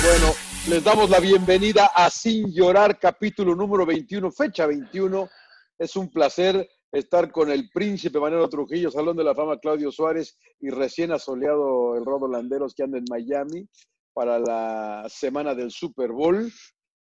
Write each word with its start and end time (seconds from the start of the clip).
Bueno, 0.00 0.32
les 0.68 0.84
damos 0.84 1.10
la 1.10 1.18
bienvenida 1.18 1.86
a 1.86 2.08
Sin 2.08 2.52
Llorar, 2.52 3.00
capítulo 3.00 3.56
número 3.56 3.84
21, 3.84 4.30
fecha 4.30 4.64
21. 4.64 5.28
Es 5.76 5.96
un 5.96 6.08
placer 6.08 6.68
estar 6.92 7.32
con 7.32 7.50
el 7.50 7.68
príncipe 7.70 8.20
Manero 8.20 8.48
Trujillo, 8.48 8.92
Salón 8.92 9.16
de 9.16 9.24
la 9.24 9.34
Fama 9.34 9.58
Claudio 9.58 9.90
Suárez 9.90 10.38
y 10.60 10.70
recién 10.70 11.10
asoleado 11.10 11.96
el 11.96 12.04
Rodo 12.04 12.28
Landeros 12.28 12.74
que 12.74 12.84
anda 12.84 12.98
en 12.98 13.04
Miami 13.10 13.68
para 14.12 14.38
la 14.38 15.06
semana 15.08 15.56
del 15.56 15.72
Super 15.72 16.12
Bowl. 16.12 16.50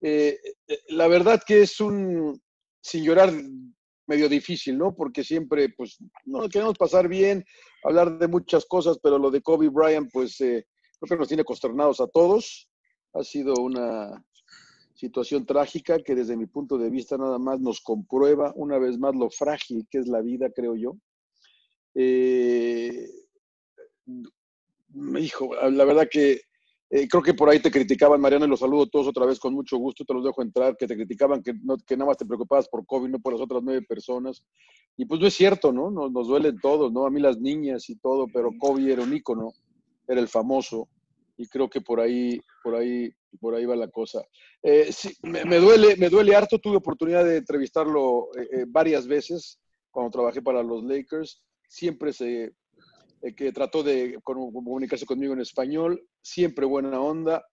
Eh, 0.02 0.38
eh, 0.68 0.80
la 0.90 1.08
verdad 1.08 1.42
que 1.46 1.64
es 1.64 1.80
un, 1.82 2.40
sin 2.80 3.04
llorar, 3.04 3.34
medio 4.06 4.30
difícil, 4.30 4.78
¿no? 4.78 4.94
Porque 4.94 5.24
siempre, 5.24 5.70
pues, 5.70 5.98
no 6.26 6.48
queremos 6.48 6.78
pasar 6.78 7.08
bien, 7.08 7.44
hablar 7.84 8.20
de 8.20 8.28
muchas 8.28 8.66
cosas, 8.66 9.00
pero 9.02 9.18
lo 9.18 9.32
de 9.32 9.42
Kobe 9.42 9.70
Bryant, 9.70 10.12
pues, 10.14 10.40
eh, 10.42 10.68
creo 11.00 11.18
que 11.18 11.22
nos 11.22 11.28
tiene 11.28 11.44
consternados 11.44 12.00
a 12.00 12.08
todos. 12.08 12.70
Ha 13.14 13.24
sido 13.24 13.54
una 13.56 14.24
situación 14.94 15.46
trágica 15.46 16.00
que 16.00 16.16
desde 16.16 16.38
mi 16.38 16.46
punto 16.46 16.78
de 16.78 16.90
vista 16.90 17.18
nada 17.18 17.38
más 17.38 17.60
nos 17.60 17.82
comprueba 17.82 18.54
una 18.56 18.78
vez 18.78 18.98
más 18.98 19.16
lo 19.16 19.30
frágil 19.30 19.86
que 19.90 20.00
es 20.00 20.08
la 20.08 20.22
vida, 20.22 20.50
creo 20.50 20.76
yo. 20.76 20.96
Eh, 21.96 23.08
hijo, 25.20 25.56
la 25.70 25.86
verdad 25.86 26.08
que 26.10 26.42
eh, 26.90 27.08
creo 27.08 27.24
que 27.24 27.34
por 27.34 27.50
ahí 27.50 27.60
te 27.60 27.72
criticaban, 27.72 28.22
Mariano, 28.22 28.46
y 28.46 28.50
los 28.50 28.60
saludo 28.60 28.86
todos 28.88 29.08
otra 29.08 29.26
vez 29.26 29.40
con 29.40 29.54
mucho 29.54 29.78
gusto, 29.78 30.06
te 30.06 30.14
los 30.14 30.24
dejo 30.24 30.44
entrar, 30.44 30.78
que 30.78 30.86
te 30.86 30.96
criticaban 30.96 31.42
que, 31.42 31.54
no, 31.64 31.76
que 31.78 31.98
nada 31.98 32.10
más 32.10 32.18
te 32.18 32.26
preocupabas 32.26 32.70
por 32.70 32.86
COVID, 32.86 33.10
no 33.10 33.20
por 33.20 33.34
las 33.34 33.42
otras 33.42 33.64
nueve 33.64 33.82
personas. 33.82 34.44
Y 34.96 35.06
pues 35.06 35.20
no 35.20 35.26
es 35.26 35.34
cierto, 35.34 35.72
¿no? 35.74 35.90
Nos, 35.90 36.12
nos 36.12 36.28
duelen 36.28 36.60
todos, 36.62 36.94
¿no? 36.94 37.08
A 37.08 37.10
mí 37.10 37.20
las 37.20 37.40
niñas 37.40 37.90
y 37.90 37.96
todo, 37.96 38.28
pero 38.32 38.52
Kobe 38.60 38.94
era 38.94 39.02
un 39.02 39.12
ícono, 39.12 39.54
era 40.08 40.22
el 40.22 40.28
famoso 40.28 40.88
y 41.38 41.48
creo 41.48 41.70
que 41.70 41.82
por 41.82 42.00
ahí, 42.00 42.40
por 42.64 42.76
ahí, 42.76 43.12
por 43.40 43.56
ahí 43.56 43.66
va 43.66 43.76
la 43.76 43.88
cosa. 43.88 44.22
Eh, 44.62 44.92
sí, 44.92 45.14
me, 45.24 45.58
duele, 45.58 45.96
me 45.98 46.10
duele 46.10 46.36
harto. 46.36 46.60
Tuve 46.60 46.78
oportunidad 46.78 47.26
de 47.26 47.38
entrevistarlo 47.38 48.30
eh, 48.38 48.48
eh, 48.52 48.66
varias 48.68 49.08
veces 49.08 49.60
cuando 49.90 50.12
trabajé 50.12 50.42
para 50.42 50.62
los 50.62 50.84
Lakers. 50.84 51.44
Siempre 51.68 52.14
se 52.14 52.54
eh, 53.22 53.36
que 53.36 53.52
trató 53.52 53.84
de 53.84 54.20
comunicarse 54.24 55.06
conmigo 55.06 55.34
en 55.34 55.42
español. 55.42 56.06
Siempre 56.22 56.66
buena 56.66 57.02
onda, 57.02 57.44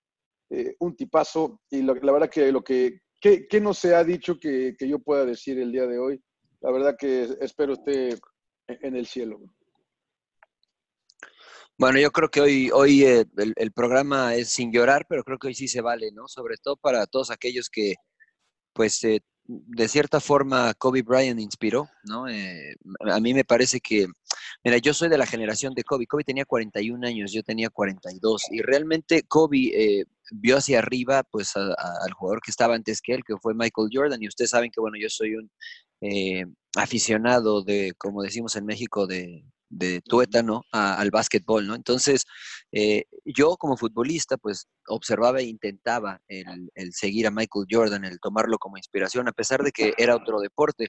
un 0.81 0.95
tipazo. 0.97 1.61
Y 1.71 1.83
la 1.83 1.95
verdad 1.95 2.31
que 2.31 2.53
lo 2.53 2.63
que, 2.63 3.01
que, 3.21 3.47
que 3.47 3.61
no 3.61 3.73
se 3.73 3.95
ha 3.95 4.05
dicho 4.05 4.39
que, 4.39 4.75
que, 4.79 4.89
yo 4.89 4.99
pueda 4.99 5.25
decir 5.25 5.59
el 5.59 5.73
día 5.73 5.87
de 5.87 5.99
hoy, 5.99 6.21
la 6.61 6.71
verdad 6.71 6.97
que 6.99 7.29
espero 7.41 7.75
esté 7.75 8.11
en 8.67 8.97
el 8.97 9.07
cielo. 9.07 9.41
Bueno, 11.81 11.99
yo 11.99 12.11
creo 12.13 12.31
que 12.31 12.43
hoy, 12.43 12.71
hoy 12.75 13.05
eh, 13.05 13.25
el, 13.57 13.73
programa 13.73 14.35
es 14.35 14.51
sin 14.51 14.71
llorar, 14.71 15.07
pero 15.09 15.25
creo 15.25 15.39
que 15.39 15.47
hoy 15.47 15.55
sí 15.55 15.67
se 15.67 15.81
vale, 15.81 16.13
¿no? 16.13 16.29
Sobre 16.29 16.57
todo 16.59 16.77
para 16.77 17.07
todos 17.07 17.31
aquellos 17.31 17.71
que, 17.71 17.95
pues, 18.75 19.03
eh, 19.05 19.21
de 19.47 19.89
cierta 19.89 20.21
forma 20.21 20.75
Kobe 20.75 21.01
Bryant 21.03 21.41
inspiró, 21.41 21.89
¿no? 22.05 22.29
Eh, 22.29 22.75
a 23.11 23.19
mí 23.21 23.33
me 23.33 23.45
parece 23.45 23.81
que, 23.81 24.07
mira, 24.63 24.77
yo 24.77 24.93
soy 24.93 25.09
de 25.09 25.17
la 25.17 25.25
generación 25.25 25.73
de 25.73 25.83
Kobe. 25.85 26.07
Kobe 26.07 26.23
tenía 26.25 26.45
41 26.45 27.07
años, 27.07 27.33
yo 27.33 27.43
tenía 27.43 27.71
42, 27.71 28.43
y 28.51 28.61
realmente 28.61 29.23
Kobe 29.23 30.01
eh, 30.01 30.05
vio 30.33 30.59
hacia 30.59 30.81
arriba, 30.81 31.23
pues, 31.31 31.57
a, 31.57 31.61
a, 31.61 32.05
al 32.05 32.13
jugador 32.13 32.43
que 32.43 32.51
estaba 32.51 32.75
antes 32.75 33.01
que 33.01 33.15
él, 33.15 33.23
que 33.27 33.37
fue 33.41 33.55
Michael 33.55 33.89
Jordan, 33.91 34.23
y 34.23 34.29
ustedes 34.29 34.51
saben 34.51 34.71
que, 34.71 34.81
bueno, 34.83 34.99
yo 35.01 35.09
soy 35.09 35.35
un 35.35 35.51
eh, 36.03 36.45
aficionado 36.77 37.63
de, 37.63 37.95
como 37.97 38.23
decimos 38.23 38.55
en 38.57 38.67
México, 38.67 39.07
de, 39.07 39.45
de 39.71 40.03
tuétano 40.03 40.63
a, 40.73 40.95
al 40.95 41.11
básquetbol, 41.11 41.67
¿no? 41.67 41.75
Entonces, 41.75 42.25
eh, 42.73 43.05
yo 43.25 43.57
como 43.57 43.77
futbolista, 43.77 44.37
pues 44.37 44.67
observaba 44.89 45.41
e 45.41 45.45
intentaba 45.45 46.21
el, 46.29 46.71
el, 46.75 46.93
seguir 46.93 47.27
a 47.27 47.31
Michael 47.31 47.67
Jordan, 47.71 48.05
el 48.05 48.21
tomarlo 48.21 48.59
como 48.59 48.77
inspiración, 48.77 49.29
a 49.29 49.33
pesar 49.33 49.63
de 49.63 49.73
que 49.73 49.95
era 49.97 50.17
otro 50.17 50.41
deporte. 50.41 50.89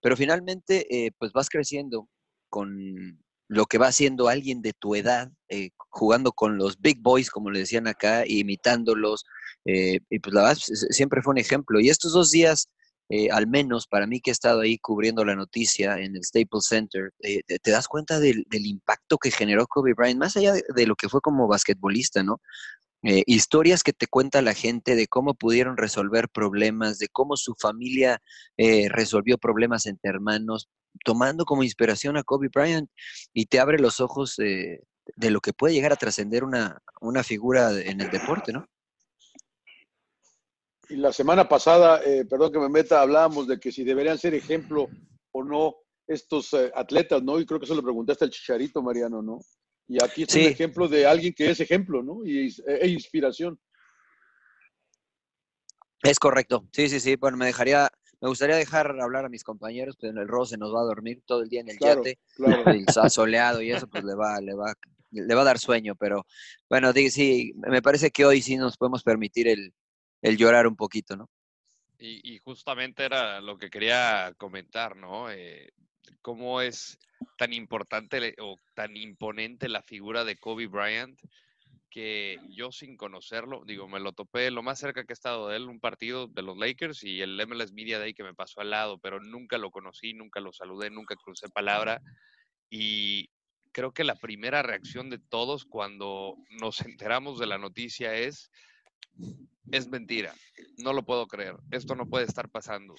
Pero 0.00 0.16
finalmente, 0.16 0.86
eh, 0.90 1.12
pues 1.18 1.32
vas 1.32 1.48
creciendo 1.48 2.08
con 2.48 3.22
lo 3.48 3.66
que 3.66 3.78
va 3.78 3.88
haciendo 3.88 4.28
alguien 4.28 4.62
de 4.62 4.72
tu 4.72 4.94
edad, 4.94 5.30
eh, 5.48 5.70
jugando 5.90 6.32
con 6.32 6.56
los 6.56 6.80
big 6.80 7.00
boys, 7.00 7.30
como 7.30 7.50
le 7.50 7.60
decían 7.60 7.86
acá, 7.86 8.24
imitándolos, 8.26 9.24
eh, 9.66 9.98
y 10.08 10.18
pues 10.20 10.34
la 10.34 10.42
verdad, 10.42 10.56
siempre 10.56 11.20
fue 11.22 11.32
un 11.32 11.38
ejemplo. 11.38 11.78
Y 11.78 11.90
estos 11.90 12.14
dos 12.14 12.30
días 12.30 12.68
eh, 13.14 13.28
al 13.30 13.46
menos 13.46 13.86
para 13.86 14.06
mí 14.06 14.22
que 14.22 14.30
he 14.30 14.32
estado 14.32 14.62
ahí 14.62 14.78
cubriendo 14.78 15.22
la 15.22 15.36
noticia 15.36 15.98
en 15.98 16.16
el 16.16 16.24
Staples 16.24 16.64
Center, 16.64 17.10
eh, 17.22 17.42
te, 17.62 17.70
das 17.70 17.86
cuenta 17.86 18.18
del, 18.18 18.46
del, 18.48 18.64
impacto 18.64 19.18
que 19.18 19.30
generó 19.30 19.66
Kobe 19.66 19.92
Bryant, 19.92 20.18
más 20.18 20.34
allá 20.38 20.54
de, 20.54 20.86
lo 20.86 20.96
que 20.96 21.10
fue 21.10 21.20
como 21.20 21.46
basquetbolista, 21.46 22.22
¿no? 22.22 22.40
Eh, 23.02 23.22
historias 23.26 23.82
que 23.82 23.92
te 23.92 24.06
cuenta 24.06 24.40
la 24.40 24.54
gente 24.54 24.96
de 24.96 25.08
cómo 25.08 25.34
pudieron 25.34 25.76
resolver 25.76 26.30
problemas, 26.30 26.98
de 26.98 27.08
cómo 27.08 27.36
su 27.36 27.54
familia 27.60 28.18
eh, 28.56 28.88
resolvió 28.88 29.36
problemas 29.36 29.84
entre 29.84 30.08
hermanos, 30.08 30.70
tomando 31.04 31.44
como 31.44 31.64
inspiración 31.64 32.16
a 32.16 32.22
Kobe 32.22 32.48
Bryant 32.48 32.88
y 33.34 33.44
te 33.44 33.60
abre 33.60 33.78
los 33.78 34.00
ojos 34.00 34.36
de 34.36 35.30
lo 35.30 35.40
que 35.40 35.52
puede 35.52 35.74
llegar 35.74 35.92
a 35.92 35.96
trascender 35.96 36.44
una, 36.44 36.78
una 37.02 37.22
figura 37.22 37.78
en 37.78 38.00
el 38.00 38.10
deporte, 38.10 38.54
¿no? 38.54 38.66
Y 40.88 40.96
la 40.96 41.12
semana 41.12 41.48
pasada, 41.48 42.02
eh, 42.04 42.24
perdón 42.24 42.52
que 42.52 42.58
me 42.58 42.68
meta, 42.68 43.00
hablábamos 43.00 43.46
de 43.46 43.58
que 43.58 43.72
si 43.72 43.84
deberían 43.84 44.18
ser 44.18 44.34
ejemplo 44.34 44.88
o 45.30 45.44
no 45.44 45.76
estos 46.06 46.52
eh, 46.54 46.70
atletas, 46.74 47.22
¿no? 47.22 47.38
Y 47.38 47.46
creo 47.46 47.58
que 47.58 47.64
eso 47.64 47.74
le 47.74 47.82
preguntaste 47.82 48.24
al 48.24 48.30
Chicharito, 48.30 48.82
Mariano, 48.82 49.22
¿no? 49.22 49.40
Y 49.88 50.02
aquí 50.02 50.24
es 50.24 50.32
sí. 50.32 50.40
un 50.40 50.46
ejemplo 50.46 50.88
de 50.88 51.06
alguien 51.06 51.32
que 51.34 51.50
es 51.50 51.60
ejemplo, 51.60 52.02
¿no? 52.02 52.24
Y 52.24 52.54
e 52.66 52.88
inspiración. 52.88 53.58
Es 56.02 56.18
correcto. 56.18 56.68
Sí, 56.72 56.88
sí, 56.88 56.98
sí. 56.98 57.16
Bueno, 57.16 57.36
me 57.36 57.46
dejaría, 57.46 57.88
me 58.20 58.28
gustaría 58.28 58.56
dejar 58.56 59.00
hablar 59.00 59.24
a 59.24 59.28
mis 59.28 59.44
compañeros, 59.44 59.96
pero 60.00 60.12
en 60.12 60.18
el 60.18 60.28
Rose 60.28 60.56
nos 60.58 60.74
va 60.74 60.80
a 60.80 60.84
dormir 60.84 61.22
todo 61.24 61.42
el 61.42 61.48
día 61.48 61.60
en 61.60 61.70
el 61.70 61.76
claro, 61.76 62.02
yate, 62.02 62.18
claro. 62.34 62.74
y 62.74 62.84
soleado 63.10 63.62
y 63.62 63.72
eso, 63.72 63.86
pues 63.86 64.02
le 64.02 64.14
va, 64.14 64.40
le 64.40 64.54
va, 64.54 64.74
le 65.10 65.34
va 65.34 65.42
a 65.42 65.44
dar 65.44 65.58
sueño. 65.58 65.94
Pero 65.94 66.26
bueno, 66.68 66.92
sí, 66.92 67.52
me 67.56 67.82
parece 67.82 68.10
que 68.10 68.24
hoy 68.24 68.42
sí 68.42 68.56
nos 68.56 68.76
podemos 68.76 69.02
permitir 69.02 69.46
el, 69.46 69.72
el 70.22 70.36
llorar 70.36 70.66
un 70.66 70.76
poquito, 70.76 71.16
¿no? 71.16 71.28
Y, 71.98 72.38
justamente 72.38 73.04
era 73.04 73.40
lo 73.40 73.58
que 73.58 73.70
quería 73.70 74.32
comentar, 74.36 74.96
¿no? 74.96 75.30
Eh, 75.30 75.70
¿Cómo 76.20 76.60
es 76.60 76.98
tan 77.38 77.52
importante 77.52 78.34
o 78.40 78.56
tan 78.74 78.96
imponente 78.96 79.68
la 79.68 79.82
figura 79.82 80.24
de 80.24 80.36
Kobe 80.36 80.66
Bryant 80.66 81.16
que 81.90 82.38
yo 82.48 82.72
sin 82.72 82.96
conocerlo, 82.96 83.62
digo, 83.66 83.86
me 83.86 84.00
lo 84.00 84.12
topé 84.12 84.50
lo 84.50 84.62
más 84.62 84.78
cerca 84.78 85.04
que 85.04 85.12
he 85.12 85.14
estado 85.14 85.48
de 85.48 85.56
él, 85.56 85.68
un 85.68 85.78
partido 85.78 86.26
de 86.26 86.40
los 86.40 86.56
Lakers 86.56 87.04
y 87.04 87.20
el 87.20 87.36
MLS 87.46 87.72
Media 87.72 87.98
Day 87.98 88.14
que 88.14 88.24
me 88.24 88.34
pasó 88.34 88.62
al 88.62 88.70
lado, 88.70 88.98
pero 88.98 89.20
nunca 89.20 89.58
lo 89.58 89.70
conocí, 89.70 90.14
nunca 90.14 90.40
lo 90.40 90.52
saludé, 90.52 90.88
nunca 90.88 91.14
crucé 91.16 91.50
palabra 91.50 92.00
y 92.70 93.28
creo 93.72 93.92
que 93.92 94.04
la 94.04 94.14
primera 94.14 94.62
reacción 94.62 95.10
de 95.10 95.18
todos 95.18 95.66
cuando 95.66 96.36
nos 96.60 96.80
enteramos 96.98 97.38
de 97.38 97.46
la 97.46 97.58
noticia 97.58 98.14
es 98.14 98.50
es 99.70 99.88
mentira, 99.88 100.34
no 100.78 100.92
lo 100.92 101.04
puedo 101.04 101.26
creer, 101.26 101.56
esto 101.70 101.94
no 101.94 102.06
puede 102.06 102.26
estar 102.26 102.48
pasando, 102.48 102.94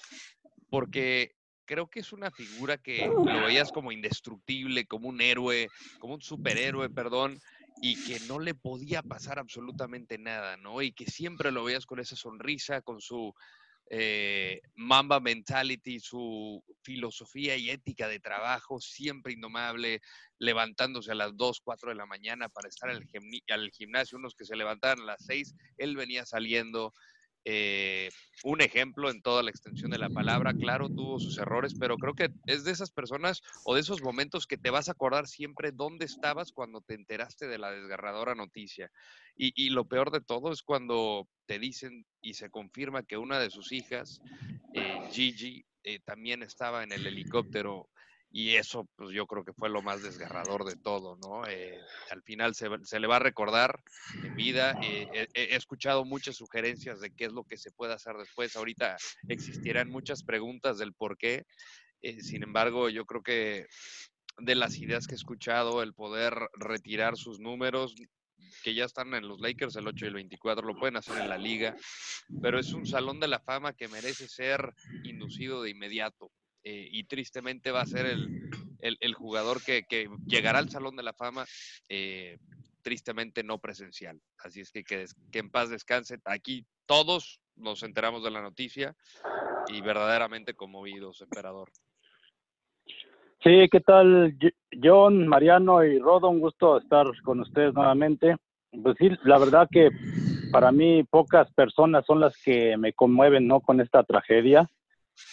porque 0.70 1.34
creo 1.64 1.88
que 1.88 2.00
es 2.00 2.12
una 2.12 2.30
figura 2.30 2.78
que 2.78 3.06
lo 3.06 3.46
veías 3.46 3.72
como 3.72 3.92
indestructible, 3.92 4.86
como 4.86 5.08
un 5.08 5.20
héroe, 5.20 5.68
como 5.98 6.14
un 6.14 6.22
superhéroe, 6.22 6.90
perdón, 6.90 7.40
y 7.80 8.02
que 8.04 8.20
no 8.20 8.38
le 8.38 8.54
podía 8.54 9.02
pasar 9.02 9.38
absolutamente 9.38 10.18
nada, 10.18 10.56
¿no? 10.56 10.82
Y 10.82 10.92
que 10.92 11.06
siempre 11.06 11.50
lo 11.50 11.64
veías 11.64 11.86
con 11.86 12.00
esa 12.00 12.16
sonrisa, 12.16 12.80
con 12.82 13.00
su 13.00 13.34
eh, 13.90 14.60
Mamba 14.74 15.20
mentality, 15.20 16.00
su 16.00 16.62
filosofía 16.82 17.56
y 17.56 17.70
ética 17.70 18.08
de 18.08 18.20
trabajo, 18.20 18.80
siempre 18.80 19.32
indomable, 19.32 20.00
levantándose 20.38 21.12
a 21.12 21.14
las 21.14 21.36
2, 21.36 21.60
4 21.60 21.90
de 21.90 21.96
la 21.96 22.06
mañana 22.06 22.48
para 22.48 22.68
estar 22.68 22.90
al, 22.90 23.08
al 23.48 23.70
gimnasio, 23.70 24.18
unos 24.18 24.34
que 24.34 24.44
se 24.44 24.56
levantaban 24.56 25.00
a 25.00 25.04
las 25.04 25.24
6, 25.26 25.54
él 25.78 25.96
venía 25.96 26.24
saliendo, 26.24 26.92
eh, 27.44 28.10
un 28.42 28.60
ejemplo 28.60 29.10
en 29.10 29.22
toda 29.22 29.42
la 29.42 29.50
extensión 29.50 29.90
de 29.90 29.98
la 29.98 30.10
palabra. 30.10 30.52
Claro, 30.54 30.88
tuvo 30.88 31.18
sus 31.18 31.38
errores, 31.38 31.74
pero 31.78 31.96
creo 31.96 32.14
que 32.14 32.30
es 32.46 32.64
de 32.64 32.72
esas 32.72 32.90
personas 32.90 33.42
o 33.64 33.74
de 33.74 33.80
esos 33.80 34.02
momentos 34.02 34.46
que 34.46 34.58
te 34.58 34.70
vas 34.70 34.88
a 34.88 34.92
acordar 34.92 35.26
siempre 35.26 35.72
dónde 35.72 36.04
estabas 36.04 36.52
cuando 36.52 36.80
te 36.80 36.94
enteraste 36.94 37.46
de 37.46 37.58
la 37.58 37.70
desgarradora 37.70 38.34
noticia. 38.34 38.90
Y, 39.36 39.70
lo 39.70 39.86
peor 39.86 40.10
de 40.10 40.20
todo 40.20 40.52
es 40.52 40.62
cuando 40.62 41.28
te 41.46 41.58
dicen 41.58 42.06
y 42.20 42.34
se 42.34 42.50
confirma 42.50 43.02
que 43.02 43.16
una 43.16 43.38
de 43.40 43.50
sus 43.50 43.72
hijas, 43.72 44.20
eh, 44.74 45.00
Gigi, 45.10 45.64
eh, 45.82 45.98
también 46.04 46.42
estaba 46.42 46.84
en 46.84 46.92
el 46.92 47.06
helicóptero 47.06 47.88
y 48.36 48.56
eso, 48.56 48.88
pues 48.96 49.14
yo 49.14 49.28
creo 49.28 49.44
que 49.44 49.52
fue 49.52 49.68
lo 49.68 49.80
más 49.80 50.02
desgarrador 50.02 50.64
de 50.64 50.74
todo, 50.74 51.16
¿no? 51.22 51.46
Eh, 51.46 51.78
al 52.10 52.20
final 52.24 52.56
se, 52.56 52.98
le 52.98 53.06
va 53.06 53.16
a 53.16 53.20
recordar 53.20 53.80
en 54.24 54.34
vida. 54.34 54.76
Eh, 54.82 55.28
he, 55.34 55.54
escuchado 55.54 56.04
muchas 56.04 56.34
sugerencias 56.34 56.98
de 56.98 57.14
qué 57.14 57.26
es 57.26 57.32
lo 57.32 57.44
que 57.44 57.56
se 57.56 57.70
puede 57.70 57.94
hacer 57.94 58.16
después. 58.16 58.56
Ahorita 58.56 58.96
existirán 59.28 59.88
muchas 59.88 60.24
preguntas 60.24 60.78
del 60.78 60.94
por 60.94 61.16
qué. 61.16 61.44
Eh, 62.02 62.22
sin 62.22 62.42
embargo, 62.42 62.88
yo 62.88 63.04
creo 63.04 63.22
que 63.22 63.66
de 64.38 64.54
las 64.56 64.78
ideas 64.78 65.06
que 65.06 65.14
he 65.14 65.16
escuchado, 65.16 65.80
el 65.84 65.94
poder 65.94 66.34
retirar 66.54 67.16
sus 67.16 67.38
números, 67.38 67.94
que 68.64 68.74
ya 68.74 68.84
están 68.84 69.14
en 69.14 69.28
los 69.28 69.38
Lakers, 69.38 69.76
el 69.76 69.86
8 69.86 70.06
y 70.06 70.08
el 70.08 70.14
24, 70.14 70.66
lo 70.66 70.74
pueden 70.74 70.96
hacer 70.96 71.18
en 71.18 71.28
la 71.28 71.38
liga, 71.38 71.76
pero 72.42 72.58
es 72.58 72.72
un 72.72 72.84
salón 72.84 73.20
de 73.20 73.28
la 73.28 73.38
fama 73.38 73.74
que 73.74 73.86
merece 73.86 74.26
ser 74.26 74.74
inducido 75.04 75.62
de 75.62 75.70
inmediato. 75.70 76.32
Eh, 76.64 76.88
y 76.90 77.04
tristemente 77.04 77.70
va 77.70 77.82
a 77.82 77.86
ser 77.86 78.06
el, 78.06 79.14
jugador 79.14 79.62
que, 79.62 79.84
llegará 80.26 80.58
al 80.58 80.70
Salón 80.70 80.96
de 80.96 81.02
la 81.02 81.12
Fama, 81.12 81.44
eh, 81.90 82.38
tristemente 82.80 83.42
no 83.42 83.58
presencial. 83.58 84.18
Así 84.38 84.60
es 84.60 84.70
que, 84.72 84.82
que, 84.82 85.06
en 85.38 85.50
paz 85.50 85.68
descanse. 85.68 86.18
Aquí 86.24 86.64
todos 86.86 87.40
nos 87.54 87.82
enteramos 87.82 88.24
de 88.24 88.30
la 88.30 88.40
noticia 88.40 88.96
y 89.68 89.82
verdaderamente 89.82 90.54
conmovidos, 90.54 91.20
emperador. 91.20 91.70
Sí, 93.42 93.68
¿qué 93.70 93.80
tal, 93.80 94.38
John, 94.82 95.28
Mariano 95.28 95.84
y 95.84 95.98
Rodo? 95.98 96.30
Un 96.30 96.40
gusto 96.40 96.78
estar 96.78 97.06
con 97.22 97.40
ustedes 97.40 97.74
nuevamente. 97.74 98.36
Pues 98.82 98.96
sí, 98.98 99.10
la 99.24 99.38
verdad 99.38 99.68
que 99.70 99.90
para 100.50 100.72
mí 100.72 101.04
pocas 101.04 101.52
personas 101.52 102.06
son 102.06 102.20
las 102.20 102.34
que 102.42 102.78
me 102.78 102.94
conmueven, 102.94 103.46
¿no? 103.46 103.60
Con 103.60 103.82
esta 103.82 104.02
tragedia. 104.02 104.66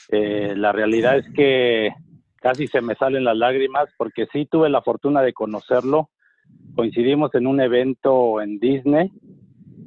Eh, 0.10 0.54
la 0.56 0.72
realidad 0.72 1.18
es 1.18 1.26
que 1.34 1.94
casi 2.36 2.68
se 2.68 2.82
me 2.82 2.96
salen 2.96 3.24
las 3.24 3.38
lágrimas 3.38 3.90
porque 3.98 4.28
sí 4.32 4.46
tuve 4.46 4.70
la 4.70 4.82
fortuna 4.82 5.22
de 5.22 5.34
conocerlo. 5.34 6.10
Coincidimos 6.76 7.34
en 7.36 7.48
un 7.48 7.62
evento 7.62 8.42
en 8.42 8.60
Disney 8.60 9.12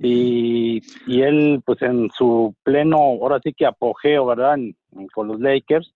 y, 0.01 0.81
él 1.07 1.63
pues 1.65 1.83
en 1.83 2.11
su 2.11 2.55
pleno, 2.63 2.97
ahora 2.97 3.41
sí 3.43 3.53
que 3.53 3.67
apogeo, 3.67 4.27
¿verdad? 4.27 4.57
con 5.13 5.29
los 5.29 5.41
Lakers. 5.41 5.95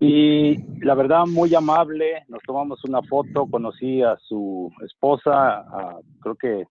Y 0.00 0.56
la 0.84 0.94
verdad 0.94 1.24
muy 1.26 1.54
amable, 1.54 2.24
nos 2.28 2.42
tomamos 2.42 2.84
una 2.84 3.00
foto, 3.02 3.46
conocí 3.46 4.02
a 4.02 4.16
su 4.16 4.70
esposa, 4.84 5.64
creo 6.20 6.34
que 6.34 6.64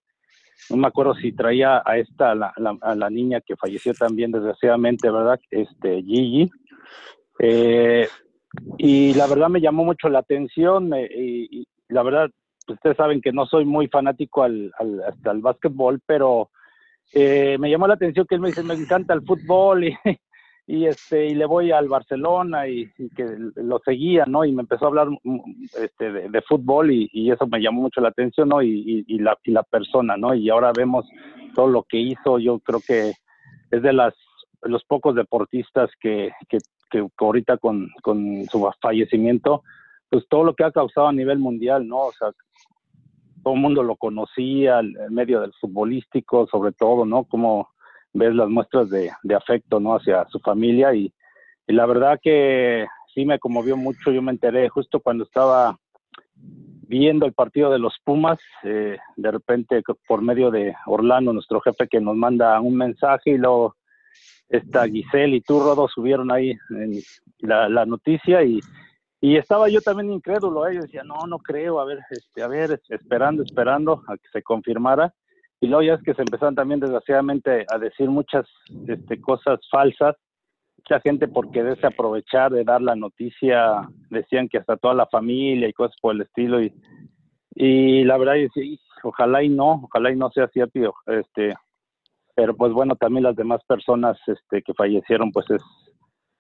no 0.70 0.78
me 0.78 0.88
acuerdo 0.88 1.14
si 1.16 1.32
traía 1.32 1.82
a 1.86 1.98
esta, 1.98 2.32
a 2.32 2.96
la 2.96 3.10
niña 3.10 3.42
que 3.42 3.56
falleció 3.56 3.94
también 3.94 4.32
desgraciadamente, 4.32 5.10
¿verdad? 5.10 5.40
Este, 5.50 6.02
Gigi. 6.02 6.50
Eh, 7.40 8.08
y 8.78 9.14
la 9.16 9.28
verdad 9.28 9.50
me 9.50 9.62
llamó 9.62 9.84
mucho 9.84 10.10
la 10.10 10.20
atención 10.20 10.92
y, 10.96 11.68
la 11.90 12.04
verdad, 12.04 12.30
ustedes 12.68 12.96
saben 12.96 13.22
que 13.22 13.32
no 13.32 13.46
soy 13.46 13.66
muy 13.66 13.88
fanático 13.88 14.44
al, 14.44 14.72
al, 14.80 15.04
hasta 15.04 15.32
el 15.32 15.42
básquetbol, 15.42 16.02
pero 16.06 16.50
eh, 17.14 17.58
me 17.60 17.70
llamó 17.70 17.88
la 17.88 17.96
atención 17.96 18.26
que 18.28 18.36
él 18.36 18.42
me 18.42 18.50
dice, 18.50 18.64
me 18.64 18.74
encanta 18.74 19.14
el 19.14 19.24
fútbol 19.24 19.84
y, 19.86 19.98
y 20.66 20.86
este 20.86 21.28
y 21.28 21.36
le 21.36 21.46
voy 21.46 21.72
al 21.72 21.90
Barcelona 21.90 22.68
y, 22.68 22.90
que 23.16 23.26
lo 23.56 23.80
seguía 23.84 24.26
no 24.26 24.46
y 24.46 24.54
me 24.54 24.62
empezó 24.62 24.86
a 24.86 24.88
hablar 24.88 25.10
mm, 25.10 25.40
este 25.82 26.12
de, 26.12 26.42
fútbol 26.42 26.92
y, 26.92 27.32
eso 27.32 27.48
me 27.48 27.62
llamó 27.62 27.82
mucho 27.82 28.00
la 28.00 28.10
atención 28.10 28.50
no 28.50 28.62
y, 28.62 29.04
la 29.20 29.38
y 29.44 29.52
la 29.52 29.64
persona 29.64 30.16
no 30.16 30.34
y 30.34 30.50
ahora 30.50 30.72
vemos 30.76 31.06
todo 31.54 31.68
lo 31.68 31.84
que 31.84 31.98
hizo 31.98 32.40
yo 32.40 32.60
creo 32.60 32.80
que 32.86 33.14
es 33.72 33.82
de 33.82 33.94
las 33.94 34.14
los 34.62 34.86
pocos 34.86 35.14
deportistas 35.16 35.90
que, 36.00 36.32
que, 36.48 36.60
que 36.90 37.06
ahorita 37.18 37.58
con, 37.58 37.90
con 38.02 38.46
su 38.46 38.72
fallecimiento 38.82 39.64
pues 40.10 40.26
todo 40.30 40.46
lo 40.46 40.54
que 40.54 40.64
ha 40.64 40.72
causado 40.72 41.08
a 41.08 41.14
nivel 41.14 41.40
mundial 41.40 41.86
no 41.86 41.98
o 41.98 42.12
sea 42.14 42.30
todo 43.44 43.56
el 43.56 43.60
mundo 43.60 43.84
lo 43.84 43.98
conocía 43.98 44.80
el 44.80 44.96
medio 45.12 45.42
del 45.42 45.52
futbolístico 45.60 46.48
sobre 46.48 46.72
todo 46.72 47.06
no 47.06 47.26
como 47.26 47.73
ves 48.14 48.36
las 48.36 48.50
muestras 48.50 48.90
de, 48.90 49.12
afecto 49.36 49.80
no 49.80 49.96
hacia 49.96 50.26
su 50.30 50.40
familia 50.40 50.94
y, 50.94 51.14
la 51.66 51.86
verdad 51.86 52.20
que 52.22 52.86
sí 53.14 53.24
me 53.24 53.40
conmovió 53.40 53.78
mucho. 53.78 54.12
Yo 54.12 54.22
me 54.22 54.34
enteré 54.34 54.68
justo 54.68 55.00
cuando 55.00 55.24
estaba 55.24 55.80
viendo 56.36 57.26
el 57.26 57.32
partido 57.32 57.72
de 57.72 57.80
los 57.80 57.98
Pumas 58.04 58.38
eh, 58.64 58.98
de 59.16 59.32
repente 59.32 59.82
por 60.06 60.22
medio 60.22 60.52
de 60.52 60.76
Orlando 60.86 61.32
nuestro 61.32 61.62
jefe 61.62 61.88
que 61.88 62.02
nos 62.02 62.18
manda 62.18 62.60
un 62.60 62.76
mensaje 62.76 63.32
y 63.32 63.38
luego 63.38 63.76
esta 64.50 64.86
Giselle 64.88 65.38
y 65.38 65.42
tú 65.42 65.62
Rodo 65.62 65.88
subieron 65.88 66.32
ahí 66.32 66.54
la, 67.40 67.70
la 67.70 67.86
noticia 67.86 68.44
y, 68.44 68.60
estaba 69.22 69.70
yo 69.70 69.80
también 69.80 70.12
incrédulo, 70.12 70.68
¿eh? 70.68 70.76
yo 70.76 70.82
decía, 70.82 71.02
no, 71.06 71.26
no 71.28 71.40
creo, 71.40 71.80
a 71.80 71.86
ver, 71.86 72.00
este, 72.10 72.44
a 72.44 72.48
ver, 72.50 72.82
esperando, 72.90 73.44
esperando 73.44 74.04
a 74.10 74.18
que 74.18 74.28
se 74.34 74.44
confirmara 74.44 75.14
y 75.64 75.68
luego 75.68 75.82
ya 75.82 75.94
es 75.94 76.04
que 76.04 76.14
se 76.14 76.24
empezaron 76.24 76.56
también 76.56 76.82
desgraciadamente 76.82 77.66
a 77.74 77.78
decir 77.78 78.10
muchas 78.10 78.46
este, 78.86 79.22
cosas 79.22 79.62
falsas. 79.72 80.14
Mucha 80.78 81.00
gente 81.00 81.30
por 81.30 81.52
quererse 81.52 81.88
aprovechar 81.88 82.52
de 82.52 82.66
dar 82.66 82.82
la 82.82 82.98
noticia 82.98 83.88
decían 84.10 84.50
que 84.50 84.58
hasta 84.58 84.76
toda 84.76 84.94
la 84.94 85.06
familia 85.06 85.70
y 85.70 85.72
cosas 85.72 85.96
por 86.02 86.16
el 86.16 86.24
estilo 86.24 86.62
y, 86.62 86.74
y 87.56 88.04
la 88.04 88.18
verdad 88.18 88.36
es 88.36 88.52
sí, 88.54 88.78
ojalá 89.04 89.42
y 89.42 89.48
no, 89.48 89.84
ojalá 89.86 90.12
y 90.12 90.18
no 90.18 90.30
sea 90.32 90.50
cierto, 90.50 90.94
este, 91.08 91.54
pero 92.36 92.58
pues 92.58 92.74
bueno, 92.74 92.98
también 92.98 93.24
las 93.24 93.38
demás 93.38 93.62
personas 93.66 94.18
este, 94.28 94.64
que 94.64 94.74
fallecieron 94.74 95.32
pues 95.32 95.50
es, 95.50 95.64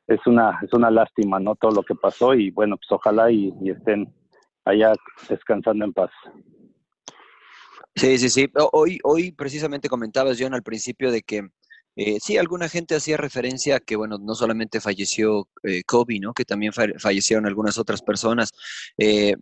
es 0.07 0.19
una 0.27 0.59
es 0.63 0.74
una 0.74 0.91
lástima, 0.91 1.39
¿no? 1.39 1.55
Todo 1.55 1.71
lo 1.71 1.83
que 1.83 1.95
pasó 1.95 2.33
y 2.33 2.51
bueno, 2.51 2.75
pues 2.75 2.91
ojalá 2.91 3.31
y 3.31 3.53
estén 3.69 4.13
allá 4.65 4.91
descansando 5.29 5.86
en 5.86 5.93
paz. 5.93 6.12
Sí, 7.95 8.17
sí, 8.17 8.29
sí. 8.29 8.51
Hoy, 8.71 9.00
hoy 9.03 9.31
precisamente 9.31 9.88
comentabas, 9.89 10.38
John, 10.39 10.53
al 10.53 10.63
principio 10.63 11.12
de 11.12 11.21
que 11.21 11.43
eh, 11.95 12.17
sí, 12.19 12.38
alguna 12.38 12.67
gente 12.69 12.95
hacía 12.95 13.17
referencia 13.17 13.75
a 13.75 13.79
que, 13.79 13.95
bueno, 13.95 14.17
no 14.17 14.33
solamente 14.33 14.81
falleció 14.81 15.47
eh, 15.62 15.83
Kobe, 15.83 16.19
¿no? 16.19 16.33
Que 16.33 16.43
también 16.43 16.73
fallecieron 16.73 17.45
algunas 17.45 17.77
otras 17.77 18.01
personas. 18.01 18.51
Eh, 18.97 19.35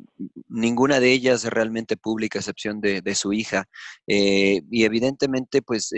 ninguna 0.50 1.00
de 1.00 1.14
ellas 1.14 1.46
realmente 1.46 1.96
pública, 1.96 2.40
a 2.40 2.42
excepción 2.42 2.82
de, 2.82 3.02
de 3.02 3.16
su 3.16 3.32
hija. 3.32 3.66
y 4.06 4.84
evidentemente, 4.84 5.62
pues 5.62 5.92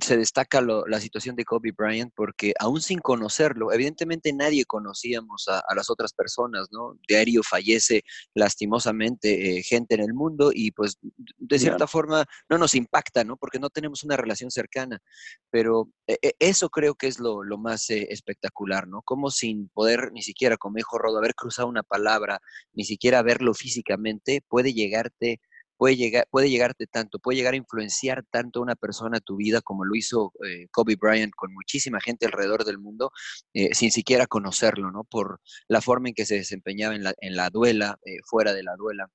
se 0.00 0.16
destaca 0.16 0.60
la 0.60 1.00
situación 1.00 1.36
de 1.36 1.44
Kobe 1.44 1.72
Bryant 1.76 2.12
porque 2.14 2.52
aún 2.58 2.80
sin 2.80 2.98
conocerlo, 2.98 3.72
evidentemente 3.72 4.32
nadie 4.32 4.64
conocíamos 4.64 5.46
a, 5.48 5.62
las 5.74 5.90
otras 5.90 6.12
personas, 6.12 6.68
¿no? 6.70 6.98
Diario 7.06 7.42
fallece 7.42 8.02
lastimosamente 8.34 9.58
eh, 9.58 9.62
gente 9.62 9.94
en 9.94 10.00
el 10.00 10.14
mundo 10.14 10.50
y 10.52 10.72
pues 10.72 10.98
de 11.02 11.58
cierta 11.58 11.86
forma 11.86 12.26
no 12.48 12.58
nos 12.58 12.74
impacta, 12.74 13.24
¿no? 13.24 13.36
Porque 13.36 13.58
no 13.58 13.70
tenemos 13.70 14.04
una 14.04 14.16
relación 14.16 14.50
cercana, 14.50 15.00
pero 15.50 15.90
eh, 16.06 16.18
eh, 16.22 16.32
eso 16.38 16.70
creo 16.70 16.94
que 16.94 17.06
es 17.06 17.18
lo, 17.18 17.38
más 17.58 17.90
espectacular, 17.90 18.86
¿no? 18.86 19.02
Como 19.02 19.30
sin 19.30 19.68
poder 19.68 20.12
ni 20.12 20.22
siquiera, 20.22 20.56
como 20.56 20.76
dijo 20.76 20.98
Rodo, 20.98 21.18
haber 21.18 21.34
cruzado 21.34 21.68
una 21.68 21.82
palabra, 21.82 22.40
ni 22.72 22.84
siquiera 22.84 23.22
verlo 23.22 23.52
físicamente, 23.52 24.42
puede 24.48 24.72
llegarte 24.72 25.40
puede, 25.78 25.96
llegar, 25.96 26.26
puede 26.30 26.50
llegarte 26.50 26.86
tanto, 26.86 27.18
puede 27.18 27.38
llegar 27.38 27.54
a 27.54 27.56
influenciar 27.56 28.24
tanto 28.30 28.58
a 28.58 28.62
una 28.62 28.74
persona 28.74 29.20
tu 29.20 29.36
vida 29.36 29.62
como 29.62 29.84
lo 29.84 29.94
hizo 29.94 30.32
eh, 30.46 30.66
Kobe 30.70 30.96
Bryant 30.96 31.32
con 31.34 31.54
muchísima 31.54 32.00
gente 32.00 32.26
alrededor 32.26 32.64
del 32.64 32.78
mundo, 32.78 33.12
eh, 33.54 33.74
sin 33.74 33.90
siquiera 33.90 34.26
conocerlo, 34.26 34.90
¿no? 34.90 35.04
Por 35.04 35.40
la 35.68 35.80
forma 35.80 36.08
en 36.08 36.14
que 36.14 36.26
se 36.26 36.34
desempeñaba 36.34 36.94
en 36.94 37.04
la, 37.04 37.14
en 37.20 37.36
la 37.36 37.48
duela, 37.48 37.98
eh, 38.04 38.18
fuera 38.24 38.52
de 38.52 38.64
la 38.64 38.76
duela. 38.76 39.08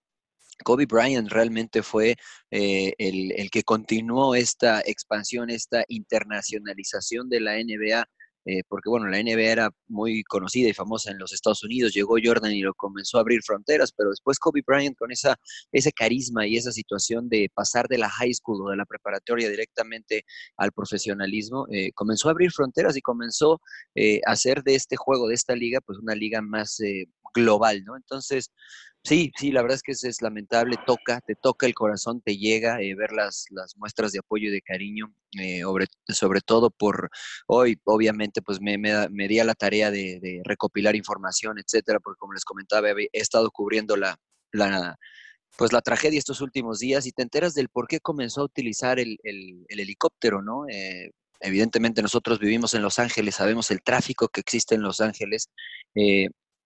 Kobe 0.63 0.85
Bryant 0.85 1.29
realmente 1.29 1.83
fue 1.83 2.15
el, 2.49 2.93
el, 3.35 3.49
que 3.49 3.63
continuó 3.63 4.35
esta 4.35 4.81
expansión, 4.85 5.49
esta 5.49 5.83
internacionalización 5.87 7.27
de 7.27 7.39
la 7.41 7.55
NBA 7.55 8.07
eh, 8.45 8.61
porque 8.67 8.89
bueno, 8.89 9.07
la 9.07 9.21
NBA 9.21 9.51
era 9.51 9.69
muy 9.87 10.23
conocida 10.23 10.69
y 10.69 10.73
famosa 10.73 11.11
en 11.11 11.19
los 11.19 11.33
Estados 11.33 11.63
Unidos, 11.63 11.93
llegó 11.93 12.15
Jordan 12.23 12.51
y 12.51 12.61
lo 12.61 12.73
comenzó 12.73 13.17
a 13.17 13.21
abrir 13.21 13.41
fronteras, 13.43 13.91
pero 13.95 14.09
después 14.09 14.39
Kobe 14.39 14.61
Bryant 14.65 14.97
con 14.97 15.11
esa, 15.11 15.37
ese 15.71 15.91
carisma 15.91 16.45
y 16.47 16.57
esa 16.57 16.71
situación 16.71 17.29
de 17.29 17.49
pasar 17.53 17.87
de 17.87 17.97
la 17.97 18.09
high 18.09 18.33
school 18.33 18.61
o 18.65 18.69
de 18.69 18.77
la 18.77 18.85
preparatoria 18.85 19.49
directamente 19.49 20.25
al 20.57 20.71
profesionalismo, 20.71 21.67
eh, 21.71 21.91
comenzó 21.93 22.27
a 22.27 22.31
abrir 22.31 22.51
fronteras 22.51 22.97
y 22.97 23.01
comenzó 23.01 23.61
eh, 23.95 24.21
a 24.25 24.31
hacer 24.31 24.63
de 24.63 24.75
este 24.75 24.95
juego, 24.95 25.27
de 25.27 25.35
esta 25.35 25.55
liga, 25.55 25.79
pues 25.81 25.99
una 25.99 26.15
liga 26.15 26.41
más 26.41 26.79
global, 27.33 27.83
¿no? 27.83 27.95
Entonces, 27.95 28.51
Sí, 29.05 29.33
sí, 29.37 29.51
la 29.51 29.61
verdad 29.61 29.75
es 29.75 29.83
que 29.83 29.91
es, 29.91 30.21
lamentable, 30.21 30.77
toca, 30.85 31.19
te 31.19 31.35
toca 31.35 31.65
el 31.65 31.73
corazón, 31.73 32.21
te 32.21 32.37
llega 32.37 32.81
eh, 32.81 32.95
ver 32.95 33.11
las, 33.11 33.45
las 33.49 33.75
muestras 33.75 34.13
de 34.13 34.19
apoyo 34.19 34.47
y 34.47 34.51
de 34.51 34.61
cariño, 34.61 35.13
eh, 35.37 35.61
sobre, 36.07 36.39
todo 36.39 36.71
por 36.71 37.09
hoy, 37.47 37.77
obviamente, 37.83 38.41
pues 38.41 38.61
me, 38.61 38.77
me, 38.77 39.09
me 39.09 39.27
di 39.27 39.39
a 39.39 39.43
la 39.43 39.55
tarea 39.55 39.91
de, 39.91 40.41
recopilar 40.45 40.95
información, 40.95 41.57
etcétera, 41.59 41.99
porque 41.99 42.17
como 42.17 42.31
les 42.31 42.45
comentaba, 42.45 42.91
he 42.91 43.09
estado 43.11 43.51
cubriendo 43.51 43.97
la, 43.97 44.17
la, 44.53 44.95
pues 45.57 45.73
la 45.73 45.81
tragedia 45.81 46.17
estos 46.17 46.39
últimos 46.39 46.79
días 46.79 47.05
y 47.05 47.11
te 47.11 47.23
enteras 47.23 47.53
del 47.53 47.67
por 47.67 47.87
qué 47.87 47.99
comenzó 47.99 48.41
a 48.41 48.45
utilizar 48.45 48.99
el, 48.99 49.17
el, 49.23 49.65
helicóptero, 49.67 50.41
¿no? 50.41 50.65
Eh, 50.69 51.11
evidentemente 51.41 52.01
nosotros 52.01 52.39
vivimos 52.39 52.73
en 52.73 52.81
Los 52.81 52.99
Ángeles, 52.99 53.35
sabemos 53.35 53.69
el 53.69 53.83
tráfico 53.83 54.29
que 54.29 54.39
existe 54.39 54.75
en 54.75 54.81
Los 54.81 55.01
Ángeles. 55.01 55.49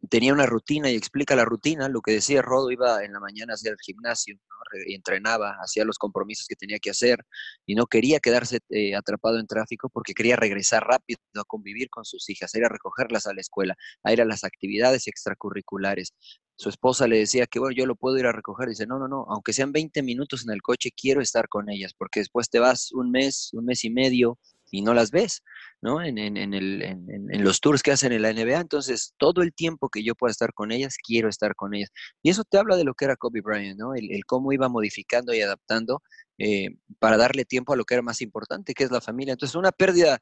Tenía 0.09 0.33
una 0.33 0.45
rutina 0.45 0.89
y 0.89 0.95
explica 0.95 1.35
la 1.35 1.45
rutina, 1.45 1.89
lo 1.89 2.01
que 2.01 2.13
decía 2.13 2.41
Rodo, 2.41 2.71
iba 2.71 3.03
en 3.03 3.13
la 3.13 3.19
mañana 3.19 3.53
hacia 3.53 3.71
el 3.71 3.77
gimnasio 3.79 4.37
y 4.85 4.95
entrenaba, 4.95 5.57
hacía 5.61 5.85
los 5.85 5.97
compromisos 5.97 6.45
que 6.47 6.55
tenía 6.55 6.79
que 6.79 6.89
hacer 6.89 7.19
y 7.65 7.75
no 7.75 7.87
quería 7.87 8.19
quedarse 8.19 8.59
eh, 8.69 8.95
atrapado 8.95 9.39
en 9.39 9.47
tráfico 9.47 9.89
porque 9.89 10.13
quería 10.13 10.35
regresar 10.35 10.83
rápido 10.83 11.19
a 11.35 11.43
convivir 11.45 11.89
con 11.89 12.05
sus 12.05 12.29
hijas, 12.29 12.53
a 12.53 12.57
ir 12.57 12.65
a 12.65 12.69
recogerlas 12.69 13.27
a 13.27 13.33
la 13.33 13.41
escuela, 13.41 13.75
a 14.03 14.13
ir 14.13 14.21
a 14.21 14.25
las 14.25 14.43
actividades 14.43 15.07
extracurriculares. 15.07 16.13
Su 16.55 16.69
esposa 16.69 17.07
le 17.07 17.19
decía 17.19 17.45
que, 17.45 17.59
bueno, 17.59 17.75
yo 17.75 17.85
lo 17.85 17.95
puedo 17.95 18.17
ir 18.17 18.25
a 18.25 18.31
recoger. 18.31 18.67
Dice, 18.67 18.87
no, 18.87 18.97
no, 18.97 19.07
no, 19.07 19.25
aunque 19.29 19.53
sean 19.53 19.71
20 19.71 20.01
minutos 20.01 20.43
en 20.43 20.51
el 20.51 20.61
coche, 20.61 20.89
quiero 20.95 21.21
estar 21.21 21.47
con 21.47 21.69
ellas, 21.69 21.93
porque 21.95 22.19
después 22.19 22.49
te 22.49 22.59
vas 22.59 22.91
un 22.93 23.11
mes, 23.11 23.51
un 23.53 23.65
mes 23.65 23.83
y 23.83 23.91
medio 23.91 24.39
y 24.71 24.81
no 24.81 24.93
las 24.93 25.11
ves. 25.11 25.43
¿no? 25.81 26.01
En, 26.01 26.17
en, 26.17 26.37
en, 26.37 26.53
el, 26.53 26.81
en, 26.81 27.43
los 27.43 27.61
tours 27.61 27.83
que 27.83 27.91
hacen 27.91 28.11
en 28.11 28.23
la 28.23 28.33
NBA. 28.33 28.59
Entonces, 28.59 29.13
todo 29.17 29.41
el 29.41 29.53
tiempo 29.53 29.89
que 29.89 30.03
yo 30.03 30.15
pueda 30.15 30.31
estar 30.31 30.53
con 30.53 30.71
ellas, 30.71 30.97
quiero 31.03 31.29
estar 31.29 31.55
con 31.55 31.73
ellas. 31.73 31.89
Y 32.23 32.29
eso 32.29 32.43
te 32.43 32.57
habla 32.57 32.75
de 32.75 32.83
lo 32.83 32.93
que 32.93 33.05
era 33.05 33.15
Kobe 33.15 33.41
Bryant, 33.41 33.79
¿no? 33.79 33.93
El, 33.93 34.09
cómo 34.25 34.51
iba 34.53 34.69
modificando 34.69 35.33
y 35.33 35.41
adaptando 35.41 36.01
eh, 36.37 36.69
para 36.99 37.17
darle 37.17 37.45
tiempo 37.45 37.73
a 37.73 37.75
lo 37.75 37.85
que 37.85 37.93
era 37.95 38.03
más 38.03 38.21
importante, 38.21 38.73
que 38.73 38.83
es 38.83 38.91
la 38.91 39.01
familia. 39.01 39.33
Entonces, 39.33 39.55
una 39.55 39.71
pérdida 39.71 40.19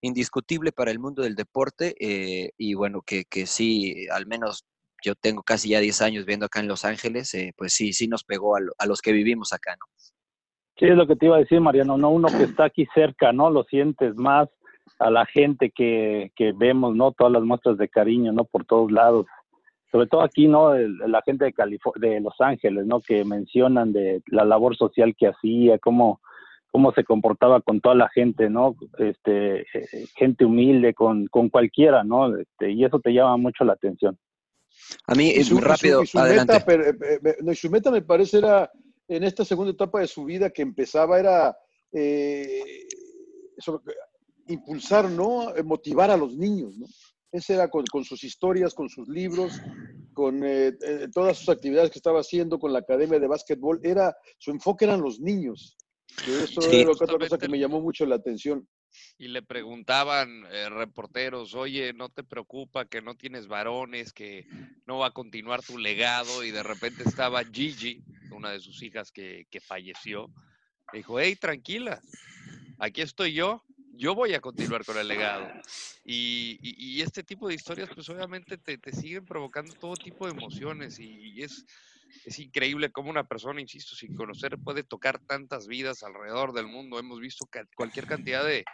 indiscutible 0.00 0.72
para 0.72 0.90
el 0.90 0.98
mundo 0.98 1.22
del 1.22 1.34
deporte 1.34 1.94
eh, 2.00 2.50
y 2.56 2.74
bueno, 2.74 3.02
que, 3.02 3.24
que 3.24 3.46
sí, 3.46 4.06
al 4.10 4.26
menos 4.26 4.66
yo 5.02 5.14
tengo 5.14 5.42
casi 5.42 5.70
ya 5.70 5.80
10 5.80 6.02
años 6.02 6.26
viendo 6.26 6.46
acá 6.46 6.60
en 6.60 6.68
Los 6.68 6.84
Ángeles, 6.84 7.32
eh, 7.34 7.52
pues 7.56 7.72
sí, 7.72 7.92
sí 7.92 8.08
nos 8.08 8.24
pegó 8.24 8.56
a, 8.56 8.60
a, 8.78 8.86
los 8.86 9.00
que 9.02 9.12
vivimos 9.12 9.52
acá, 9.52 9.76
¿no? 9.76 9.86
Sí, 10.78 10.84
es 10.84 10.96
lo 10.96 11.06
que 11.06 11.16
te 11.16 11.26
iba 11.26 11.36
a 11.36 11.40
decir, 11.40 11.60
Mariano, 11.60 11.96
no 11.96 12.10
uno 12.10 12.28
que 12.28 12.44
está 12.44 12.66
aquí 12.66 12.86
cerca, 12.94 13.32
¿no? 13.32 13.50
Lo 13.50 13.64
sientes 13.64 14.14
más, 14.16 14.48
a 14.98 15.10
la 15.10 15.26
gente 15.26 15.70
que, 15.70 16.32
que 16.36 16.52
vemos, 16.52 16.94
¿no? 16.94 17.12
Todas 17.12 17.32
las 17.32 17.42
muestras 17.42 17.78
de 17.78 17.88
cariño, 17.88 18.32
¿no? 18.32 18.44
Por 18.44 18.64
todos 18.64 18.90
lados. 18.90 19.26
Sobre 19.90 20.06
todo 20.08 20.22
aquí, 20.22 20.48
¿no? 20.48 20.74
la 20.74 21.22
gente 21.22 21.44
de, 21.46 21.78
de 21.96 22.20
Los 22.20 22.34
Ángeles, 22.40 22.86
¿no? 22.86 23.00
Que 23.00 23.24
mencionan 23.24 23.92
de 23.92 24.22
la 24.26 24.44
labor 24.44 24.76
social 24.76 25.14
que 25.16 25.28
hacía, 25.28 25.78
cómo, 25.78 26.20
cómo 26.70 26.92
se 26.92 27.04
comportaba 27.04 27.60
con 27.60 27.80
toda 27.80 27.94
la 27.94 28.08
gente, 28.10 28.50
¿no? 28.50 28.76
Este, 28.98 29.60
eh, 29.60 30.06
gente 30.14 30.44
humilde, 30.44 30.92
con, 30.92 31.26
con 31.28 31.48
cualquiera, 31.48 32.04
¿no? 32.04 32.36
Este, 32.36 32.72
y 32.72 32.84
eso 32.84 33.00
te 33.00 33.12
llama 33.12 33.36
mucho 33.38 33.64
la 33.64 33.74
atención. 33.74 34.18
A 35.06 35.14
mí, 35.14 35.30
es 35.30 35.50
muy 35.50 35.62
rápido, 35.62 36.04
su, 36.04 36.18
adelante. 36.18 36.52
Meta, 36.52 36.66
pero, 36.66 37.54
su 37.54 37.70
meta 37.70 37.90
me 37.90 38.02
parece 38.02 38.38
era, 38.38 38.70
en 39.08 39.24
esta 39.24 39.44
segunda 39.44 39.72
etapa 39.72 40.00
de 40.00 40.06
su 40.06 40.24
vida 40.24 40.50
que 40.50 40.62
empezaba, 40.62 41.18
era 41.18 41.56
eh, 41.92 42.86
impulsar, 44.48 45.10
¿no? 45.10 45.54
Eh, 45.54 45.62
motivar 45.62 46.10
a 46.10 46.16
los 46.16 46.36
niños, 46.36 46.76
¿no? 46.78 46.86
Ese 47.32 47.54
era 47.54 47.68
con, 47.68 47.84
sus 48.04 48.24
historias, 48.24 48.72
con 48.72 48.88
sus 48.88 49.08
libros, 49.08 49.60
con 50.14 50.42
eh, 50.44 50.72
eh, 50.80 51.08
todas 51.12 51.36
sus 51.36 51.48
actividades 51.48 51.90
que 51.90 51.98
estaba 51.98 52.20
haciendo 52.20 52.58
con 52.58 52.72
la 52.72 52.78
academia 52.78 53.18
de 53.18 53.26
básquetbol. 53.26 53.80
Era, 53.82 54.16
su 54.38 54.50
enfoque 54.52 54.86
eran 54.86 55.02
los 55.02 55.20
niños. 55.20 55.76
eso 56.26 56.60
era 56.70 56.90
otra 56.90 57.18
cosa 57.18 57.36
que 57.36 57.48
me 57.48 57.58
llamó 57.58 57.80
mucho 57.80 58.06
la 58.06 58.14
atención. 58.14 58.66
Y 59.18 59.28
le 59.28 59.42
preguntaban 59.42 60.44
reporteros, 60.70 61.54
oye, 61.54 61.92
¿no 61.94 62.10
te 62.10 62.22
preocupa 62.22 62.84
que 62.84 63.00
no 63.00 63.14
tienes 63.14 63.46
varones, 63.46 64.12
que 64.12 64.46
no 64.86 64.98
va 64.98 65.08
a 65.08 65.12
continuar 65.12 65.62
tu 65.62 65.78
legado? 65.78 66.44
Y 66.44 66.50
de 66.50 66.62
repente 66.62 67.02
estaba 67.02 67.42
Gigi, 67.44 68.02
una 68.30 68.50
de 68.50 68.60
sus 68.60 68.82
hijas 68.82 69.10
que, 69.10 69.46
que 69.50 69.60
falleció. 69.60 70.30
Dijo, 70.92 71.18
hey, 71.18 71.34
tranquila, 71.36 72.00
aquí 72.78 73.00
estoy 73.00 73.32
yo, 73.32 73.64
yo 73.96 74.14
voy 74.14 74.34
a 74.34 74.40
continuar 74.40 74.84
con 74.84 74.98
el 74.98 75.08
legado. 75.08 75.48
Y, 76.04 77.00
este 77.00 77.22
tipo 77.22 77.48
de 77.48 77.54
historias, 77.54 77.88
pues 77.94 78.08
obviamente 78.08 78.58
te, 78.58 78.78
siguen 78.92 79.24
provocando 79.24 79.74
todo 79.74 79.94
tipo 79.94 80.26
de 80.26 80.32
emociones 80.32 80.98
y, 80.98 81.42
es, 81.42 81.64
es 82.24 82.38
increíble 82.38 82.90
cómo 82.90 83.10
una 83.10 83.24
persona, 83.24 83.60
insisto, 83.60 83.94
sin 83.94 84.14
conocer 84.14 84.58
puede 84.58 84.82
tocar 84.82 85.18
tantas 85.26 85.66
vidas 85.66 86.02
alrededor 86.02 86.52
del 86.52 86.66
mundo. 86.66 86.98
Hemos 86.98 87.20
visto 87.20 87.46
cualquier 87.74 88.06
cantidad 88.06 88.44
de, 88.44 88.64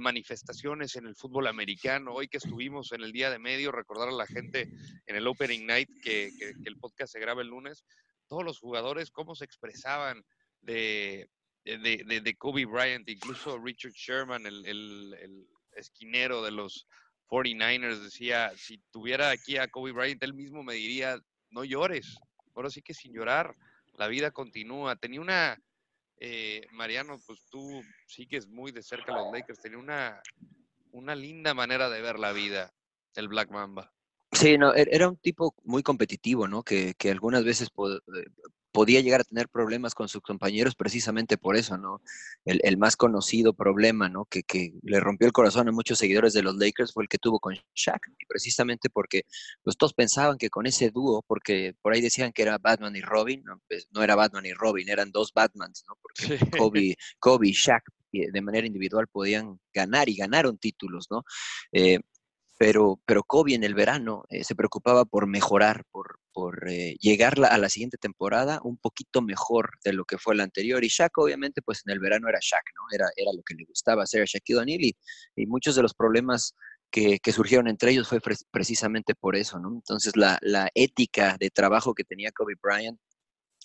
manifestaciones 0.00 0.96
en 0.96 1.06
el 1.06 1.14
fútbol 1.14 1.46
americano. 1.46 2.12
Hoy 2.12 2.28
que 2.28 2.38
estuvimos 2.38 2.92
en 2.92 3.02
el 3.02 3.12
día 3.12 3.30
de 3.30 3.38
medio, 3.38 3.72
recordar 3.72 4.08
a 4.08 4.12
la 4.12 4.26
gente 4.26 4.68
en 5.06 5.16
el 5.16 5.26
Opening 5.26 5.66
Night 5.66 5.88
que, 6.02 6.30
el 6.64 6.76
podcast 6.78 7.12
se 7.12 7.20
graba 7.20 7.42
el 7.42 7.48
lunes, 7.48 7.84
todos 8.28 8.44
los 8.44 8.58
jugadores, 8.58 9.10
cómo 9.10 9.34
se 9.34 9.44
expresaban 9.44 10.24
de, 10.62 11.28
de, 11.64 12.20
de, 12.22 12.34
Kobe 12.36 12.64
Bryant, 12.64 13.08
incluso 13.08 13.58
Richard 13.58 13.92
Sherman, 13.92 14.46
el, 14.46 14.64
el, 14.66 15.46
esquinero 15.76 16.42
de 16.42 16.52
los 16.52 16.86
49ers, 17.28 17.98
decía, 17.98 18.52
si 18.56 18.78
tuviera 18.92 19.30
aquí 19.30 19.56
a 19.56 19.68
Kobe 19.68 19.92
Bryant, 19.92 20.22
él 20.22 20.34
mismo 20.34 20.62
me 20.62 20.74
diría, 20.74 21.18
no 21.50 21.64
llores, 21.64 22.16
ahora 22.54 22.70
sí 22.70 22.80
que 22.80 22.94
sin 22.94 23.12
llorar, 23.12 23.56
la 23.94 24.08
vida 24.08 24.30
continúa. 24.30 24.96
Tenía 24.96 25.20
una, 25.20 25.58
eh, 26.18 26.66
Mariano, 26.72 27.18
pues 27.26 27.46
tú 27.50 27.82
sigues 28.06 28.48
muy 28.48 28.72
de 28.72 28.82
cerca 28.82 29.12
los 29.12 29.32
Lakers, 29.32 29.60
tenía 29.60 29.78
una, 29.78 30.22
una 30.92 31.14
linda 31.14 31.54
manera 31.54 31.90
de 31.90 32.00
ver 32.00 32.18
la 32.18 32.32
vida, 32.32 32.72
el 33.14 33.28
Black 33.28 33.50
Mamba. 33.50 33.92
Sí, 34.32 34.58
no, 34.58 34.74
e-, 34.74 34.88
era 34.90 35.08
un 35.08 35.16
tipo 35.16 35.54
muy 35.64 35.82
competitivo, 35.82 36.48
¿no? 36.48 36.62
Que, 36.62 36.94
que 36.94 37.10
algunas 37.10 37.44
veces 37.44 37.68
eh, 37.68 38.26
podía 38.74 39.00
llegar 39.00 39.20
a 39.20 39.24
tener 39.24 39.48
problemas 39.48 39.94
con 39.94 40.08
sus 40.08 40.20
compañeros 40.20 40.74
precisamente 40.74 41.38
por 41.38 41.54
eso, 41.54 41.78
¿no? 41.78 42.02
El, 42.44 42.76
más 42.76 42.96
conocido 42.96 43.54
problema, 43.54 44.08
¿no? 44.08 44.24
Que, 44.24 44.42
le 44.82 44.98
rompió 44.98 45.28
el 45.28 45.32
corazón 45.32 45.68
a 45.68 45.72
muchos 45.72 45.96
seguidores 45.96 46.32
de 46.32 46.42
los 46.42 46.56
Lakers 46.56 46.92
fue 46.92 47.04
el 47.04 47.08
que 47.08 47.18
tuvo 47.18 47.38
con 47.38 47.54
Shaq, 47.76 48.02
precisamente 48.26 48.90
porque 48.90 49.22
pues, 49.62 49.76
todos 49.76 49.94
pensaban 49.94 50.38
que 50.38 50.50
con 50.50 50.66
ese 50.66 50.90
dúo, 50.90 51.22
porque 51.28 51.76
por 51.82 51.92
ahí 51.92 52.00
decían 52.00 52.32
que 52.32 52.42
era 52.42 52.58
Batman 52.58 52.96
y 52.96 53.00
Robin, 53.00 53.44
no, 53.44 53.62
pues, 53.68 53.86
no 53.92 54.02
era 54.02 54.16
Batman 54.16 54.44
y 54.44 54.52
Robin, 54.52 54.88
eran 54.88 55.12
dos 55.12 55.32
Batmans, 55.32 55.84
¿no? 55.86 55.96
Porque 56.02 56.40
Kobe, 56.58 56.96
Kobe 57.20 57.48
y 57.50 57.52
Shaq 57.52 57.84
eh, 58.12 58.32
de 58.32 58.42
manera 58.42 58.66
individual 58.66 59.06
podían 59.06 59.60
ganar 59.72 60.08
y 60.08 60.16
ganaron 60.16 60.58
títulos, 60.58 61.06
¿no? 61.12 61.24
Eh, 61.70 62.00
pero, 62.64 62.98
pero 63.04 63.24
Kobe 63.24 63.52
en 63.52 63.62
el 63.62 63.74
verano 63.74 64.24
eh, 64.30 64.42
se 64.42 64.54
preocupaba 64.54 65.04
por 65.04 65.26
mejorar, 65.26 65.84
por, 65.90 66.18
por 66.32 66.66
eh, 66.66 66.96
llegar 66.98 67.34
a 67.44 67.58
la 67.58 67.68
siguiente 67.68 67.98
temporada 67.98 68.58
un 68.64 68.78
poquito 68.78 69.20
mejor 69.20 69.72
de 69.84 69.92
lo 69.92 70.06
que 70.06 70.16
fue 70.16 70.34
la 70.34 70.44
anterior. 70.44 70.82
Y 70.82 70.88
Shaq, 70.88 71.18
obviamente, 71.18 71.60
pues 71.60 71.82
en 71.84 71.92
el 71.92 72.00
verano 72.00 72.26
era 72.26 72.38
Shaq, 72.40 72.64
¿no? 72.74 72.84
Era, 72.90 73.04
era 73.16 73.32
lo 73.36 73.42
que 73.42 73.54
le 73.54 73.66
gustaba 73.66 74.04
hacer 74.04 74.22
a 74.22 74.24
Shaquille 74.24 74.60
O'Neal 74.60 74.82
y, 74.82 74.96
y, 75.36 75.44
muchos 75.44 75.76
de 75.76 75.82
los 75.82 75.92
problemas 75.92 76.54
que, 76.90 77.18
que, 77.18 77.32
surgieron 77.32 77.68
entre 77.68 77.90
ellos 77.90 78.08
fue 78.08 78.20
precisamente 78.50 79.14
por 79.14 79.36
eso, 79.36 79.58
¿no? 79.58 79.68
Entonces, 79.68 80.16
la, 80.16 80.38
la 80.40 80.70
ética 80.74 81.36
de 81.38 81.50
trabajo 81.50 81.92
que 81.92 82.04
tenía 82.04 82.32
Kobe 82.32 82.54
Bryant 82.62 82.98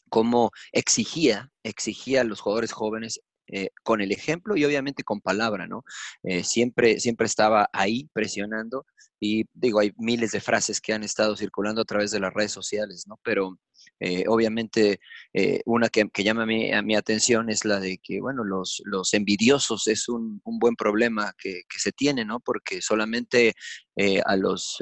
como 0.10 0.52
exigía, 0.74 1.50
exigía 1.64 2.20
a 2.22 2.26
los 2.26 2.42
jugadores 2.42 2.74
jóvenes 2.74 3.22
eh, 3.52 3.70
con 3.84 4.02
el 4.02 4.12
ejemplo 4.12 4.56
y 4.56 4.66
obviamente 4.66 5.04
con 5.04 5.22
palabra, 5.22 5.68
¿no? 5.68 5.84
Eh, 6.24 6.44
siempre, 6.44 7.00
siempre 7.00 7.28
estaba 7.28 7.70
ahí 7.74 8.10
presionando 8.14 8.86
y 9.20 9.46
digo, 9.54 9.80
hay 9.80 9.92
miles 9.98 10.32
de 10.32 10.40
frases 10.40 10.80
que 10.80 10.94
han 10.94 11.04
estado 11.04 11.36
circulando 11.36 11.82
a 11.82 11.86
través 11.86 12.12
de 12.12 12.20
las 12.20 12.34
redes 12.34 12.52
sociales, 12.52 13.06
¿no? 13.08 13.20
Pero, 13.24 13.60
Eh, 14.00 14.24
obviamente, 14.28 15.00
eh, 15.34 15.62
una 15.66 15.90
que, 15.90 16.10
que 16.10 16.24
llama 16.24 16.44
a 16.44 16.46
mi, 16.46 16.72
a 16.72 16.82
mi, 16.82 16.96
atención 16.96 17.50
es 17.50 17.66
la 17.66 17.80
de 17.80 17.98
que, 17.98 18.22
bueno, 18.22 18.46
los, 18.46 18.82
los 18.86 19.14
envidiosos 19.14 19.88
es 19.88 20.08
un, 20.08 20.42
un 20.46 20.60
buen 20.60 20.76
problema 20.76 21.34
que, 21.38 21.64
que, 21.70 21.80
se 21.80 21.92
tiene, 21.92 22.24
¿no? 22.24 22.40
Porque 22.40 22.82
solamente 22.82 23.54
eh, 23.98 24.22
a, 24.26 24.38
los, 24.38 24.78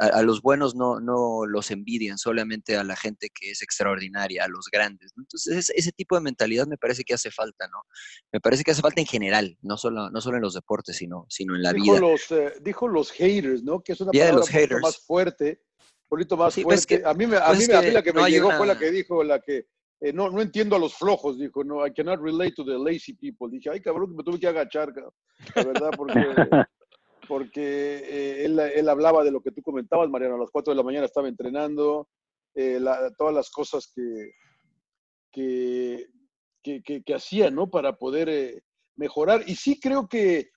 a, 0.00 0.04
a, 0.04 0.22
los 0.22 0.42
buenos 0.42 0.74
no, 0.74 0.98
no 0.98 1.46
los 1.46 1.70
envidian, 1.70 2.18
solamente 2.18 2.76
a 2.76 2.82
la 2.82 2.96
gente 2.96 3.28
que 3.32 3.52
es 3.52 3.62
extraordinaria, 3.62 4.44
a 4.44 4.48
los 4.48 4.66
grandes. 4.70 5.12
¿no? 5.14 5.22
Entonces, 5.22 5.56
ese, 5.56 5.72
ese, 5.76 5.92
tipo 5.92 6.16
de 6.16 6.22
mentalidad 6.22 6.66
me 6.66 6.76
parece 6.76 7.04
que 7.04 7.14
hace 7.14 7.30
falta, 7.30 7.68
¿no? 7.68 7.82
Me 8.32 8.40
parece 8.40 8.64
que 8.64 8.72
hace 8.72 8.82
falta 8.82 9.00
en 9.00 9.06
general, 9.06 9.56
no 9.62 9.76
solo, 9.76 10.10
no 10.10 10.20
solo 10.20 10.38
en 10.38 10.42
los 10.42 10.54
deportes, 10.54 10.96
sino, 10.96 11.26
sino 11.28 11.54
en 11.54 11.62
la 11.62 11.72
dijo 11.72 11.84
vida. 11.84 12.00
Los, 12.00 12.62
dijo 12.62 12.88
los 12.88 13.12
haters, 13.12 13.62
¿no? 13.62 13.80
Que 13.80 13.92
es 13.92 14.00
una 14.00 14.10
yeah, 14.10 14.24
palabra 14.24 14.40
los 14.40 14.48
haters. 14.48 14.82
más 14.82 14.98
fuerte 14.98 15.60
poquito 16.10 16.36
más 16.36 16.52
sí, 16.52 16.62
fuerte. 16.62 16.84
Pues 16.86 16.86
que, 16.86 17.08
a 17.08 17.14
mí, 17.14 17.24
a 17.24 17.46
pues 17.46 17.68
mí, 17.68 17.74
a 17.74 17.80
mí 17.80 17.90
la 17.90 18.02
que 18.02 18.12
me 18.12 18.28
llegó 18.28 18.48
una... 18.48 18.58
fue 18.58 18.66
la 18.66 18.78
que 18.78 18.90
dijo, 18.90 19.24
la 19.24 19.40
que 19.40 19.66
eh, 20.00 20.12
no, 20.12 20.28
no 20.28 20.42
entiendo 20.42 20.76
a 20.76 20.78
los 20.78 20.94
flojos, 20.94 21.38
dijo, 21.38 21.62
no, 21.62 21.86
I 21.86 21.92
cannot 21.92 22.20
relate 22.20 22.52
to 22.52 22.64
the 22.64 22.78
lazy 22.78 23.14
people. 23.14 23.48
Dije, 23.50 23.70
ay 23.70 23.80
cabrón, 23.80 24.10
que 24.10 24.16
me 24.16 24.24
tuve 24.24 24.40
que 24.40 24.48
agachar, 24.48 24.92
la 25.54 25.64
verdad, 25.64 25.90
porque, 25.96 26.14
porque 27.28 28.02
eh, 28.04 28.44
él, 28.44 28.58
él, 28.58 28.88
hablaba 28.88 29.22
de 29.22 29.30
lo 29.30 29.40
que 29.40 29.52
tú 29.52 29.62
comentabas, 29.62 30.10
Mariano, 30.10 30.34
a 30.34 30.40
las 30.40 30.50
4 30.50 30.72
de 30.72 30.76
la 30.76 30.82
mañana 30.82 31.06
estaba 31.06 31.28
entrenando, 31.28 32.08
eh, 32.54 32.80
la, 32.80 33.12
todas 33.16 33.34
las 33.34 33.50
cosas 33.50 33.92
que, 33.94 34.32
que, 35.30 36.08
que, 36.62 36.82
que, 36.82 37.02
que 37.02 37.14
hacía, 37.14 37.50
¿no? 37.50 37.70
Para 37.70 37.96
poder 37.96 38.62
mejorar. 38.96 39.44
Y 39.46 39.54
sí 39.54 39.78
creo 39.78 40.08
que 40.08 40.50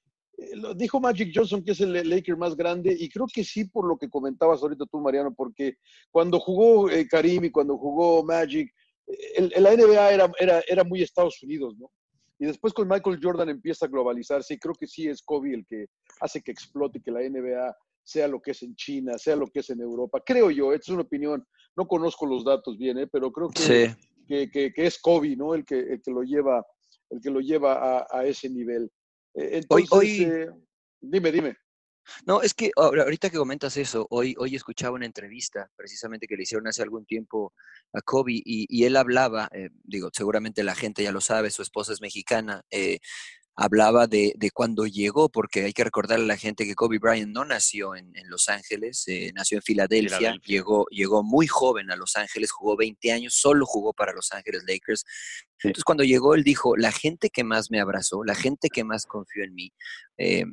lo 0.55 0.73
dijo 0.73 0.99
Magic 0.99 1.31
Johnson 1.33 1.63
que 1.63 1.71
es 1.71 1.81
el 1.81 2.09
Laker 2.09 2.37
más 2.37 2.55
grande 2.55 2.95
y 2.97 3.09
creo 3.09 3.27
que 3.31 3.43
sí 3.43 3.65
por 3.65 3.87
lo 3.87 3.97
que 3.97 4.09
comentabas 4.09 4.61
ahorita 4.61 4.85
tú 4.85 4.99
Mariano 4.99 5.33
porque 5.33 5.75
cuando 6.11 6.39
jugó 6.39 6.89
eh, 6.89 7.07
Karim 7.07 7.45
y 7.45 7.51
cuando 7.51 7.77
jugó 7.77 8.23
Magic 8.23 8.73
eh, 9.07 9.15
el, 9.37 9.53
el, 9.55 9.63
la 9.63 9.75
NBA 9.75 10.11
era, 10.11 10.31
era, 10.39 10.61
era 10.67 10.83
muy 10.83 11.01
Estados 11.01 11.41
Unidos 11.43 11.75
¿no? 11.77 11.91
y 12.39 12.45
después 12.45 12.73
con 12.73 12.87
Michael 12.87 13.19
Jordan 13.21 13.49
empieza 13.49 13.85
a 13.85 13.89
globalizarse 13.89 14.55
y 14.55 14.59
creo 14.59 14.73
que 14.73 14.87
sí 14.87 15.07
es 15.07 15.21
Kobe 15.21 15.53
el 15.53 15.65
que 15.67 15.85
hace 16.19 16.41
que 16.41 16.51
explote 16.51 17.01
que 17.01 17.11
la 17.11 17.21
NBA 17.21 17.75
sea 18.03 18.27
lo 18.27 18.41
que 18.41 18.51
es 18.51 18.63
en 18.63 18.75
China 18.75 19.17
sea 19.17 19.35
lo 19.35 19.47
que 19.47 19.59
es 19.59 19.69
en 19.69 19.81
Europa 19.81 20.21
creo 20.25 20.49
yo 20.49 20.73
esta 20.73 20.91
es 20.91 20.95
una 20.95 21.03
opinión 21.03 21.45
no 21.75 21.87
conozco 21.87 22.25
los 22.25 22.43
datos 22.43 22.77
bien 22.77 22.97
¿eh? 22.97 23.07
pero 23.07 23.31
creo 23.31 23.49
que, 23.49 23.61
sí. 23.61 23.95
que, 24.27 24.49
que, 24.49 24.73
que, 24.73 24.85
es 24.87 24.99
Kobe 24.99 25.35
¿no? 25.35 25.53
el 25.53 25.63
que, 25.63 25.79
el 25.79 26.01
que 26.01 26.11
lo 26.11 26.23
lleva 26.23 26.65
el 27.11 27.21
que 27.21 27.29
lo 27.29 27.39
lleva 27.39 27.99
a, 27.99 28.07
a 28.09 28.25
ese 28.25 28.49
nivel 28.49 28.89
entonces, 29.33 29.91
hoy, 29.91 30.07
hoy... 30.19 30.23
Eh, 30.23 30.49
dime, 31.01 31.31
dime. 31.31 31.57
No, 32.25 32.41
es 32.41 32.53
que 32.53 32.71
ahorita 32.75 33.29
que 33.29 33.37
comentas 33.37 33.77
eso, 33.77 34.07
hoy, 34.09 34.35
hoy 34.37 34.55
escuchaba 34.55 34.95
una 34.95 35.05
entrevista 35.05 35.69
precisamente 35.75 36.27
que 36.27 36.35
le 36.35 36.43
hicieron 36.43 36.67
hace 36.67 36.81
algún 36.81 37.05
tiempo 37.05 37.53
a 37.93 38.01
Kobe 38.01 38.33
y, 38.33 38.65
y 38.67 38.83
él 38.83 38.97
hablaba, 38.97 39.49
eh, 39.53 39.69
digo, 39.83 40.09
seguramente 40.11 40.63
la 40.63 40.75
gente 40.75 41.03
ya 41.03 41.11
lo 41.11 41.21
sabe, 41.21 41.49
su 41.49 41.61
esposa 41.61 41.93
es 41.93 42.01
mexicana, 42.01 42.63
eh, 42.71 42.99
hablaba 43.55 44.07
de, 44.07 44.33
de, 44.35 44.51
cuando 44.51 44.87
llegó, 44.87 45.29
porque 45.29 45.65
hay 45.65 45.73
que 45.73 45.83
recordarle 45.83 46.25
a 46.25 46.27
la 46.29 46.37
gente 46.37 46.65
que 46.65 46.75
Kobe 46.75 46.97
Bryant 46.97 47.31
no 47.31 47.45
nació 47.45 47.95
en, 47.95 48.11
en 48.15 48.29
Los 48.29 48.49
Ángeles, 48.49 49.03
eh, 49.07 49.31
nació 49.35 49.57
en 49.57 49.61
Filadelfia, 49.61 50.17
Filadelfia, 50.17 50.41
Llegó, 50.45 50.85
llegó 50.89 51.23
muy 51.23 51.47
joven 51.47 51.91
a 51.91 51.95
Los 51.95 52.15
Ángeles, 52.15 52.51
jugó 52.51 52.75
20 52.75 53.11
años, 53.11 53.35
solo 53.35 53.65
jugó 53.65 53.93
para 53.93 54.13
Los 54.13 54.31
Ángeles 54.31 54.63
Lakers. 54.67 55.05
Sí. 55.57 55.67
Entonces 55.67 55.83
cuando 55.83 56.03
llegó, 56.03 56.35
él 56.35 56.43
dijo, 56.43 56.75
la 56.75 56.91
gente 56.91 57.29
que 57.29 57.43
más 57.43 57.69
me 57.69 57.79
abrazó, 57.79 58.23
la 58.23 58.35
gente 58.35 58.69
que 58.69 58.83
más 58.83 59.05
confió 59.05 59.43
en 59.43 59.53
mí, 59.53 59.71
eh, 60.17 60.45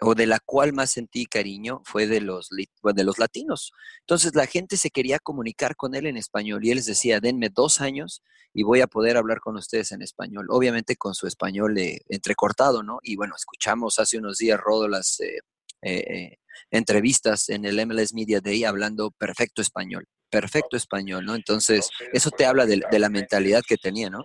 o 0.00 0.14
de 0.14 0.26
la 0.26 0.40
cual 0.40 0.72
más 0.72 0.90
sentí 0.90 1.26
cariño 1.26 1.82
fue 1.84 2.06
de 2.06 2.20
los, 2.20 2.48
de 2.50 3.04
los 3.04 3.18
latinos. 3.18 3.72
Entonces 4.00 4.34
la 4.34 4.46
gente 4.46 4.76
se 4.76 4.90
quería 4.90 5.18
comunicar 5.18 5.76
con 5.76 5.94
él 5.94 6.06
en 6.06 6.16
español 6.16 6.64
y 6.64 6.70
él 6.70 6.76
les 6.76 6.86
decía, 6.86 7.20
denme 7.20 7.48
dos 7.48 7.80
años 7.80 8.22
y 8.52 8.62
voy 8.62 8.80
a 8.80 8.86
poder 8.86 9.16
hablar 9.16 9.40
con 9.40 9.56
ustedes 9.56 9.92
en 9.92 10.02
español, 10.02 10.46
obviamente 10.48 10.96
con 10.96 11.14
su 11.14 11.26
español 11.26 11.76
eh, 11.78 12.00
entrecortado, 12.08 12.82
¿no? 12.82 12.98
Y 13.02 13.16
bueno, 13.16 13.34
escuchamos 13.36 13.98
hace 13.98 14.18
unos 14.18 14.38
días, 14.38 14.60
Rodo, 14.60 14.88
las 14.88 15.20
eh, 15.20 15.40
eh, 15.82 16.36
entrevistas 16.70 17.48
en 17.48 17.64
el 17.64 17.84
MLS 17.86 18.14
Media 18.14 18.40
Day 18.40 18.64
hablando 18.64 19.10
perfecto 19.10 19.60
español, 19.60 20.06
perfecto 20.30 20.76
español, 20.76 21.24
¿no? 21.24 21.34
Entonces, 21.34 21.90
eso 22.12 22.30
te 22.30 22.46
habla 22.46 22.64
de, 22.64 22.82
de 22.90 22.98
la 22.98 23.08
mentalidad 23.08 23.62
que 23.66 23.76
tenía, 23.76 24.08
¿no? 24.08 24.22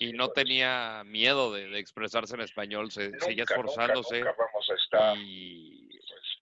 Y 0.00 0.12
no 0.14 0.30
tenía 0.30 1.04
miedo 1.04 1.52
de, 1.52 1.68
de 1.68 1.78
expresarse 1.78 2.34
en 2.34 2.40
español, 2.40 2.90
se, 2.90 3.10
nunca, 3.10 3.24
seguía 3.26 3.44
esforzándose. 3.44 4.18
Nunca, 4.18 4.30
nunca 4.30 4.44
vamos 4.52 4.70
a 4.70 4.74
estar, 4.74 5.16
y, 5.18 5.90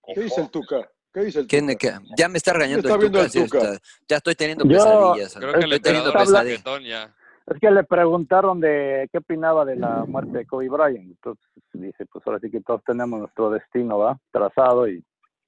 pues, 0.01 0.15
¿Qué 0.15 0.25
dice 0.25 0.41
el 0.41 0.51
Tuca? 0.51 0.91
¿Qué 1.13 1.21
dice 1.21 1.41
el 1.41 1.47
Tuca? 1.49 1.77
¿Qué, 1.77 1.99
ya 2.17 2.29
me 2.29 2.39
está 2.39 2.53
regañando 2.53 2.89
está 2.89 3.05
el, 3.05 3.11
tuca, 3.13 3.25
el 3.25 3.31
tuca. 3.33 3.59
Está, 3.59 3.79
ya 4.09 4.17
estoy 4.17 4.35
teniendo 4.37 4.65
Yo, 4.65 4.71
pesadillas. 4.71 5.35
Creo 5.35 5.53
que 5.53 5.61
estoy 5.61 5.81
teniendo 5.81 6.13
pesadillas. 6.13 6.65
Ya. 6.85 7.15
Es 7.49 7.61
que 7.61 7.71
le 7.71 7.83
preguntaron 7.85 8.61
de 8.61 9.09
qué 9.11 9.19
opinaba 9.19 9.65
de 9.65 9.77
la 9.77 10.05
muerte 10.05 10.39
de 10.39 10.47
Kobe 10.47 10.69
Bryant. 10.69 11.11
Entonces 11.11 11.45
dice, 11.73 12.07
pues 12.07 12.25
ahora 12.27 12.39
sí 12.41 12.51
que 12.51 12.61
todos 12.61 12.83
tenemos 12.85 13.19
nuestro 13.19 13.51
destino, 13.51 13.99
¿va? 13.99 14.19
Trazado 14.31 14.87
y 14.87 15.03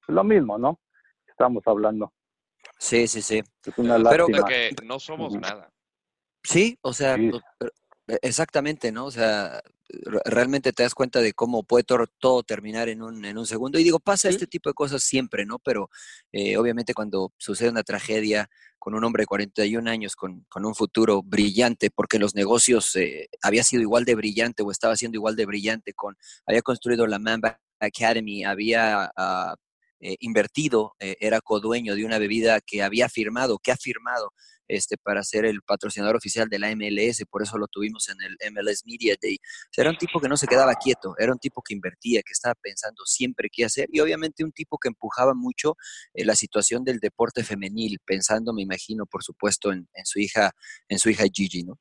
lo 0.07 0.23
mismo, 0.23 0.57
¿no? 0.57 0.79
Estamos 1.27 1.63
hablando. 1.65 2.11
Sí, 2.77 3.07
sí, 3.07 3.21
sí. 3.21 3.43
Es 3.65 3.77
una 3.77 3.97
Pero 4.09 4.27
lástima. 4.27 4.47
que 4.47 4.75
no 4.83 4.99
somos 4.99 5.33
nada. 5.35 5.69
Sí, 6.43 6.77
o 6.81 6.91
sea, 6.91 7.15
Sí. 7.15 7.31
Exactamente, 8.07 8.91
¿no? 8.91 9.05
O 9.05 9.11
sea, 9.11 9.61
realmente 10.25 10.73
te 10.73 10.83
das 10.83 10.93
cuenta 10.95 11.21
de 11.21 11.33
cómo 11.33 11.63
puede 11.63 11.83
todo, 11.83 12.43
terminar 12.43 12.89
en 12.89 13.01
un, 13.01 13.23
en 13.25 13.37
un, 13.37 13.45
segundo. 13.45 13.79
Y 13.79 13.83
digo, 13.83 13.99
pasa 13.99 14.29
este 14.29 14.47
tipo 14.47 14.69
de 14.69 14.73
cosas 14.73 15.03
siempre, 15.03 15.45
¿no? 15.45 15.59
Pero 15.59 15.89
eh, 16.31 16.57
obviamente 16.57 16.93
cuando 16.93 17.33
sucede 17.37 17.69
una 17.69 17.83
tragedia 17.83 18.49
con 18.79 18.95
un 18.95 19.03
hombre 19.03 19.23
de 19.23 19.27
41 19.27 19.89
años, 19.89 20.15
con, 20.15 20.45
con 20.49 20.65
un 20.65 20.73
futuro 20.75 21.21
brillante, 21.21 21.91
porque 21.91 22.19
los 22.19 22.33
negocios 22.35 22.95
eh, 22.95 23.29
había 23.41 23.63
sido 23.63 23.81
igual 23.81 24.05
de 24.05 24.15
brillante 24.15 24.63
o 24.63 24.71
estaba 24.71 24.95
siendo 24.95 25.17
igual 25.17 25.35
de 25.35 25.45
brillante, 25.45 25.93
con 25.93 26.17
había 26.45 26.61
construido 26.63 27.05
la 27.05 27.19
Mamba 27.19 27.59
Academy, 27.79 28.43
había 28.43 29.11
uh, 29.17 29.55
eh, 29.99 30.15
invertido, 30.19 30.95
era 30.99 31.41
codueño 31.41 31.95
de 31.95 32.05
una 32.05 32.17
bebida 32.17 32.59
que 32.61 32.81
había 32.81 33.07
firmado, 33.07 33.59
que 33.59 33.71
ha 33.71 33.77
firmado 33.77 34.31
este, 34.71 34.97
para 34.97 35.23
ser 35.23 35.45
el 35.45 35.61
patrocinador 35.61 36.15
oficial 36.15 36.47
de 36.47 36.59
la 36.59 36.73
MLS, 36.75 37.23
por 37.29 37.43
eso 37.43 37.57
lo 37.57 37.67
tuvimos 37.67 38.09
en 38.09 38.17
el 38.21 38.53
MLS 38.53 38.83
Media 38.85 39.15
Day. 39.21 39.37
Era 39.75 39.89
un 39.89 39.97
tipo 39.97 40.19
que 40.19 40.29
no 40.29 40.37
se 40.37 40.47
quedaba 40.47 40.73
quieto, 40.75 41.13
era 41.17 41.31
un 41.31 41.39
tipo 41.39 41.61
que 41.61 41.73
invertía, 41.73 42.21
que 42.21 42.31
estaba 42.31 42.55
pensando 42.55 43.03
siempre 43.05 43.49
qué 43.51 43.65
hacer 43.65 43.89
y 43.91 43.99
obviamente 43.99 44.43
un 44.43 44.51
tipo 44.51 44.77
que 44.77 44.87
empujaba 44.87 45.33
mucho 45.33 45.75
eh, 46.13 46.23
la 46.23 46.35
situación 46.35 46.83
del 46.83 46.99
deporte 46.99 47.43
femenil, 47.43 47.99
pensando, 48.05 48.53
me 48.53 48.61
imagino, 48.61 49.05
por 49.05 49.23
supuesto, 49.23 49.71
en, 49.71 49.89
en 49.93 50.05
su 50.05 50.19
hija, 50.19 50.51
en 50.87 50.99
su 50.99 51.09
hija 51.09 51.25
Gigi, 51.31 51.63
¿no? 51.63 51.79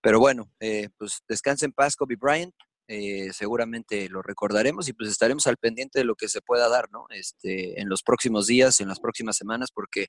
Pero 0.00 0.18
bueno, 0.18 0.50
eh, 0.60 0.88
pues 0.98 1.22
descansa 1.28 1.64
en 1.64 1.72
paz 1.72 1.96
Kobe 1.96 2.16
Bryant, 2.16 2.54
eh, 2.88 3.32
seguramente 3.32 4.08
lo 4.08 4.22
recordaremos 4.22 4.88
y 4.88 4.92
pues 4.92 5.08
estaremos 5.08 5.46
al 5.46 5.56
pendiente 5.56 6.00
de 6.00 6.04
lo 6.04 6.14
que 6.14 6.28
se 6.28 6.40
pueda 6.42 6.68
dar, 6.68 6.90
¿no? 6.90 7.06
Este, 7.10 7.80
en 7.80 7.88
los 7.88 8.02
próximos 8.02 8.46
días, 8.46 8.80
en 8.80 8.88
las 8.88 9.00
próximas 9.00 9.36
semanas, 9.36 9.70
porque 9.72 10.06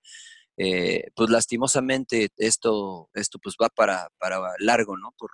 eh, 0.57 1.05
pues 1.15 1.29
lastimosamente 1.29 2.29
esto, 2.37 3.09
esto 3.13 3.39
pues 3.41 3.55
va 3.61 3.69
para, 3.69 4.09
para 4.17 4.39
largo, 4.59 4.97
¿no? 4.97 5.13
Por, 5.17 5.31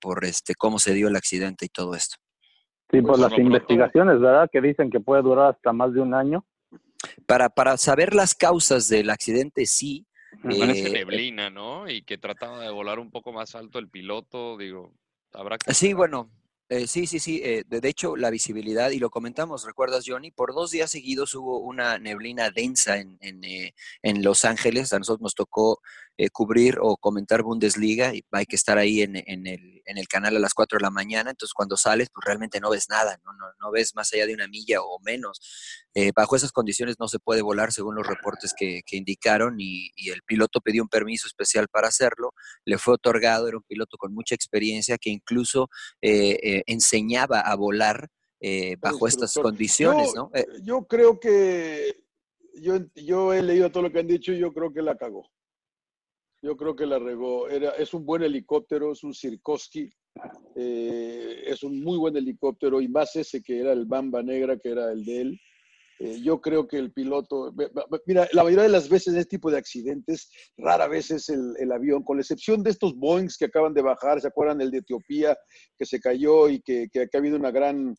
por 0.00 0.24
este, 0.24 0.54
cómo 0.54 0.78
se 0.78 0.94
dio 0.94 1.08
el 1.08 1.16
accidente 1.16 1.66
y 1.66 1.68
todo 1.68 1.94
esto. 1.94 2.16
Sí, 2.90 3.00
por 3.00 3.12
pues 3.12 3.20
las 3.20 3.38
investigaciones, 3.38 4.20
¿verdad? 4.20 4.48
Que 4.52 4.60
dicen 4.60 4.90
que 4.90 5.00
puede 5.00 5.22
durar 5.22 5.54
hasta 5.54 5.72
más 5.72 5.94
de 5.94 6.00
un 6.00 6.14
año. 6.14 6.44
Para, 7.26 7.48
para 7.48 7.76
saber 7.78 8.14
las 8.14 8.34
causas 8.34 8.88
del 8.88 9.10
accidente, 9.10 9.66
sí. 9.66 10.06
Parece 10.42 10.88
eh, 10.88 10.92
neblina, 10.92 11.50
¿no? 11.50 11.88
Y 11.88 12.02
que 12.02 12.18
trataba 12.18 12.60
de 12.60 12.70
volar 12.70 12.98
un 12.98 13.10
poco 13.10 13.32
más 13.32 13.54
alto 13.54 13.78
el 13.78 13.88
piloto, 13.88 14.56
digo, 14.58 14.92
habrá 15.32 15.56
que... 15.58 15.72
Sí, 15.72 15.94
bueno, 15.94 16.30
eh, 16.72 16.86
sí, 16.86 17.06
sí, 17.06 17.18
sí. 17.18 17.40
Eh, 17.44 17.64
de, 17.68 17.88
hecho, 17.88 18.16
la 18.16 18.30
visibilidad, 18.30 18.90
y 18.90 18.98
lo 18.98 19.10
comentamos, 19.10 19.64
¿recuerdas, 19.64 20.04
Johnny? 20.06 20.30
Por 20.30 20.54
dos 20.54 20.70
días 20.70 20.90
seguidos 20.90 21.34
hubo 21.34 21.58
una 21.60 21.98
neblina 21.98 22.50
densa 22.50 22.96
en, 22.98 23.18
en, 23.20 23.44
eh, 23.44 23.74
en 24.02 24.22
Los 24.22 24.44
Ángeles. 24.44 24.92
A 24.92 24.98
nosotros 24.98 25.20
nos 25.22 25.34
tocó 25.34 25.80
eh, 26.18 26.28
cubrir 26.30 26.78
o 26.80 26.96
comentar 26.96 27.42
Bundesliga 27.42 28.14
y 28.14 28.22
hay 28.30 28.46
que 28.46 28.56
estar 28.56 28.76
ahí 28.76 29.02
en, 29.02 29.16
en, 29.16 29.46
el, 29.46 29.71
en 29.84 29.98
el 29.98 30.08
canal 30.08 30.36
a 30.36 30.40
las 30.40 30.54
4 30.54 30.78
de 30.78 30.82
la 30.82 30.90
mañana. 30.90 31.30
Entonces, 31.30 31.54
cuando 31.54 31.76
sales, 31.76 32.08
pues 32.12 32.24
realmente 32.24 32.60
no 32.60 32.70
ves 32.70 32.88
nada, 32.88 33.18
no, 33.24 33.32
no, 33.32 33.46
no 33.60 33.70
ves 33.70 33.94
más 33.94 34.12
allá 34.12 34.26
de 34.26 34.34
una 34.34 34.48
milla 34.48 34.82
o 34.82 34.98
menos. 35.00 35.40
Eh, 35.94 36.12
bajo 36.14 36.36
esas 36.36 36.52
condiciones 36.52 36.96
no 36.98 37.08
se 37.08 37.18
puede 37.18 37.42
volar, 37.42 37.72
según 37.72 37.94
los 37.94 38.06
reportes 38.06 38.54
que, 38.56 38.82
que 38.86 38.96
indicaron, 38.96 39.60
y, 39.60 39.90
y, 39.96 40.10
el 40.10 40.22
piloto 40.22 40.60
pidió 40.60 40.82
un 40.82 40.88
permiso 40.88 41.26
especial 41.26 41.68
para 41.68 41.88
hacerlo. 41.88 42.32
Le 42.64 42.78
fue 42.78 42.94
otorgado, 42.94 43.48
era 43.48 43.56
un 43.56 43.64
piloto 43.64 43.96
con 43.96 44.12
mucha 44.14 44.34
experiencia 44.34 44.98
que 44.98 45.10
incluso 45.10 45.68
eh, 46.00 46.62
enseñaba 46.66 47.40
a 47.40 47.54
volar 47.56 48.08
bajo 48.80 49.06
estas 49.06 49.34
condiciones, 49.34 50.08
yo, 50.08 50.14
¿no? 50.14 50.30
Eh, 50.34 50.44
yo 50.62 50.84
creo 50.86 51.20
que 51.20 52.02
yo, 52.54 52.78
yo 52.94 53.32
he 53.32 53.42
leído 53.42 53.70
todo 53.70 53.84
lo 53.84 53.92
que 53.92 54.00
han 54.00 54.08
dicho 54.08 54.32
y 54.32 54.38
yo 54.38 54.52
creo 54.52 54.72
que 54.72 54.82
la 54.82 54.96
cagó. 54.96 55.28
Yo 56.42 56.56
creo 56.56 56.74
que 56.74 56.86
la 56.86 56.98
regó. 56.98 57.48
Era, 57.48 57.70
es 57.70 57.94
un 57.94 58.04
buen 58.04 58.22
helicóptero, 58.22 58.92
es 58.92 59.04
un 59.04 59.14
Sirkoski, 59.14 59.88
eh, 60.56 61.44
es 61.46 61.62
un 61.62 61.80
muy 61.80 61.96
buen 61.96 62.16
helicóptero 62.16 62.80
y 62.80 62.88
más 62.88 63.14
ese 63.14 63.42
que 63.42 63.60
era 63.60 63.72
el 63.72 63.86
Bamba 63.86 64.22
Negra, 64.22 64.58
que 64.58 64.70
era 64.70 64.90
el 64.90 65.04
de 65.04 65.20
él. 65.20 65.40
Eh, 66.00 66.20
yo 66.20 66.40
creo 66.40 66.66
que 66.66 66.78
el 66.78 66.92
piloto, 66.92 67.54
mira, 68.06 68.28
la 68.32 68.42
mayoría 68.42 68.64
de 68.64 68.70
las 68.70 68.88
veces 68.88 69.14
en 69.14 69.20
este 69.20 69.36
tipo 69.36 69.52
de 69.52 69.58
accidentes, 69.58 70.28
rara 70.56 70.88
vez 70.88 71.12
es 71.12 71.28
el, 71.28 71.70
avión, 71.70 72.02
con 72.02 72.16
la 72.16 72.22
excepción 72.22 72.64
de 72.64 72.70
estos 72.70 72.96
Boeings 72.96 73.36
que 73.36 73.44
acaban 73.44 73.72
de 73.72 73.82
bajar, 73.82 74.20
¿se 74.20 74.26
acuerdan 74.26 74.60
el 74.60 74.72
de 74.72 74.78
Etiopía 74.78 75.36
que 75.78 75.86
se 75.86 76.00
cayó 76.00 76.48
y 76.48 76.60
que, 76.60 76.88
que, 76.92 77.06
que 77.06 77.16
ha 77.16 77.20
habido 77.20 77.36
una 77.36 77.52
gran, 77.52 77.94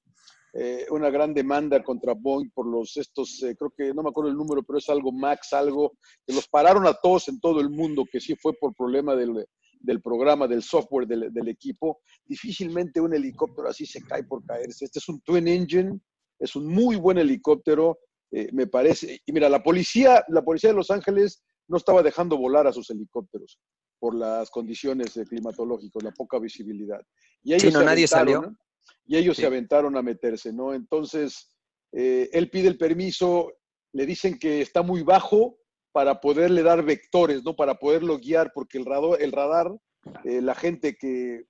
eh, 0.56 0.86
una 0.92 1.10
gran 1.10 1.34
demanda 1.34 1.84
contra 1.84 2.14
Boeing 2.14 2.52
por 2.52 2.68
los 2.68 2.96
estos, 2.98 3.42
eh, 3.42 3.56
creo 3.58 3.74
que 3.76 3.92
no 3.92 4.04
me 4.04 4.10
acuerdo 4.10 4.30
el 4.30 4.38
número, 4.38 4.62
pero 4.62 4.78
es 4.78 4.88
algo 4.88 5.12
Max, 5.12 5.52
algo, 5.52 5.94
que 6.26 6.34
los 6.34 6.48
pararon 6.48 6.86
a 6.86 6.94
todos 6.94 7.28
en 7.28 7.40
todo 7.40 7.60
el 7.60 7.72
mundo, 7.72 8.06
que 8.10 8.20
sí 8.20 8.36
fue 8.36 8.54
por 8.54 8.76
problema 8.76 9.16
del, 9.16 9.48
del 9.80 10.02
programa, 10.02 10.48
del 10.48 10.62
software 10.62 11.08
del, 11.08 11.34
del, 11.34 11.48
equipo. 11.48 12.02
Difícilmente 12.24 13.02
un 13.02 13.16
helicóptero 13.16 13.68
así 13.68 13.88
se 13.88 14.04
cae 14.04 14.24
por 14.24 14.46
caerse. 14.46 14.86
Este 14.86 15.00
es 15.00 15.10
un 15.10 15.22
twin 15.22 15.48
engine, 15.48 16.00
es 16.38 16.56
un 16.56 16.68
muy 16.68 16.98
buen 16.98 17.18
helicóptero, 17.18 17.98
eh, 18.32 18.50
me 18.52 18.68
parece. 18.68 19.22
Y 19.26 19.32
mira, 19.32 19.50
la 19.50 19.64
policía, 19.64 20.24
la 20.28 20.44
policía 20.44 20.70
de 20.70 20.76
Los 20.76 20.92
Ángeles 20.92 21.44
no 21.68 21.78
estaba 21.78 22.04
dejando 22.04 22.38
volar 22.38 22.68
a 22.68 22.74
sus 22.74 22.92
helicópteros 22.92 23.60
por 23.98 24.14
las 24.14 24.52
condiciones 24.52 25.20
climatológicas, 25.28 26.04
la 26.04 26.12
poca 26.12 26.38
visibilidad. 26.38 27.02
Y 27.42 27.54
ellos 27.54 27.72
sí, 27.72 27.72
no, 27.72 27.84
nadie 27.84 28.08
salió. 28.08 28.42
¿no? 28.42 28.58
Y 29.06 29.18
ellos 29.18 29.36
sí. 29.36 29.42
se 29.42 29.48
aventaron 29.48 29.98
a 29.98 30.02
meterse, 30.02 30.54
¿no? 30.54 30.74
Entonces, 30.74 31.50
eh, 31.92 32.30
él 32.34 32.50
pide 32.50 32.68
el 32.68 32.78
permiso, 32.78 33.54
le 33.92 34.06
dicen 34.06 34.38
que 34.40 34.62
está 34.62 34.82
muy 34.82 35.04
bajo 35.04 35.58
para 35.92 36.20
poderle 36.20 36.64
dar 36.64 36.84
vectores, 36.84 37.44
¿no? 37.44 37.56
Para 37.56 37.76
poderlo 37.76 38.18
guiar, 38.18 38.52
porque 38.54 38.78
el 38.78 38.86
radar, 38.86 39.22
el 39.22 39.32
radar 39.32 39.72
eh, 40.24 40.42
la 40.42 40.56
gente 40.56 40.96
que, 40.96 41.46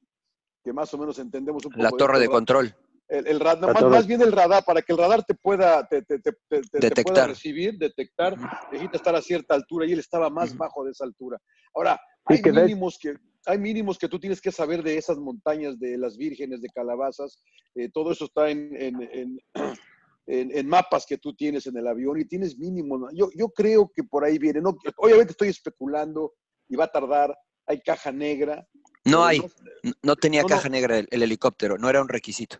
que, 0.63 0.73
más 0.73 0.93
o 0.93 0.97
menos 0.97 1.17
entendemos 1.19 1.65
un 1.65 1.71
poco. 1.71 1.83
La 1.83 1.91
torre 1.91 2.19
de, 2.19 2.25
de 2.25 2.29
control 2.29 2.75
el, 3.13 3.27
el 3.27 3.39
radar, 3.39 3.73
más, 3.73 3.83
más, 3.83 4.07
bien 4.07 4.21
el 4.21 4.31
radar, 4.31 4.63
para 4.65 4.81
que 4.81 4.91
el 4.91 4.97
radar 4.97 5.23
te 5.23 5.35
pueda, 5.35 5.85
te, 5.87 6.01
te, 6.01 6.19
te, 6.19 6.31
te 6.89 7.03
pueda 7.03 7.27
recibir, 7.27 7.77
detectar, 7.77 8.35
necesita 8.71 8.97
estar 8.97 9.15
a 9.15 9.21
cierta 9.21 9.53
altura 9.53 9.85
y 9.85 9.93
él 9.93 9.99
estaba 9.99 10.29
más 10.29 10.51
uh 10.51 10.55
-huh. 10.55 10.57
bajo 10.57 10.83
de 10.83 10.91
esa 10.91 11.03
altura. 11.05 11.37
Ahora, 11.75 11.99
hay 12.25 12.41
que 12.41 12.51
mínimos 12.51 12.97
que, 12.99 13.15
hay 13.45 13.57
mínimos 13.57 13.97
que 13.97 14.07
tú 14.07 14.19
tienes 14.19 14.41
que 14.41 14.51
saber 14.51 14.83
de 14.83 14.97
esas 14.97 15.17
montañas 15.17 15.79
de 15.79 15.97
las 15.97 16.17
vírgenes, 16.17 16.61
de 16.61 16.69
calabazas, 16.69 17.39
eh, 17.75 17.89
todo 17.93 18.11
eso 18.11 18.25
está 18.25 18.49
en, 18.49 18.75
en, 18.75 19.09
en, 19.11 19.39
en, 20.27 20.67
mapas 20.67 21.05
que 21.05 21.17
tú 21.17 21.33
tienes 21.33 21.67
en 21.67 21.77
el 21.77 21.87
avión 21.87 22.19
y 22.19 22.25
tienes 22.25 22.57
mínimos. 22.57 23.11
Yo, 23.13 23.29
yo 23.35 23.49
creo 23.49 23.91
que 23.93 24.03
por 24.03 24.23
ahí 24.23 24.37
viene, 24.37 24.61
no, 24.61 24.75
obviamente 24.97 25.31
estoy 25.31 25.49
especulando 25.49 26.33
y 26.69 26.75
va 26.75 26.85
a 26.85 26.91
tardar, 26.91 27.37
hay 27.65 27.81
caja 27.81 28.11
negra. 28.11 28.65
No 29.05 29.25
hay, 29.25 29.39
no, 29.83 29.93
no 30.01 30.15
tenía 30.15 30.43
no, 30.43 30.47
caja 30.47 30.69
negra 30.69 30.99
el, 30.99 31.07
el 31.11 31.23
helicóptero, 31.23 31.77
no 31.77 31.89
era 31.89 32.01
un 32.01 32.09
requisito. 32.09 32.57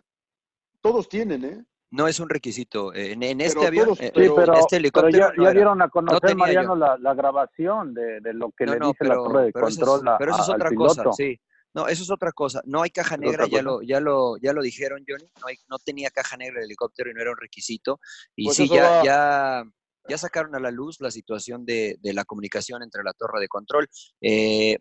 Todos 0.80 1.08
tienen, 1.08 1.44
¿eh? 1.44 1.64
No 1.94 2.08
es 2.08 2.18
un 2.18 2.28
requisito. 2.28 2.92
En, 2.92 3.22
en 3.22 3.40
este 3.40 3.66
avión, 3.66 3.86
todos, 3.86 3.98
pero, 3.98 4.24
sí, 4.24 4.32
pero, 4.34 4.54
este 4.54 4.76
helicóptero. 4.76 5.28
Pero 5.30 5.42
ya, 5.44 5.50
ya 5.50 5.54
dieron 5.54 5.80
a 5.80 5.88
conocer, 5.88 6.30
no 6.30 6.36
Mariano, 6.36 6.74
la, 6.74 6.96
la, 6.98 7.14
grabación 7.14 7.94
de, 7.94 8.20
de, 8.20 8.34
lo 8.34 8.50
que 8.50 8.66
no, 8.66 8.72
le 8.72 8.78
no, 8.80 8.86
dice 8.88 8.96
pero, 9.00 9.14
la 9.14 9.28
torre 9.28 9.44
de 9.44 9.52
pero 9.52 9.66
control. 9.66 10.00
Eso 10.00 10.10
es, 10.10 10.16
pero 10.18 10.32
eso 10.32 10.42
es 10.42 10.48
otra 10.48 10.68
piloto. 10.70 11.04
cosa, 11.04 11.12
sí. 11.12 11.40
No, 11.72 11.88
eso 11.88 12.02
es 12.02 12.10
otra 12.10 12.32
cosa. 12.32 12.62
No 12.64 12.82
hay 12.82 12.90
caja 12.90 13.16
negra, 13.16 13.46
ya 13.46 13.62
lo, 13.62 13.82
ya 13.82 14.00
lo, 14.00 14.36
ya 14.38 14.52
lo 14.52 14.62
dijeron, 14.62 15.04
Johnny. 15.06 15.28
No, 15.40 15.46
hay, 15.48 15.56
no 15.68 15.78
tenía 15.78 16.10
caja 16.10 16.36
negra 16.36 16.60
el 16.60 16.66
helicóptero 16.66 17.10
y 17.10 17.14
no 17.14 17.20
era 17.20 17.30
un 17.30 17.36
requisito. 17.36 18.00
Y 18.34 18.46
pues 18.46 18.56
sí, 18.56 18.68
ya, 18.68 18.90
va... 18.90 19.04
ya, 19.04 19.64
ya 20.08 20.18
sacaron 20.18 20.54
a 20.54 20.60
la 20.60 20.70
luz 20.70 21.00
la 21.00 21.10
situación 21.10 21.64
de, 21.64 21.96
de 22.00 22.12
la 22.12 22.24
comunicación 22.24 22.82
entre 22.82 23.02
la 23.04 23.12
torre 23.12 23.40
de 23.40 23.48
control. 23.48 23.88
Eh, 24.20 24.78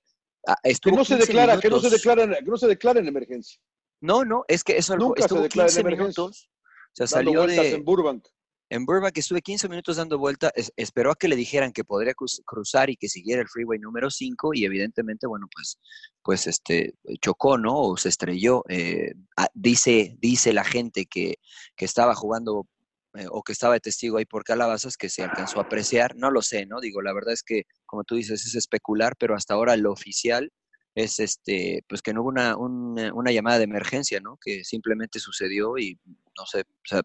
que 0.82 0.92
no 0.92 1.06
se 1.06 1.18
declara, 1.18 1.60
que 1.60 1.70
no 1.70 1.80
se 1.80 1.90
declara, 1.90 2.28
que 2.38 2.50
no 2.50 2.58
se 2.58 2.68
declara 2.68 3.00
en 3.00 3.08
emergencia. 3.08 3.60
No, 4.02 4.26
no, 4.26 4.44
es 4.48 4.64
que 4.64 4.78
eso 4.78 4.98
Nunca 4.98 5.22
estuvo 5.22 5.40
se 5.40 5.44
declara 5.44 5.68
15 5.68 5.80
en 5.80 5.88
emergencia. 5.88 6.22
minutos. 6.24 6.50
O 6.94 6.96
sea, 6.96 7.08
salió 7.08 7.48
de, 7.48 7.74
en 7.74 7.84
Burbank. 7.84 8.28
En 8.70 8.86
Burbank 8.86 9.18
estuve 9.18 9.42
15 9.42 9.70
minutos 9.70 9.98
dando 9.98 10.18
vuelta, 10.18 10.52
es, 10.56 10.72
esperó 10.76 11.12
a 11.12 11.16
que 11.16 11.28
le 11.28 11.36
dijeran 11.36 11.72
que 11.72 11.84
podría 11.84 12.14
cruzar 12.16 12.90
y 12.90 12.96
que 12.96 13.08
siguiera 13.08 13.42
el 13.42 13.48
freeway 13.48 13.80
número 13.80 14.10
5 14.10 14.52
y 14.54 14.66
evidentemente, 14.66 15.28
bueno, 15.28 15.48
pues, 15.54 15.78
pues 16.24 16.48
este, 16.48 16.96
chocó, 17.22 17.58
¿no? 17.58 17.80
O 17.80 17.98
se 17.98 18.10
estrelló. 18.10 18.64
Eh, 18.70 19.14
dice, 19.54 20.16
dice 20.20 20.54
la 20.54 20.64
gente 20.64 21.06
que, 21.06 21.36
que 21.76 21.86
estaba 21.86 22.16
jugando 22.16 22.68
eh, 23.16 23.28
o 23.30 23.44
que 23.44 23.52
estaba 23.52 23.76
de 23.76 23.80
testigo 23.80 24.18
ahí 24.18 24.26
por 24.26 24.44
calabazas 24.44 24.98
que 24.98 25.10
se 25.10 25.24
alcanzó 25.24 25.60
a 25.60 25.64
apreciar. 25.64 26.16
No 26.16 26.32
lo 26.32 26.42
sé, 26.42 26.66
¿no? 26.66 26.80
Digo, 26.80 27.02
la 27.02 27.14
verdad 27.14 27.34
es 27.34 27.44
que, 27.44 27.64
como 27.86 28.04
tú 28.04 28.16
dices, 28.16 28.44
es 28.46 28.56
especular, 28.56 29.16
pero 29.20 29.36
hasta 29.36 29.54
ahora 29.54 29.78
lo 29.78 29.92
oficial 29.92 30.52
es 30.96 31.20
este, 31.20 31.84
pues 31.88 32.02
que 32.02 32.14
no 32.14 32.22
hubo 32.22 32.30
una, 32.30 32.58
una, 32.58 33.14
una, 33.14 33.32
llamada 33.32 33.58
de 33.58 33.66
emergencia, 33.66 34.20
¿no? 34.20 34.38
Que 34.42 34.64
simplemente 34.64 35.20
sucedió 35.20 35.78
y 35.78 36.00
no 36.38 36.46
sé, 36.46 36.62
o 36.62 36.88
sea, 36.88 37.02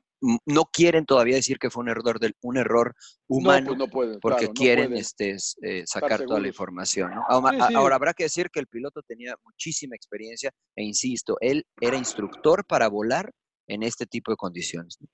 no 0.46 0.64
quieren 0.72 1.04
todavía 1.06 1.36
decir 1.36 1.58
que 1.58 1.70
fue 1.70 1.82
un 1.82 1.90
error 1.90 2.18
del, 2.18 2.34
un 2.42 2.56
error 2.56 2.94
humano, 3.26 3.72
no, 3.72 3.76
pues 3.76 3.78
no 3.78 3.88
pueden, 3.88 4.20
porque 4.20 4.46
claro, 4.46 4.54
quieren 4.54 4.86
pueden 4.88 5.00
este, 5.00 5.36
eh, 5.62 5.84
sacar 5.86 6.24
toda 6.24 6.40
la 6.40 6.48
información, 6.48 7.14
¿no? 7.14 7.24
Ahora, 7.28 7.50
sí, 7.50 7.64
sí. 7.68 7.74
ahora, 7.74 7.96
habrá 7.96 8.14
que 8.14 8.24
decir 8.24 8.50
que 8.50 8.60
el 8.60 8.66
piloto 8.66 9.02
tenía 9.02 9.34
muchísima 9.44 9.94
experiencia 9.94 10.50
e 10.76 10.84
insisto, 10.84 11.36
él 11.40 11.64
era 11.80 11.96
instructor 11.96 12.64
para 12.64 12.88
volar 12.88 13.30
en 13.66 13.82
este 13.82 14.06
tipo 14.06 14.32
de 14.32 14.36
condiciones. 14.36 14.96
¿no? 15.00 15.08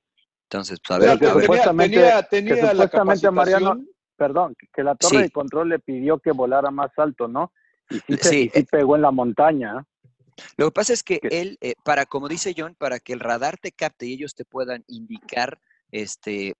Entonces, 0.44 0.78
pues, 0.86 0.96
a 0.96 1.00
ver, 1.00 1.18
que 1.18 1.26
a 1.26 1.34
ver. 1.34 1.42
supuestamente, 1.44 1.96
tenía, 1.96 2.22
tenía 2.22 2.54
que 2.54 2.70
supuestamente 2.70 3.30
Mariano, 3.30 3.84
perdón, 4.16 4.54
que 4.72 4.82
la 4.82 4.94
torre 4.94 5.16
sí. 5.16 5.22
de 5.22 5.30
control 5.30 5.70
le 5.70 5.78
pidió 5.80 6.18
que 6.18 6.30
volara 6.32 6.70
más 6.70 6.90
alto, 6.96 7.26
¿no? 7.28 7.52
Y 7.90 7.96
sí, 7.96 8.16
se, 8.16 8.28
sí, 8.28 8.50
sí 8.54 8.62
pegó 8.70 8.96
en 8.96 9.02
la 9.02 9.10
montaña. 9.10 9.84
Lo 10.56 10.66
que 10.66 10.72
pasa 10.72 10.92
es 10.92 11.02
que 11.02 11.20
él, 11.30 11.58
eh, 11.60 11.74
para, 11.84 12.06
como 12.06 12.28
dice 12.28 12.54
John, 12.56 12.74
para 12.74 12.98
que 13.00 13.12
el 13.12 13.20
radar 13.20 13.58
te 13.58 13.72
capte 13.72 14.06
y 14.06 14.14
ellos 14.14 14.34
te 14.34 14.44
puedan 14.44 14.84
indicar 14.88 15.60
este, 15.90 16.54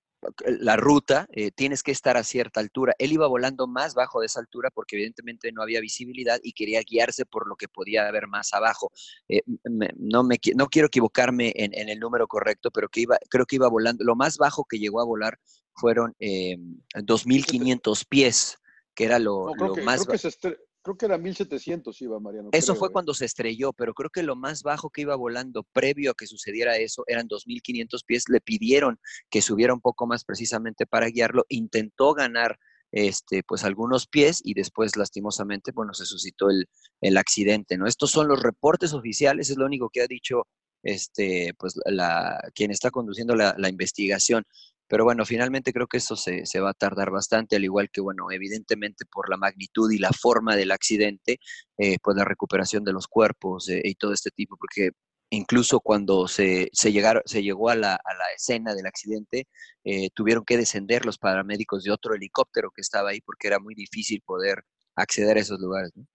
la 0.47 0.77
ruta, 0.77 1.27
eh, 1.33 1.51
tienes 1.51 1.83
que 1.83 1.93
estar 1.93 2.17
a 2.17 2.25
cierta 2.25 2.61
altura. 2.61 2.95
Él 2.99 3.13
iba 3.13 3.27
volando 3.27 3.67
más 3.67 3.95
bajo 3.95 4.21
de 4.21 4.27
esa 4.27 4.41
altura 4.41 4.71
porque 4.71 4.97
evidentemente 4.97 5.53
no 5.53 5.63
había 5.63 5.81
visibilidad 5.81 6.39
y 6.43 6.53
quería 6.53 6.81
guiarse 6.83 7.27
por 7.27 7.49
lo 7.49 7.57
que 7.57 7.69
podía 7.69 8.07
haber 8.07 8.27
más 8.27 8.53
abajo. 8.53 8.91
Eh, 9.29 9.43
me, 9.65 9.91
no, 9.97 10.23
me, 10.23 10.39
no 10.55 10.67
quiero 10.69 10.87
equivocarme 10.87 11.53
en, 11.57 11.75
en, 11.75 11.89
el 11.89 11.99
número 11.99 12.27
correcto, 12.27 12.71
pero 12.71 12.89
que 12.89 13.01
iba, 13.01 13.19
creo 13.29 13.47
que 13.47 13.57
iba 13.57 13.69
volando, 13.69 14.05
lo 14.05 14.17
más 14.17 14.37
bajo 14.37 14.65
que 14.65 14.79
llegó 14.79 15.01
a 15.01 15.05
volar 15.05 15.39
fueron 15.75 16.15
eh, 16.21 16.57
2.500 16.95 18.07
pies, 18.09 18.59
que 18.95 19.05
era 19.05 19.19
lo, 19.19 19.55
no, 19.57 19.69
lo 19.69 19.75
que, 19.75 19.83
más... 19.83 20.07
Creo 20.07 20.19
que, 20.19 20.59
creo 20.85 20.97
que 20.97 21.07
era 21.07 21.19
1700 21.19 22.01
iba 22.03 22.21
Mariano. 22.21 22.51
Eso 22.53 22.73
creo, 22.73 22.79
fue 22.79 22.89
eh. 22.89 22.93
cuando 22.93 23.15
se 23.15 23.25
estrelló, 23.25 23.73
pero 23.73 23.95
creo 23.95 24.11
que 24.11 24.23
lo 24.23 24.37
más 24.37 24.63
bajo 24.63 24.91
que 24.91 25.01
iba 25.01 25.17
volando 25.17 25.65
previo 25.73 26.13
a 26.13 26.15
que 26.15 26.27
sucediera 26.27 26.77
eso 26.77 27.05
eran 27.09 27.27
2500 27.27 28.05
pies. 28.05 28.25
Le 28.29 28.41
pidieron 28.41 29.01
que 29.31 29.43
subiera 29.43 29.75
un 29.75 29.81
poco 29.81 30.07
más 30.07 30.25
precisamente 30.25 30.87
para 30.87 31.09
guiarlo. 31.09 31.47
Intentó 31.49 32.13
ganar 32.13 32.59
este, 32.93 33.43
pues 33.43 33.65
algunos 33.65 34.07
pies 34.07 34.41
y 34.45 34.55
después 34.55 34.97
lastimosamente, 34.97 35.73
bueno, 35.73 35.95
se 35.95 36.05
suscitó 36.05 36.51
el, 36.51 36.69
el 37.01 37.17
accidente, 37.17 37.77
¿no? 37.79 37.87
Estos 37.87 38.11
son 38.11 38.29
los 38.29 38.41
reportes 38.41 38.93
oficiales, 38.93 39.51
es 39.51 39.57
lo 39.57 39.67
único 39.67 39.89
que 39.91 40.03
ha 40.03 40.07
dicho 40.07 40.47
este, 40.85 41.55
pues 41.59 41.75
la, 41.87 42.39
quien 42.55 42.71
está 42.71 42.91
conduciendo 42.91 43.35
la, 43.35 43.55
la 43.59 43.71
investigación. 43.71 44.45
Pero 44.89 45.05
bueno, 45.05 45.25
finalmente 45.25 45.73
creo 45.73 45.87
que 45.87 45.97
eso 45.97 46.17
se, 46.17 46.47
se, 46.47 46.61
va 46.61 46.71
a 46.71 46.75
tardar 46.75 47.11
bastante, 47.11 47.57
al 47.57 47.65
igual 47.65 47.91
que, 47.91 48.01
bueno, 48.01 48.31
evidentemente 48.31 49.05
por 49.07 49.31
la 49.31 49.37
magnitud 49.37 49.91
y 49.91 49.99
la 49.99 50.11
forma 50.11 50.57
del 50.57 50.71
accidente, 50.73 51.39
eh, 51.79 51.97
pues 52.03 52.17
la 52.17 52.25
recuperación 52.25 52.85
de 52.85 52.93
los 52.93 53.09
cuerpos 53.09 53.69
eh, 53.69 53.81
y 53.85 53.95
todo 53.95 54.13
este 54.13 54.31
tipo, 54.31 54.57
porque 54.57 54.91
incluso 55.31 55.81
cuando 55.81 56.29
se, 56.29 56.69
se, 56.73 56.93
llegaron, 56.93 57.23
se 57.25 57.43
llegó 57.43 57.71
a 57.71 57.77
la, 57.77 57.95
a 57.95 58.15
la 58.15 58.27
escena 58.37 58.75
del 58.75 58.87
accidente, 58.87 59.49
eh, 59.85 60.11
tuvieron 60.15 60.45
que 60.45 60.57
descender 60.57 61.07
los 61.07 61.19
paramédicos 61.19 61.83
de 61.85 61.91
otro 61.91 62.15
helicóptero 62.15 62.71
que 62.71 62.83
estaba 62.83 63.11
ahí 63.11 63.21
porque 63.21 63.49
era 63.49 63.59
muy 63.59 63.75
difícil 63.75 64.23
poder 64.25 64.65
acceder 64.97 65.37
a 65.37 65.41
esos 65.41 65.59
lugares. 65.61 65.93
¿no? 65.95 66.07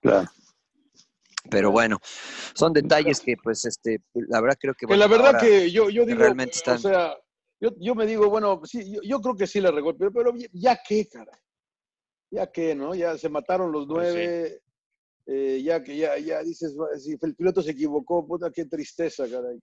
Claro. 0.00 0.28
Pero 1.50 1.70
bueno, 1.70 1.98
son 2.54 2.72
detalles 2.72 3.20
que, 3.20 3.36
pues, 3.36 3.64
este, 3.64 4.02
la 4.14 4.40
verdad 4.40 4.58
creo 4.60 4.74
que... 4.74 4.86
Bueno, 4.86 5.00
la 5.00 5.06
verdad 5.06 5.40
que 5.40 5.70
yo, 5.70 5.88
yo 5.88 6.04
digo, 6.04 6.18
realmente 6.18 6.56
están... 6.56 6.76
o 6.76 6.80
sea, 6.80 7.16
yo, 7.60 7.70
yo 7.78 7.94
me 7.94 8.06
digo, 8.06 8.28
bueno, 8.30 8.60
sí, 8.64 8.92
yo, 8.92 9.00
yo 9.02 9.20
creo 9.20 9.36
que 9.36 9.46
sí 9.46 9.60
le 9.60 9.70
regó, 9.70 9.96
pero, 9.96 10.12
pero 10.12 10.32
ya 10.52 10.80
qué, 10.86 11.06
cara. 11.08 11.32
Ya 12.30 12.50
qué, 12.50 12.74
¿no? 12.74 12.94
Ya 12.94 13.16
se 13.16 13.28
mataron 13.28 13.72
los 13.72 13.86
nueve. 13.86 14.40
Pues 14.40 14.52
sí. 14.52 15.32
eh, 15.32 15.62
ya 15.62 15.82
que 15.82 15.96
ya, 15.96 16.18
ya 16.18 16.42
dices, 16.42 16.76
si 16.98 17.16
el 17.20 17.34
piloto 17.34 17.62
se 17.62 17.70
equivocó, 17.70 18.26
puta, 18.26 18.50
qué 18.50 18.66
tristeza, 18.66 19.28
caray. 19.28 19.58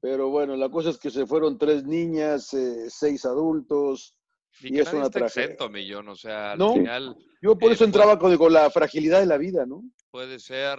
Pero 0.00 0.28
bueno, 0.28 0.56
la 0.56 0.68
cosa 0.68 0.90
es 0.90 0.98
que 0.98 1.10
se 1.10 1.26
fueron 1.26 1.58
tres 1.58 1.84
niñas, 1.84 2.52
eh, 2.54 2.86
seis 2.88 3.24
adultos. 3.24 4.16
Y, 4.62 4.76
y 4.76 4.80
es 4.80 4.92
una 4.92 5.10
tragedia. 5.10 5.44
Exento, 5.44 5.68
millón, 5.68 6.08
o 6.08 6.16
sea, 6.16 6.52
al 6.52 6.58
¿No? 6.58 6.72
final. 6.74 7.16
Yo 7.42 7.56
por 7.58 7.72
eso 7.72 7.84
eh, 7.84 7.86
entraba 7.86 8.18
con, 8.18 8.36
con 8.36 8.52
la 8.52 8.70
fragilidad 8.70 9.20
de 9.20 9.26
la 9.26 9.36
vida, 9.38 9.66
¿no? 9.66 9.82
Puede 10.10 10.38
ser 10.38 10.78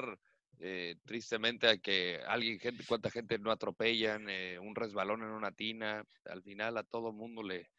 eh, 0.59 0.95
tristemente 1.05 1.67
a 1.67 1.77
que 1.77 2.19
alguien, 2.27 2.59
gente, 2.59 2.83
cuánta 2.87 3.09
gente 3.11 3.37
no 3.39 3.51
atropellan, 3.51 4.27
eh, 4.29 4.57
un 4.59 4.75
resbalón 4.75 5.21
en 5.21 5.29
una 5.29 5.51
tina, 5.51 6.03
al 6.25 6.41
final 6.43 6.77
a 6.77 6.83
todo 6.83 7.11
mundo 7.13 7.43
le, 7.43 7.69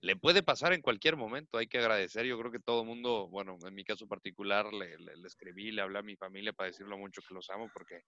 le 0.00 0.16
puede 0.16 0.42
pasar 0.42 0.72
en 0.72 0.82
cualquier 0.82 1.16
momento, 1.16 1.58
hay 1.58 1.66
que 1.66 1.78
agradecer, 1.78 2.24
yo 2.26 2.38
creo 2.38 2.50
que 2.52 2.58
todo 2.60 2.84
mundo, 2.84 3.28
bueno, 3.28 3.56
en 3.66 3.74
mi 3.74 3.84
caso 3.84 4.06
particular, 4.06 4.72
le, 4.72 4.98
le, 4.98 5.16
le 5.16 5.26
escribí, 5.26 5.70
le 5.72 5.82
hablé 5.82 5.98
a 5.98 6.02
mi 6.02 6.16
familia 6.16 6.52
para 6.52 6.68
decirlo 6.68 6.96
mucho 6.98 7.22
que 7.26 7.34
los 7.34 7.48
amo, 7.50 7.68
porque 7.72 8.02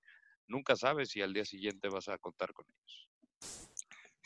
nunca 0.47 0.77
sabes 0.77 1.09
si 1.11 1.21
al 1.23 1.33
día 1.33 1.45
siguiente 1.45 1.89
vas 1.89 2.09
a 2.09 2.19
contar 2.19 2.53
con 2.53 2.67
ellos. 2.69 3.09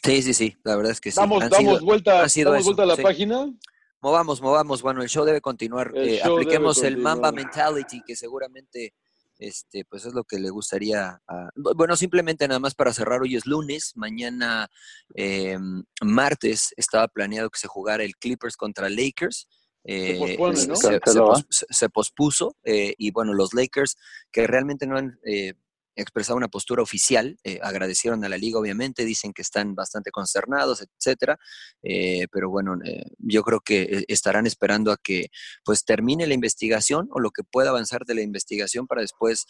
Sí, 0.03 0.23
sí, 0.23 0.33
sí, 0.33 0.57
la 0.65 0.77
verdad 0.77 0.93
es 0.93 1.01
que 1.01 1.11
sí. 1.11 1.17
Damos, 1.21 1.43
Han 1.43 1.51
damos 1.51 1.75
sido- 1.79 1.85
vuelta, 1.87 2.13
damos 2.13 2.29
eso, 2.29 2.65
vuelta 2.65 2.83
a 2.83 2.87
la 2.87 2.97
sí. 2.97 3.03
página. 3.03 3.53
Movamos, 4.01 4.41
movamos. 4.41 4.81
Bueno, 4.81 5.03
el 5.03 5.09
show 5.09 5.25
debe 5.25 5.41
continuar. 5.41 5.93
El 5.95 6.09
Eh, 6.09 6.19
show 6.19 6.31
debe 6.37 6.43
apliquemos 6.43 6.79
el. 6.85 6.97
Mamba 6.99 7.33
Mentality, 7.33 8.01
que 8.07 8.15
seguramente 8.15 8.95
este, 9.39 9.85
pues 9.85 10.05
es 10.05 10.15
lo 10.15 10.25
que 10.25 10.39
le 10.39 10.51
gustaría. 10.51 11.21
a- 11.27 11.51
Bueno, 11.55 11.97
simplemente 11.97 12.47
nada 12.49 12.61
más 12.61 12.75
para 12.75 12.93
cerrar, 12.93 13.23
hoy 13.23 13.37
es 13.37 13.47
lunes, 13.47 13.93
mañana 13.97 14.69
eh, 15.15 15.59
martes 16.03 16.73
estaba 16.77 17.09
planeado 17.09 17.51
que 17.51 17.59
se 17.61 17.69
jugara 17.69 18.05
el 18.05 18.17
Clippers 18.17 18.57
contra 18.57 18.89
Lakers. 18.89 19.49
Eh, 19.85 20.17
pospone, 20.19 20.57
se, 20.59 20.67
¿no? 20.67 20.75
se- 20.77 20.89
se 20.89 21.01
Canceló, 21.01 21.27
pos- 21.29 21.47
se- 21.51 21.67
se 21.71 21.89
pospuso 21.89 22.57
eh, 22.65 22.95
y 22.99 23.11
bueno, 23.13 23.33
los 23.33 23.55
Lakers 23.55 23.97
que 24.31 24.47
realmente 24.47 24.87
no 24.87 24.99
han 24.99 25.19
eh, 25.25 25.55
expresado 26.03 26.37
una 26.37 26.49
postura 26.49 26.83
oficial, 26.83 27.39
eh, 27.45 27.59
agradecieron 27.63 28.25
a 28.25 28.29
la 28.29 28.39
liga 28.39 28.59
obviamente, 28.59 29.05
dicen 29.05 29.33
que 29.33 29.43
están 29.43 29.75
bastante 29.75 30.11
consternados, 30.11 30.83
etcétera, 30.83 31.39
eh, 31.83 32.27
pero 32.33 32.51
bueno, 32.51 32.77
eh, 32.85 33.05
yo 33.19 33.43
creo 33.43 33.61
que 33.61 34.05
estarán 34.09 34.47
esperando 34.47 34.93
a 34.93 34.97
que 34.97 35.29
pues 35.65 35.85
termine 35.85 36.27
la 36.27 36.35
investigación 36.35 37.09
o 37.13 37.21
lo 37.21 37.31
que 37.31 37.43
pueda 37.43 37.71
avanzar 37.71 38.05
de 38.05 38.15
la 38.15 38.23
investigación 38.23 38.87
para 38.87 39.03
después 39.03 39.47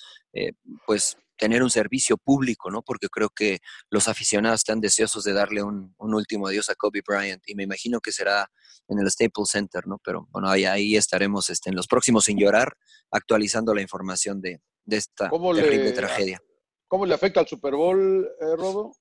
pues 0.86 1.16
tener 1.36 1.62
un 1.62 1.70
servicio 1.70 2.16
público, 2.16 2.70
¿no? 2.70 2.82
Porque 2.82 3.08
creo 3.08 3.30
que 3.30 3.60
los 3.90 4.08
aficionados 4.08 4.60
están 4.60 4.80
deseosos 4.80 5.24
de 5.24 5.32
darle 5.32 5.62
un, 5.62 5.94
un 5.96 6.14
último 6.14 6.48
adiós 6.48 6.68
a 6.68 6.74
Kobe 6.74 7.02
Bryant 7.06 7.42
y 7.46 7.54
me 7.54 7.62
imagino 7.62 8.00
que 8.00 8.12
será 8.12 8.50
en 8.88 8.98
el 8.98 9.10
Staples 9.10 9.50
Center, 9.50 9.86
¿no? 9.86 10.00
Pero 10.04 10.26
bueno, 10.30 10.48
ahí, 10.48 10.64
ahí 10.64 10.96
estaremos 10.96 11.48
este, 11.50 11.70
en 11.70 11.76
los 11.76 11.86
próximos 11.86 12.24
sin 12.24 12.38
llorar 12.38 12.76
actualizando 13.10 13.74
la 13.74 13.82
información 13.82 14.40
de, 14.40 14.60
de 14.88 14.96
esta 14.96 15.28
¿Cómo 15.28 15.54
terrible 15.54 15.84
le- 15.90 15.92
tragedia. 15.92 16.42
¿Cómo 16.88 17.04
le 17.04 17.12
afecta 17.12 17.40
al 17.40 17.46
Super 17.46 17.74
Bowl, 17.74 18.26
eh, 18.40 18.56
Rodo? 18.56 18.92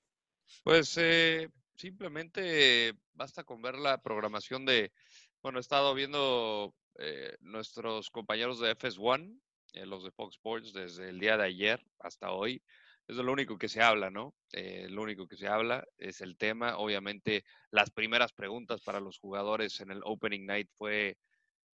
Pues 0.63 0.93
eh, 0.97 1.47
simplemente 1.75 2.93
basta 3.13 3.45
con 3.45 3.61
ver 3.61 3.75
la 3.75 4.01
programación 4.01 4.65
de, 4.65 4.91
bueno, 5.41 5.59
he 5.59 5.61
estado 5.61 5.93
viendo 5.93 6.75
eh, 6.99 7.37
nuestros 7.39 8.09
compañeros 8.09 8.59
de 8.59 8.71
FS1, 8.75 9.39
eh, 9.73 9.85
los 9.85 10.03
de 10.03 10.11
Fox 10.11 10.35
Sports, 10.35 10.73
desde 10.73 11.07
el 11.09 11.19
día 11.19 11.37
de 11.37 11.45
ayer 11.45 11.81
hasta 11.99 12.31
hoy. 12.31 12.61
Es 13.07 13.15
lo 13.15 13.31
único 13.31 13.57
que 13.57 13.69
se 13.69 13.81
habla, 13.81 14.09
¿no? 14.09 14.35
Eh, 14.51 14.87
lo 14.89 15.01
único 15.03 15.25
que 15.25 15.37
se 15.37 15.47
habla 15.47 15.85
es 15.97 16.19
el 16.19 16.35
tema. 16.35 16.75
Obviamente, 16.77 17.45
las 17.71 17.89
primeras 17.91 18.33
preguntas 18.33 18.81
para 18.81 18.99
los 18.99 19.17
jugadores 19.19 19.79
en 19.79 19.91
el 19.91 20.01
Opening 20.03 20.45
Night 20.45 20.69
fue 20.73 21.15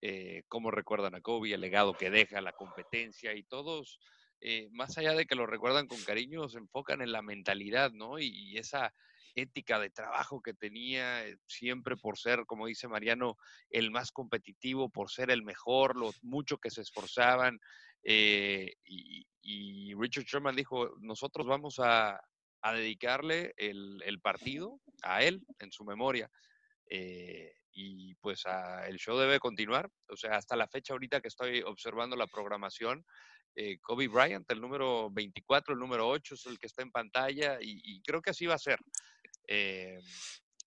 eh, 0.02 0.42
cómo 0.48 0.70
recuerdan 0.70 1.14
a 1.14 1.20
Kobe, 1.20 1.52
el 1.52 1.60
legado 1.60 1.94
que 1.94 2.10
deja, 2.10 2.40
la 2.40 2.52
competencia 2.52 3.34
y 3.34 3.42
todos, 3.42 3.98
eh, 4.40 4.68
más 4.72 4.96
allá 4.98 5.12
de 5.14 5.26
que 5.26 5.34
lo 5.34 5.46
recuerdan 5.46 5.86
con 5.86 6.02
cariño, 6.02 6.48
se 6.48 6.58
enfocan 6.58 7.02
en 7.02 7.12
la 7.12 7.22
mentalidad, 7.22 7.92
¿no? 7.92 8.18
Y, 8.18 8.28
y 8.28 8.58
esa 8.58 8.92
ética 9.34 9.78
de 9.78 9.90
trabajo 9.90 10.40
que 10.42 10.54
tenía 10.54 11.26
eh, 11.26 11.36
siempre 11.46 11.96
por 11.96 12.18
ser, 12.18 12.46
como 12.46 12.66
dice 12.66 12.88
Mariano, 12.88 13.36
el 13.68 13.90
más 13.90 14.10
competitivo, 14.10 14.88
por 14.88 15.10
ser 15.10 15.30
el 15.30 15.42
mejor, 15.42 15.96
lo 15.96 16.12
mucho 16.22 16.58
que 16.58 16.70
se 16.70 16.80
esforzaban. 16.82 17.60
eh, 18.02 18.72
y, 18.84 19.26
y 19.42 19.94
Richard 19.94 20.24
Sherman 20.24 20.56
dijo, 20.56 20.96
nosotros 21.00 21.46
vamos 21.46 21.78
a, 21.78 22.20
a 22.62 22.72
dedicarle 22.74 23.54
el, 23.56 24.02
el 24.04 24.20
partido 24.20 24.80
a 25.02 25.22
él 25.22 25.42
en 25.58 25.70
su 25.72 25.84
memoria. 25.84 26.30
Eh, 26.90 27.54
y 27.72 28.14
pues 28.16 28.42
ah, 28.46 28.84
el 28.86 28.98
show 28.98 29.16
debe 29.18 29.38
continuar. 29.38 29.90
O 30.08 30.16
sea, 30.16 30.36
hasta 30.36 30.56
la 30.56 30.68
fecha 30.68 30.92
ahorita 30.92 31.20
que 31.20 31.28
estoy 31.28 31.62
observando 31.62 32.16
la 32.16 32.26
programación, 32.26 33.04
eh, 33.56 33.78
Kobe 33.80 34.08
Bryant, 34.08 34.50
el 34.50 34.60
número 34.60 35.10
24, 35.10 35.74
el 35.74 35.80
número 35.80 36.08
8 36.08 36.34
es 36.34 36.46
el 36.46 36.58
que 36.58 36.66
está 36.66 36.82
en 36.82 36.90
pantalla 36.90 37.58
y, 37.60 37.80
y 37.84 38.02
creo 38.02 38.22
que 38.22 38.30
así 38.30 38.46
va 38.46 38.54
a 38.54 38.58
ser. 38.58 38.78
Eh, 39.48 39.98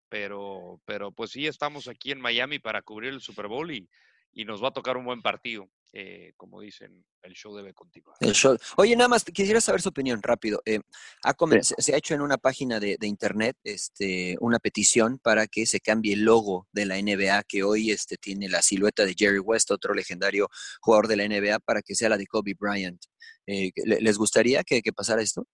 pero, 0.09 0.79
pero 0.85 1.11
pues 1.11 1.31
sí, 1.31 1.47
estamos 1.47 1.87
aquí 1.87 2.11
en 2.11 2.21
Miami 2.21 2.59
para 2.59 2.81
cubrir 2.81 3.13
el 3.13 3.21
Super 3.21 3.47
Bowl 3.47 3.71
y, 3.71 3.89
y 4.31 4.45
nos 4.45 4.63
va 4.63 4.67
a 4.67 4.73
tocar 4.73 4.97
un 4.97 5.05
buen 5.05 5.21
partido. 5.21 5.69
Eh, 5.95 6.33
como 6.37 6.59
dicen, 6.59 7.05
el 7.21 7.33
show 7.33 7.55
debe 7.55 7.71
continuar. 7.71 8.17
El 8.19 8.31
show. 8.33 8.57
Oye, 8.77 8.95
nada 8.95 9.07
más 9.09 9.23
quisiera 9.23 9.61
saber 9.61 9.79
su 9.79 9.89
opinión 9.89 10.23
rápido. 10.23 10.59
Eh, 10.65 10.79
ha 11.23 11.35
se, 11.61 11.93
ha 11.93 11.97
hecho 11.97 12.15
en 12.15 12.21
una 12.21 12.37
página 12.37 12.79
de, 12.79 12.97
de 12.99 13.05
internet 13.05 13.55
este, 13.63 14.35
una 14.39 14.57
petición 14.57 15.19
para 15.19 15.45
que 15.45 15.67
se 15.67 15.79
cambie 15.79 16.13
el 16.15 16.23
logo 16.23 16.67
de 16.71 16.87
la 16.87 16.97
NBA, 16.97 17.43
que 17.47 17.61
hoy 17.61 17.91
este, 17.91 18.17
tiene 18.17 18.49
la 18.49 18.63
silueta 18.63 19.05
de 19.05 19.13
Jerry 19.15 19.37
West, 19.37 19.69
otro 19.69 19.93
legendario 19.93 20.47
jugador 20.81 21.07
de 21.07 21.15
la 21.17 21.25
NBA, 21.25 21.59
para 21.59 21.83
que 21.83 21.93
sea 21.93 22.09
la 22.09 22.17
de 22.17 22.25
Kobe 22.25 22.55
Bryant. 22.59 22.99
Eh, 23.45 23.69
¿le- 23.85 24.01
¿Les 24.01 24.17
gustaría 24.17 24.63
que, 24.63 24.81
que 24.81 24.93
pasara 24.93 25.21
esto? 25.21 25.45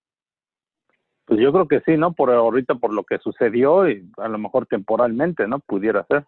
Pues 1.26 1.42
yo 1.42 1.52
creo 1.52 1.68
que 1.68 1.82
sí, 1.86 1.98
¿no? 1.98 2.14
Por 2.14 2.32
ahorita, 2.32 2.76
por 2.76 2.94
lo 2.94 3.04
que 3.04 3.20
sucedió 3.20 3.90
y 3.90 4.10
a 4.18 4.30
lo 4.30 4.38
mejor 4.40 4.68
temporalmente, 4.68 5.48
¿no? 5.48 5.60
Pudiera 5.60 6.06
ser. 6.08 6.26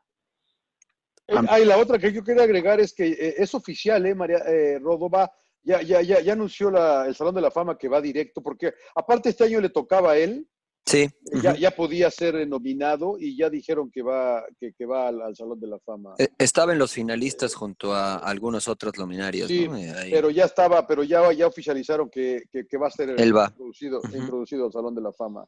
Ah, 1.47 1.59
y 1.59 1.65
la 1.65 1.77
otra 1.77 1.97
que 1.99 2.11
yo 2.11 2.23
quería 2.23 2.43
agregar 2.43 2.79
es 2.79 2.93
que 2.93 3.07
eh, 3.07 3.35
es 3.37 3.53
oficial, 3.55 4.05
¿eh? 4.05 4.15
María 4.15 4.39
eh, 4.47 4.79
Rodo 4.79 5.09
va, 5.09 5.31
ya, 5.63 5.81
ya, 5.81 6.01
ya, 6.01 6.19
ya 6.21 6.33
anunció 6.33 6.69
la, 6.71 7.05
el 7.07 7.15
Salón 7.15 7.35
de 7.35 7.41
la 7.41 7.51
Fama 7.51 7.77
que 7.77 7.87
va 7.87 8.01
directo, 8.01 8.41
porque 8.41 8.73
aparte 8.95 9.29
este 9.29 9.43
año 9.45 9.61
le 9.61 9.69
tocaba 9.69 10.11
a 10.11 10.17
él, 10.17 10.47
Sí. 10.83 11.01
eh, 11.01 11.11
ya, 11.43 11.55
ya 11.55 11.71
podía 11.71 12.09
ser 12.09 12.45
nominado 12.47 13.15
y 13.19 13.37
ya 13.37 13.51
dijeron 13.51 13.91
que 13.91 14.01
va, 14.01 14.43
que, 14.59 14.73
que 14.73 14.85
va 14.87 15.09
al, 15.09 15.21
al 15.21 15.35
Salón 15.35 15.59
de 15.59 15.67
la 15.67 15.79
Fama. 15.79 16.15
Eh, 16.17 16.29
Estaba 16.39 16.73
en 16.73 16.79
los 16.79 16.91
finalistas 16.91 17.53
junto 17.53 17.93
a 17.93 18.15
algunos 18.17 18.67
otros 18.67 18.97
luminarios. 18.97 19.47
Sí, 19.47 19.67
¿no? 19.67 19.77
Pero 20.09 20.31
ya 20.31 20.45
estaba, 20.45 20.87
pero 20.87 21.03
ya, 21.03 21.31
ya 21.33 21.45
oficializaron 21.45 22.09
que, 22.09 22.43
que, 22.51 22.65
que 22.65 22.77
va 22.77 22.87
a 22.87 22.91
ser 22.91 23.09
va. 23.11 23.45
Introducido, 23.51 24.01
introducido 24.11 24.65
al 24.65 24.71
Salón 24.71 24.95
de 24.95 25.01
la 25.01 25.13
Fama, 25.13 25.45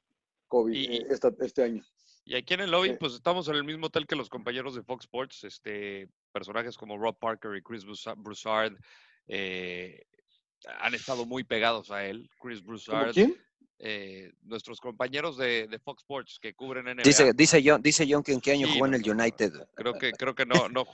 Y- 0.71 0.97
eh, 0.97 1.07
esta- 1.09 1.33
este 1.41 1.63
año. 1.63 1.83
Y 2.25 2.35
aquí 2.35 2.53
en 2.53 2.61
el 2.61 2.71
lobby, 2.71 2.93
pues 2.97 3.13
estamos 3.13 3.47
en 3.49 3.55
el 3.55 3.63
mismo 3.63 3.87
hotel 3.87 4.07
que 4.07 4.15
los 4.15 4.29
compañeros 4.29 4.75
de 4.75 4.83
Fox 4.83 5.05
Sports, 5.05 5.43
este, 5.43 6.07
personajes 6.31 6.77
como 6.77 6.97
Rob 6.97 7.17
Parker 7.19 7.55
y 7.57 7.61
Chris 7.61 7.85
Broussa- 7.85 8.15
Broussard 8.15 8.73
eh, 9.27 10.05
han 10.79 10.93
estado 10.93 11.25
muy 11.25 11.43
pegados 11.43 11.91
a 11.91 12.05
él. 12.05 12.29
Chris 12.39 12.59
¿Cómo 12.59 12.69
Broussard, 12.69 13.13
quién? 13.13 13.35
eh, 13.79 14.31
nuestros 14.43 14.79
compañeros 14.79 15.37
de, 15.37 15.67
de 15.67 15.79
Fox 15.79 16.03
Sports 16.03 16.39
que 16.41 16.53
cubren 16.53 16.85
NBA. 16.87 17.03
Dice, 17.03 17.33
dice, 17.33 17.61
John, 17.65 17.81
dice 17.81 18.05
John 18.09 18.23
que 18.23 18.31
en 18.31 18.39
qué 18.39 18.51
año 18.53 18.67
Sí, 18.67 18.73
jugó 18.73 18.85
en 18.85 18.93
el. 18.93 19.09
United. 19.09 19.51
Creo 19.75 19.93
que, 19.93 20.13
creo 20.13 20.33
que 20.33 20.45
no, 20.45 20.69
no, 20.69 20.85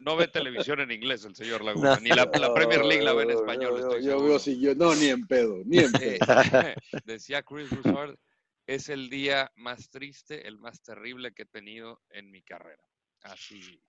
no 0.00 0.16
ve 0.16 0.28
televisión 0.28 0.80
en 0.80 0.90
inglés 0.92 1.26
el 1.26 1.34
señor 1.34 1.62
Laguna, 1.62 1.98
ni 2.00 2.08
la, 2.10 2.30
la 2.40 2.54
Premier 2.54 2.82
League 2.86 3.02
la 3.04 3.12
ve 3.12 3.24
en 3.24 3.30
No, 3.32 3.34
español, 3.40 3.72
yo- 3.72 3.78
estoy 3.80 4.02
yo, 4.02 4.08
seguro. 4.12 4.28
veo 4.28 4.38
si 4.38 4.58
yo, 4.58 4.74
no, 4.74 4.94
ni 4.94 5.06
en 5.08 5.26
pedo, 5.26 5.58
ni 5.66 5.80
en 5.80 5.92
Eh, 6.00 6.18
pedo. 6.26 6.74
decía 7.04 7.42
Chris 7.42 7.68
Broussard, 7.68 8.16
es 8.66 8.88
el 8.88 9.10
día 9.10 9.50
más 9.56 9.90
triste, 9.90 10.46
el 10.48 10.58
más 10.58 10.80
terrible 10.82 11.32
que 11.32 11.42
he 11.42 11.46
tenido 11.46 12.00
en 12.10 12.30
mi 12.30 12.42
carrera. 12.42 12.82
Así, 13.22 13.80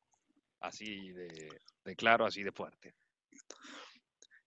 así 0.59 1.11
de, 1.11 1.49
de 1.83 1.95
claro, 1.95 2.25
así 2.25 2.43
de 2.43 2.51
fuerte. 2.51 2.95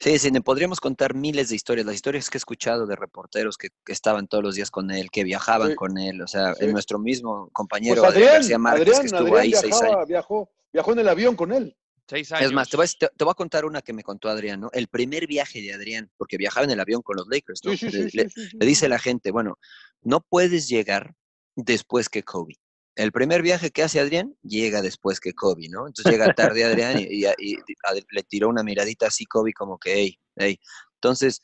Sí, 0.00 0.16
sí, 0.18 0.30
podríamos 0.40 0.78
contar 0.78 1.14
miles 1.14 1.48
de 1.48 1.56
historias, 1.56 1.84
las 1.84 1.96
historias 1.96 2.30
que 2.30 2.36
he 2.36 2.40
escuchado 2.40 2.86
de 2.86 2.94
reporteros 2.94 3.56
que, 3.58 3.70
que 3.84 3.92
estaban 3.92 4.28
todos 4.28 4.44
los 4.44 4.54
días 4.54 4.70
con 4.70 4.92
él, 4.92 5.10
que 5.10 5.24
viajaban 5.24 5.70
Sí. 5.70 5.74
con 5.74 5.98
él, 5.98 6.22
o 6.22 6.28
sea, 6.28 6.54
Sí. 6.54 6.66
en 6.66 6.72
nuestro 6.72 7.00
mismo 7.00 7.50
compañero 7.52 8.02
Pues 8.02 8.12
Adrián 8.12 8.28
Adrián, 8.28 8.40
García 8.40 8.58
Márquez, 8.58 8.80
Adrián, 8.82 9.00
que 9.00 9.06
estuvo 9.06 9.36
Adrián 9.36 9.42
ahí 9.42 9.52
seis 9.54 9.82
años. 9.82 10.06
viajó, 10.06 10.50
viajó 10.72 10.92
en 10.92 10.98
el 11.00 11.08
avión 11.08 11.34
con 11.34 11.52
él. 11.52 11.76
Seis 12.08 12.32
años. 12.32 12.46
Es 12.46 12.52
más, 12.52 12.68
te 12.68 12.76
voy, 12.76 12.86
a, 12.86 12.88
te- 12.88 13.10
te 13.16 13.24
voy 13.24 13.32
a 13.32 13.34
contar 13.34 13.64
una 13.64 13.82
que 13.82 13.92
me 13.92 14.02
contó 14.02 14.28
Adrián, 14.28 14.60
¿no? 14.60 14.70
El 14.72 14.88
primer 14.88 15.26
viaje 15.26 15.60
de 15.60 15.74
Adrián, 15.74 16.10
porque 16.16 16.36
viajaba 16.38 16.64
en 16.64 16.70
el 16.70 16.80
avión 16.80 17.02
con 17.02 17.16
los 17.16 17.26
Lakers, 17.28 17.60
¿no? 17.64 17.72
Sí, 17.76 17.90
sí, 17.90 18.10
sí, 18.10 18.16
le, 18.16 18.66
dice 18.66 18.88
la 18.88 18.98
gente, 18.98 19.30
bueno, 19.30 19.58
no 20.02 20.20
puedes 20.20 20.68
llegar 20.68 21.14
después 21.54 22.08
que 22.08 22.22
Kobe. 22.22 22.54
El 22.94 23.12
primer 23.12 23.42
viaje 23.42 23.70
que 23.70 23.82
hace 23.82 24.00
Adrián 24.00 24.34
llega 24.42 24.82
después 24.82 25.20
que 25.20 25.32
Kobe, 25.34 25.68
¿no? 25.68 25.86
Entonces 25.86 26.10
llega 26.10 26.32
tarde 26.34 26.64
Adrián 26.64 26.98
y, 26.98 27.02
y- 27.02 27.26
y 27.36 27.56
Ad- 27.84 28.02
le 28.10 28.22
tiró 28.24 28.48
una 28.48 28.62
miradita 28.62 29.06
así 29.06 29.24
Kobe 29.26 29.52
como 29.52 29.78
que, 29.78 29.94
hey, 29.94 30.18
hey. 30.36 30.58
Entonces, 30.94 31.40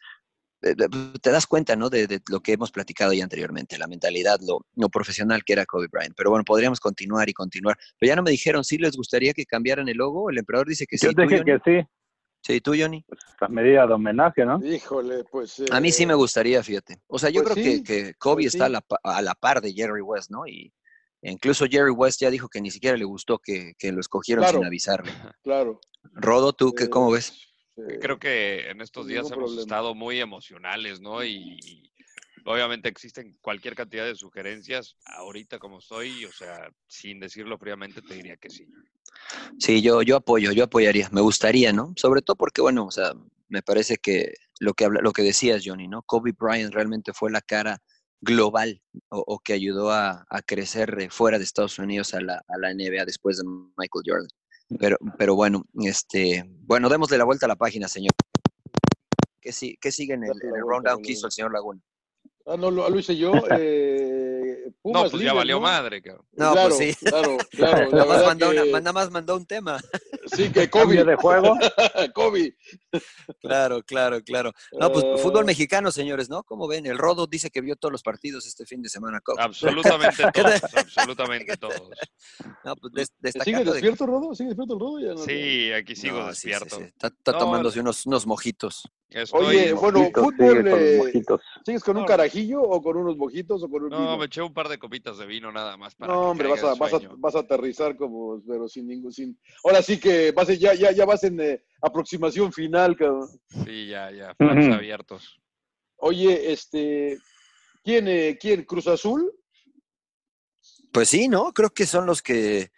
te 1.21 1.31
das 1.31 1.47
cuenta, 1.47 1.77
¿no? 1.77 1.91
De, 1.91 2.07
de 2.07 2.21
lo 2.31 2.41
que 2.41 2.53
hemos 2.53 2.71
platicado 2.73 3.13
ya 3.13 3.23
anteriormente, 3.25 3.77
la 3.79 3.87
mentalidad, 3.87 4.39
lo, 4.47 4.65
lo 4.77 4.89
profesional 4.89 5.45
que 5.45 5.53
era 5.53 5.67
Kobe 5.67 5.89
Bryant. 5.91 6.15
Pero 6.17 6.31
bueno, 6.31 6.45
podríamos 6.45 6.81
continuar 6.81 7.29
y 7.29 7.33
continuar. 7.35 7.77
Pero 7.99 8.09
ya 8.09 8.17
no 8.17 8.23
me 8.23 8.31
dijeron 8.31 8.65
si 8.65 8.79
les 8.79 8.97
gustaría 8.97 9.33
que 9.35 9.45
cambiaran 9.45 9.89
el 9.89 9.97
logo. 9.99 10.31
El 10.31 10.39
emperador 10.39 10.69
dice 10.69 10.87
que 10.87 10.97
Yo 10.97 11.11
sí. 11.11 11.15
¿Tú, 11.15 11.23
dije 11.23 11.39
Johnny? 11.39 11.61
que 11.65 11.81
sí, 11.83 11.89
Sí, 12.47 12.61
tú, 12.61 12.75
Johnny. 12.79 13.05
esta 13.31 13.49
medida 13.49 13.87
de 13.87 13.95
homenaje, 13.95 14.45
¿no? 14.45 14.61
Híjole, 14.65 15.25
pues. 15.31 15.63
A 15.71 15.81
mí 15.81 15.91
sí 15.91 16.03
eh, 16.03 16.07
me 16.07 16.15
gustaría, 16.15 16.63
fíjate. 16.63 16.99
O 17.07 17.19
sea, 17.19 17.31
yo 17.31 17.43
Pues 17.43 17.55
creo 17.55 17.65
sí, 17.65 17.83
que, 17.83 18.05
que 18.05 18.15
Kobe 18.15 18.43
pues 18.43 18.55
está 18.55 18.67
a 18.67 18.69
la, 18.69 18.81
pa- 18.83 19.01
a 19.03 19.23
la 19.23 19.35
par 19.35 19.63
de 19.63 19.73
Jerry 19.73 20.03
West, 20.03 20.31
¿no? 20.31 20.47
Y 20.47 20.71
incluso 21.23 21.65
Jerry 21.67 21.91
West 21.91 22.21
ya 22.21 22.29
dijo 22.31 22.49
que 22.51 22.61
ni 22.61 22.71
siquiera 22.71 22.99
le 22.99 23.05
gustó 23.07 23.39
que, 23.39 23.73
que 23.79 23.93
lo 23.93 24.01
escogieron 24.01 24.43
Claro. 24.45 24.59
sin 24.59 24.67
avisarle. 24.67 25.13
Claro. 25.43 25.81
Rodo, 26.13 26.53
¿tú 26.53 26.75
qué, 26.75 26.85
eh, 26.85 26.91
cómo 26.91 27.11
ves? 27.13 27.33
Creo 28.01 28.19
que 28.19 28.71
en 28.71 28.81
estos 28.81 29.07
días 29.07 29.27
hemos 29.27 29.51
problema. 29.51 29.63
estado 29.63 29.95
muy 29.95 30.21
emocionales, 30.21 31.01
¿no? 31.01 31.25
Y, 31.25 31.59
y 31.65 31.91
obviamente 32.45 32.89
existen 32.89 33.37
cualquier 33.41 33.75
cantidad 33.75 34.05
de 34.05 34.15
sugerencias. 34.15 34.97
Ahorita 35.07 35.59
como 35.59 35.79
estoy, 35.79 36.25
o 36.25 36.33
sea, 36.33 36.69
sin 36.87 37.21
decirlo 37.21 37.59
fríamente, 37.59 38.03
te 38.03 38.15
diría 38.15 38.37
que 38.37 38.51
sí. 38.51 38.67
Sí, 39.59 39.83
yo, 39.83 40.03
yo 40.03 40.17
apoyo, 40.17 40.53
yo 40.53 40.65
apoyaría. 40.65 41.09
Me 41.11 41.21
gustaría, 41.21 41.73
¿no? 41.73 41.93
Sobre 41.97 42.23
todo 42.23 42.37
porque, 42.37 42.61
bueno, 42.61 42.87
o 42.87 42.91
sea, 42.91 43.13
me 43.49 43.63
parece 43.63 43.97
que 43.97 44.35
lo 44.61 44.75
que 44.75 44.85
habla, 44.85 45.01
lo 45.03 45.13
que 45.13 45.23
decías, 45.23 45.63
Johnny, 45.65 45.89
¿no? 45.89 46.03
Kobe 46.03 46.33
Bryant 46.33 46.73
realmente 46.73 47.13
fue 47.13 47.31
la 47.31 47.41
cara 47.41 47.79
global 48.21 48.81
o, 49.09 49.23
o 49.27 49.39
que 49.39 49.53
ayudó 49.53 49.91
a, 49.91 50.25
a, 50.29 50.43
crecer 50.43 51.09
fuera 51.11 51.39
de 51.39 51.45
Estados 51.45 51.79
Unidos 51.79 52.15
a 52.15 52.21
la, 52.21 52.43
a 52.49 52.59
la 52.59 52.73
NBA 52.73 53.05
después 53.05 53.37
de 53.37 53.45
Michael 53.45 54.05
Jordan. 54.07 54.29
Pero, 54.79 54.97
pero 55.19 55.35
bueno, 55.35 55.65
este, 55.83 56.45
bueno, 56.63 56.89
démosle 56.89 57.19
la 57.19 57.25
vuelta 57.25 57.47
a 57.47 57.49
la 57.49 57.57
página, 57.57 57.89
señor. 57.89 58.13
¿Qué, 59.41 59.53
si, 59.53 59.77
qué 59.77 59.93
sigue 59.93 60.15
en 60.15 60.25
el, 60.25 60.31
en 60.43 60.55
el 60.55 60.63
rundown 60.63 61.03
que 61.03 61.13
hizo 61.13 61.27
el 61.27 61.33
señor 61.33 61.53
Laguna? 61.53 61.81
Ah, 62.47 62.57
no, 62.59 62.71
lo, 62.71 62.89
lo 62.89 62.99
hice 62.99 63.17
yo. 63.17 63.33
Eh, 63.59 64.73
Pumas, 64.81 65.05
no, 65.05 65.11
pues 65.11 65.23
ya 65.23 65.33
valió 65.35 65.57
¿no? 65.57 65.63
madre, 65.63 66.01
cabrón. 66.01 66.27
No, 66.33 66.53
claro, 66.53 66.69
pues 66.75 66.97
sí. 66.97 67.05
claro, 67.05 67.37
claro. 67.51 67.91
nada, 67.91 68.05
más 68.07 68.25
mandó 68.25 68.51
que... 68.51 68.61
una, 68.61 68.81
nada 68.81 68.93
más 68.93 69.11
mandó 69.11 69.37
un 69.37 69.47
tema. 69.47 69.79
Sí, 70.35 70.51
que 70.51 70.69
COVID. 70.71 71.05
de 71.05 71.17
juego. 71.17 71.57
COVID. 72.15 72.53
Claro, 73.41 73.83
claro, 73.83 74.23
claro. 74.23 74.53
No, 74.79 74.91
pues 74.93 75.05
Uh, 75.05 75.19
fútbol 75.19 75.45
mexicano, 75.45 75.91
señores, 75.91 76.31
¿no? 76.31 76.43
Como 76.45 76.67
ven, 76.67 76.87
el 76.87 76.97
Rodo 76.99 77.27
dice 77.27 77.51
que 77.51 77.61
vio 77.61 77.77
todos 77.77 77.93
los 77.93 78.03
partidos 78.03 78.47
este 78.47 78.65
fin 78.65 78.81
de 78.83 78.89
semana. 78.89 79.21
¿Cómo? 79.21 79.39
Absolutamente 79.41 80.23
todos, 80.35 80.63
absolutamente 80.75 81.57
todos. 81.57 81.91
No, 82.65 82.75
pues 82.77 82.93
des, 83.21 83.35
¿Sigue 83.45 83.59
de- 83.65 83.73
despierto, 83.73 84.07
Rodo? 84.07 84.35
¿Sigue 84.35 84.49
despierto 84.51 84.75
el 84.75 84.81
Rodo? 84.81 85.01
Ya 85.01 85.09
no- 85.15 85.19
Sí, 85.19 85.73
aquí 85.73 85.95
sigo 85.95 86.19
No, 86.21 86.33
sí, 86.35 86.41
sí, 86.43 86.49
despierto. 86.51 86.77
sí. 86.77 86.83
Está, 86.85 87.09
está 87.09 87.33
No, 87.33 87.39
tomándose 87.39 87.81
unos, 87.81 88.07
unos 88.07 88.27
mojitos. 88.27 88.89
Estoy... 89.11 89.47
Oye, 89.47 89.73
bueno, 89.75 90.01
Mojitos, 90.01 90.25
fútbol. 90.25 90.57
sigue 90.57 90.71
con 90.71 90.81
los 90.81 90.81
eh. 91.15 91.39
¿Sigues 91.65 91.85
con 91.85 91.97
un 91.99 92.05
carajillo 92.05 92.63
o 92.63 92.83
con 92.83 92.97
unos 92.97 93.17
mojitos 93.17 93.63
o 93.63 93.69
con 93.69 93.85
un 93.85 93.91
No, 93.91 93.99
vino? 93.99 94.19
me 94.19 94.25
eché 94.25 94.43
un 94.43 94.53
par 94.53 94.69
de 94.69 94.79
copitas 94.79 95.19
de 95.19 95.27
vino 95.27 95.53
nada 95.53 95.77
más 95.77 95.95
para 95.95 96.13
No, 96.13 96.23
que 96.23 96.29
hombre, 96.31 96.49
vas 96.49 96.65
a, 96.65 96.75
vas, 96.75 96.95
a, 96.95 96.99
vas 97.19 97.35
a 97.37 97.41
aterrizar 97.41 97.97
como, 97.97 98.43
pero 98.49 98.67
sin 98.67 98.89
ningún, 98.89 99.13
sin... 99.13 99.39
Ahora 99.63 99.83
sí 99.83 99.99
que 100.01 100.24
vas, 100.33 100.49
ya, 100.59 100.75
ya, 100.75 100.91
ya 100.93 101.05
vas 101.05 101.25
en 101.25 101.41
eh, 101.41 101.65
aproximación 101.81 102.53
final, 102.53 102.97
cabrón. 102.97 103.29
Sí, 103.65 103.89
ya, 103.89 104.11
ya, 104.11 104.35
Ujú. 104.39 104.73
abiertos. 104.75 105.41
Oye, 105.97 106.53
este, 106.53 107.19
¿quién, 107.83 108.09
eh, 108.09 108.37
quién, 108.41 108.65
Cruz 108.65 108.87
Azul? 108.87 109.33
Pues 110.93 111.09
sí, 111.09 111.29
¿no? 111.29 111.53
Creo 111.53 111.71
que 111.71 111.87
son 111.87 112.07
los 112.07 112.23
que. 112.23 112.71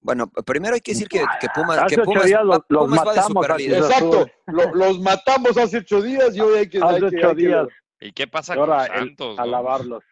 Bueno, 0.00 0.28
primero 0.44 0.74
hay 0.74 0.80
que 0.80 0.92
decir 0.92 1.08
que, 1.08 1.24
que 1.40 1.46
Pumas, 1.54 1.78
Hace 1.78 1.94
que 1.94 2.00
ocho 2.00 2.10
Pumas, 2.10 2.24
días 2.26 2.44
los- 2.44 2.60
los 2.68 2.84
Pumas 2.86 2.98
va 3.06 3.12
de 3.12 3.16
matamos 3.20 3.46
Exacto, 3.60 4.26
lo- 4.46 4.74
los 4.74 5.00
matamos 5.00 5.56
hace 5.56 5.78
ocho 5.78 6.02
días 6.02 6.34
y 6.34 6.40
hoy 6.40 6.58
hay 6.58 6.68
que... 6.68 6.78
Hace 6.78 6.86
hay 6.94 7.00
que- 7.00 7.06
ocho 7.18 7.28
hay 7.28 7.36
que- 7.36 7.42
días. 7.46 7.66
¿Y 8.00 8.12
qué 8.12 8.26
pasa 8.26 8.54
Ahora 8.54 8.88
con 8.88 8.96
el- 8.96 9.04
Santos? 9.10 9.36
no? 9.36 9.42
alabarlos. 9.44 10.02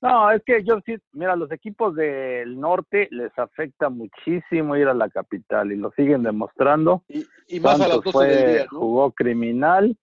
No, 0.00 0.30
es 0.30 0.42
que 0.44 0.62
yo 0.62 0.78
sí, 0.86 0.96
mira, 1.12 1.34
los 1.34 1.50
equipos 1.50 1.94
del 1.96 2.58
norte 2.60 3.08
les 3.10 3.36
afecta 3.36 3.88
muchísimo 3.88 4.76
ir 4.76 4.86
a 4.86 4.94
la 4.94 5.10
capital 5.10 5.72
y 5.72 5.76
lo 5.76 5.90
siguen 5.92 6.22
demostrando. 6.22 7.02
Y, 7.08 7.26
y 7.48 7.60
más 7.60 7.80
a 7.80 7.88
las 7.88 7.96
Santos 7.96 8.12
12 8.12 8.26
del 8.26 8.38
fue, 8.38 8.52
día, 8.52 8.66
¿no? 8.70 8.78
jugó 8.78 9.12
criminal 9.12 9.96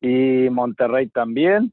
y 0.00 0.50
Monterrey 0.50 1.08
también. 1.08 1.72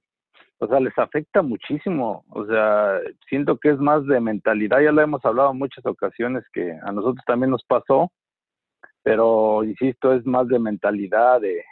O 0.60 0.68
sea, 0.68 0.80
les 0.80 0.98
afecta 0.98 1.42
muchísimo. 1.42 2.24
O 2.30 2.46
sea, 2.46 3.00
siento 3.28 3.58
que 3.58 3.72
es 3.72 3.80
más 3.80 4.06
de 4.06 4.20
mentalidad. 4.20 4.80
Ya 4.80 4.92
lo 4.92 5.02
hemos 5.02 5.26
hablado 5.26 5.52
en 5.52 5.58
muchas 5.58 5.86
ocasiones 5.86 6.44
que 6.54 6.78
a 6.84 6.92
nosotros 6.92 7.24
también 7.26 7.50
nos 7.50 7.64
pasó. 7.66 8.12
Pero, 9.02 9.64
insisto, 9.64 10.14
es 10.14 10.26
más 10.26 10.48
de 10.48 10.60
mentalidad, 10.60 11.42
de, 11.42 11.66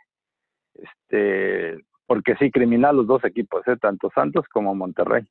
este, 0.74 1.78
porque 2.06 2.36
sí, 2.36 2.52
criminal 2.52 2.98
los 2.98 3.08
dos 3.08 3.24
equipos, 3.24 3.66
¿eh? 3.68 3.78
tanto 3.78 4.10
Santos 4.14 4.46
como 4.52 4.76
Monterrey. 4.76 5.24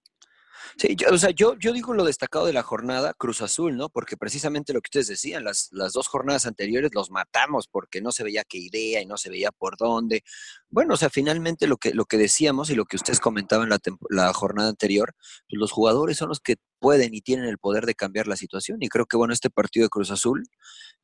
Sí, 0.77 0.97
yo, 0.97 1.09
o 1.11 1.19
sea, 1.19 1.31
yo, 1.31 1.57
yo 1.59 1.73
digo 1.73 1.95
lo 1.95 2.05
destacado 2.05 2.47
de 2.47 2.53
la 2.53 2.63
jornada, 2.63 3.15
Cruz 3.15 3.43
Azul, 3.43 3.77
¿no? 3.77 3.89
Porque 3.89 4.17
precisamente 4.17 4.73
lo 4.73 4.81
que 4.81 4.89
ustedes 4.89 5.09
decían, 5.09 5.45
las, 5.45 5.69
las 5.73 5.93
dos 5.93 6.09
jornadas 6.09 6.47
anteriores 6.47 6.91
los 6.95 7.11
matamos 7.11 7.69
porque 7.69 8.01
no 8.01 8.13
se 8.13 8.25
veía 8.25 8.45
qué 8.45 8.59
idea 8.59 9.01
y 9.01 9.07
no 9.07 9.17
se 9.17 9.31
veía 9.31 9.51
por 9.51 9.77
dónde. 9.77 10.23
Bueno, 10.69 10.95
o 10.95 10.97
sea, 10.97 11.11
finalmente 11.11 11.67
lo 11.67 11.77
que, 11.77 11.93
lo 11.95 12.05
que 12.05 12.17
decíamos 12.17 12.71
y 12.71 12.75
lo 12.75 12.85
que 12.85 12.97
ustedes 12.97 13.21
comentaban 13.21 13.69
la, 13.69 13.79
la 14.09 14.33
jornada 14.33 14.69
anterior, 14.69 15.15
pues 15.49 15.59
los 15.59 15.73
jugadores 15.73 16.17
son 16.17 16.29
los 16.29 16.41
que 16.41 16.57
pueden 16.79 17.15
y 17.15 17.21
tienen 17.21 17.47
el 17.47 17.59
poder 17.59 17.87
de 17.87 17.95
cambiar 17.95 18.27
la 18.27 18.37
situación. 18.37 18.79
Y 18.83 18.89
creo 18.89 19.07
que, 19.07 19.17
bueno, 19.17 19.33
este 19.33 19.51
partido 19.51 19.85
de 19.85 19.91
Cruz 19.91 20.11
Azul 20.11 20.45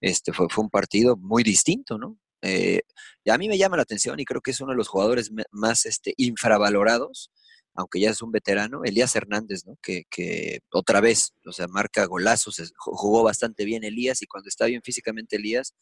este, 0.00 0.32
fue, 0.32 0.48
fue 0.50 0.64
un 0.64 0.70
partido 0.70 1.16
muy 1.16 1.42
distinto, 1.42 1.98
¿no? 1.98 2.18
Eh, 2.42 2.82
a 3.28 3.38
mí 3.38 3.48
me 3.48 3.58
llama 3.58 3.76
la 3.76 3.82
atención 3.82 4.20
y 4.20 4.24
creo 4.24 4.40
que 4.40 4.50
es 4.50 4.60
uno 4.60 4.72
de 4.72 4.76
los 4.76 4.88
jugadores 4.88 5.30
más 5.50 5.86
este, 5.86 6.14
infravalorados 6.16 7.30
aunque 7.76 8.00
ya 8.00 8.10
es 8.10 8.22
un 8.22 8.32
veterano, 8.32 8.82
Elías 8.84 9.14
Hernández, 9.14 9.66
¿no? 9.66 9.76
Que, 9.82 10.04
que 10.10 10.60
otra 10.72 11.00
vez, 11.00 11.34
o 11.44 11.52
sea, 11.52 11.66
marca 11.68 12.04
golazos, 12.06 12.72
jugó 12.76 13.22
bastante 13.22 13.64
bien 13.64 13.84
Elías 13.84 14.22
y 14.22 14.26
cuando 14.26 14.48
está 14.48 14.66
bien 14.66 14.82
físicamente 14.82 15.36
Elías, 15.36 15.74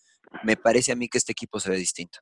me 0.43 0.57
parece 0.57 0.93
a 0.93 0.97
mí 0.97 1.09
que 1.09 1.19
este 1.19 1.33
equipo 1.33 1.61
se 1.61 1.71
ve 1.71 1.77
distinto. 1.77 2.19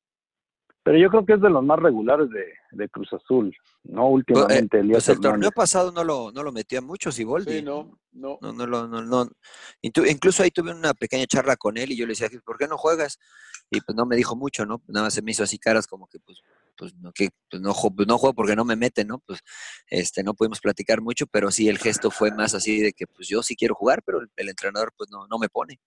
Pero 0.85 0.99
yo 0.99 1.11
creo 1.11 1.25
que 1.25 1.35
es 1.35 1.41
de 1.41 1.49
los 1.49 1.65
más 1.65 1.79
regulares 1.79 2.29
de, 2.31 2.45
de 2.73 2.89
Cruz 2.89 3.09
Azul, 3.13 3.57
¿no? 3.85 4.09
Últimamente, 4.09 4.81
Elías 4.81 4.97
Pues 4.97 5.09
el 5.11 5.15
torneo 5.21 5.29
Hernández. 5.49 5.55
pasado 5.55 5.93
no 5.93 6.03
lo, 6.03 6.33
no 6.33 6.43
lo 6.43 6.51
metió 6.51 6.81
a 6.81 6.83
muchos 6.83 7.19
y 7.21 7.25
Sí, 7.47 7.63
no, 7.63 7.99
no. 8.11 8.39
No, 8.43 8.53
no, 8.53 8.67
lo- 8.67 8.89
no, 8.89 9.01
no. 9.01 9.29
Intu- 9.81 10.11
Incluso 10.11 10.43
ahí 10.43 10.51
tuve 10.51 10.73
una 10.75 10.93
pequeña 10.93 11.25
charla 11.27 11.57
con 11.57 11.77
él 11.77 11.93
y 11.93 11.97
yo 11.97 12.05
le 12.05 12.15
decía, 12.15 12.29
¿por 12.45 12.59
qué 12.59 12.67
no 12.67 12.77
juegas? 12.77 13.21
Y 13.71 13.81
pues 13.81 13.95
no 13.95 14.07
me 14.07 14.17
dijo 14.17 14.35
mucho, 14.35 14.67
¿no? 14.67 14.83
Nada 14.89 15.07
más 15.07 15.15
se 15.15 15.23
me 15.23 15.31
hizo 15.31 15.45
así 15.45 15.57
caras 15.57 15.87
como 15.87 16.09
que, 16.09 16.19
pues, 16.19 16.41
pues 16.77 16.95
no, 16.97 17.13
que, 17.13 17.29
pues 17.51 17.63
no, 17.63 17.73
pues, 17.95 18.09
no 18.09 18.19
juego 18.19 18.35
porque 18.35 18.57
no 18.57 18.65
me 18.65 18.77
mete, 18.77 19.05
¿no? 19.05 19.19
Pues 19.27 19.41
este, 19.89 20.23
no 20.23 20.35
pudimos 20.35 20.61
platicar 20.61 21.01
mucho, 21.01 21.27
pero 21.27 21.51
sí 21.51 21.69
el 21.69 21.79
gesto 21.79 22.11
fue 22.11 22.31
más 22.31 22.55
así 22.55 22.81
de 22.81 22.93
que, 22.93 23.07
pues 23.07 23.29
yo 23.29 23.43
sí 23.43 23.57
quiero 23.57 23.75
jugar, 23.75 24.03
pero 24.05 24.21
el, 24.21 24.49
entrenador, 24.49 24.93
pues 24.97 25.11
no, 25.11 25.27
no 25.27 25.39
me 25.39 25.49
pone. 25.49 25.79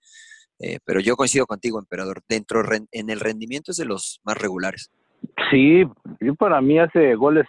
Eh, 0.60 0.80
pero 0.86 1.00
yo 1.00 1.16
coincido 1.16 1.46
contigo, 1.46 1.80
emperador. 1.80 2.22
Dentro, 2.30 2.64
en 2.92 3.10
el 3.10 3.20
rendimiento 3.20 3.72
es 3.72 3.78
de 3.78 3.86
los 3.86 4.22
más 4.24 4.38
regulares. 4.38 4.92
Sí, 5.50 5.84
yo 6.20 6.36
para 6.36 6.62
mí 6.62 6.80
hace 6.80 7.16
goles, 7.16 7.48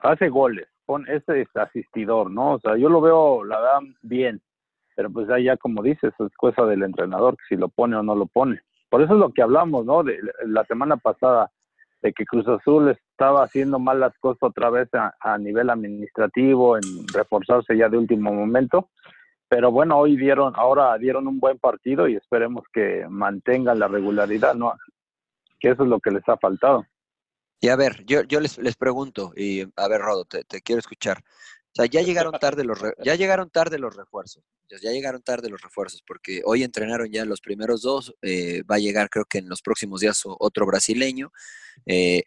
hace 0.00 0.28
goles, 0.28 0.66
pon 0.86 1.06
ese 1.08 1.42
es 1.42 1.56
asistidor, 1.56 2.30
¿no? 2.30 2.54
O 2.54 2.60
sea, 2.60 2.76
yo 2.76 2.88
lo 2.88 3.00
veo, 3.00 3.44
la 3.44 3.60
verdad, 3.60 3.80
bien, 4.02 4.42
pero 4.96 5.10
pues 5.10 5.28
ya 5.42 5.56
como 5.56 5.82
dices, 5.82 6.12
es 6.18 6.36
cosa 6.36 6.64
del 6.64 6.82
entrenador, 6.82 7.36
que 7.36 7.54
si 7.54 7.56
lo 7.56 7.68
pone 7.68 7.96
o 7.96 8.02
no 8.02 8.14
lo 8.14 8.26
pone. 8.26 8.60
Por 8.88 9.02
eso 9.02 9.14
es 9.14 9.18
lo 9.18 9.32
que 9.32 9.42
hablamos, 9.42 9.84
¿no? 9.84 10.02
De 10.02 10.18
la 10.46 10.64
semana 10.66 10.96
pasada, 10.96 11.50
de 12.04 12.12
que 12.12 12.26
Cruz 12.26 12.46
Azul 12.46 12.90
estaba 12.90 13.42
haciendo 13.42 13.78
mal 13.78 13.98
las 13.98 14.16
cosas 14.18 14.42
otra 14.42 14.68
vez 14.68 14.88
a, 14.92 15.14
a 15.18 15.38
nivel 15.38 15.70
administrativo, 15.70 16.76
en 16.76 16.82
reforzarse 17.12 17.76
ya 17.76 17.88
de 17.88 17.96
último 17.96 18.30
momento. 18.30 18.90
Pero 19.48 19.72
bueno, 19.72 19.96
hoy 19.96 20.16
dieron, 20.16 20.52
ahora 20.54 20.98
dieron 20.98 21.26
un 21.26 21.40
buen 21.40 21.58
partido 21.58 22.06
y 22.06 22.16
esperemos 22.16 22.64
que 22.72 23.06
mantengan 23.08 23.78
la 23.78 23.88
regularidad, 23.88 24.54
¿no? 24.54 24.74
Que 25.58 25.70
eso 25.70 25.84
es 25.84 25.88
lo 25.88 25.98
que 25.98 26.10
les 26.10 26.28
ha 26.28 26.36
faltado. 26.36 26.84
Y 27.58 27.70
a 27.70 27.76
ver, 27.76 28.04
yo, 28.04 28.22
yo 28.24 28.38
les, 28.38 28.58
les 28.58 28.76
pregunto, 28.76 29.32
y 29.34 29.62
a 29.62 29.88
ver, 29.88 30.02
Rodo, 30.02 30.26
te, 30.26 30.44
te 30.44 30.60
quiero 30.60 30.80
escuchar. 30.80 31.22
O 31.76 31.82
sea, 31.82 31.86
ya 31.86 32.02
llegaron 32.02 32.32
tarde 32.40 32.64
los 32.64 32.80
re- 32.80 32.94
ya 33.04 33.14
llegaron 33.16 33.50
tarde 33.50 33.78
los 33.78 33.96
refuerzos. 33.96 34.44
Ya 34.68 34.90
llegaron 34.92 35.22
tarde 35.22 35.50
los 35.50 35.60
refuerzos, 35.60 36.02
porque 36.06 36.40
hoy 36.44 36.62
entrenaron 36.62 37.10
ya 37.10 37.24
los 37.24 37.40
primeros 37.40 37.82
dos. 37.82 38.14
eh, 38.22 38.62
va 38.62 38.76
a 38.76 38.78
llegar, 38.78 39.10
creo 39.10 39.24
que 39.24 39.38
en 39.38 39.48
los 39.48 39.60
próximos 39.60 40.00
días, 40.00 40.22
otro 40.24 40.66
brasileño. 40.66 41.32
Eh, 41.86 42.22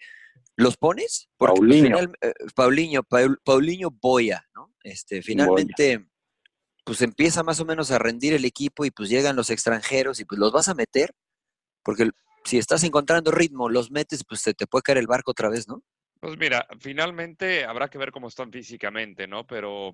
¿Los 0.56 0.76
pones? 0.78 1.30
Porque 1.38 1.60
pues, 1.60 1.70
Paulinho. 1.70 1.98
final- 1.98 2.18
eh, 2.22 2.34
Paulinho, 2.56 3.04
Paul- 3.04 3.40
Paulinho 3.44 3.90
Boya, 3.92 4.46
¿no? 4.54 4.74
Este, 4.84 5.22
finalmente, 5.22 6.06
pues 6.84 7.02
empieza 7.02 7.44
más 7.44 7.60
o 7.60 7.66
menos 7.66 7.92
a 7.92 8.00
rendir 8.00 8.34
el 8.34 8.44
equipo 8.46 8.84
y 8.86 8.92
pues 8.92 9.10
llegan 9.10 9.36
los 9.36 9.50
extranjeros 9.50 10.20
y 10.20 10.26
pues 10.26 10.40
los 10.40 10.52
vas 10.52 10.68
a 10.68 10.74
meter, 10.74 11.14
porque 11.84 12.10
si 12.46 12.58
estás 12.58 12.84
encontrando 12.84 13.32
ritmo, 13.32 13.70
los 13.70 13.92
metes, 13.92 14.24
pues 14.28 14.42
se 14.42 14.54
te 14.54 14.68
puede 14.68 14.84
caer 14.84 14.98
el 15.00 15.08
barco 15.08 15.32
otra 15.32 15.50
vez, 15.50 15.68
¿no? 15.68 15.84
Pues 16.20 16.36
mira, 16.38 16.68
finalmente 16.80 17.66
habrá 17.66 17.90
que 17.90 18.00
ver 18.00 18.12
cómo 18.12 18.28
están 18.28 18.52
físicamente, 18.52 19.28
¿no? 19.28 19.46
Pero 19.46 19.92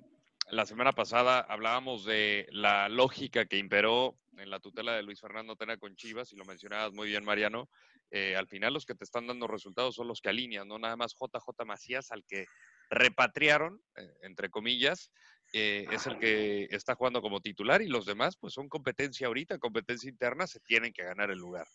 la 0.49 0.65
semana 0.65 0.93
pasada 0.93 1.39
hablábamos 1.41 2.05
de 2.05 2.47
la 2.51 2.87
lógica 2.87 3.45
que 3.45 3.57
imperó 3.57 4.17
en 4.37 4.49
la 4.49 4.59
tutela 4.59 4.93
de 4.93 5.03
Luis 5.03 5.19
Fernando 5.19 5.55
Tena 5.55 5.77
con 5.77 5.95
Chivas, 5.95 6.31
y 6.31 6.37
lo 6.37 6.45
mencionabas 6.45 6.93
muy 6.93 7.09
bien, 7.09 7.25
Mariano. 7.25 7.69
eh, 8.09 8.35
al 8.35 8.47
final 8.47 8.73
los 8.73 8.85
que 8.85 8.95
te 8.95 9.03
están 9.03 9.27
dando 9.27 9.47
resultados 9.47 9.95
son 9.95 10.07
los 10.07 10.21
que 10.21 10.29
alinean, 10.29 10.67
no 10.67 10.77
nada 10.77 10.95
más 10.95 11.13
JJ 11.13 11.65
Macías, 11.65 12.11
al 12.11 12.23
que 12.25 12.45
repatriaron, 12.89 13.81
eh, 13.95 14.07
entre 14.21 14.49
comillas, 14.49 15.11
eh, 15.51 15.87
es 15.91 16.05
el 16.05 16.19
que 16.19 16.67
está 16.69 16.95
jugando 16.95 17.21
como 17.21 17.41
titular 17.41 17.81
y 17.81 17.87
los 17.87 18.05
demás 18.05 18.37
pues 18.37 18.53
son 18.53 18.69
competencia 18.69 19.27
ahorita, 19.27 19.57
competencia 19.57 20.09
interna, 20.09 20.47
se 20.47 20.59
tienen 20.59 20.93
que 20.93 21.03
ganar 21.03 21.31
el 21.31 21.39
lugar. 21.39 21.67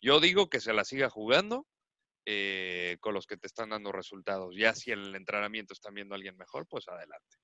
Yo 0.00 0.20
digo 0.20 0.50
que 0.50 0.60
se 0.60 0.72
la 0.72 0.84
siga 0.84 1.08
jugando 1.08 1.66
eh, 2.28 2.96
con 3.00 3.14
los 3.14 3.24
que 3.26 3.36
te 3.36 3.46
están 3.46 3.70
dando 3.70 3.92
resultados. 3.92 4.54
Ya 4.56 4.74
si 4.74 4.90
en 4.90 4.98
el 4.98 5.14
entrenamiento 5.14 5.72
están 5.72 5.94
viendo 5.94 6.14
a 6.14 6.16
alguien 6.16 6.36
mejor, 6.36 6.66
pues 6.68 6.86
adelante. 6.88 7.36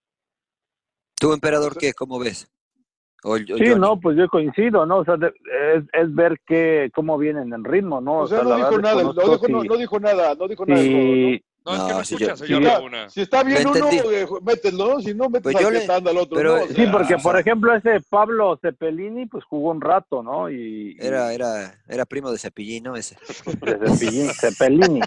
¿Tú, 1.15 1.33
emperador, 1.33 1.77
qué? 1.79 1.93
¿Cómo 1.93 2.19
ves? 2.19 2.49
O- 3.23 3.35
o 3.35 3.37
Sí, 3.39 3.45
Johnny. 3.49 3.75
no, 3.77 4.01
pues 4.01 4.17
yo 4.17 4.29
coincido, 4.29 4.85
¿no? 4.85 4.99
O 4.99 5.05
sea, 5.05 5.17
de- 5.17 5.29
es, 5.77 5.85
es 5.93 6.13
ver 6.13 6.37
qué, 6.45 6.91
cómo 6.93 7.17
vienen 7.17 7.53
en 7.53 7.63
ritmo, 7.63 8.01
¿no? 8.01 8.23
O 8.23 8.27
sea, 8.27 8.43
no 8.43 8.57
dijo 8.57 8.71
verdad 8.71 8.83
nada, 8.83 9.03
no 9.05 9.13
dijo, 9.13 9.49
no, 9.49 9.63
si- 9.63 9.69
no 9.69 9.77
dijo 9.77 10.01
nada, 10.01 10.35
no 10.35 10.49
dijo 10.49 10.67
nada. 10.67 10.81
¿No? 11.65 11.75
es 11.75 11.83
que 11.83 11.93
no 11.93 12.05
si 12.05 12.15
escucha, 12.15 12.31
yo- 12.33 12.37
señor 12.37 12.63
Si 12.63 12.67
está, 12.67 12.75
Laguna. 12.79 13.09
si 13.11 13.21
está 13.21 13.43
bien 13.45 13.67
uno, 13.69 13.75
entendí. 13.77 13.97
eh, 14.17 14.27
mételo, 14.45 15.01
si 15.01 15.15
no, 15.15 15.29
metes 15.29 15.53
Pues 15.53 15.57
al 15.57 15.73
le- 15.73 16.21
otro. 16.21 16.37
pero- 16.37 16.57
¿no? 16.59 16.63
O 16.65 16.67
Sí, 16.69 16.75
sea, 16.75 16.93
porque 16.93 17.15
o 17.15 17.19
por 17.19 17.39
ejemplo 17.39 17.75
ese 17.75 18.01
Pablo 18.11 18.59
Cepelini 18.61 19.27
pues 19.27 19.45
jugó 19.45 19.71
un 19.71 19.81
rato, 19.81 20.23
¿no? 20.23 20.51
Y, 20.51 20.97
y- 21.01 21.07
Era, 21.07 21.33
era, 21.33 21.75
era 21.89 22.05
primo 22.05 22.31
de 22.31 22.39
Cepillín, 22.39 22.85
¿no? 22.85 22.97
Ese. 22.97 23.17
de 23.17 23.35
Cepellini, 23.35 24.29
Cepelini. 24.35 25.01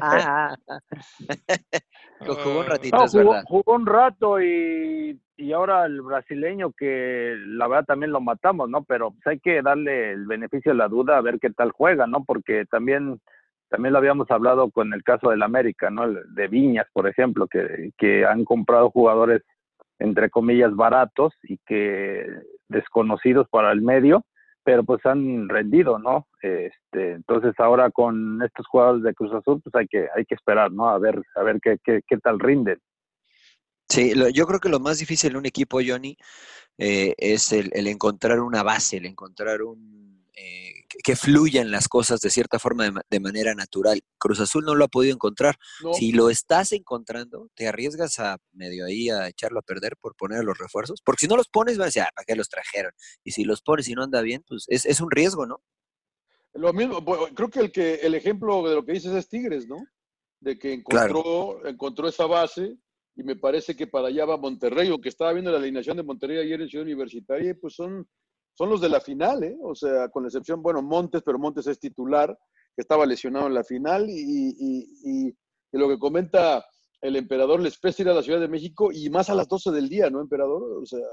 Ah, 0.00 0.54
Lo 2.26 2.34
jugó 2.34 2.60
un 2.60 2.66
ratito, 2.66 2.96
No, 2.96 3.04
es 3.04 3.12
jugó, 3.12 3.30
verdad. 3.30 3.44
jugó 3.46 3.74
un 3.74 3.86
rato 3.86 4.40
y, 4.42 5.20
y 5.36 5.52
ahora 5.52 5.86
el 5.86 6.02
brasileño 6.02 6.72
que 6.72 7.34
la 7.46 7.68
verdad 7.68 7.84
también 7.86 8.10
lo 8.10 8.20
matamos, 8.20 8.68
¿no? 8.68 8.82
Pero 8.82 9.12
pues 9.12 9.26
hay 9.26 9.38
que 9.38 9.62
darle 9.62 10.12
el 10.12 10.26
beneficio 10.26 10.72
de 10.72 10.78
la 10.78 10.88
duda 10.88 11.16
a 11.16 11.20
ver 11.20 11.38
qué 11.40 11.50
tal 11.50 11.70
juega, 11.70 12.06
¿no? 12.08 12.24
Porque 12.24 12.64
también 12.70 13.20
también 13.68 13.92
lo 13.92 13.98
habíamos 13.98 14.30
hablado 14.30 14.70
con 14.70 14.92
el 14.92 15.02
caso 15.02 15.30
del 15.30 15.42
América, 15.42 15.90
¿no? 15.90 16.10
De 16.10 16.48
Viñas, 16.48 16.86
por 16.92 17.08
ejemplo, 17.08 17.46
que, 17.46 18.24
han 18.26 18.44
comprado 18.44 18.90
jugadores 18.90 19.42
entre 19.98 20.30
comillas 20.30 20.74
baratos 20.74 21.34
y 21.42 21.58
que 21.66 22.24
desconocidos 22.68 23.48
para 23.48 23.72
el 23.72 23.82
medio, 23.82 24.24
pero 24.62 24.84
pues 24.84 25.04
han 25.04 25.48
rendido, 25.48 25.98
¿no? 25.98 26.28
Este, 26.40 27.12
entonces 27.12 27.54
ahora 27.58 27.90
con 27.90 28.40
estos 28.42 28.66
jugadores 28.66 29.02
de 29.02 29.14
Cruz 29.14 29.32
Azul, 29.32 29.60
pues 29.62 29.74
hay 29.74 29.88
que 29.88 30.06
hay 30.14 30.24
que 30.24 30.34
esperar, 30.34 30.70
¿no? 30.70 30.88
A 30.88 30.98
ver 30.98 31.20
a 31.34 31.42
ver 31.42 31.58
qué 31.60 32.18
tal 32.22 32.38
rinden. 32.38 32.78
Sí, 33.88 34.14
lo- 34.14 34.28
yo 34.28 34.46
creo 34.46 34.60
que 34.60 34.68
lo 34.68 34.80
más 34.80 34.98
difícil 34.98 35.30
en 35.30 35.38
un 35.38 35.46
equipo, 35.46 35.80
Johnny, 35.84 36.16
eh, 36.76 37.14
es 37.16 37.52
el, 37.52 37.70
el 37.72 37.86
encontrar 37.86 38.40
una 38.40 38.62
base, 38.62 38.98
el 38.98 39.06
encontrar 39.06 39.62
un 39.62 40.24
eh, 40.36 40.67
que- 40.88 41.16
fluyan 41.16 41.70
las 41.70 41.88
cosas 41.88 42.20
de 42.20 42.30
cierta 42.30 42.58
forma 42.58 42.90
de, 42.90 43.00
de 43.10 43.20
manera 43.20 43.54
natural. 43.54 44.00
Cruz 44.18 44.40
Azul 44.40 44.64
no 44.64 44.74
lo 44.74 44.84
ha 44.84 44.88
podido 44.88 45.14
encontrar. 45.14 45.56
no. 45.82 45.92
Si 45.94 46.12
lo 46.12 46.30
estás 46.30 46.72
encontrando, 46.72 47.48
te 47.54 47.68
arriesgas 47.68 48.18
a 48.18 48.38
medio 48.52 48.86
ahí 48.86 49.10
a 49.10 49.28
echarlo 49.28 49.58
a 49.58 49.62
perder 49.62 49.96
por 50.00 50.14
poner 50.16 50.44
los 50.44 50.58
refuerzos, 50.58 51.00
porque 51.04 51.20
si 51.20 51.28
no 51.28 51.36
los 51.36 51.48
pones, 51.48 51.76
van 51.76 51.84
a 51.84 51.86
decir, 51.86 52.02
ah, 52.02 52.10
¿para 52.14 52.24
qué 52.24 52.34
los 52.36 52.48
trajeron? 52.48 52.92
Y 53.24 53.32
si 53.32 53.44
los 53.44 53.62
pones 53.62 53.88
y 53.88 53.94
no 53.94 54.02
anda 54.02 54.20
bien, 54.22 54.42
pues 54.46 54.64
es, 54.68 54.86
es 54.86 55.00
un 55.00 55.10
riesgo, 55.10 55.46
¿no? 55.46 55.60
Lo 56.54 56.72
mismo, 56.72 57.04
creo 57.34 57.50
que 57.50 57.60
el 57.60 57.70
que 57.72 57.94
el 57.96 58.14
ejemplo 58.14 58.66
de 58.68 58.74
lo 58.74 58.84
que 58.84 58.92
dices 58.92 59.12
es 59.12 59.28
Tigres, 59.28 59.68
¿no? 59.68 59.84
De 60.40 60.58
que 60.58 60.72
encontró, 60.72 61.64
encontró 61.66 62.08
esa 62.08 62.26
base 62.26 62.76
y 63.14 63.22
me 63.22 63.36
parece 63.36 63.76
que 63.76 63.86
para 63.86 64.08
allá 64.08 64.24
va 64.24 64.36
Monterrey, 64.36 64.90
o 64.90 65.00
que 65.00 65.08
estaba 65.08 65.32
viendo 65.32 65.50
la 65.50 65.58
alineación 65.58 65.96
de 65.96 66.02
Monterrey 66.04 66.38
ayer 66.38 66.60
en 66.60 66.68
Ciudad 66.68 66.86
Universitaria, 66.86 67.54
pues 67.60 67.74
son, 67.74 68.08
son 68.58 68.70
los 68.70 68.80
de 68.80 68.88
la 68.88 69.00
final, 69.00 69.44
¿eh? 69.44 69.56
O 69.62 69.72
sea, 69.76 70.08
con 70.08 70.24
la 70.24 70.28
excepción, 70.30 70.60
bueno, 70.62 70.82
Montes, 70.82 71.22
pero 71.24 71.38
Montes 71.38 71.68
es 71.68 71.78
titular, 71.78 72.36
que 72.74 72.82
estaba 72.82 73.06
lesionado 73.06 73.46
en 73.46 73.54
la 73.54 73.62
final, 73.62 74.10
y, 74.10 74.14
y- 74.58 74.84
y- 75.04 75.28
y 75.72 75.78
lo 75.78 75.86
que 75.88 75.96
comenta 75.96 76.64
el 77.00 77.14
emperador 77.14 77.60
les 77.60 77.78
pesa 77.78 78.02
ir 78.02 78.08
a 78.08 78.14
la 78.14 78.22
Ciudad 78.22 78.40
de 78.40 78.48
México 78.48 78.90
y 78.92 79.08
más 79.10 79.30
a 79.30 79.36
las 79.36 79.46
12 79.48 79.70
del 79.70 79.88
día, 79.88 80.10
¿no, 80.10 80.20
emperador? 80.20 80.82
O 80.82 80.84
sea, 80.86 81.06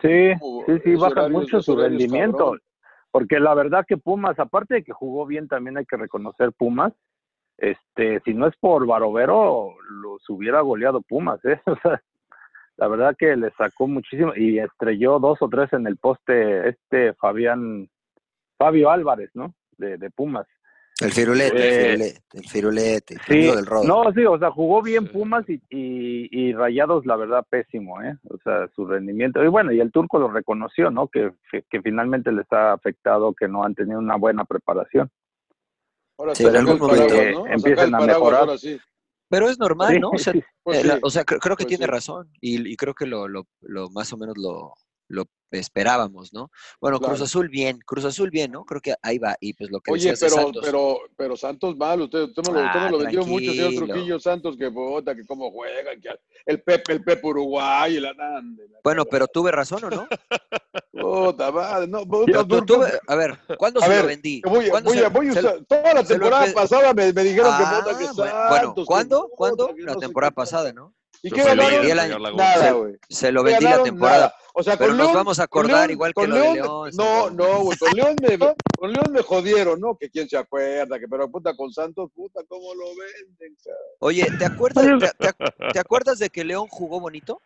Sí, 0.00 0.30
sí, 0.66 0.72
sí, 0.84 0.94
baja 0.94 1.28
mucho 1.28 1.60
su 1.60 1.74
rendimiento. 1.74 2.36
cabrón. 2.38 2.60
Porque 3.10 3.40
la 3.40 3.54
verdad 3.54 3.84
que 3.88 3.96
Pumas, 3.96 4.38
aparte 4.38 4.74
de 4.74 4.84
que 4.84 4.92
jugó 4.92 5.26
bien, 5.26 5.48
también 5.48 5.76
hay 5.78 5.84
que 5.86 5.96
reconocer 5.96 6.52
Pumas. 6.52 6.92
Este, 7.56 8.20
si 8.24 8.34
no 8.34 8.46
es 8.46 8.54
por 8.60 8.86
Barovero, 8.86 9.70
los 9.90 10.22
hubiera 10.30 10.60
goleado 10.60 11.00
Pumas, 11.02 11.44
¿eh? 11.44 11.60
O 11.66 11.76
sea, 11.82 12.00
la 12.78 12.88
verdad 12.88 13.14
que 13.18 13.36
le 13.36 13.50
sacó 13.58 13.86
muchísimo 13.86 14.32
y 14.34 14.58
estrelló 14.58 15.18
dos 15.18 15.38
o 15.42 15.48
tres 15.48 15.72
en 15.72 15.86
el 15.86 15.96
poste 15.98 16.68
este 16.68 17.12
Fabián, 17.14 17.88
Fabio 18.56 18.90
Álvarez, 18.90 19.30
¿no? 19.34 19.54
De, 19.76 19.98
de 19.98 20.10
Pumas. 20.10 20.46
El 21.00 21.12
firulete, 21.12 21.56
Eh, 21.56 21.92
el 21.92 21.98
firulete, 21.98 22.20
el 22.34 22.48
firulete, 22.48 23.14
el 23.14 23.20
Sí, 23.20 23.56
del 23.56 23.66
rodo. 23.66 23.84
no, 23.84 24.12
sí, 24.12 24.24
o 24.24 24.36
sea, 24.38 24.50
jugó 24.50 24.82
bien. 24.82 25.06
Pumas 25.06 25.48
y, 25.48 25.54
y, 25.70 26.28
y 26.32 26.52
Rayados, 26.52 27.06
la 27.06 27.14
verdad, 27.14 27.44
pésimo, 27.48 28.02
¿eh? 28.02 28.16
O 28.30 28.36
sea, 28.42 28.66
su 28.74 28.84
rendimiento. 28.84 29.42
Y 29.44 29.48
bueno, 29.48 29.70
y 29.70 29.78
el 29.80 29.92
turco 29.92 30.18
lo 30.18 30.28
reconoció, 30.28 30.90
¿no? 30.90 31.06
Que, 31.06 31.32
que, 31.52 31.62
que 31.70 31.82
finalmente 31.82 32.32
les 32.32 32.50
ha 32.52 32.72
afectado 32.72 33.32
que 33.32 33.46
no 33.46 33.62
han 33.62 33.76
tenido 33.76 33.98
una 34.00 34.16
buena 34.16 34.44
preparación. 34.44 35.08
ahora 36.18 36.34
Sí, 36.34 36.44
en 36.44 36.48
saca 36.52 36.58
algún 36.60 36.74
el 36.74 36.80
momento 36.80 37.06
paraguas, 37.14 37.34
¿no? 37.34 37.46
empiecen 37.46 37.94
a 37.94 38.00
mejorar. 38.00 38.40
ahora 38.40 38.58
sí. 38.58 38.80
Pero 39.28 39.48
es 39.50 39.58
normal, 39.58 39.94
Sí, 39.94 40.00
¿no? 40.00 40.10
O 40.10 40.18
sea, 40.18 40.32
sí. 40.32 40.42
Pues 40.62 40.78
eh, 40.78 40.84
la- 40.86 40.98
o 41.02 41.10
sea, 41.10 41.24
creo, 41.24 41.38
creo 41.40 41.56
que 41.56 41.64
Pues 41.64 41.76
tiene 41.76 41.86
razón 41.86 42.30
y, 42.40 42.66
y 42.72 42.76
creo 42.76 42.94
que 42.94 43.06
lo, 43.06 43.28
lo, 43.28 43.46
lo 43.60 43.90
más 43.90 44.12
o 44.12 44.16
menos 44.16 44.36
lo, 44.38 44.72
lo 45.08 45.24
esperábamos, 45.50 46.32
¿no? 46.32 46.50
Bueno, 46.80 46.98
Cruz 46.98 47.10
Claro. 47.10 47.24
Azul 47.24 47.48
bien, 47.48 47.78
Cruz 47.86 48.04
Azul 48.04 48.30
bien, 48.30 48.52
¿no? 48.52 48.64
Creo 48.64 48.80
que 48.80 48.94
ahí 49.02 49.18
va. 49.18 49.36
Y 49.40 49.54
pues 49.54 49.70
lo 49.70 49.80
que 49.80 49.92
Oye, 49.92 50.14
pero, 50.18 50.34
Santos. 50.36 50.62
pero, 50.64 50.98
pero 51.16 51.36
Santos 51.36 51.76
mal, 51.76 52.02
usted, 52.02 52.20
usted 52.24 52.42
me 52.46 52.52
lo, 52.52 52.66
usted 52.66 52.80
me 52.80 52.86
Ah, 52.86 52.90
lo 52.90 52.98
vendió 52.98 53.24
mucho, 53.24 53.52
señor. 53.52 53.88
Trujillo 53.88 54.20
Santos, 54.20 54.56
que 54.56 54.70
puta, 54.70 55.14
que 55.14 55.24
cómo 55.26 55.50
juega, 55.50 55.92
que 55.96 56.10
el 56.46 56.62
Pepe, 56.62 56.92
el 56.92 57.04
Pepe 57.04 57.26
Uruguay, 57.26 57.96
y 57.96 58.00
la 58.00 58.12
Bueno, 58.84 59.04
pero 59.06 59.26
tuve 59.26 59.50
razón 59.52 59.84
o 59.84 59.90
no? 59.90 60.08
Puta 60.92 61.50
madre, 61.52 61.86
no, 61.86 62.04
puta, 62.06 62.44
tuve- 62.44 62.98
a 63.06 63.14
ver, 63.14 63.38
¿cuándo 63.56 63.80
a 63.80 63.84
se 63.84 63.88
ver, 63.90 64.02
lo 64.02 64.08
vendí? 64.08 64.42
que 64.42 64.48
voy, 64.48 64.68
¿Cuándo 64.68 64.90
voy, 64.90 64.98
se- 64.98 65.08
voy 65.08 65.32
se 65.32 65.42
lo- 65.42 65.64
toda 65.64 65.94
la 65.94 66.00
lo 66.02 66.06
temporada 66.06 66.46
empe- 66.46 66.54
pasada 66.54 66.94
me, 66.94 67.12
me 67.12 67.24
dijeron 67.24 67.56
que 67.56 67.62
Ah, 67.64 67.82
que 67.86 67.92
bueno, 67.94 68.14
Santos. 68.14 68.48
bueno, 68.48 68.74
que 68.74 68.84
¿cuándo? 68.84 69.22
puta, 69.22 69.36
¿Cuándo? 69.36 69.74
que 69.74 69.82
La 69.82 69.92
no 69.94 69.98
temporada 70.00 70.30
pasada. 70.32 70.72
¿no? 70.72 70.94
¿Y 71.22 71.30
qué 71.30 71.42
se 71.42 71.54
lo 71.56 71.62
ganaron? 71.64 72.22
Laguna. 72.22 72.44
Nada, 72.44 72.64
Se- 72.68 72.72
güey. 72.72 72.94
Se 73.08 73.32
lo 73.32 73.42
¿Qué 73.44 73.50
vendí 73.50 73.64
la 73.64 73.82
temporada. 73.82 74.18
Nada. 74.18 74.34
O 74.54 74.62
sea, 74.62 74.76
Pero 74.76 74.90
con 74.90 74.96
nos 74.98 75.06
León, 75.06 75.16
vamos 75.16 75.38
a 75.38 75.42
acordar 75.44 75.76
León- 75.78 75.90
igual 75.90 76.10
que 76.10 76.14
con 76.14 76.30
lo 76.30 76.34
de 76.36 76.40
León- 76.42 76.54
León, 76.56 76.90
No, 76.96 77.30
no, 77.30 77.60
güey, 77.62 77.78
con 77.78 77.90
León 77.92 78.16
me, 78.20 78.38
con 78.78 78.92
León 78.92 79.12
me 79.12 79.22
jodieron, 79.22 79.80
¿no? 79.80 79.96
Que 79.96 80.10
quién 80.10 80.28
se 80.28 80.36
acuerda, 80.36 80.98
que 80.98 81.06
pero 81.08 81.30
puta 81.30 81.54
con 81.56 81.72
Santos, 81.72 82.10
puta, 82.14 82.40
¿cómo 82.48 82.74
lo 82.74 82.84
venden? 82.96 83.56
Oye, 84.00 84.26
¿te 84.38 84.44
acuerdas, 84.44 84.84
te, 85.18 85.26
te- 85.32 85.72
te 85.72 85.78
acuerdas 85.78 86.18
de 86.18 86.30
que 86.30 86.44
León 86.44 86.66
jugó 86.68 86.98
bonito? 87.00 87.40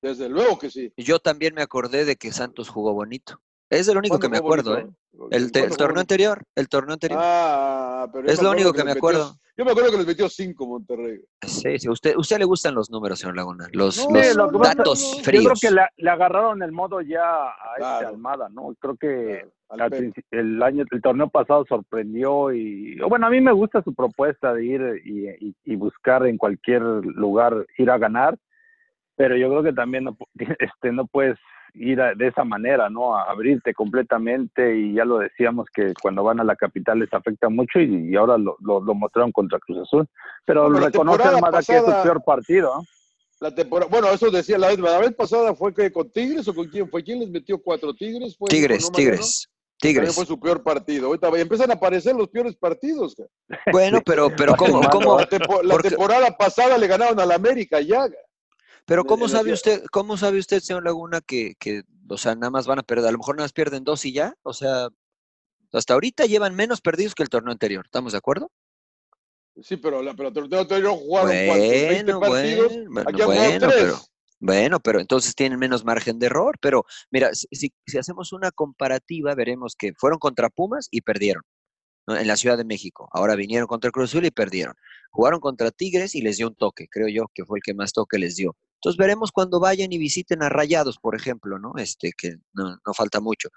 Desde 0.00 0.28
luego 0.28 0.58
que 0.58 0.70
sí. 0.70 0.92
Yo 0.96 1.18
también 1.18 1.54
me 1.54 1.62
acordé 1.62 2.04
de 2.04 2.16
que 2.16 2.32
Santos 2.32 2.68
jugó 2.68 2.92
bonito. 2.92 3.40
Es 3.80 3.88
el 3.88 3.98
único 3.98 4.18
que 4.18 4.28
me 4.28 4.40
¿Cuándo 4.40 4.42
jugó 4.42 4.70
acuerdo, 4.72 4.78
¿eh? 4.78 4.92
bonito? 5.12 5.36
El, 5.36 5.52
te- 5.52 5.58
el 5.60 5.64
¿Cuándo 5.64 5.74
jugó 5.74 5.76
torneo 5.86 6.00
anterior, 6.00 6.42
el 6.54 6.68
torneo 6.68 6.92
anterior. 6.94 7.20
Ah, 7.22 8.08
pero 8.12 8.28
Es 8.28 8.38
me 8.38 8.42
lo 8.44 8.50
acuerdo 8.50 8.52
único 8.52 8.72
que 8.72 8.84
me 8.84 8.90
metió- 8.90 8.98
acuerdo. 8.98 9.34
yo 9.56 9.64
me 9.64 9.70
acuerdo 9.70 9.90
que 9.92 9.96
les 9.98 10.06
metió 10.06 10.28
cinco 10.28 10.66
Monterrey. 10.66 11.20
Sí, 11.42 11.78
sí, 11.78 11.88
usted, 11.88 12.16
usted 12.16 12.38
le 12.38 12.44
gustan 12.44 12.74
los 12.74 12.90
números, 12.90 13.18
señor 13.18 13.36
Laguna, 13.36 13.68
los, 13.72 14.08
No, 14.08 14.14
los 14.20 14.52
datos 14.60 15.16
Yo 15.18 15.22
creo 15.22 15.42
fríos. 15.42 15.60
que 15.60 15.70
le, 15.70 15.82
le 15.96 16.10
agarraron 16.10 16.62
el 16.62 16.72
modo 16.72 17.00
ya 17.00 17.22
a 17.22 17.52
este 17.72 17.78
Claro. 17.78 18.08
Almada, 18.08 18.48
¿no? 18.48 18.74
Creo 18.78 18.96
que 18.96 19.46
Claro, 19.68 19.96
al 19.96 20.12
el 20.30 20.62
año, 20.62 20.84
el 20.90 21.02
torneo 21.02 21.28
pasado 21.28 21.64
sorprendió 21.68 22.52
y 22.52 22.96
bueno, 23.08 23.26
a 23.26 23.30
mí 23.30 23.40
me 23.40 23.50
gusta 23.52 23.82
su 23.82 23.92
propuesta 23.94 24.52
de 24.54 24.64
ir 24.64 25.02
y, 25.04 25.28
y- 25.48 25.54
y 25.64 25.76
buscar 25.76 26.26
en 26.26 26.38
cualquier 26.38 26.82
lugar 26.82 27.66
ir 27.78 27.90
a 27.90 27.98
ganar, 27.98 28.36
pero 29.16 29.36
yo 29.36 29.48
creo 29.48 29.62
que 29.62 29.72
también 29.72 30.04
no, 30.04 30.16
este, 30.60 30.92
no 30.92 31.06
puedes 31.06 31.38
ir 31.74 32.00
a- 32.00 32.14
de 32.14 32.28
esa 32.28 32.44
manera, 32.44 32.88
¿no? 32.88 33.16
A 33.16 33.24
abrirte 33.30 33.74
completamente 33.74 34.76
y 34.76 34.94
ya 34.94 35.04
lo 35.04 35.18
decíamos 35.18 35.66
que 35.74 35.92
cuando 36.00 36.22
van 36.22 36.40
a 36.40 36.44
la 36.44 36.56
capital 36.56 37.00
les 37.00 37.12
afecta 37.12 37.48
mucho 37.48 37.80
y, 37.80 38.10
y 38.10 38.16
ahora 38.16 38.38
lo, 38.38 38.56
lo, 38.60 38.80
lo 38.80 38.94
mostraron 38.94 39.32
contra 39.32 39.58
Cruz 39.58 39.78
Azul, 39.82 40.06
pero 40.44 40.62
No, 40.62 40.68
pero 40.68 40.80
la 40.80 40.86
reconoce 40.86 41.18
temporada 41.18 41.36
Almada 41.36 41.62
que 41.62 41.72
es 41.76 41.80
pasada- 41.82 42.02
su 42.02 42.08
peor 42.08 42.22
partido, 42.24 42.74
¿no? 42.76 42.82
La 43.40 43.54
temporada, 43.54 43.90
bueno, 43.90 44.08
eso 44.10 44.30
decía 44.30 44.56
la 44.56 44.68
vez, 44.68 44.78
la 44.78 44.98
vez 44.98 45.12
pasada 45.14 45.54
fue 45.54 45.74
que 45.74 45.92
con 45.92 46.08
Tigres 46.10 46.46
o 46.48 46.54
con 46.54 46.66
quién 46.68 46.88
fue, 46.88 47.02
quién 47.02 47.18
les 47.18 47.28
metió 47.28 47.58
cuatro 47.58 47.92
Tigres, 47.92 48.36
fue 48.38 48.48
Tigres. 48.48 48.90
Tigres, 48.92 49.48
También 49.80 50.02
Tigres. 50.04 50.14
fue 50.14 50.24
su 50.24 50.38
peor 50.40 50.62
partido. 50.62 51.08
Ahorita 51.08 51.28
empiezan 51.36 51.70
a 51.70 51.74
aparecer 51.74 52.14
los 52.14 52.28
peores 52.28 52.54
partidos. 52.56 53.16
Bueno, 53.72 54.00
pero, 54.06 54.30
pero 54.34 54.54
¿cómo, 54.56 54.80
cómo, 54.88 55.18
La, 55.18 55.26
tempo- 55.26 55.62
la 55.62 55.76
temporada 55.78 56.30
pasada 56.38 56.78
le 56.78 56.86
ganaron 56.86 57.18
al 57.20 57.32
América 57.32 57.80
ya. 57.80 58.06
Pero 58.84 59.04
cómo 59.04 59.28
sabe 59.28 59.52
usted, 59.52 59.82
cómo 59.90 60.16
sabe 60.16 60.38
usted, 60.38 60.60
señor 60.60 60.84
Laguna, 60.84 61.20
que, 61.20 61.54
que, 61.58 61.82
o 62.08 62.18
sea, 62.18 62.34
nada 62.34 62.50
más 62.50 62.66
van 62.66 62.78
a 62.78 62.82
perder, 62.82 63.08
a 63.08 63.12
lo 63.12 63.18
mejor 63.18 63.36
nada 63.36 63.44
más 63.44 63.52
pierden 63.52 63.84
dos 63.84 64.04
y 64.04 64.12
ya? 64.12 64.34
O 64.42 64.52
sea, 64.52 64.88
hasta 65.72 65.94
ahorita 65.94 66.26
llevan 66.26 66.54
menos 66.54 66.80
perdidos 66.80 67.14
que 67.14 67.22
el 67.22 67.28
torneo 67.28 67.52
anterior, 67.52 67.84
¿estamos 67.86 68.12
de 68.12 68.18
acuerdo? 68.18 68.50
Sí, 69.62 69.76
pero 69.76 70.02
la 70.02 70.14
pero 70.14 70.28
el 70.30 70.34
torneo 70.34 70.60
anterior 70.60 70.92
jugaron 70.92 71.30
cuántos, 71.46 71.68
20 71.68 72.12
Bueno, 72.14 72.20
partidos. 72.20 72.72
bueno, 72.88 73.08
aquí 73.08 73.22
bueno, 73.22 73.68
tres. 73.68 73.82
pero, 73.82 73.98
bueno, 74.40 74.80
pero 74.80 75.00
entonces 75.00 75.34
tienen 75.34 75.58
menos 75.60 75.84
margen 75.84 76.18
de 76.18 76.26
error. 76.26 76.56
Pero 76.60 76.84
mira, 77.10 77.32
si, 77.34 77.46
si- 77.86 77.98
hacemos 77.98 78.32
una 78.32 78.50
comparativa, 78.50 79.34
veremos 79.36 79.76
que 79.76 79.92
fueron 79.96 80.18
contra 80.18 80.50
Pumas 80.50 80.88
y 80.90 81.02
perdieron 81.02 81.42
¿no? 82.08 82.16
en 82.16 82.26
la 82.26 82.36
Ciudad 82.36 82.58
de 82.58 82.64
México. 82.64 83.08
Ahora 83.12 83.36
vinieron 83.36 83.68
contra 83.68 83.92
Cruz 83.92 84.10
Azul 84.10 84.26
y 84.26 84.32
perdieron. 84.32 84.74
Jugaron 85.10 85.38
contra 85.38 85.70
Tigres 85.70 86.16
y 86.16 86.20
les 86.22 86.36
dio 86.36 86.48
un 86.48 86.56
toque, 86.56 86.88
creo 86.90 87.06
yo, 87.08 87.26
que 87.32 87.44
fue 87.44 87.58
el 87.58 87.62
que 87.62 87.74
más 87.74 87.92
toque 87.92 88.18
les 88.18 88.34
dio. 88.34 88.56
Entonces 88.84 88.98
veremos 88.98 89.32
cuando 89.32 89.60
vayan 89.60 89.90
y 89.94 89.96
visiten 89.98 90.42
a 90.42 90.50
Rayados, 90.50 90.98
por 90.98 91.14
ejemplo, 91.16 91.58
¿no? 91.58 91.72
Este, 91.78 92.10
que 92.12 92.34
no, 92.52 92.76
no 92.86 92.92
falta 92.94 93.18
mucho. 93.18 93.48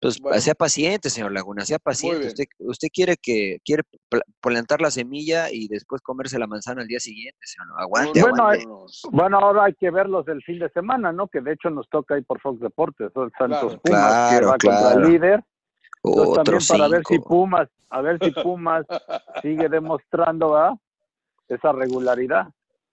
Entonces, 0.00 0.22
Bueno. 0.22 0.40
sea 0.40 0.54
paciente, 0.54 1.10
señor 1.10 1.32
Laguna, 1.32 1.66
sea 1.66 1.78
paciente. 1.78 2.28
Usted, 2.28 2.44
usted 2.60 2.88
quiere 2.90 3.16
que 3.20 3.58
quiere 3.62 3.82
pla- 4.08 4.22
plantar 4.40 4.80
la 4.80 4.90
semilla 4.90 5.50
y 5.52 5.68
después 5.68 6.00
comerse 6.00 6.38
la 6.38 6.46
manzana 6.46 6.80
al 6.80 6.88
día 6.88 6.98
siguiente, 6.98 7.38
señor. 7.42 7.78
Aguante, 7.78 8.22
Bueno, 8.22 8.36
aguante. 8.44 8.64
no. 8.64 8.86
Bueno, 9.12 9.38
ahora 9.38 9.64
hay 9.64 9.74
que 9.74 9.90
verlos 9.90 10.26
el 10.28 10.42
fin 10.44 10.58
de 10.58 10.70
semana, 10.70 11.12
¿no? 11.12 11.28
Que 11.28 11.42
de 11.42 11.52
hecho 11.52 11.68
nos 11.68 11.86
toca 11.90 12.14
ahí 12.14 12.22
por 12.22 12.40
Fox 12.40 12.58
Deportes, 12.60 13.12
Santos 13.12 13.32
Claro. 13.38 13.80
Pumas, 13.82 14.30
que 14.30 14.38
Claro, 14.38 14.46
va 14.46 14.52
contra 14.52 14.92
el 14.94 15.12
líder. 15.12 15.44
Entonces 16.02 16.28
Otro 16.30 16.42
también 16.42 16.62
para 16.66 16.88
ver 16.88 17.02
si. 17.06 17.18
Pumas, 17.18 17.68
a 17.90 18.00
ver 18.00 18.18
si 18.18 18.30
Pumas 18.46 18.86
sigue 19.42 19.68
demostrando, 19.68 20.52
¿verdad? 20.52 20.72
esa 21.48 21.72
regularidad. 21.72 22.46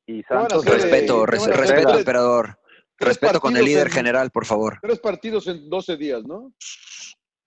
Y 0.07 0.23
Santos 0.23 0.63
respeto, 0.65 1.25
respeto, 1.25 1.97
emperador. 1.97 2.57
Respeto 2.97 3.39
con 3.39 3.55
el 3.57 3.65
líder 3.65 3.91
general, 3.91 4.31
por 4.31 4.45
favor. 4.45 4.79
Tres 4.81 4.99
partidos 4.99 5.47
en 5.47 5.69
12 5.69 5.97
días, 5.97 6.23
¿no? 6.23 6.53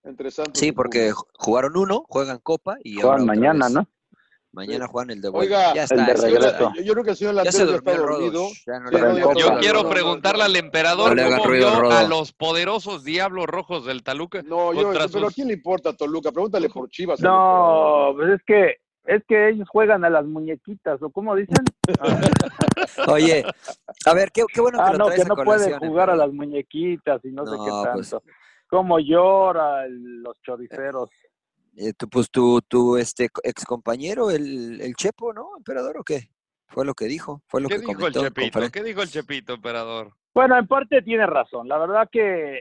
Entre 0.04 0.30
Santos. 0.30 0.60
Sí, 0.60 0.70
porque 0.70 1.12
jugaron 1.34 1.76
uno, 1.76 2.04
juegan 2.08 2.38
Copa 2.38 2.76
y 2.84 2.96
juegan 2.96 3.24
mañana, 3.24 3.68
¿no? 3.68 3.88
Mañana 4.52 4.88
juegan 4.88 5.10
el 5.10 5.20
de 5.20 5.28
vuelta. 5.28 5.74
ya 5.74 5.84
está. 5.84 6.28
yo, 6.28 6.82
yo, 6.82 6.92
creo 6.92 7.04
que 7.04 7.10
el 7.10 7.16
señor 7.16 7.34
Landero 7.34 7.66
ya, 7.66 7.76
está 7.76 7.96
dormido. 7.96 8.48
yo 9.36 9.58
quiero 9.60 9.88
preguntarle 9.88 10.42
al 10.42 10.56
emperador 10.56 11.16
cómo 11.16 11.48
vio 11.48 11.90
a 11.90 12.02
los 12.02 12.32
poderosos 12.32 13.04
Diablos 13.04 13.46
Rojos 13.46 13.86
del 13.86 14.02
Taluca. 14.02 14.42
No, 14.42 14.74
yo, 14.74 14.92
pero 14.92 15.28
¿a 15.28 15.30
quién 15.30 15.48
le 15.48 15.54
importa 15.54 15.94
Toluca? 15.94 16.32
Pregúntale 16.32 16.68
por 16.68 16.90
Chivas. 16.90 17.20
No, 17.20 18.12
pues 18.16 18.30
es 18.30 18.40
que 18.44 18.76
es 19.10 19.24
que 19.26 19.48
ellos 19.48 19.68
juegan 19.68 20.04
a 20.04 20.10
las 20.10 20.24
muñequitas, 20.24 21.02
¿o 21.02 21.10
cómo 21.10 21.34
dicen? 21.34 21.64
Oye, 23.08 23.44
a 24.06 24.14
ver, 24.14 24.30
qué, 24.32 24.44
qué 24.52 24.60
bueno 24.60 24.78
que 24.78 24.84
ah, 24.84 24.92
lo 24.92 24.98
no, 24.98 25.08
que 25.08 25.24
no 25.24 25.34
pueden 25.36 25.78
jugar 25.78 26.10
a 26.10 26.16
las 26.16 26.32
muñequitas 26.32 27.24
y 27.24 27.32
no, 27.32 27.44
sé 27.44 27.56
qué 27.64 27.70
pues 27.92 28.10
tanto. 28.10 28.24
¿Cómo 28.68 29.00
lloran 29.00 30.22
los 30.22 30.40
choriceros? 30.42 31.10
Eh, 31.76 31.92
pues 32.10 32.30
tu, 32.30 32.60
tu 32.62 32.96
este, 32.96 33.28
ex 33.42 33.64
compañero, 33.64 34.30
el, 34.30 34.80
el 34.80 34.94
Chepo, 34.94 35.32
¿no, 35.32 35.56
emperador, 35.56 35.98
o 35.98 36.04
qué? 36.04 36.30
Fue 36.68 36.84
lo 36.84 36.94
que 36.94 37.06
dijo, 37.06 37.42
fue 37.48 37.60
lo 37.60 37.68
¿Qué 37.68 37.80
que 37.80 37.86
dijo 37.86 38.06
el 38.06 38.12
Chepito? 38.12 38.60
¿Qué 38.70 38.82
dijo 38.84 39.02
el 39.02 39.08
Chepito, 39.08 39.54
emperador? 39.54 40.12
Bueno, 40.32 40.56
en 40.56 40.68
parte 40.68 41.02
tiene 41.02 41.26
razón. 41.26 41.66
La 41.66 41.78
verdad 41.78 42.08
que 42.10 42.60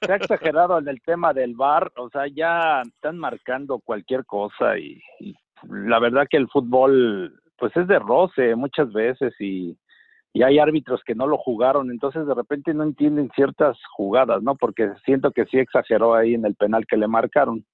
se 0.00 0.12
ha 0.12 0.16
exagerado 0.16 0.78
en 0.78 0.86
el 0.86 1.02
tema 1.02 1.32
del 1.34 1.56
bar. 1.56 1.92
O 1.96 2.08
sea, 2.10 2.28
ya 2.28 2.82
están 2.82 3.18
marcando 3.18 3.80
cualquier 3.80 4.24
cosa 4.24 4.78
y, 4.78 5.02
la 5.68 5.98
verdad 5.98 6.26
que 6.28 6.36
el 6.36 6.48
fútbol, 6.48 7.40
pues 7.58 7.76
es 7.76 7.86
de 7.88 7.98
roce 7.98 8.54
muchas 8.54 8.92
veces 8.92 9.34
y, 9.40 9.76
y 10.32 10.42
hay 10.42 10.58
árbitros 10.58 11.02
que 11.04 11.14
no 11.14 11.26
lo 11.26 11.38
jugaron. 11.38 11.90
Entonces, 11.90 12.26
de 12.26 12.34
repente 12.34 12.74
no 12.74 12.84
entienden 12.84 13.30
ciertas 13.34 13.76
jugadas, 13.96 14.42
¿no? 14.42 14.56
Porque 14.56 14.92
siento 15.04 15.30
que 15.32 15.44
sí 15.46 15.58
exageró 15.58 16.14
ahí 16.14 16.34
en 16.34 16.44
el 16.44 16.54
penal 16.54 16.86
que 16.86 16.96
le 16.96 17.08
marcaron. 17.08 17.64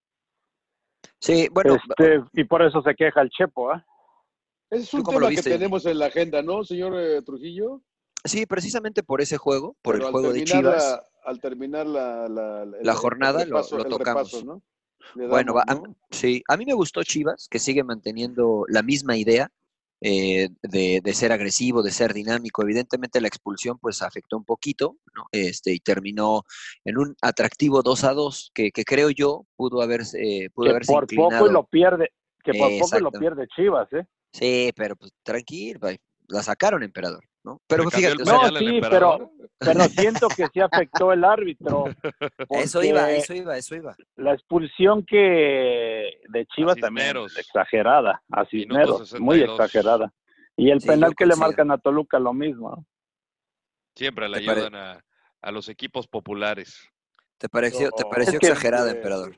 Sí, 1.18 1.48
bueno. 1.52 1.76
Este, 1.76 2.22
y 2.32 2.44
por 2.44 2.62
eso 2.62 2.82
se 2.82 2.94
queja 2.94 3.20
el 3.20 3.30
Chepo, 3.30 3.70
¿ah? 3.70 3.84
es 4.70 4.92
un 4.94 5.04
tema 5.04 5.28
que 5.28 5.42
tenemos 5.42 5.86
en 5.86 5.98
la 5.98 6.06
agenda, 6.06 6.42
¿no, 6.42 6.64
señor 6.64 6.94
eh, 6.98 7.22
Trujillo? 7.22 7.82
Sí, 8.24 8.46
precisamente 8.46 9.02
por 9.02 9.20
ese 9.20 9.36
juego, 9.36 9.76
por 9.82 9.96
el 9.96 10.02
juego 10.04 10.32
de 10.32 10.44
Chivas. 10.44 11.00
al 11.24 11.40
terminar 11.40 11.86
la, 11.86 12.26
la, 12.28 12.94
jornada 12.94 13.44
lo, 13.44 13.62
tocamos. 13.62 14.44
Bueno, 15.14 15.54
sí, 16.10 16.42
a 16.48 16.56
mí 16.56 16.64
me 16.66 16.74
gustó 16.74 17.02
Chivas, 17.02 17.48
que 17.50 17.58
sigue 17.58 17.84
manteniendo 17.84 18.64
la 18.68 18.82
misma 18.82 19.16
idea, 19.16 19.50
eh, 20.06 20.50
de, 20.62 21.00
de, 21.02 21.14
ser 21.14 21.32
agresivo, 21.32 21.82
de 21.82 21.90
ser 21.90 22.12
dinámico. 22.12 22.62
Evidentemente 22.62 23.22
la 23.22 23.28
expulsión 23.28 23.78
pues 23.78 24.02
afectó 24.02 24.36
un 24.36 24.44
poquito, 24.44 24.98
¿no? 25.14 25.24
Este, 25.32 25.72
y 25.72 25.80
terminó 25.80 26.42
en 26.84 26.98
un 26.98 27.16
atractivo 27.22 27.82
2 27.82 28.04
a 28.04 28.12
2 28.12 28.50
que, 28.52 28.70
que 28.70 28.84
creo 28.84 29.08
yo 29.08 29.46
pudo 29.56 29.80
haberse, 29.80 30.20
eh, 30.20 30.50
pudo 30.50 30.66
que 30.66 30.70
haberse 30.72 30.92
por 30.92 31.06
poco 31.06 31.48
lo 31.48 31.64
pierde, 31.64 32.10
que 32.42 32.52
por 32.52 32.70
poco 32.78 33.00
lo 33.00 33.10
pierde 33.12 33.46
Chivas, 33.56 33.90
¿eh? 33.94 34.06
Sí, 34.30 34.72
pero 34.76 34.94
pues 34.96 35.12
tranquilo, 35.22 35.80
la 36.28 36.42
sacaron, 36.42 36.82
emperador. 36.82 37.24
¿No? 37.44 37.60
Pero 37.66 37.90
fíjate, 37.90 38.24
no, 38.24 38.48
sí, 38.58 38.80
pero, 38.80 39.30
pero 39.58 39.84
siento 39.84 40.28
que 40.28 40.46
sí 40.52 40.60
afectó 40.60 41.12
el 41.12 41.24
árbitro. 41.24 41.84
Eso 42.50 42.82
iba, 42.82 43.10
eso 43.10 43.34
iba, 43.34 43.56
eso 43.56 43.76
iba. 43.76 43.94
La 44.16 44.32
expulsión 44.32 45.04
que 45.04 46.20
de 46.28 46.46
Chivas 46.46 46.76
también 46.76 47.16
exagerada, 47.36 48.22
a 48.30 48.44
Cisneros, 48.46 49.18
muy 49.20 49.42
exagerada. 49.42 50.12
Y 50.56 50.70
el 50.70 50.80
penal 50.80 51.14
que 51.16 51.26
le 51.26 51.36
marcan 51.36 51.70
a 51.70 51.78
Toluca 51.78 52.18
lo 52.18 52.32
mismo. 52.32 52.86
Siempre 53.94 54.28
le 54.28 54.38
ayudan 54.38 54.74
a, 54.74 55.04
a, 55.42 55.52
los 55.52 55.68
equipos 55.68 56.06
populares. 56.06 56.88
¿Te 57.38 57.48
pareció, 57.48 57.90
te 57.90 58.04
pareció 58.04 58.38
exagerada, 58.38 58.90
emperador? 58.90 59.36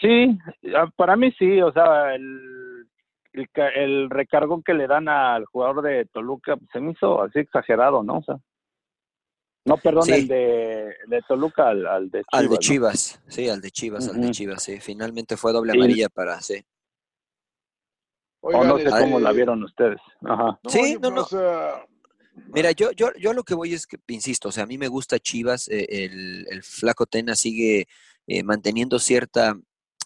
Sí, 0.00 0.38
para 0.96 1.16
mí 1.16 1.32
sí, 1.38 1.60
o 1.62 1.72
sea, 1.72 2.14
el 2.14 2.65
el, 3.36 3.48
el 3.74 4.10
recargo 4.10 4.62
que 4.62 4.74
le 4.74 4.86
dan 4.86 5.08
al 5.08 5.44
jugador 5.46 5.82
de 5.82 6.06
Toluca 6.06 6.56
se 6.72 6.80
me 6.80 6.92
hizo 6.92 7.22
así 7.22 7.40
exagerado, 7.40 8.02
¿no? 8.02 8.18
O 8.18 8.22
sea, 8.22 8.36
no, 9.64 9.76
perdón, 9.78 10.08
el 10.10 10.28
de, 10.28 10.94
de, 11.08 11.22
Toluca 11.26 11.68
al, 11.68 11.86
al, 11.86 12.10
de 12.10 12.22
Chivas. 12.22 12.32
Al 12.32 12.48
de 12.48 12.58
Chivas, 12.58 13.22
sí, 13.26 13.48
al 13.48 13.60
de 13.60 13.70
Chivas, 13.72 14.08
al 14.08 14.20
de 14.20 14.30
Chivas, 14.30 14.62
sí. 14.62 14.78
Finalmente 14.80 15.36
fue 15.36 15.52
doble 15.52 15.72
amarilla 15.72 16.08
para, 16.08 16.40
sí. 16.40 16.64
o 18.40 18.64
no 18.64 18.78
sé 18.78 18.88
cómo 18.90 19.18
la 19.18 19.32
vieron 19.32 19.64
ustedes. 19.64 19.98
Ajá. 20.22 20.58
sí, 20.68 20.96
no, 21.00 21.10
no. 21.10 21.26
Mira, 22.48 22.70
yo, 22.72 22.92
yo, 22.92 23.08
yo 23.18 23.32
lo 23.32 23.42
que 23.42 23.54
voy 23.54 23.72
es 23.72 23.86
que, 23.86 23.96
insisto, 24.08 24.50
o 24.50 24.52
sea, 24.52 24.64
a 24.64 24.66
mí 24.66 24.78
me 24.78 24.88
gusta 24.88 25.18
Chivas, 25.18 25.68
eh, 25.68 25.86
el, 25.88 26.46
el 26.48 26.62
flaco 26.62 27.06
Tena 27.06 27.34
sigue 27.34 27.88
eh, 28.28 28.42
manteniendo 28.42 28.98
cierta 28.98 29.58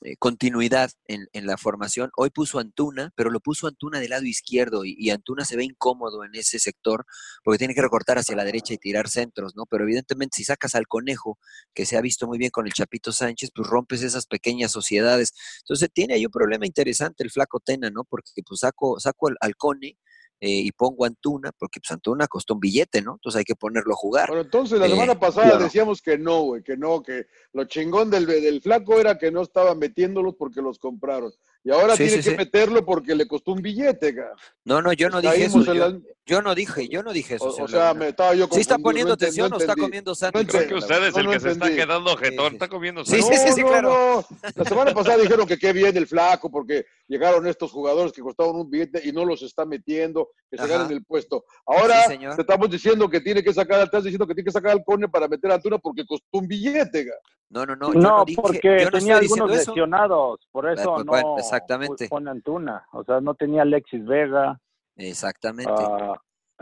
eh, 0.02 0.16
continuidad 0.18 0.90
en, 1.08 1.28
la 1.46 1.58
formación. 1.58 2.10
Hoy 2.16 2.30
puso 2.30 2.58
Antuna, 2.58 3.12
pero 3.16 3.30
lo 3.30 3.40
puso 3.40 3.66
Antuna 3.66 4.00
del 4.00 4.10
lado 4.10 4.24
izquierdo 4.24 4.84
y, 4.84 5.10
Antuna 5.10 5.44
se 5.44 5.56
ve 5.56 5.64
incómodo 5.64 6.24
en 6.24 6.34
ese 6.34 6.58
sector 6.58 7.04
porque 7.44 7.58
tiene 7.58 7.74
que 7.74 7.82
recortar 7.82 8.18
hacia 8.18 8.34
la 8.36 8.44
derecha 8.44 8.72
y 8.74 8.78
tirar 8.78 9.08
centros, 9.08 9.54
¿no? 9.56 9.66
Pero 9.66 9.84
evidentemente 9.84 10.36
si 10.36 10.44
sacas 10.44 10.74
al 10.74 10.86
conejo, 10.86 11.38
que 11.74 11.84
se 11.86 11.96
ha 11.98 12.00
visto 12.00 12.26
muy 12.26 12.38
bien 12.38 12.50
con 12.50 12.66
el 12.66 12.72
Chapito 12.72 13.12
Sánchez, 13.12 13.50
pues 13.54 13.68
rompes 13.68 14.02
esas 14.02 14.26
pequeñas 14.26 14.72
sociedades. 14.72 15.34
Entonces 15.60 15.90
tiene 15.92 16.14
ahí 16.14 16.24
un 16.24 16.32
problema 16.32 16.66
interesante 16.66 17.22
el 17.22 17.30
flaco 17.30 17.60
Tena, 17.60 17.90
¿no? 17.90 18.04
Porque 18.04 18.30
pues 18.46 18.60
saco, 18.60 18.98
saco 19.00 19.28
al, 19.28 19.36
al 19.40 19.56
Cone 19.56 19.98
eh, 20.40 20.48
y 20.48 20.72
pongo 20.72 21.04
Antuna, 21.04 21.52
porque 21.58 21.80
pues 21.80 21.90
Antuna 21.90 22.26
costó 22.26 22.54
un 22.54 22.60
billete, 22.60 23.02
¿no? 23.02 23.12
Entonces 23.12 23.40
hay 23.40 23.44
que 23.44 23.54
ponerlo 23.54 23.92
a 23.92 23.96
jugar. 23.96 24.28
Bueno, 24.28 24.42
entonces 24.42 24.80
la 24.80 24.88
semana 24.88 25.12
eh, 25.12 25.18
pasada 25.20 25.58
decíamos 25.58 26.00
que 26.00 26.16
no, 26.16 26.42
güey, 26.42 26.62
que 26.62 26.78
no, 26.78 27.02
que 27.02 27.26
lo 27.52 27.64
chingón 27.64 28.10
del, 28.10 28.26
del 28.26 28.62
flaco 28.62 28.98
era 28.98 29.18
que 29.18 29.30
no 29.30 29.42
estaba 29.42 29.74
metiéndolos 29.74 30.34
porque 30.38 30.62
los 30.62 30.78
compraron. 30.78 31.30
Y 31.62 31.70
ahora 31.70 31.94
tiene 31.94 32.22
que 32.22 32.36
meterlo 32.36 32.84
porque 32.86 33.14
le 33.14 33.26
costó 33.26 33.52
un 33.52 33.60
billete, 33.60 34.14
cara. 34.14 34.34
No, 34.64 34.80
no, 34.80 34.94
yo 34.94 35.10
no 35.10 35.20
dije 35.20 35.44
eso. 35.44 35.62
Yo, 35.62 36.00
no 36.42 36.54
dije, 36.54 36.88
yo 36.88 37.02
no 37.02 37.12
dije 37.12 37.34
eso. 37.34 37.48
O, 37.48 37.68
sea, 37.68 37.94
me 37.94 38.08
estaba 38.08 38.34
yo 38.34 38.46
¿Sí 38.50 38.60
está 38.60 38.78
poniendo 38.78 39.14
atención 39.14 39.52
o 39.52 39.56
está 39.56 39.74
comiendo 39.74 40.14
sándwich? 40.14 40.48
Creo 40.48 40.68
que 40.68 40.74
usted 40.74 41.08
es 41.08 41.16
el 41.16 41.28
que 41.28 41.40
se 41.40 41.50
está 41.50 41.70
quedando 41.70 42.16
jetón, 42.16 42.52
está 42.52 42.68
comiendo 42.68 43.04
sándwich. 43.04 43.26
Sí, 43.26 43.36
sí, 43.36 43.52
sí, 43.52 43.62
claro. 43.62 44.24
La 44.54 44.64
semana 44.64 44.92
pasada 44.94 45.18
dijeron 45.18 45.46
que 45.46 45.58
qué 45.58 45.72
bien 45.72 45.96
el 45.96 46.06
flaco 46.06 46.50
porque 46.50 46.86
llegaron 47.08 47.46
estos 47.46 47.72
jugadores 47.72 48.12
que 48.12 48.22
costaban 48.22 48.54
un 48.56 48.70
billete 48.70 49.00
y 49.04 49.12
no 49.12 49.24
los 49.24 49.42
está 49.42 49.64
metiendo, 49.64 50.28
que 50.50 50.56
se 50.56 50.66
ganen 50.66 50.90
el 50.92 51.04
puesto. 51.04 51.44
Ahora 51.66 52.06
te 52.06 52.40
estamos 52.40 52.70
diciendo 52.70 53.08
que 53.08 53.20
tiene 53.20 53.42
que 53.42 53.52
sacar, 53.52 53.82
estás 53.82 54.04
diciendo 54.04 54.26
que 54.26 54.34
tiene 54.34 54.46
que 54.46 54.52
sacar 54.52 54.72
al 54.72 54.84
Cone 54.84 55.08
para 55.08 55.26
meter 55.26 55.50
a 55.50 55.54
Antuna 55.54 55.78
porque 55.78 56.06
costó 56.06 56.38
un 56.38 56.46
billete. 56.46 57.10
No, 57.50 57.66
no, 57.66 57.74
no. 57.74 57.92
no, 57.92 58.24
porque 58.36 58.88
tenía 58.92 59.16
algunos 59.16 59.50
lesionados, 59.50 60.46
por 60.52 60.70
eso 60.70 60.94
pues 60.94 61.04
no 61.04 61.38
exactamente. 61.38 62.08
pone 62.08 62.30
Antuna. 62.30 62.86
O 62.92 63.02
sea, 63.02 63.20
no 63.20 63.34
tenía 63.34 63.62
Alexis 63.62 64.04
Vega. 64.04 64.60
Exactamente. 65.00 65.72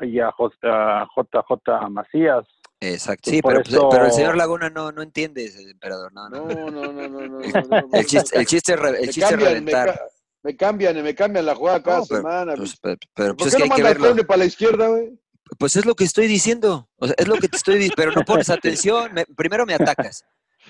y 0.03 0.21
a, 0.21 0.31
JJ 0.31 1.91
Macías. 1.91 2.47
Exacto. 2.81 3.31
Sí, 3.31 3.41
pero, 3.43 3.63
pero, 3.91 4.07
el 4.07 4.13
señor 4.13 4.37
Laguna 4.37 4.71
no, 4.71 4.93
no 4.93 5.03
entiende, 5.03 5.45
ese 5.45 5.63
emperador. 5.69 6.13
No, 6.13 6.29
no, 6.29 6.47
no. 6.47 6.71
no, 6.71 6.93
no, 6.93 7.09
no, 7.09 7.41
el, 7.41 7.53
chiste, 8.07 8.39
el 8.39 8.47
chiste, 8.47 8.75
el 8.75 9.11
chiste 9.11 9.35
es 9.35 9.41
reventar. 9.41 10.01
Me, 10.45 10.57
cambian, 10.57 11.03
me 11.03 11.15
cambian 11.15 11.45
la 11.45 11.57
jugada 11.57 11.83
cada 11.83 12.05
semana. 12.05 12.55
Pues, 12.55 12.77
pero, 12.81 12.97
pero, 13.15 13.29
¿Por 13.37 13.37
pues 13.39 13.57
qué 13.57 13.57
es 13.57 13.63
que 13.63 13.69
no 13.69 13.75
hay 13.75 13.83
que 13.83 14.01
verlo. 14.01 14.27
para 14.27 14.39
la 14.39 14.45
izquierda, 14.45 14.89
güey? 14.89 15.19
Pues 15.59 15.75
es 15.75 15.87
lo 15.87 15.95
que 15.97 16.05
estoy 16.05 16.29
diciendo. 16.29 16.89
O 16.97 17.07
sea, 17.07 17.17
es 17.19 17.27
lo 17.27 17.37
que 17.37 17.49
te 17.49 17.57
estoy 17.57 17.75
diciendo, 17.75 17.97
pero 17.97 18.13
no 18.13 18.23
pones 18.23 18.49
atención. 18.49 19.11
primero 19.37 19.67
me 19.67 19.75
atacas. 19.75 20.25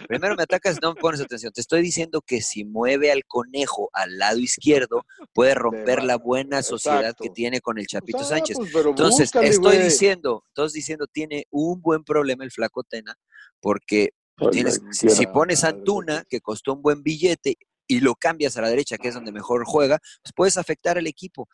Primero 0.07 0.37
me 0.37 0.43
atacas, 0.43 0.79
no 0.81 0.95
me 0.95 1.01
pones 1.01 1.21
atención. 1.21 1.53
Te 1.53 1.61
estoy 1.61 1.83
diciendo 1.83 2.23
que 2.23 2.41
si 2.41 2.65
mueve 2.65 3.11
al 3.11 3.25
conejo 3.25 3.91
al 3.93 4.19
lado 4.19 4.39
izquierdo, 4.39 5.05
puede 5.33 5.55
romper 5.55 6.05
la 6.05 6.17
buena 6.17 6.63
sociedad 6.63 7.15
que 7.21 7.31
tiene 7.31 7.61
con 7.61 7.79
el 7.79 7.87
Chapito 7.87 8.23
Sánchez. 8.23 8.57
Pues, 8.57 8.87
entonces, 8.87 9.31
estoy 9.35 9.79
diciendo, 9.79 10.45
entonces 10.49 10.75
diciendo, 10.75 11.07
tiene 11.07 11.47
un 11.51 11.81
buen 11.81 12.05
problema 12.05 12.45
el 12.45 12.51
flaco 12.51 12.85
Tena, 12.85 13.17
porque 13.61 14.11
pues, 14.37 14.51
tienes, 14.51 14.81
si 14.91 15.27
pones 15.27 15.65
a 15.65 15.69
Antuna, 15.69 16.25
que 16.29 16.41
costó 16.41 16.75
un 16.75 16.83
buen 16.83 17.03
billete, 17.03 17.57
y 17.89 18.01
lo 18.01 18.15
cambias 18.15 18.57
a 18.57 18.61
la 18.61 18.69
derecha, 18.69 18.99
que 18.99 19.09
es 19.09 19.15
donde 19.15 19.33
mejor 19.33 19.65
juega, 19.65 19.99
pues 20.23 20.33
puedes 20.37 20.59
afectar 20.59 20.99
al 20.99 21.07
equipo. 21.07 21.49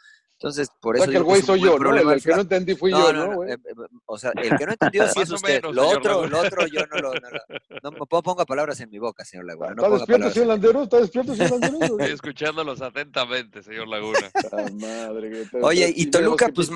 Entonces, 0.45 0.69
por 0.79 0.95
eso. 0.95 1.05
O 1.05 1.07
sea, 1.07 1.13
que 1.13 1.17
el 1.17 1.25
güey 1.25 1.41
soy 1.41 1.61
yo, 1.63 1.79
¿no? 1.79 1.97
El, 1.97 2.23
que 2.23 2.31
no 2.33 2.43
entendí 2.43 2.75
fui 2.75 2.91
yo, 2.91 3.15
¿no? 3.15 3.45
Eh, 3.45 3.55
eh, 3.55 3.75
o 4.05 4.19
sea, 4.19 4.31
el 4.37 4.55
que 4.59 4.67
no 4.67 4.73
entendió 4.79 5.09
sí 5.09 5.23
es 5.23 5.31
usted. 5.31 5.65
lo 5.65 5.89
otro, 5.89 6.27
lo 6.27 6.39
otro 6.39 6.67
yo 6.67 6.83
no 6.93 6.99
lo. 6.99 7.15
No, 7.15 7.91
no, 7.91 8.07
ponga 8.07 8.45
palabras 8.45 8.79
en 8.81 8.91
mi 8.91 8.99
boca, 8.99 9.25
señor 9.25 9.47
Laguna. 9.47 9.71
No 9.71 9.85
¿Está 9.85 9.97
despierto, 9.97 10.31
señor 10.31 10.49
Landero? 10.49 10.83
¿Está 10.83 11.01
despierto, 11.01 11.35
señor 11.35 11.61
Landero? 11.61 11.99
Estoy 11.99 12.11
escuchándolos 12.13 12.83
atentamente, 12.83 13.63
señor 13.63 13.89
Laguna. 13.89 14.19
Ah, 14.53 14.67
madre, 14.73 15.49
Oye, 15.63 15.93
y 15.97 16.11
Toluca, 16.11 16.49
pues. 16.55 16.71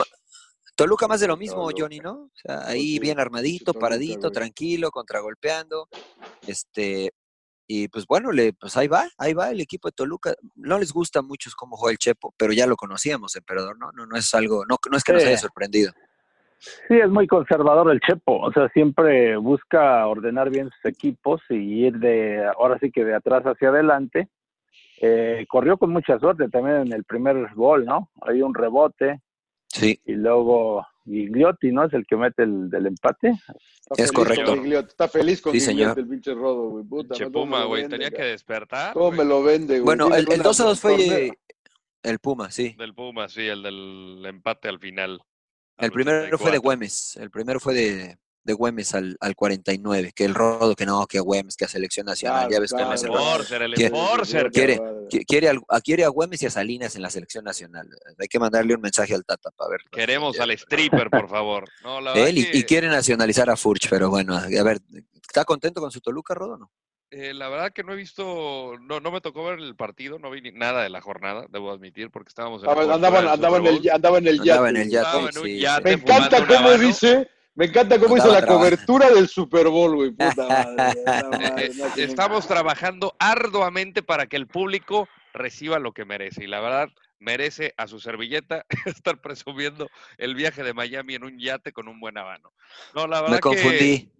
Toluca 0.74 1.06
más 1.06 1.20
de 1.20 1.28
lo 1.28 1.36
mismo, 1.36 1.68
Johnny, 1.76 1.98
¿no? 1.98 2.12
O 2.12 2.30
sea, 2.34 2.66
ahí 2.66 2.98
bien 2.98 3.20
armadito, 3.20 3.74
paradito, 3.74 4.30
tranquilo, 4.30 4.90
contragolpeando. 4.90 5.88
Este, 6.46 7.12
Y 7.70 7.88
pues 7.88 8.06
bueno, 8.06 8.32
le, 8.32 8.54
pues 8.54 8.76
ahí 8.78 8.88
va, 8.88 9.06
ahí 9.18 9.34
va 9.34 9.50
el 9.50 9.60
equipo 9.60 9.88
de 9.88 9.92
Toluca. 9.92 10.34
No 10.56 10.78
les 10.78 10.90
gusta 10.90 11.20
mucho 11.20 11.50
cómo 11.54 11.76
juega 11.76 11.92
el 11.92 11.98
Chepo, 11.98 12.34
pero 12.38 12.54
ya 12.54 12.66
lo 12.66 12.76
conocíamos, 12.76 13.36
emperador, 13.36 13.78
¿no? 13.78 13.92
No, 13.92 14.06
no 14.06 14.16
es 14.16 14.32
algo, 14.34 14.64
no, 14.66 14.78
no 14.90 14.96
es 14.96 15.04
que 15.04 15.12
nos 15.12 15.24
haya 15.24 15.36
sorprendido. 15.36 15.92
Sí, 16.58 16.94
es 16.94 17.10
muy 17.10 17.26
conservador 17.26 17.92
el 17.92 18.00
Chepo, 18.00 18.40
o 18.40 18.52
sea, 18.52 18.68
siempre 18.70 19.36
busca 19.36 20.06
ordenar 20.06 20.48
bien 20.50 20.70
sus 20.70 20.84
equipos 20.86 21.42
y 21.50 21.86
ir 21.86 21.98
de, 21.98 22.42
ahora 22.58 22.78
sí 22.80 22.90
que 22.90 23.04
de 23.04 23.14
atrás 23.14 23.44
hacia 23.44 23.68
adelante. 23.68 24.28
Eh, 25.00 25.44
corrió 25.48 25.76
con 25.76 25.90
mucha 25.90 26.18
suerte 26.18 26.48
también 26.48 26.76
en 26.78 26.92
el 26.92 27.04
primer 27.04 27.54
gol, 27.54 27.84
¿no? 27.84 28.10
Hay 28.22 28.40
un 28.40 28.54
rebote. 28.54 29.20
Sí. 29.68 30.00
Y 30.06 30.14
luego 30.14 30.86
Gigliotti, 31.08 31.72
¿no? 31.72 31.84
Es 31.84 31.92
el 31.94 32.06
que 32.06 32.16
mete 32.16 32.42
el 32.42 32.70
del 32.70 32.86
empate. 32.86 33.34
es 33.96 34.12
correcto. 34.12 34.54
Está 34.54 35.08
feliz 35.08 35.40
con 35.40 35.52
sí, 35.52 35.60
señor. 35.60 35.98
el 35.98 36.06
pinche 36.06 36.34
Rodo, 36.34 36.70
güey. 36.70 36.84
Puta, 36.84 37.14
Puma, 37.30 37.64
güey, 37.64 37.88
tenía 37.88 38.10
que 38.10 38.22
despertar. 38.22 38.92
¿Cómo 38.92 39.12
me 39.12 39.24
lo 39.24 39.42
vende, 39.42 39.80
güey? 39.80 39.84
Bueno, 39.84 40.14
el, 40.14 40.30
el 40.30 40.42
2 40.42 40.60
a 40.60 40.64
2 40.64 40.80
fue 40.80 41.32
el 42.02 42.18
Puma, 42.18 42.50
sí. 42.50 42.74
Del 42.78 42.94
Puma, 42.94 43.28
sí, 43.28 43.46
el 43.46 43.62
del 43.62 44.24
empate 44.26 44.68
al 44.68 44.78
final. 44.78 45.20
El 45.78 45.92
primero 45.92 46.38
fue 46.38 46.50
de 46.50 46.58
Güemes, 46.58 47.16
el 47.16 47.30
primero 47.30 47.60
fue 47.60 47.74
de, 47.74 48.18
de 48.44 48.52
Güemes 48.52 48.94
al, 48.94 49.16
al 49.20 49.34
49, 49.34 50.12
que 50.14 50.24
el 50.24 50.34
rodo, 50.34 50.74
que 50.74 50.86
no, 50.86 51.06
que 51.06 51.20
Güemes, 51.20 51.56
que 51.56 51.64
a 51.64 51.68
selección 51.68 52.06
nacional, 52.06 52.48
ya 52.50 52.60
ves 52.60 52.72
claro, 52.72 52.88
que 52.90 53.06
el 53.06 53.12
Forcer, 53.12 53.62
el 53.62 53.90
Forcer. 53.90 54.50
Quiere, 54.50 54.80
quiere, 55.26 55.50
a, 55.50 55.80
quiere 55.80 56.04
a 56.04 56.08
Güemes 56.08 56.42
y 56.42 56.46
a 56.46 56.50
Salinas 56.50 56.96
en 56.96 57.02
la 57.02 57.10
selección 57.10 57.44
nacional. 57.44 57.88
Hay 58.18 58.28
que 58.28 58.38
mandarle 58.38 58.74
un 58.74 58.80
mensaje 58.80 59.14
al 59.14 59.24
Tata 59.24 59.50
para 59.50 59.70
ver. 59.70 59.80
Queremos 59.90 60.38
al 60.40 60.50
stripper, 60.52 61.10
por 61.10 61.28
favor. 61.28 61.64
No, 61.82 62.00
la 62.00 62.14
Él 62.14 62.38
y, 62.38 62.50
que... 62.50 62.58
y, 62.58 62.64
quiere 62.64 62.88
nacionalizar 62.88 63.50
a 63.50 63.56
Furch, 63.56 63.88
pero 63.88 64.10
bueno, 64.10 64.36
a 64.36 64.46
ver, 64.46 64.78
¿está 65.14 65.44
contento 65.44 65.80
con 65.80 65.90
su 65.90 66.00
Toluca, 66.00 66.34
Rodo, 66.34 66.56
no? 66.58 66.70
Eh, 67.10 67.32
la 67.32 67.48
verdad 67.48 67.72
que 67.72 67.82
no 67.82 67.94
he 67.94 67.96
visto, 67.96 68.74
no, 68.82 69.00
no 69.00 69.10
me 69.10 69.22
tocó 69.22 69.46
ver 69.46 69.60
el 69.60 69.74
partido, 69.74 70.18
no 70.18 70.30
vi 70.30 70.42
ni 70.42 70.52
nada 70.52 70.82
de 70.82 70.90
la 70.90 71.00
jornada, 71.00 71.46
debo 71.48 71.70
admitir, 71.70 72.10
porque 72.10 72.28
estábamos 72.28 72.62
en 72.62 72.68
el 72.68 72.90
andaban, 72.92 73.26
andaban, 73.26 73.66
en 73.66 73.76
el, 73.76 73.90
andaba 73.90 74.18
en 74.18 74.26
el 74.26 74.36
yate. 74.36 74.50
Andaba 74.50 74.68
en 74.68 74.76
el 74.76 74.90
yate, 74.90 75.06
Estaba 75.06 75.30
en 75.30 75.38
un 75.38 75.44
sí, 75.44 75.58
yate 75.58 75.82
Me 75.84 75.92
encanta 75.92 76.46
cómo 76.46 76.72
dice, 76.72 77.30
me 77.58 77.64
encanta 77.64 77.98
cómo 77.98 78.16
hizo 78.16 78.32
la 78.32 78.46
cobertura 78.46 79.10
del 79.10 79.28
Super 79.28 79.66
Bowl, 79.68 79.96
güey. 79.96 80.10
Puta 80.12 80.46
madre, 80.46 81.72
Estamos 81.96 82.46
trabajando 82.46 83.16
arduamente 83.18 84.00
para 84.04 84.26
que 84.26 84.36
el 84.36 84.46
público 84.46 85.08
reciba 85.34 85.80
lo 85.80 85.90
que 85.90 86.04
merece. 86.04 86.44
Y 86.44 86.46
la 86.46 86.60
verdad, 86.60 86.88
merece 87.18 87.74
a 87.76 87.88
su 87.88 87.98
servilleta 87.98 88.64
estar 88.86 89.20
presumiendo 89.20 89.88
el 90.18 90.36
viaje 90.36 90.62
de 90.62 90.72
Miami 90.72 91.16
en 91.16 91.24
un 91.24 91.36
yate 91.36 91.72
con 91.72 91.88
un 91.88 91.98
buen 91.98 92.16
habano. 92.16 92.52
No, 92.94 93.08
la 93.08 93.22
verdad 93.22 93.34
Me 93.34 93.40
confundí. 93.40 93.76
que... 93.76 94.18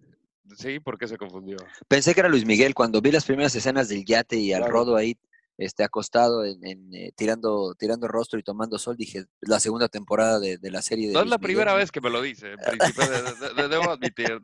Sí, 0.57 0.79
¿por 0.81 0.97
qué 0.97 1.07
se 1.07 1.15
confundió? 1.15 1.55
Pensé 1.87 2.13
que 2.13 2.19
era 2.19 2.27
Luis 2.27 2.45
Miguel 2.45 2.73
cuando 2.73 2.99
vi 3.01 3.13
las 3.13 3.23
primeras 3.23 3.55
escenas 3.55 3.87
del 3.87 4.03
yate 4.03 4.35
y 4.35 4.51
al 4.51 4.63
Claro. 4.63 4.73
Rodo 4.73 4.95
ahí 4.97 5.15
este, 5.61 5.83
acostado 5.83 6.45
en, 6.45 6.65
en, 6.65 6.93
eh, 6.95 7.11
tirando, 7.15 7.75
tirando 7.77 8.07
rostro 8.07 8.39
y 8.39 8.43
tomando 8.43 8.79
sol. 8.79 8.95
Dije, 8.97 9.25
la 9.41 9.59
segunda 9.59 9.89
temporada 9.89 10.39
de, 10.39 10.57
de 10.57 10.71
la 10.71 10.81
serie 10.81 11.07
de 11.09 11.13
No 11.13 11.19
es 11.19 11.27
la 11.27 11.37
Miguel, 11.37 11.45
primera 11.47 11.73
vez 11.73 11.91
que 11.91 12.01
me 12.01 12.09
lo 12.09 12.21
dice, 12.21 12.47
de- 12.55 12.55
de- 12.55 13.53
de- 13.61 13.67
debo 13.67 13.91
admitir. 13.91 14.39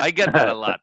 I 0.00 0.12
get 0.12 0.32
that 0.32 0.48
a 0.48 0.54
lot. 0.54 0.80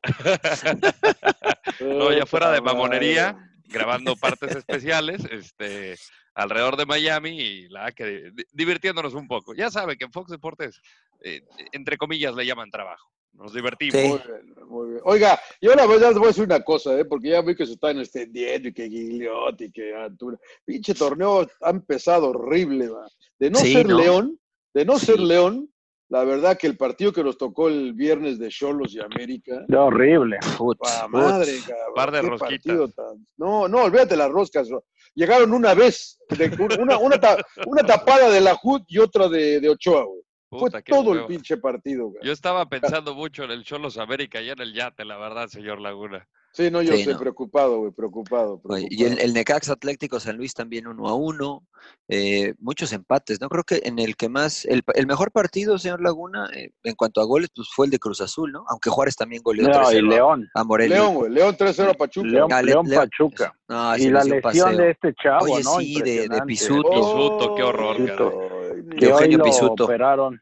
no, 1.79 2.11
ya 2.11 2.25
fuera 2.25 2.51
de 2.51 2.61
mamonería, 2.61 3.37
grabando 3.65 4.15
partes 4.15 4.55
especiales, 4.55 5.23
este, 5.31 5.95
alrededor 6.35 6.77
de 6.77 6.85
Miami 6.85 7.39
y 7.41 7.67
la 7.69 7.91
que 7.91 8.31
di- 8.31 8.43
divirtiéndonos 8.51 9.13
un 9.13 9.27
poco. 9.27 9.53
Ya 9.53 9.69
sabe 9.71 9.97
que 9.97 10.05
en 10.05 10.11
Fox 10.11 10.29
Deportes, 10.31 10.79
eh, 11.23 11.41
entre 11.71 11.97
comillas, 11.97 12.35
le 12.35 12.45
llaman 12.45 12.69
trabajo. 12.71 13.11
Nos 13.33 13.53
divertimos. 13.53 13.95
Sí. 13.95 14.07
Muy 14.07 14.19
bien, 14.19 14.55
muy 14.67 14.89
bien. 14.89 15.01
Oiga, 15.05 15.39
yo 15.61 15.73
la 15.73 15.85
verdad 15.87 16.09
les 16.09 16.17
voy 16.17 16.25
a 16.25 16.27
decir 16.29 16.43
una 16.43 16.61
cosa, 16.61 16.97
¿eh? 16.99 17.05
porque 17.05 17.29
ya 17.29 17.41
vi 17.41 17.55
que 17.55 17.65
se 17.65 17.73
están 17.73 17.97
extendiendo 17.99 18.67
y 18.69 18.73
que 18.73 18.89
Gigliotti 18.89 19.65
y 19.65 19.71
que 19.71 19.95
Antuna. 19.95 20.37
Pinche 20.65 20.93
torneo 20.93 21.47
ha 21.61 21.69
empezado 21.69 22.29
horrible, 22.29 22.89
va. 22.89 23.07
De 23.39 23.49
no 23.49 23.57
Sí, 23.59 23.73
ser 23.73 23.87
¿no? 23.87 23.97
León, 23.99 24.39
de 24.73 24.85
no 24.85 24.99
ser. 24.99 25.19
León, 25.19 25.69
la 26.09 26.23
verdad 26.25 26.57
que 26.57 26.67
el 26.67 26.77
partido 26.77 27.11
que 27.13 27.23
nos 27.23 27.37
tocó 27.37 27.67
el 27.69 27.93
viernes 27.93 28.37
de 28.37 28.49
Cholos 28.49 28.93
y 28.93 28.99
América, 28.99 29.63
De 29.67 29.77
horrible. 29.77 30.37
Pa' 30.79 31.07
madre, 31.07 31.53
cabrón. 31.65 31.93
Par 31.95 32.11
de 32.11 32.21
rosquitas. 32.21 32.95
tan- 32.95 33.25
No, 33.37 33.67
no, 33.67 33.83
olvídate 33.85 34.15
las 34.17 34.29
roscas. 34.29 34.67
Llegaron 35.15 35.53
una 35.53 35.73
vez, 35.73 36.19
de- 36.29 36.51
una, 36.79 36.97
una, 36.97 37.19
ta- 37.19 37.37
una 37.65 37.81
tapada 37.83 38.29
de 38.29 38.41
la 38.41 38.57
HUD 38.61 38.81
y 38.87 38.99
otra 38.99 39.27
de, 39.29 39.59
de 39.59 39.69
Ochoa, 39.69 40.03
güey. 40.03 40.21
Fue 40.51 40.59
Puta, 40.69 40.81
todo 40.81 41.13
el 41.13 41.25
pinche 41.27 41.55
partido, 41.55 42.09
güey. 42.09 42.21
Yo 42.25 42.33
estaba 42.33 42.67
pensando 43.05 43.15
mucho 43.15 43.45
en 43.45 43.51
el 43.51 43.63
Cholos 43.63 43.97
América 43.97 44.41
y 44.41 44.49
en 44.49 44.59
el 44.59 44.73
yate, 44.73 45.05
la 45.05 45.17
verdad, 45.17 45.47
señor 45.47 45.79
Laguna. 45.79 46.27
Sí, 46.53 46.69
no, 46.69 46.81
yo 46.81 46.93
Sí, 46.97 47.05
no. 47.05 47.17
preocupado, 47.17 47.79
güey, 47.79 47.93
preocupado. 47.93 48.61
Y 48.89 49.05
el, 49.05 49.19
el 49.19 49.33
Necaxa 49.33 49.71
Atlético 49.71 50.19
San 50.19 50.35
Luis 50.35 50.53
también 50.53 50.85
uno 50.85 51.07
a 51.07 51.15
uno, 51.15 51.63
eh, 52.09 52.53
muchos 52.59 52.91
empates, 52.91 53.39
¿no? 53.39 53.47
Creo 53.47 53.63
que 53.63 53.79
en 53.85 53.99
el 53.99 54.17
que 54.17 54.27
más, 54.27 54.65
el, 54.65 54.83
el 54.95 55.07
mejor 55.07 55.31
partido, 55.31 55.77
señor 55.77 56.01
Laguna, 56.01 56.49
eh, 56.53 56.71
en 56.83 56.95
cuanto 56.95 57.21
a 57.21 57.23
goles, 57.23 57.49
pues 57.55 57.69
fue 57.73 57.85
el 57.85 57.91
de 57.91 57.99
Cruz 57.99 58.19
Azul, 58.19 58.51
¿no? 58.51 58.65
Aunque 58.67 58.89
Juárez 58.89 59.15
también 59.15 59.41
goleó 59.41 59.69
No, 59.69 59.89
y 59.93 59.95
3-0 59.95 59.99
a- 59.99 60.01
León. 60.09 60.49
a 60.53 60.63
Morelia. 60.65 60.97
León, 60.97 61.15
güey. 61.15 61.31
León 61.31 61.55
3-0 61.57 61.91
a 61.91 61.93
Pachuca. 61.93 62.27
León, 62.27 62.49
Ah, 62.51 62.61
Le- 62.61 62.71
León 62.73 62.85
León. 62.89 63.01
Pachuca. 63.09 63.57
No, 63.69 63.95
Y 63.97 64.09
la 64.09 64.19
lesión 64.25 64.41
paseo. 64.41 64.67
de 64.77 64.89
este 64.91 65.13
chavo, 65.23 65.45
Oye, 65.45 65.63
¿no? 65.63 65.79
sí, 65.79 66.01
de- 66.01 66.27
de. 66.27 66.41
Pisuto. 66.45 66.89
Pisuto, 66.89 67.55
qué 67.55 67.63
horror, 67.63 67.95
Pisuto. 67.95 68.60
Que 68.97 69.05
hoy 69.07 69.11
Eugenio 69.11 69.37
lo 69.39 69.43
Pisuto. 69.45 69.83
operaron. 69.85 70.39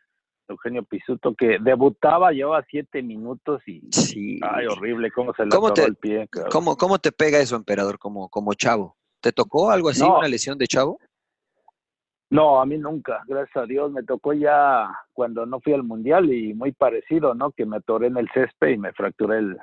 Eugenio 0.47 0.83
Pisuto, 0.83 1.35
que 1.35 1.57
debutaba, 1.61 2.31
llevaba 2.31 2.65
siete 2.69 3.03
minutos 3.03 3.61
y. 3.67 3.81
Sí. 3.91 4.39
Ay, 4.41 4.65
horrible, 4.65 5.11
cómo 5.11 5.33
se 5.33 5.43
le 5.43 5.49
¿Cómo 5.49 5.71
te- 5.73 5.83
el 5.83 5.95
pie. 5.95 6.27
cabrón. 6.27 6.51
¿Cómo, 6.51 6.75
¿Cómo 6.77 6.97
te 6.99 7.11
pega 7.11 7.39
eso, 7.39 7.55
emperador, 7.55 7.99
como, 7.99 8.29
como 8.29 8.53
chavo? 8.55 8.95
¿Te 9.21 9.31
tocó 9.31 9.69
algo 9.69 9.89
así, 9.89 10.01
No. 10.01 10.17
una 10.17 10.27
lesión 10.27 10.57
de 10.57 10.65
chavo? 10.67 10.99
No, 12.31 12.61
a 12.61 12.65
mí 12.65 12.77
nunca, 12.77 13.23
gracias 13.27 13.57
a 13.57 13.65
Dios. 13.65 13.91
Me 13.91 14.03
tocó 14.03 14.33
ya 14.33 14.87
cuando 15.13 15.45
no 15.45 15.59
fui 15.61 15.73
al 15.73 15.83
mundial 15.83 16.31
y 16.31 16.53
muy 16.53 16.71
parecido, 16.71 17.33
¿no? 17.33 17.51
Que 17.51 17.65
me 17.65 17.77
atoré 17.77 18.07
en 18.07 18.17
el 18.17 18.29
césped 18.33 18.69
y 18.69 18.77
me 18.77 18.93
fracturé 18.93 19.39
el. 19.39 19.57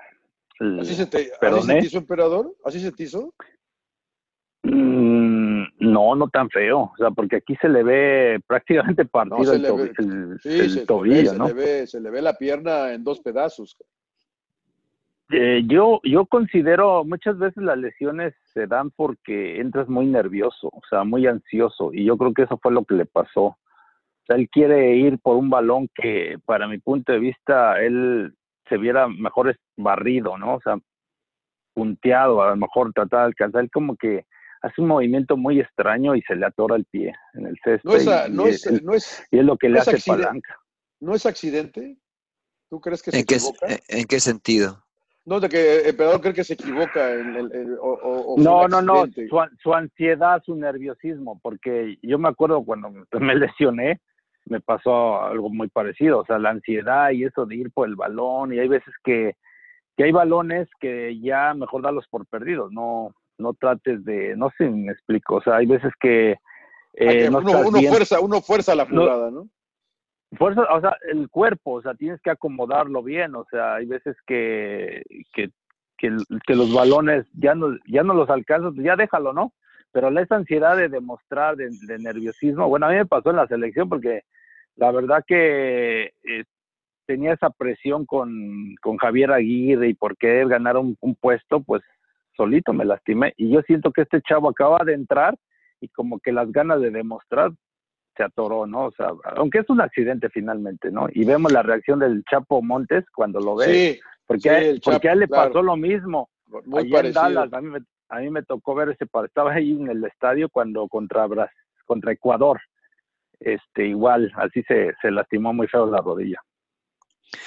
el 0.60 0.80
¿Así 0.80 0.94
se, 0.94 1.06
te, 1.06 1.18
¿Así 1.18 1.28
se 1.30 1.38
peroné. 1.38 1.80
te 1.80 1.86
hizo, 1.86 1.98
emperador? 1.98 2.54
¿Así 2.64 2.80
se 2.80 2.90
te 2.92 3.04
hizo? 3.04 3.32
No, 5.92 6.14
no 6.14 6.28
tan 6.28 6.48
feo. 6.50 6.92
O 6.92 6.94
sea, 6.96 7.10
porque 7.10 7.36
aquí 7.36 7.56
se 7.60 7.68
le 7.68 7.82
ve 7.82 8.40
prácticamente 8.46 9.04
partido 9.04 9.52
el, 9.52 9.62
le 9.62 9.68
to- 9.68 9.76
ve- 9.76 9.92
el- 9.98 10.40
Sí, 10.40 10.48
el 10.50 10.70
se, 10.70 10.80
se 10.80 10.86
tobillo, 10.86 11.16
ve, 11.16 11.26
se 11.28 11.38
¿no? 11.38 11.46
le 11.48 11.52
ve, 11.54 11.86
se 11.86 12.00
le 12.00 12.10
ve 12.10 12.22
la 12.22 12.34
pierna 12.34 12.92
en 12.92 13.04
dos 13.04 13.20
pedazos. 13.20 13.76
Eh, 15.30 15.62
yo, 15.66 16.00
yo 16.04 16.24
considero 16.26 17.04
muchas 17.04 17.36
veces 17.38 17.60
las 17.62 17.76
lesiones 17.76 18.32
se 18.54 18.68
dan 18.68 18.90
porque 18.92 19.60
entras 19.60 19.88
muy 19.88 20.06
nervioso, 20.06 20.68
o 20.68 20.80
sea, 20.88 21.02
muy 21.02 21.26
ansioso, 21.26 21.90
y 21.92 22.04
yo 22.04 22.16
creo 22.16 22.32
que 22.32 22.42
eso 22.42 22.58
fue 22.62 22.70
lo 22.70 22.84
que 22.84 22.94
le 22.94 23.06
pasó. 23.06 23.42
O 23.46 23.58
sea, 24.26 24.36
él 24.36 24.48
quiere 24.48 24.94
ir 24.96 25.18
por 25.18 25.36
un 25.36 25.50
balón 25.50 25.88
que, 25.94 26.36
para 26.44 26.68
mi 26.68 26.78
punto 26.78 27.12
de 27.12 27.18
vista, 27.18 27.80
él 27.82 28.34
se 28.68 28.76
viera 28.78 29.08
mejor 29.08 29.56
barrido, 29.76 30.38
¿no? 30.38 30.54
O 30.54 30.60
sea, 30.60 30.78
punteado, 31.74 32.42
a 32.42 32.50
lo 32.50 32.56
mejor 32.56 32.92
tratar 32.92 33.20
de 33.20 33.26
alcanzar. 33.26 33.62
Él 33.62 33.70
como 33.70 33.96
que 33.96 34.24
hace 34.66 34.80
un 34.82 34.88
movimiento 34.88 35.36
muy 35.36 35.60
extraño 35.60 36.14
y 36.14 36.22
se 36.22 36.34
le 36.36 36.46
atora 36.46 36.76
el 36.76 36.84
pie 36.86 37.14
en 37.34 37.46
el 37.46 37.56
césped. 37.64 37.80
No 37.84 37.94
es, 37.96 38.08
a- 38.08 38.28
y, 38.28 38.32
no 38.32 38.46
es, 38.46 38.66
es, 38.66 38.82
no 38.82 38.94
es, 38.94 39.26
y 39.30 39.38
es 39.38 39.44
lo 39.44 39.56
que 39.56 39.68
no 39.68 39.74
le 39.74 39.80
hace 39.80 39.90
accidente. 39.92 40.24
palanca. 40.24 40.56
¿no 41.00 41.14
es 41.14 41.26
accidente? 41.26 41.96
¿Tú 42.70 42.80
crees 42.80 43.02
que 43.02 43.10
se 43.12 43.18
¿En 43.18 43.24
qué, 43.24 43.34
equivoca? 43.36 43.66
en- 43.68 43.78
en 44.00 44.04
qué 44.06 44.20
sentido? 44.20 44.82
No, 45.24 45.40
de 45.40 45.48
que 45.48 45.80
el 45.80 45.86
emperador 45.88 46.20
cree 46.20 46.34
que 46.34 46.44
se 46.44 46.54
equivoca 46.54 47.12
en 47.12 47.34
el, 47.36 47.52
en- 47.52 47.72
o, 47.80 47.82
o- 47.82 48.32
o 48.32 48.34
fue 48.36 48.44
No, 48.44 48.68
no, 48.68 48.80
no, 48.82 49.06
su 49.62 49.74
ansiedad, 49.74 50.42
su 50.44 50.54
nerviosismo, 50.54 51.40
porque 51.42 51.98
yo 52.02 52.18
me 52.18 52.28
acuerdo 52.28 52.64
cuando 52.64 52.90
me 53.20 53.34
lesioné, 53.34 54.00
me 54.46 54.60
pasó 54.60 55.20
algo 55.22 55.50
muy 55.50 55.68
parecido, 55.68 56.20
o 56.20 56.24
sea, 56.26 56.38
la 56.38 56.50
ansiedad 56.50 57.10
y 57.10 57.24
eso 57.24 57.44
de 57.46 57.56
ir 57.56 57.72
por 57.72 57.88
el 57.88 57.96
balón, 57.96 58.52
y 58.54 58.60
hay 58.60 58.68
veces 58.68 58.94
que, 59.02 59.34
que 59.96 60.04
hay 60.04 60.12
balones 60.12 60.68
que 60.78 61.18
ya 61.20 61.52
mejor 61.54 61.82
darlos 61.82 62.06
por 62.08 62.26
perdidos, 62.26 62.70
no, 62.72 63.12
no 63.38 63.54
trates 63.54 64.04
de, 64.04 64.36
no 64.36 64.50
sé 64.56 64.66
si 64.66 64.70
me 64.70 64.92
explico, 64.92 65.36
o 65.36 65.42
sea, 65.42 65.56
hay 65.56 65.66
veces 65.66 65.92
que, 66.00 66.32
eh, 66.94 67.18
que 67.18 67.30
no 67.30 67.38
uno, 67.38 67.80
fuerza, 67.90 68.20
uno 68.20 68.40
fuerza 68.40 68.74
la 68.74 68.86
jugada, 68.86 69.30
¿no? 69.30 69.48
fuerza, 70.36 70.62
o 70.72 70.80
sea, 70.80 70.96
el 71.10 71.28
cuerpo, 71.30 71.72
o 71.74 71.82
sea, 71.82 71.94
tienes 71.94 72.20
que 72.20 72.30
acomodarlo 72.30 73.02
bien, 73.02 73.34
o 73.36 73.44
sea, 73.50 73.76
hay 73.76 73.86
veces 73.86 74.16
que, 74.26 75.02
que, 75.32 75.50
que, 75.96 76.16
que 76.46 76.54
los 76.54 76.74
balones 76.74 77.26
ya 77.34 77.54
no, 77.54 77.76
ya 77.86 78.02
no 78.02 78.12
los 78.14 78.28
alcanzas, 78.28 78.72
pues 78.74 78.84
ya 78.84 78.96
déjalo, 78.96 79.32
¿no? 79.32 79.52
Pero 79.92 80.10
la- 80.10 80.22
esa 80.22 80.36
ansiedad 80.36 80.76
de 80.76 80.88
demostrar, 80.88 81.56
de, 81.56 81.70
de 81.86 81.98
nerviosismo, 81.98 82.68
bueno, 82.68 82.86
a 82.86 82.90
mí 82.90 82.96
me 82.96 83.06
pasó 83.06 83.30
en 83.30 83.36
la 83.36 83.46
selección 83.46 83.88
porque 83.88 84.22
la 84.74 84.90
verdad 84.90 85.24
que 85.26 86.12
eh, 86.24 86.44
tenía 87.06 87.32
esa 87.32 87.50
presión 87.50 88.04
con, 88.04 88.74
con 88.82 88.96
Javier 88.98 89.30
Aguirre 89.32 89.88
y 89.88 89.94
por 89.94 90.16
querer 90.16 90.48
ganar 90.48 90.76
un, 90.76 90.96
un 91.00 91.14
puesto, 91.14 91.60
pues 91.60 91.82
solito 92.36 92.72
me 92.72 92.84
lastimé. 92.84 93.32
Y 93.36 93.50
yo 93.50 93.62
siento 93.62 93.92
que 93.92 94.02
este 94.02 94.20
chavo 94.22 94.48
acaba 94.50 94.78
de 94.84 94.94
entrar 94.94 95.36
y 95.80 95.88
como 95.88 96.18
que 96.20 96.32
las 96.32 96.50
ganas 96.52 96.80
de 96.80 96.90
demostrar 96.90 97.50
se 98.16 98.22
atoró, 98.22 98.66
¿no? 98.66 98.86
O 98.86 98.92
sea, 98.92 99.10
aunque 99.36 99.58
es 99.58 99.68
un 99.68 99.80
accidente 99.80 100.28
finalmente, 100.30 100.90
¿no? 100.90 101.06
Y 101.12 101.24
vemos 101.24 101.52
la 101.52 101.62
reacción 101.62 101.98
del 101.98 102.24
Chapo 102.24 102.62
Montes 102.62 103.04
cuando 103.14 103.40
lo 103.40 103.56
ve, 103.56 103.66
Sí, 103.66 104.00
porque, 104.26 104.40
sí, 104.42 104.48
a- 104.48 104.58
el 104.58 104.80
porque 104.82 105.08
a 105.08 105.12
él 105.12 105.20
le 105.20 105.28
claro. 105.28 105.48
pasó 105.50 105.62
lo 105.62 105.76
mismo. 105.76 106.30
Muy 106.64 106.88
parecido. 106.90 107.22
Dallas, 107.22 107.52
a 107.52 107.60
mí, 107.60 107.68
me, 107.68 107.80
a 108.08 108.18
mí 108.20 108.30
me 108.30 108.42
tocó 108.42 108.74
ver 108.74 108.88
ese 108.90 109.04
estaba 109.24 109.52
ahí 109.52 109.72
en 109.72 109.88
el 109.90 110.04
estadio 110.04 110.48
cuando 110.48 110.88
contra 110.88 111.26
contra 111.84 112.12
Ecuador. 112.12 112.60
Este, 113.38 113.86
igual, 113.88 114.32
así 114.36 114.62
se, 114.62 114.94
se 115.02 115.10
lastimó 115.10 115.52
muy 115.52 115.66
feo 115.68 115.84
la 115.90 115.98
rodilla. 116.00 116.40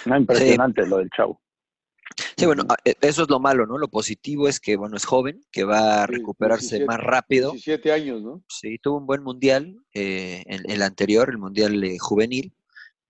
No, 0.06 0.18
impresionante 0.18 0.86
lo 0.86 0.98
del 0.98 1.10
chavo. 1.10 1.40
Sí, 2.38 2.46
bueno, 2.46 2.66
e, 2.86 2.96
eso 3.02 3.24
es 3.24 3.30
lo 3.30 3.40
malo, 3.40 3.66
¿no? 3.66 3.78
Lo 3.78 3.88
positivo 3.88 4.48
es 4.48 4.60
que, 4.60 4.76
bueno, 4.78 4.98
es 4.98 5.06
joven, 5.06 5.42
que 5.52 5.64
va 5.64 6.04
a 6.04 6.08
recuperarse 6.08 6.86
más 6.86 7.00
rápido. 7.00 7.52
17 7.52 7.92
años, 7.92 8.22
¿no? 8.22 8.44
Sí, 8.48 8.78
tuvo 8.80 8.98
un 8.98 9.06
buen 9.06 9.24
mundial, 9.24 9.78
eh, 9.94 10.44
en 10.46 10.70
el 10.70 10.82
anterior, 10.82 11.30
el 11.30 11.38
mundial 11.38 11.84
eh, 11.84 11.98
juvenil. 12.00 12.54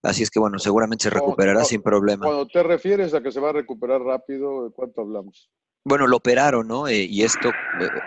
Así 0.02 0.24
es 0.24 0.30
que, 0.30 0.40
bueno, 0.40 0.60
seguramente 0.60 1.04
se 1.04 1.10
recuperará 1.10 1.64
sin 1.66 1.82
problema. 1.82 2.26
Cuando 2.26 2.48
te 2.48 2.64
refieres 2.64 3.14
a 3.14 3.22
que 3.22 3.32
se 3.32 3.40
va 3.40 3.50
a 3.50 3.54
recuperar 3.54 4.02
rápido, 4.02 4.66
¿de 4.66 4.72
cuánto 4.72 5.02
hablamos? 5.02 5.50
Bueno, 5.84 6.08
lo 6.08 6.18
operaron, 6.18 6.68
¿no? 6.68 6.88
Eh, 6.88 7.04
y 7.04 7.24
esto, 7.24 7.52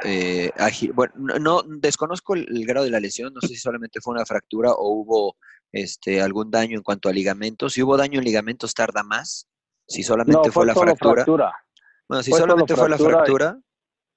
eh, 0.04 0.50
bueno, 0.94 1.14
no, 1.38 1.62
desconozco 1.62 2.34
el, 2.34 2.66
grado 2.66 2.84
de 2.84 2.90
la 2.90 3.00
lesión, 3.00 3.32
no 3.34 3.40
sé 3.40 3.48
si 3.48 3.56
solamente 3.56 4.00
fue 4.00 4.14
una 4.14 4.26
fractura 4.26 4.72
o 4.72 4.90
hubo 4.90 5.36
este, 5.72 6.20
algún 6.20 6.50
daño 6.50 6.76
en 6.76 6.82
cuanto 6.82 7.08
a 7.08 7.12
ligamentos. 7.12 7.72
Si 7.72 7.82
hubo 7.82 7.96
daño 7.96 8.18
en 8.18 8.24
ligamentos, 8.24 8.74
tarda 8.74 9.02
más. 9.02 9.48
Si 9.86 10.02
solamente 10.02 10.50
fue, 10.50 10.66
la 10.66 10.74
fractura. 10.74 11.52
Bueno, 12.08 12.22
si 12.22 12.32
solamente 12.32 12.74
fue 12.74 12.88
la 12.88 12.98
fractura, 12.98 13.58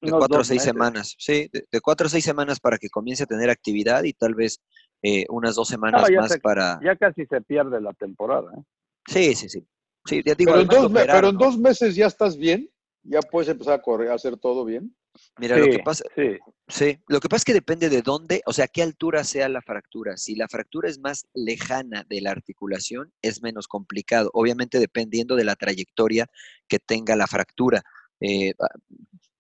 de 0.01 0.11
cuatro 0.11 0.41
o 0.41 0.43
seis 0.43 0.61
semanas. 0.61 1.16
Sí, 1.18 1.49
de, 1.51 1.82
cuatro 1.82 2.07
o 2.07 2.09
seis 2.09 2.24
semanas 2.24 2.59
para 2.59 2.78
que 2.78 2.89
comience 2.89 3.24
a 3.24 3.28
tener 3.28 3.49
actividad 3.49 4.03
y 4.03 4.13
tal 4.13 4.36
vez 4.36 4.61
eh, 5.01 5.26
unas 5.30 5.55
dos 5.55 5.68
semanas 5.68 6.09
más 6.11 6.38
para. 6.39 6.80
Ya 6.84 6.95
casi 6.95 7.26
se 7.26 7.41
pierde 7.41 7.82
la 7.82 7.93
temporada. 7.93 8.51
¿eh? 8.57 8.63
Sí, 9.07 9.36
sí, 9.36 9.49
sí. 9.49 9.68
sí 10.05 10.22
digo, 10.24 10.53
pero, 10.53 10.61
en 10.61 10.68
dos, 10.68 10.91
pero 10.93 11.30
en 11.30 11.38
dos 11.38 11.57
meses 11.57 11.95
ya 11.95 12.07
estás 12.07 12.38
bien 12.38 12.70
ya 13.06 13.22
puedes 13.22 13.49
empezar 13.49 13.74
a 13.74 13.82
correr, 13.82 14.12
a 14.12 14.16
hacer 14.16 14.38
todo 14.38 14.66
bien. 14.66 14.95
Mira, 15.39 15.58
lo 15.58 15.68
que 15.68 15.80
pasa, 15.80 16.03
sí. 16.68 16.99
lo 17.08 17.20
que 17.22 17.30
pasa 17.30 17.38
es 17.38 17.45
que 17.45 17.53
depende 17.53 17.88
de 17.89 18.01
dónde, 18.01 18.41
o 18.45 18.51
sea, 18.51 18.68
qué 18.68 18.84
altura 18.84 19.24
sea 19.24 19.47
la 19.47 19.62
fractura. 19.62 20.18
Si 20.18 20.36
la 20.36 20.47
fractura 20.49 20.89
es 20.89 20.99
más 20.99 21.26
lejana 21.34 22.06
de 22.10 22.20
la 22.22 22.32
articulación, 22.32 23.14
es 23.22 23.41
menos 23.41 23.68
complicado. 23.68 24.30
Obviamente, 24.34 24.80
dependiendo 24.80 25.36
de 25.36 25.45
la 25.45 25.56
trayectoria 25.56 26.28
que 26.68 26.80
tenga 26.80 27.16
la 27.16 27.28
fractura. 27.28 27.82
Eh, 28.20 28.53
ah, 28.60 28.68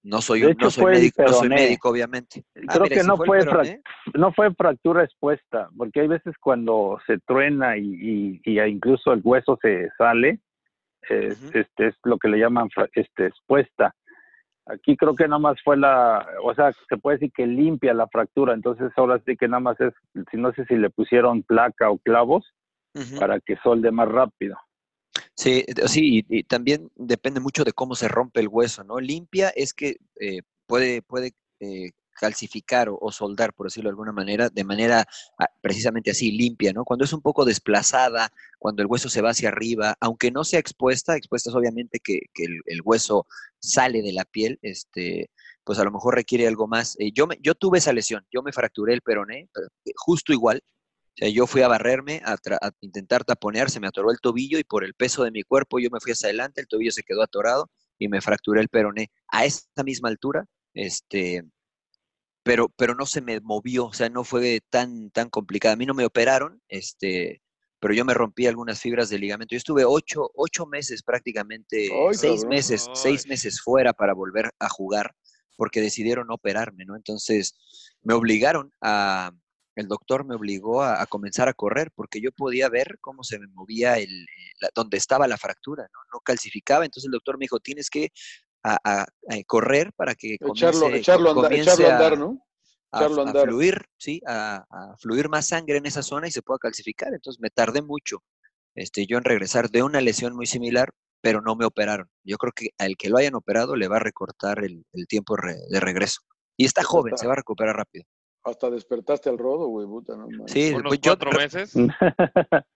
no 0.03 0.21
soy, 0.21 0.41
no 0.59 0.69
soy, 0.69 0.85
médico, 0.85 1.23
no 1.23 1.33
soy 1.33 1.49
médico, 1.49 1.89
obviamente. 1.89 2.45
Ah, 2.67 2.75
Creo 2.75 2.85
que 2.85 3.03
no 3.03 3.17
fue, 3.17 3.39
no 4.13 4.31
fue 4.33 4.53
fractura 4.53 5.03
expuesta, 5.03 5.69
porque 5.75 6.01
hay 6.01 6.07
veces 6.07 6.35
cuando 6.39 6.99
se 7.07 7.17
truena 7.25 7.75
y, 7.75 8.39
y 8.43 8.59
incluso 8.61 9.13
el 9.13 9.21
hueso 9.23 9.57
se 9.63 9.89
sale, 9.97 10.39
este 11.09 11.87
es 11.87 11.95
lo 12.03 12.17
que 12.17 12.27
le 12.27 12.39
llaman 12.39 12.69
este, 12.93 13.27
expuesta. 13.27 13.93
Aquí 14.67 14.97
creo 14.97 15.13
que 15.13 15.27
nada 15.27 15.39
más 15.39 15.57
fue 15.63 15.77
la, 15.77 16.27
o 16.43 16.53
sea, 16.55 16.71
se 16.89 16.97
puede 16.97 17.17
decir 17.17 17.31
que 17.31 17.45
limpia 17.45 17.93
la 17.93 18.07
fractura, 18.07 18.53
entonces 18.53 18.91
ahora 18.95 19.21
sí 19.25 19.37
que 19.37 19.47
nada 19.47 19.59
más 19.59 19.79
es, 19.79 19.93
si 20.31 20.37
no 20.37 20.51
sé 20.53 20.65
si 20.65 20.75
le 20.75 20.89
pusieron 20.89 21.43
placa 21.43 21.91
o 21.91 21.99
clavos 21.99 22.51
para 23.19 23.39
que 23.41 23.57
solde 23.57 23.91
más 23.91 24.07
rápido. 24.07 24.57
Sí, 25.35 25.65
sí, 25.85 26.25
y, 26.29 26.43
también 26.43 26.89
depende 26.95 27.39
mucho 27.39 27.63
de 27.63 27.73
cómo 27.73 27.93
se 27.93 28.07
rompe 28.07 28.39
el 28.39 28.47
hueso, 28.47 28.83
¿no? 28.83 28.99
Limpia 28.99 29.49
es 29.49 29.73
que 29.73 29.97
eh, 30.19 30.41
puede, 30.65 31.01
puede 31.01 31.33
eh, 31.59 31.91
calcificar 32.15 32.89
o, 32.89 33.11
soldar, 33.11 33.53
por 33.53 33.67
decirlo 33.67 33.89
de 33.89 33.91
alguna 33.91 34.11
manera, 34.11 34.49
de 34.49 34.63
manera 34.63 35.05
ah, 35.37 35.47
precisamente 35.61 36.11
así, 36.11 36.31
limpia, 36.31 36.73
¿no? 36.73 36.83
Cuando 36.85 37.05
es 37.05 37.13
un 37.13 37.21
poco 37.21 37.45
desplazada, 37.45 38.31
cuando 38.57 38.81
el 38.81 38.87
hueso 38.87 39.09
se 39.09 39.21
va 39.21 39.31
hacia 39.31 39.49
arriba, 39.49 39.95
aunque 39.99 40.31
no 40.31 40.43
sea 40.43 40.59
expuesta, 40.59 41.15
expuesta 41.15 41.49
es 41.49 41.55
obviamente 41.55 41.99
que, 41.99 42.19
el, 42.35 42.81
hueso 42.83 43.27
sale 43.59 44.01
de 44.01 44.13
la 44.13 44.25
piel, 44.25 44.59
este, 44.61 45.29
pues 45.63 45.79
a 45.79 45.83
lo 45.83 45.91
mejor 45.91 46.15
requiere 46.15 46.47
algo 46.47 46.67
más. 46.67 46.95
Eh, 46.99 47.11
yo, 47.13 47.27
yo 47.41 47.55
tuve 47.55 47.79
esa 47.79 47.93
lesión, 47.93 48.25
yo 48.31 48.41
me 48.41 48.53
fracturé 48.53 48.93
el 48.93 49.01
peroné, 49.01 49.49
eh, 49.85 49.91
justo 49.95 50.33
igual, 50.33 50.61
o 51.15 51.17
sea, 51.17 51.29
yo 51.29 51.47
fui 51.47 51.61
a 51.61 51.67
barrerme, 51.67 52.21
a, 52.25 52.33
a, 52.33 52.71
intentar 52.81 53.23
taponear, 53.23 53.69
se 53.69 53.79
me 53.79 53.87
atoró 53.87 54.11
el 54.11 54.19
tobillo 54.19 54.59
y 54.59 54.63
por 54.63 54.83
el 54.83 54.93
peso 54.93 55.23
de 55.23 55.31
mi 55.31 55.43
cuerpo 55.43 55.79
yo 55.79 55.89
me 55.89 55.99
fui 56.01 56.11
hacia 56.11 56.27
adelante, 56.27 56.61
el 56.61 56.67
tobillo 56.67 56.91
se 56.91 57.03
quedó 57.03 57.23
atorado 57.23 57.69
y 57.97 58.07
me 58.09 58.21
fracturé 58.21 58.61
el 58.61 58.69
peroné. 58.69 59.09
A 59.29 59.45
esa 59.45 59.83
misma 59.83 60.09
altura, 60.09 60.45
este, 60.73 61.43
pero, 62.45 62.69
pero 62.69 62.93
no 62.93 63.07
se 63.07 63.21
me 63.21 63.39
movió, 63.41 63.87
o 63.87 63.93
sea, 63.93 64.07
no 64.07 64.23
fue 64.23 64.61
tan, 64.69 65.09
tan 65.09 65.31
complicada. 65.31 65.73
A 65.73 65.77
mí 65.77 65.87
no 65.87 65.95
me 65.95 66.05
operaron, 66.05 66.61
este, 66.67 67.41
pero 67.79 67.95
yo 67.95 68.05
me 68.05 68.13
rompí 68.13 68.45
algunas 68.45 68.79
fibras 68.79 69.09
de 69.09 69.17
ligamento. 69.17 69.55
Yo 69.55 69.57
estuve 69.57 69.83
ocho, 69.83 70.29
ocho 70.35 70.67
meses 70.67 71.01
prácticamente, 71.01 71.89
seis 72.13 72.45
meses, 72.45 72.87
seis 72.93 73.25
meses 73.25 73.59
fuera 73.61 73.93
para 73.93 74.13
volver 74.13 74.51
a 74.59 74.69
jugar, 74.69 75.15
porque 75.57 75.81
decidieron 75.81 76.29
operarme, 76.29 76.85
¿no? 76.85 76.95
Entonces, 76.95 77.55
me 78.03 78.13
obligaron 78.13 78.71
a, 78.79 79.31
el 79.75 79.87
doctor 79.87 80.23
me 80.23 80.35
obligó 80.35 80.83
a, 80.83 81.03
comenzar 81.07 81.49
a 81.49 81.53
correr, 81.53 81.91
porque 81.95 82.21
yo 82.21 82.31
podía 82.31 82.69
ver 82.69 82.99
cómo 83.01 83.23
se 83.23 83.39
me 83.39 83.47
movía 83.47 83.97
el, 83.97 84.27
donde 84.75 84.97
estaba 84.97 85.27
la 85.27 85.37
fractura, 85.37 85.83
¿no? 85.91 85.99
No 86.13 86.19
calcificaba, 86.19 86.85
entonces 86.85 87.07
el 87.07 87.11
doctor 87.11 87.39
me 87.39 87.45
dijo, 87.45 87.59
tienes 87.59 87.89
que 87.89 88.11
a, 88.65 89.05
correr 89.45 89.91
para 89.93 90.15
que 90.15 90.37
echarlo, 90.39 90.89
echarlo, 90.89 91.31
andar, 91.31 91.53
echarlo 91.53 91.87
a, 91.87 91.93
andar, 91.93 92.17
¿no? 92.17 92.39
Echarlo 92.91 93.21
a, 93.21 93.27
andar. 93.27 93.47
fluir, 93.47 93.85
sí, 93.97 94.21
a, 94.27 94.65
fluir 94.99 95.29
más 95.29 95.47
sangre 95.47 95.77
en 95.77 95.85
esa 95.85 96.01
zona 96.01 96.27
y 96.27 96.31
se 96.31 96.41
pueda 96.41 96.57
calcificar. 96.59 97.13
Entonces 97.13 97.39
me 97.39 97.49
tardé 97.49 97.81
mucho 97.81 98.23
este, 98.75 99.05
yo 99.05 99.17
en 99.17 99.23
regresar 99.23 99.69
de 99.69 99.83
una 99.83 100.01
lesión 100.01 100.35
muy 100.35 100.45
similar, 100.45 100.89
pero 101.21 101.41
no 101.41 101.55
me 101.55 101.65
operaron. 101.65 102.09
Yo 102.23 102.37
creo 102.37 102.53
que 102.53 102.69
al 102.77 102.97
que 102.97 103.09
lo 103.09 103.17
hayan 103.17 103.35
operado 103.35 103.75
le 103.75 103.87
va 103.87 103.97
a 103.97 104.01
recortar 104.01 104.63
el, 104.63 104.85
tiempo 105.07 105.35
de 105.69 105.79
regreso. 105.79 106.21
Y 106.57 106.65
está 106.65 106.83
joven, 106.83 107.17
se 107.17 107.27
va 107.27 107.33
a 107.33 107.37
recuperar 107.37 107.75
rápido. 107.75 108.05
Hasta 108.43 108.69
despertaste 108.69 109.29
al 109.29 109.37
rodo, 109.37 109.67
güey, 109.67 109.87
puta, 109.87 110.15
¿no? 110.15 110.27
Sí, 110.47 110.71
pues 110.71 110.99
cuatro 111.03 111.31
meses. 111.31 111.73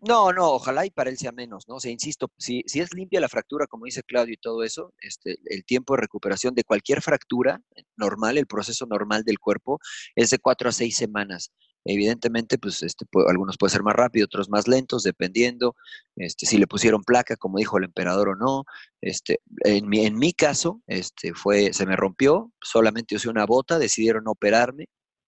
no, 0.00 0.32
no, 0.32 0.50
ojalá 0.52 0.86
y 0.86 0.90
para 0.90 1.10
él 1.10 1.16
sea 1.16 1.32
menos, 1.32 1.68
¿no? 1.68 1.76
O 1.76 1.80
sea, 1.80 1.90
insisto, 1.90 2.30
si, 2.36 2.62
es 2.66 2.92
limpia 2.92 3.20
la 3.20 3.28
fractura, 3.28 3.66
como 3.66 3.86
dice 3.86 4.02
Claudio 4.02 4.34
y 4.34 4.38
todo 4.38 4.62
eso, 4.62 4.92
este, 5.00 5.38
el 5.46 5.64
tiempo 5.64 5.94
de 5.94 6.02
recuperación 6.02 6.54
de 6.54 6.64
cualquier 6.64 7.02
fractura 7.02 7.60
normal, 7.96 8.38
el 8.38 8.46
proceso 8.46 8.86
normal 8.86 9.24
del 9.24 9.38
cuerpo, 9.38 9.80
es 10.14 10.30
de 10.30 10.38
cuatro 10.38 10.68
a 10.68 10.72
seis 10.72 10.96
semanas. 10.96 11.52
Evidentemente, 11.86 12.56
pues 12.58 12.82
este, 12.82 13.04
algunos 13.28 13.58
pueden 13.58 13.72
ser 13.72 13.82
más 13.82 13.94
rápidos, 13.94 14.26
otros 14.26 14.48
más 14.48 14.66
lentos, 14.66 15.02
dependiendo 15.02 15.76
este, 16.16 16.46
si 16.46 16.56
le 16.56 16.66
pusieron 16.66 17.04
placa, 17.04 17.36
como 17.36 17.58
dijo 17.58 17.76
el 17.76 17.84
emperador 17.84 18.30
o 18.30 18.36
no. 18.36 18.64
Este, 19.02 19.40
en, 19.64 19.88
mi, 19.88 20.06
en 20.06 20.16
mi 20.16 20.32
caso, 20.32 20.80
este, 20.86 21.34
fue, 21.34 21.72
se 21.74 21.84
me 21.86 21.96
rompió, 21.96 22.50
solamente 22.62 23.16
usé 23.16 23.28
una 23.28 23.44
bota, 23.44 23.78
decidieron 23.78 24.26
operarme, 24.28 24.86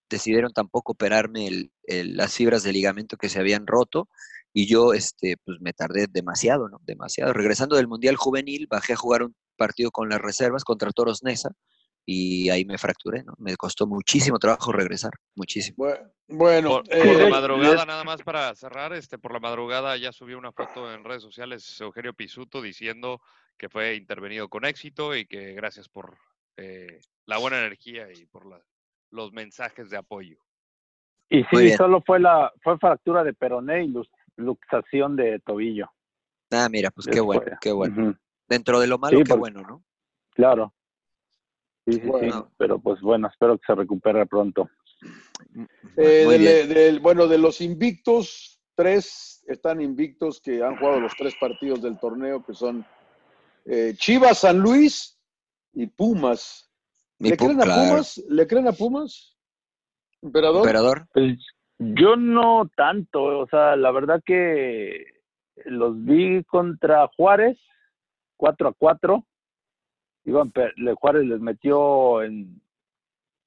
decidieron 0.09 0.53
tampoco 0.53 0.93
operarme 0.93 1.71
las 1.87 2.35
fibras 2.35 2.63
de 2.63 2.73
ligamento 2.73 3.17
que 3.17 3.29
se 3.29 3.39
habían 3.39 3.67
roto 3.67 4.09
y 4.53 4.67
yo 4.67 4.95
este, 4.95 5.37
pues 5.45 5.61
me 5.61 5.75
tardé 5.75 6.07
demasiado, 6.09 6.69
¿no? 6.71 6.81
Demasiado. 6.83 7.35
Regresando 7.35 7.77
del 7.77 7.89
Mundial 7.89 8.17
Juvenil, 8.17 8.67
bajé 8.71 8.95
a 8.95 8.97
jugar 8.97 9.23
un 9.23 9.37
partido 9.57 9.91
con 9.91 10.09
las 10.09 10.19
reservas 10.19 10.65
contra 10.65 10.93
Toros 10.93 11.23
Nesa 11.23 11.51
y 12.07 12.49
ahí 12.49 12.65
me 12.65 12.79
fracturé, 12.79 13.23
¿no? 13.23 13.35
Me 13.37 13.57
costó 13.57 13.87
muchísimo 13.87 14.39
trabajo 14.39 14.73
regresar, 14.73 15.11
muchísimo. 15.35 15.89
Bueno, 16.29 16.83
por, 16.83 16.97
la 16.97 17.27
eh, 17.27 17.31
madrugada, 17.31 17.85
nada 17.85 18.05
más 18.05 18.23
para 18.23 18.55
cerrar, 18.55 18.95
este, 18.95 19.19
por 19.19 19.33
la 19.33 19.41
madrugada 19.41 19.97
ya 19.99 20.11
subió 20.13 20.39
una 20.39 20.53
foto 20.53 20.91
en 20.91 21.05
redes 21.05 21.23
sociales 21.23 21.79
Eugenio 21.81 22.15
Pisuto 22.15 22.63
diciendo 22.63 23.21
que 23.59 23.69
fue 23.69 23.95
intervenido 23.97 24.49
con 24.49 24.65
éxito 24.65 25.15
y 25.15 25.27
que 25.27 25.53
gracias 25.53 25.89
por 25.89 26.17
eh, 26.57 27.01
la 27.27 27.37
buena 27.39 27.59
energía 27.59 28.07
y 28.11 28.25
por 28.25 28.47
la, 28.47 28.63
los 29.17 29.33
mensajes 29.33 29.91
de 29.91 29.97
apoyo. 29.97 30.39
Y 31.29 31.43
sí, 31.45 31.71
solo 31.71 32.03
fue 32.07 32.21
la 32.21 32.53
fue 32.63 32.79
fractura 32.79 33.25
de 33.25 33.35
peroné 33.35 33.85
y 33.85 33.95
luxación 34.37 35.17
de 35.17 35.41
tobillo. 35.41 35.91
Ah, 36.53 36.69
mira, 36.71 36.91
pues 36.91 37.09
qué 37.09 37.21
bueno, 37.21 37.57
qué 37.61 37.73
bueno. 37.73 38.17
Dentro 38.49 38.79
de 38.79 38.87
lo 38.87 38.99
malo, 38.99 39.19
qué 39.19 39.25
pues, 39.25 39.39
bueno, 39.39 39.63
¿no? 39.63 39.83
Claro. 40.31 40.73
Sí, 41.85 41.95
sí, 41.95 42.11
sí. 42.21 42.31
Pero 42.57 42.79
pues 42.79 43.01
bueno, 43.01 43.29
espero 43.29 43.59
que 43.59 43.67
se 43.67 43.75
recupere 43.75 44.27
pronto. 44.27 44.71
Eh, 45.97 46.99
bueno, 47.03 47.27
de 47.27 47.39
los 47.39 47.61
invictos, 47.61 48.61
tres 48.77 49.45
están 49.49 49.81
invictos 49.81 50.41
que 50.41 50.63
han 50.63 50.77
jugado 50.77 51.01
los 51.01 51.15
tres 51.17 51.35
partidos 51.41 51.83
del 51.83 51.99
torneo, 51.99 52.45
que 52.45 52.55
son 52.55 52.87
eh, 53.65 53.95
Chivas, 53.97 54.39
San 54.39 54.59
Luis 54.59 55.19
y 55.73 55.87
Pumas. 55.87 56.66
¿Le 57.19 57.37
creen 57.37 57.61
a 57.61 57.65
Pumas? 57.65 58.25
¿Le 58.29 58.47
creen 58.47 58.69
a 58.69 58.73
Pumas? 58.73 59.37
¿Emperador? 60.23 61.07
Pues, 61.13 61.39
yo 61.79 62.17
no 62.17 62.71
tanto, 62.77 63.23
o 63.23 63.47
sea, 63.49 63.77
la 63.77 63.91
verdad 63.91 64.23
que 64.25 65.05
los 65.65 66.03
vi 66.05 66.43
contra 66.45 67.09
Juárez, 67.17 67.59
4 68.37 68.69
a 68.69 68.73
4. 68.73 69.27
Iván 70.25 70.53
Juárez 70.99 71.27
les 71.27 71.41
metió 71.41 72.23
en, 72.23 72.61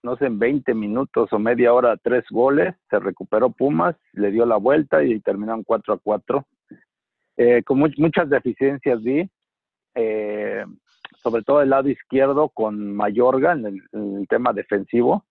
no 0.03 0.15
sé, 0.15 0.27
en 0.27 0.39
20 0.39 0.73
minutos 0.73 1.31
o 1.31 1.39
media 1.39 1.73
hora 1.73 1.97
tres 1.97 2.23
goles, 2.29 2.73
se 2.89 2.99
recuperó 2.99 3.49
Pumas, 3.49 3.95
le 4.13 4.31
dio 4.31 4.45
la 4.45 4.57
vuelta 4.57 5.03
y 5.03 5.19
terminaron 5.19 5.63
4 5.63 5.93
a 5.93 5.97
4. 5.97 6.47
Eh, 7.37 7.63
con 7.63 7.79
muchas 7.79 8.29
deficiencias 8.29 9.01
vi. 9.01 9.29
Eh, 9.95 10.65
sobre 11.21 11.43
todo 11.43 11.61
el 11.61 11.69
lado 11.69 11.89
izquierdo 11.89 12.49
con 12.49 12.93
Mayorga 12.95 13.53
en 13.53 13.65
el, 13.65 13.81
en 13.91 14.17
el 14.17 14.27
tema 14.27 14.53
defensivo 14.53 15.25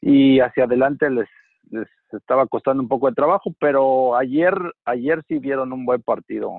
y 0.00 0.40
hacia 0.40 0.64
adelante 0.64 1.08
les, 1.10 1.28
les 1.70 1.88
estaba 2.12 2.46
costando 2.46 2.82
un 2.82 2.88
poco 2.88 3.08
de 3.08 3.14
trabajo, 3.14 3.52
pero 3.58 4.16
ayer, 4.16 4.54
ayer 4.84 5.22
sí 5.28 5.38
vieron 5.38 5.72
un 5.72 5.84
buen 5.84 6.02
partido. 6.02 6.52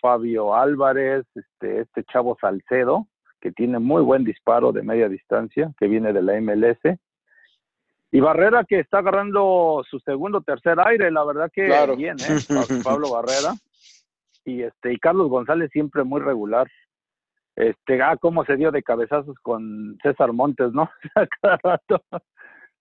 Fabio 0.00 0.54
Álvarez, 0.54 1.24
este, 1.34 1.80
este 1.80 2.04
chavo 2.04 2.36
Salcedo, 2.40 3.06
que 3.40 3.52
tiene 3.52 3.78
muy 3.78 4.02
buen 4.02 4.22
disparo 4.24 4.70
de 4.72 4.82
media 4.82 5.08
distancia, 5.08 5.72
que 5.78 5.86
viene 5.88 6.12
de 6.12 6.22
la 6.22 6.38
MLS. 6.40 6.78
Y 8.12 8.20
Barrera 8.20 8.64
que 8.64 8.78
está 8.80 8.98
agarrando 8.98 9.82
su 9.90 9.98
segundo 10.00 10.40
tercer 10.42 10.78
aire, 10.78 11.10
la 11.10 11.24
verdad 11.24 11.50
que 11.52 11.66
Claro. 11.66 11.96
bien, 11.96 12.16
¿eh? 12.20 12.36
Pa- 12.48 12.82
Pablo 12.90 13.10
Barrera. 13.10 13.54
Y 14.44 14.62
este, 14.62 14.92
y 14.92 14.98
Carlos 14.98 15.28
González 15.30 15.70
siempre 15.72 16.04
muy 16.04 16.20
regular. 16.20 16.70
Este, 17.56 18.02
ah, 18.02 18.16
cómo 18.20 18.44
se 18.44 18.56
dio 18.56 18.70
de 18.70 18.82
cabezazos 18.82 19.36
con 19.40 19.96
César 20.02 20.32
Montes, 20.32 20.72
¿no? 20.72 20.90
A 21.14 21.26
cada 21.26 21.58
rato. 21.62 22.02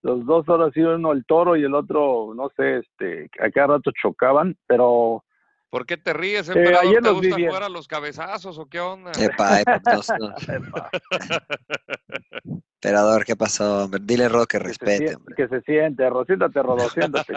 Los 0.01 0.25
dos 0.25 0.47
ahora 0.49 0.69
sí, 0.73 0.81
uno 0.81 1.13
el 1.13 1.25
toro 1.25 1.55
y 1.55 1.63
el 1.63 1.73
otro, 1.73 2.33
no 2.35 2.49
sé, 2.57 2.79
este, 2.79 3.29
a 3.39 3.49
cada 3.51 3.77
rato 3.77 3.91
chocaban, 4.01 4.57
pero 4.67 5.23
¿Por 5.73 5.87
qué 5.87 5.97
te 5.97 6.13
ríes, 6.13 6.47
Eh, 6.49 6.51
emperador? 6.51 6.85
ayer 6.85 7.01
¿Te 7.01 7.09
los 7.09 7.17
gusta 7.17 7.35
jugar 7.35 7.63
a 7.63 7.69
los 7.69 7.87
cabezazos 7.87 8.59
o 8.59 8.67
qué 8.67 8.79
onda? 8.79 9.11
Epa, 9.19 9.61
epa, 9.61 9.81
no, 9.87 10.01
no. 10.19 10.35
Emperador, 12.75 13.25
¿qué 13.25 13.35
pasó? 13.35 13.85
hombre? 13.85 13.99
Dile 14.03 14.29
Rod 14.29 14.45
que 14.45 14.59
que 14.59 14.59
se, 14.59 14.67
respete, 14.67 15.15
hombre. 15.15 15.33
que 15.35 15.47
se 15.47 15.61
siente, 15.61 16.07
Rodo, 16.07 16.89
siéntate. 16.89 17.33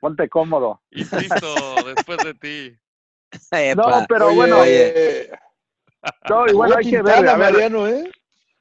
Ponte 0.00 0.28
cómodo. 0.28 0.80
Insisto, 0.92 1.74
después 1.86 2.18
de 2.18 2.34
ti. 2.34 2.78
Epa. 3.50 4.00
No, 4.00 4.06
pero 4.08 4.28
Oye, 4.28 4.36
bueno, 4.36 4.64
eh, 4.64 5.28
no, 6.28 6.46
igual 6.46 6.74
hay 6.76 6.90
que 6.90 7.02
ver, 7.02 7.28
a 7.28 7.36
ver, 7.36 7.52
Mariano, 7.52 7.86
¿eh? 7.88 8.10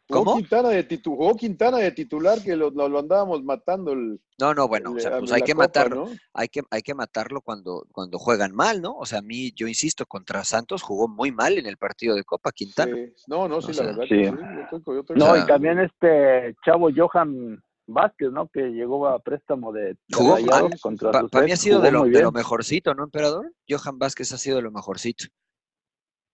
Jugó 0.08 0.24
¿Cómo? 0.24 0.38
Quintana 0.38 0.70
de, 0.70 0.88
titu- 0.88 1.16
jugó 1.16 1.36
Quintana 1.36 1.78
de 1.80 1.92
titular 1.92 2.40
que 2.44 2.56
lo, 2.56 2.70
lo- 2.70 2.88
lo 2.88 3.00
andábamos 3.00 3.44
matando. 3.44 3.92
El, 3.94 4.20
No, 4.38 4.54
no, 4.54 4.68
bueno, 4.68 4.92
o 4.92 5.00
sea, 5.00 5.18
pues 5.18 5.32
hay 5.32 5.42
que 5.42 5.54
Copa, 5.54 5.64
matarlo. 5.64 5.96
¿no? 6.06 6.12
Hay 6.34 6.48
que, 6.48 6.62
hay 6.70 6.84
que 6.84 6.94
matarlo 6.94 7.42
cuando, 7.42 7.88
cuando 7.92 8.20
juegan 8.20 8.54
mal, 8.54 8.84
¿no? 8.84 8.96
O 8.96 9.08
sea, 9.08 9.18
a 9.20 9.22
mí, 9.24 9.52
yo 9.56 9.68
insisto, 9.68 10.06
contra 10.06 10.44
Santos 10.44 10.84
jugó 10.84 11.08
muy 11.08 11.32
mal 11.32 11.58
en 11.58 11.66
el 11.66 11.78
partido 11.78 12.14
de 12.16 12.24
Copa 12.24 12.52
Quintana. 12.52 12.96
Sí. 12.96 13.14
No, 13.26 13.48
no, 13.48 13.62
sí, 13.62 13.68
O 13.68 13.70
la 13.70 13.74
sea, 13.74 13.86
verdad 13.88 14.04
sí. 14.04 14.10
que 14.10 14.30
sí. 14.30 14.36
Yo 14.72 14.78
estoy- 14.78 14.94
yo 14.96 15.00
estoy 15.02 15.16
no, 15.18 15.38
y 15.38 15.46
también 15.48 15.80
este 15.80 16.56
chavo 16.64 16.90
Johan 16.96 17.64
Vázquez, 17.88 18.30
¿no? 18.32 18.48
Que 18.50 18.62
llegó 18.62 19.08
a 19.08 19.18
préstamo 19.18 19.72
de, 19.74 19.98
Jugó 20.14 20.38
mal. 20.40 20.70
contra 20.82 21.12
Para 21.14 21.28
sus 21.30 21.44
mí 21.46 21.52
ha 21.52 21.58
sido 21.58 21.82
de 21.82 21.92
lo, 21.92 22.04
de 22.04 22.22
lo 22.22 22.32
mejorcito, 22.32 22.94
¿no, 22.94 23.04
emperador? 23.06 23.52
Johan 23.68 23.98
Vázquez 23.98 24.32
ha 24.34 24.38
sido 24.38 24.58
de 24.58 24.62
lo 24.62 24.72
mejorcito. 24.72 25.26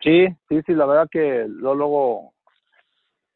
Sí, 0.02 0.28
sí, 0.50 0.62
sí, 0.66 0.74
la 0.74 0.86
verdad 0.86 1.08
que 1.10 1.46
lo 1.48 1.76
luego 1.76 2.34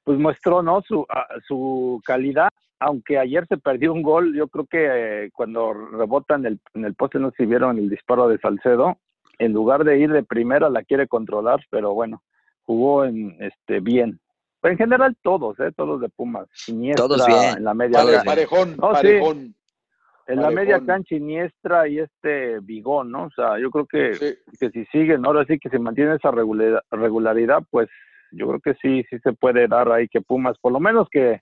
pues 0.03 0.20
muestró, 0.20 0.61
¿no? 0.61 0.82
Su, 0.82 1.05
a- 1.09 1.28
su 1.47 2.01
calidad, 2.05 2.49
aunque 2.80 3.18
ayer 3.18 3.45
se 3.47 3.57
perdió 3.57 3.91
un 3.91 4.03
gol, 4.03 4.36
yo 4.36 4.47
creo 4.47 4.66
que 4.66 5.26
eh, 5.26 5.32
cuando 5.34 5.74
rebota 5.74 6.36
en 6.36 6.45
el, 6.45 6.59
en 6.76 6.86
el 6.86 6.93
poste, 6.93 7.20
no 7.20 7.32
si 7.32 7.45
vieron 7.45 7.78
el 7.80 7.89
disparo 7.89 8.28
de 8.28 8.38
Salcedo, 8.38 8.97
en 9.39 9.53
lugar 9.53 9.84
de 9.84 9.97
ir 9.97 10.11
de 10.11 10.24
primera 10.24 10.70
la 10.70 10.84
quiere 10.84 11.07
controlar, 11.07 11.59
pero 11.72 11.93
bueno, 11.93 12.22
jugó 12.63 13.05
en 13.05 13.36
este 13.39 13.80
bien. 13.80 14.20
Pero 14.61 14.72
en 14.74 14.78
general 14.78 15.16
todos, 15.22 15.59
¿eh? 15.59 15.72
Todos 15.76 16.01
de 16.01 16.09
Pumas. 16.09 16.47
Iniestra 16.68 17.07
Todos 17.07 17.26
bien, 17.26 17.57
en 17.57 17.63
la 17.63 17.74
media 17.74 17.99
parejón, 18.24 18.78
No, 18.78 18.95
sí. 18.95 19.55
En 20.28 20.41
la 20.41 20.49
media 20.49 20.84
cancha 20.84 21.15
Iniestra 21.15 21.88
y 21.88 21.99
este 21.99 22.59
Vigón, 22.59 23.11
¿no? 23.11 23.26
O 23.26 23.32
sea, 23.32 23.59
yo 23.59 23.69
creo 23.69 23.86
que 23.86 24.13
Sí. 24.15 24.36
que 24.59 24.69
si 24.71 24.86
siguen, 24.86 25.26
ahora 25.26 25.45
sí 25.45 25.59
que 25.59 25.69
se 25.69 25.78
mantiene 25.80 26.15
esa 26.15 26.32
regula- 26.32 26.82
regularidad, 26.91 27.59
pues 27.69 27.88
yo 28.32 28.47
creo 28.47 28.59
que 28.59 28.73
sí, 28.82 29.05
sí 29.09 29.17
se 29.23 29.34
puede 29.34 29.67
dar 29.67 29.91
ahí 29.91 30.07
que 30.07 30.21
Pumas, 30.21 30.57
por 30.59 30.71
lo 30.71 30.80
menos 30.80 31.07
que, 31.11 31.41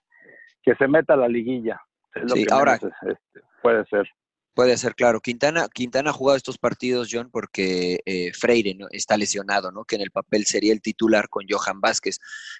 que 0.64 0.76
se 0.76 0.88
meta 0.88 1.14
a 1.14 1.18
la 1.18 1.28
liguilla. 1.30 1.80
Es 2.14 2.24
lo 2.24 2.30
Sí, 2.36 2.46
que 2.46 2.54
ahora- 2.54 2.78
menos, 2.82 2.94
este, 3.04 3.46
puede 3.62 3.86
ser. 3.86 4.08
Puede 4.56 4.78
ser, 4.78 4.94
claro. 4.94 5.20
Quintana, 5.20 5.66
Quintana 5.74 6.12
ha 6.12 6.14
jugado 6.14 6.38
estos 6.38 6.60
partidos, 6.60 7.10
John, 7.12 7.30
porque 7.32 8.02
eh, 8.06 8.32
Freire 8.34 8.76
¿no? 8.76 8.86
está 8.92 9.18
lesionado, 9.18 9.72
¿no? 9.72 9.84
Que 9.84 9.96
en 9.96 10.02
el 10.04 10.12
papel 10.12 10.44
sería 10.44 10.74
el 10.74 10.82
titular 10.82 11.28
con 11.30 11.46
Johan 11.50 11.82
Vázquez. 11.82 12.20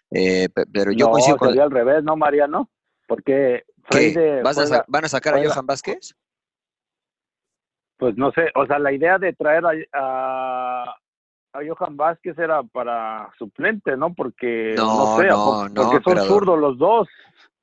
Eh, 0.10 0.50
pe- 0.50 0.66
pero 0.74 0.92
yo 0.92 1.06
no, 1.06 1.12
coincido 1.12 1.38
con... 1.38 1.50
sería 1.50 1.66
al 1.66 1.70
revés, 1.72 2.04
¿no, 2.04 2.16
Mariano? 2.16 2.70
Porque. 3.08 3.64
Freire 3.86 4.42
¿Vas 4.42 4.56
juega- 4.56 4.86
¿Van 4.88 5.06
a 5.06 5.10
sacar 5.10 5.36
a 5.36 5.44
Johan 5.46 5.66
Vázquez? 5.66 6.16
pues 7.98 8.18
no 8.18 8.32
sé, 8.32 8.50
o 8.56 8.66
sea, 8.66 8.80
la 8.80 8.92
idea 8.92 9.18
de 9.18 9.34
traer 9.34 9.64
a, 9.66 9.72
a, 9.94 10.84
a 11.54 11.60
Johan 11.66 11.96
Vázquez 11.96 12.38
era 12.38 12.62
para 12.64 13.30
suplente, 13.38 13.96
¿no? 13.96 14.14
Porque 14.14 14.74
No, 14.76 15.16
no, 15.16 15.18
sé, 15.22 15.28
¿a 15.28 15.32
no, 15.32 15.36
poco- 15.46 15.70
no, 15.70 15.82
porque 15.92 16.04
son 16.04 16.28
zurdos 16.28 16.60
los 16.60 16.78
dos. 16.78 17.08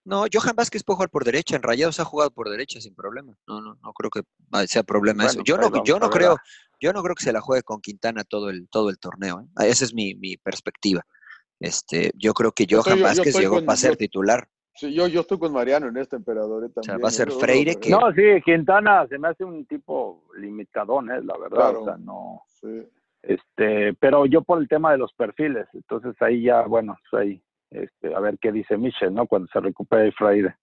No, 0.04 0.24
Johan 0.32 0.56
Vázquez 0.56 0.82
puede 0.82 0.96
jugar 0.96 1.10
por 1.10 1.24
derecha. 1.24 1.56
En 1.56 1.62
Rayados 1.62 2.00
ha 2.00 2.06
jugado 2.06 2.30
por 2.30 2.48
derecha 2.48 2.80
sin 2.80 2.94
problema. 2.94 3.36
No, 3.46 3.60
no, 3.60 3.74
no 3.82 3.92
creo 3.92 4.10
que 4.10 4.22
ah, 4.52 4.66
sea 4.66 4.82
problema 4.82 5.26
eso. 5.26 5.42
Yo 5.44 5.58
no, 5.58 5.84
yo 5.84 5.98
no 5.98 6.08
creo, 6.08 6.36
yo 6.80 6.92
no 6.94 7.02
creo 7.02 7.14
que 7.14 7.24
se 7.24 7.32
la 7.34 7.42
juegue 7.42 7.62
con 7.62 7.80
Quintana 7.82 8.24
todo 8.24 8.48
el, 8.48 8.66
todo 8.70 8.88
el 8.88 8.98
torneo. 8.98 9.40
¿eh? 9.60 9.68
Esa 9.68 9.84
es 9.84 9.92
mi, 9.92 10.14
mi 10.14 10.38
perspectiva. 10.38 11.02
Este, 11.60 12.12
yo 12.14 12.32
creo 12.32 12.52
que 12.52 12.66
Johan 12.68 12.96
yo 12.98 13.04
Vázquez 13.04 13.36
llegó 13.38 13.56
con- 13.56 13.66
para 13.66 13.76
ser 13.76 13.96
titular. 13.98 14.48
Sí, 14.80 14.94
yo, 14.94 15.06
yo 15.08 15.20
estoy 15.20 15.38
con 15.38 15.52
Mariano 15.52 15.88
en 15.88 15.96
este 15.98 16.16
emperador. 16.16 16.64
eh, 16.64 16.68
sea, 16.72 16.82
también, 16.82 17.04
va 17.04 17.08
a 17.08 17.12
ser 17.12 17.30
Freire 17.30 17.76
que- 17.76 17.90
No, 17.90 18.00
sí, 18.12 18.22
Quintana 18.44 19.06
se 19.08 19.18
me 19.18 19.28
hace 19.28 19.44
un 19.44 19.66
tipo 19.66 20.24
limitadón, 20.38 21.10
¿eh? 21.10 21.20
La 21.22 21.36
verdad, 21.36 21.56
Claro. 21.56 21.80
o 21.82 21.84
sea, 21.84 21.96
no... 21.98 22.42
Sí. 22.46 22.82
este 23.22 23.92
pero 23.94 24.24
yo 24.24 24.40
por 24.42 24.58
el 24.60 24.66
tema 24.68 24.92
de 24.92 24.96
los 24.98 25.12
perfiles 25.12 25.66
entonces 25.74 26.14
ahí 26.20 26.42
ya 26.44 26.62
bueno 26.62 26.96
pues 27.10 27.20
ahí 27.22 27.42
este, 27.70 28.14
a 28.14 28.20
ver 28.20 28.38
qué 28.38 28.50
dice 28.50 28.78
Michel 28.78 29.12
no 29.14 29.26
cuando 29.26 29.46
se 29.52 29.60
recupere 29.60 30.10
Freire 30.12 30.56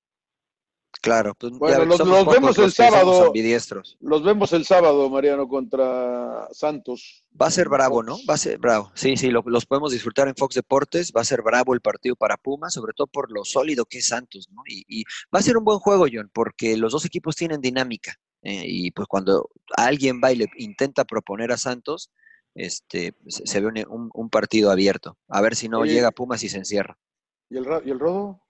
Claro, 1.02 1.36
pues 1.36 1.54
ya 1.54 1.60
Bueno, 1.60 1.80
ves, 1.80 1.88
los, 1.90 2.00
los 2.00 2.20
pocos 2.20 2.34
vemos 2.34 2.58
el 2.58 2.64
los 2.66 2.74
sábado. 2.74 3.28
ambidiestros. 3.28 3.98
Los 4.00 4.24
vemos 4.24 4.52
el 4.54 4.66
sábado, 4.66 5.10
Mariano, 5.10 5.48
contra 5.48 6.48
Santos. 6.52 7.24
Va 7.40 7.48
a 7.48 7.52
ser 7.52 7.70
bravo, 7.70 8.02
¿no? 8.04 8.18
Va 8.28 8.34
a 8.34 8.38
ser 8.38 8.58
bravo. 8.58 8.92
Sí, 8.96 9.16
sí, 9.16 9.30
lo- 9.30 9.44
los 9.46 9.66
podemos 9.66 9.92
disfrutar 9.92 10.28
en 10.28 10.36
Fox 10.36 10.56
Deportes. 10.56 11.14
Va 11.16 11.22
a 11.22 11.26
ser 11.26 11.44
bravo 11.44 11.74
el 11.74 11.82
partido 11.82 12.16
para 12.16 12.36
Pumas, 12.38 12.74
sobre 12.74 12.94
todo 12.94 13.08
por 13.08 13.32
lo 13.32 13.46
sólido 13.46 13.86
que 13.86 14.00
es 14.00 14.08
Santos, 14.08 14.50
¿no? 14.52 14.64
Y, 14.68 14.84
y 14.88 15.04
va 15.34 15.40
a 15.40 15.44
ser 15.44 15.58
un 15.58 15.64
buen 15.66 15.80
juego, 15.80 16.08
John, 16.12 16.32
porque 16.34 16.76
los 16.78 16.92
dos 16.94 17.06
equipos 17.06 17.36
tienen 17.36 17.62
dinámica. 17.62 18.16
eh, 18.42 18.64
y 18.66 18.92
pues 18.92 19.08
cuando 19.08 19.50
alguien 19.76 20.22
va 20.24 20.32
y 20.32 20.38
le 20.38 20.46
intenta 20.58 21.06
proponer 21.06 21.52
a 21.52 21.58
Santos, 21.58 22.12
este, 22.56 23.14
se, 23.28 23.46
se 23.46 23.60
ve 23.62 23.68
un, 23.68 23.78
un- 23.90 24.10
un 24.14 24.30
partido 24.30 24.72
abierto. 24.72 25.18
A 25.28 25.42
ver 25.42 25.56
si 25.56 25.70
no 25.70 25.80
llega 25.86 26.12
Pumas 26.12 26.44
y 26.44 26.50
se 26.50 26.58
encierra. 26.58 26.98
¿Y 27.50 27.58
el, 27.58 27.66
y 27.86 27.90
el 27.92 28.00
rodo? 28.00 28.42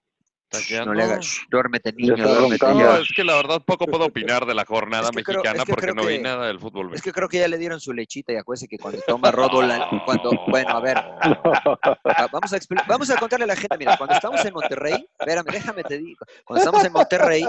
No 0.86 0.94
le 0.94 1.02
hagas, 1.02 1.24
"Shh, 1.26 1.40
duérmete, 1.50 1.92
niño, 1.92 2.16
duérmete. 2.16 2.66
No, 2.66 2.96
es 2.96 3.08
que 3.14 3.22
la 3.22 3.36
verdad 3.36 3.60
poco 3.64 3.86
puedo 3.86 4.06
opinar 4.06 4.46
de 4.46 4.54
la 4.54 4.64
jornada 4.64 5.04
Es 5.10 5.16
que 5.16 5.22
creo- 5.22 5.36
mexicana 5.42 5.58
es 5.58 5.64
que 5.64 5.72
porque 5.74 5.92
no 5.92 6.04
vi 6.06 6.18
nada 6.20 6.46
del 6.46 6.58
fútbol. 6.58 6.94
Es 6.94 7.02
que 7.02 7.12
creo 7.12 7.28
que 7.28 7.38
ya 7.38 7.48
le 7.48 7.58
dieron 7.58 7.80
su 7.80 7.92
lechita 7.92 8.32
y 8.32 8.36
acuérdese 8.36 8.66
que 8.66 8.78
cuando 8.78 9.00
toma 9.06 9.30
Rodo, 9.30 9.60
la- 9.62 9.86
cuando, 10.06 10.30
bueno, 10.48 10.70
a 10.76 10.80
ver, 10.80 10.96
Va- 10.96 12.28
Vamos 12.32 12.52
a, 12.52 12.58
vamos 12.86 13.10
a 13.10 13.16
contarle 13.16 13.44
a 13.44 13.48
la 13.48 13.56
gente, 13.56 13.76
mira, 13.78 13.96
cuando 13.96 14.14
estamos 14.14 14.44
en 14.44 14.52
Monterrey, 14.54 15.06
espérame, 15.18 15.44
déjame 15.52 15.82
te 15.84 15.98
digo, 15.98 16.24
cuando 16.44 16.64
estamos 16.64 16.84
en 16.84 16.92
Monterrey, 16.92 17.44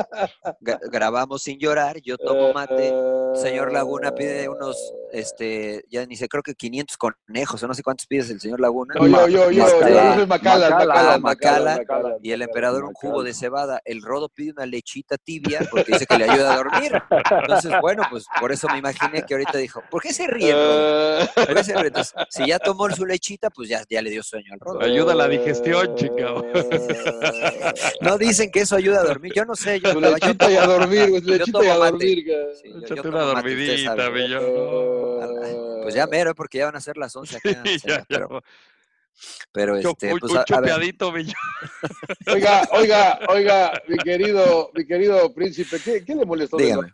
gra- 0.62 0.80
grabamos 0.92 1.42
sin 1.44 1.58
llorar, 1.60 1.98
yo 2.02 2.18
tomo 2.18 2.54
mate, 2.54 2.94
señor 3.36 3.72
Laguna 3.72 4.12
pide 4.14 4.50
unos, 4.50 4.78
este, 5.12 5.84
ya 5.90 6.06
ni 6.06 6.16
sé, 6.16 6.28
creo 6.28 6.44
que 6.44 6.54
500 6.54 6.98
conejos, 6.98 7.64
o 7.64 7.68
no 7.68 7.74
sé 7.74 7.82
cuántos 7.84 8.06
pides 8.08 8.30
el 8.30 8.40
señor 8.42 8.60
Laguna. 8.60 8.94
No, 8.96 9.08
yo, 9.08 9.28
yo, 9.28 9.52
yo, 9.52 9.68
Este, 9.68 9.94
yo 9.94 10.28
un 12.90 12.94
Macallan. 12.94 13.12
jugo 13.14 13.24
de 13.24 13.34
cebada. 13.34 13.82
El 13.86 14.02
rodo 14.02 14.30
pide 14.30 14.52
una 14.52 14.66
lechita 14.66 15.18
tibia 15.18 15.62
porque 15.72 15.94
dice 15.94 16.06
que 16.06 16.18
le 16.18 16.30
ayuda 16.30 16.54
a 16.54 16.58
dormir. 16.58 16.92
Entonces, 17.42 17.72
bueno, 17.82 18.04
pues 18.10 18.26
por 18.40 18.52
eso 18.52 18.68
me 18.70 18.78
imaginé 18.78 19.24
que 19.24 19.34
ahorita 19.34 19.58
dijo, 19.58 19.82
¿por 19.90 20.02
qué 20.02 20.14
se 20.14 20.28
ríe 20.28 20.54
¿Por 20.54 21.54
qué 21.56 21.64
se 21.64 21.74
ríe? 21.76 21.88
Entonces, 21.88 22.14
si 22.30 22.48
ya 22.48 22.60
tomó 22.60 22.90
su 22.92 23.06
lechita, 23.06 23.50
pues 23.50 23.70
ya, 23.70 23.84
ya 23.90 24.02
le 24.02 24.10
dio 24.10 24.24
sueño 24.24 24.54
al 24.54 24.60
rodo. 24.60 24.82
Ayuda 24.82 25.14
a 25.14 25.16
la 25.16 25.28
digestión, 25.28 25.96
chingado. 25.96 26.46
No 28.02 28.18
dicen 28.18 28.52
que 28.52 28.62
eso 28.62 28.76
ayuda 28.76 29.02
a 29.02 29.04
dormir. 29.04 29.32
Yo 29.36 29.46
no 29.46 29.56
sé. 29.56 29.80
Yo, 29.80 29.92
Su 29.92 30.00
yo 30.02 30.12
lechita 30.14 30.52
y 30.52 30.56
a 30.56 30.66
dormir, 30.66 31.10
yo 31.24 31.34
lechita 31.38 31.64
y 31.64 31.68
a 31.68 31.76
mate. 31.78 31.92
dormir. 31.92 32.26
Sí, 32.62 32.70
yo- 32.88 32.96
yo 32.96 33.02
una 33.10 33.12
mate, 33.34 33.48
dormidita, 33.50 33.96
sabe. 33.96 34.22
Millón. 34.24 34.44
Pues 35.84 35.94
ya 35.96 36.08
mero, 36.08 36.36
porque 36.36 36.58
ya 36.60 36.66
van 36.66 36.76
a 36.76 36.82
ser 36.82 36.98
las 36.98 37.16
11 37.16 37.38
acá. 37.38 37.64
Sí, 37.66 37.78
ya, 37.86 37.98
ya. 38.00 38.06
pero, 38.08 38.42
pero 39.52 39.76
este, 39.76 40.14
un, 40.14 40.20
pues 40.20 40.32
un 40.32 40.38
a, 40.38 40.42
a 40.42 40.44
ver, 40.44 40.46
chopeadito, 40.46 41.12
Millón. 41.12 41.34
Oiga, 42.28 42.68
oiga, 42.72 43.20
oiga, 43.30 43.82
mi 43.88 43.98
querido, 43.98 44.72
mi 44.74 44.86
querido 44.86 45.34
príncipe, 45.34 45.80
¿qué, 45.84 46.04
qué 46.06 46.16
le 46.16 46.26
molestó? 46.26 46.58
de 46.58 46.66
dígame. 46.66 46.94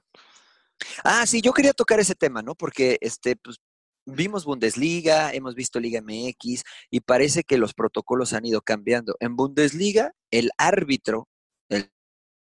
Ah, 1.03 1.25
sí, 1.25 1.41
yo 1.41 1.53
quería 1.53 1.73
tocar 1.73 1.99
ese 1.99 2.15
tema, 2.15 2.41
¿no? 2.41 2.55
Porque 2.55 2.97
este, 3.01 3.35
pues, 3.35 3.57
vimos 4.05 4.45
Bundesliga, 4.45 5.31
hemos 5.33 5.55
visto 5.55 5.79
Liga 5.79 6.01
MX 6.01 6.63
y 6.91 6.99
parece 6.99 7.43
que 7.43 7.57
los 7.57 7.73
protocolos 7.73 8.33
han 8.33 8.45
ido 8.45 8.61
cambiando. 8.61 9.15
En 9.19 9.35
Bundesliga, 9.35 10.11
el 10.31 10.49
árbitro, 10.57 11.27
el 11.69 11.89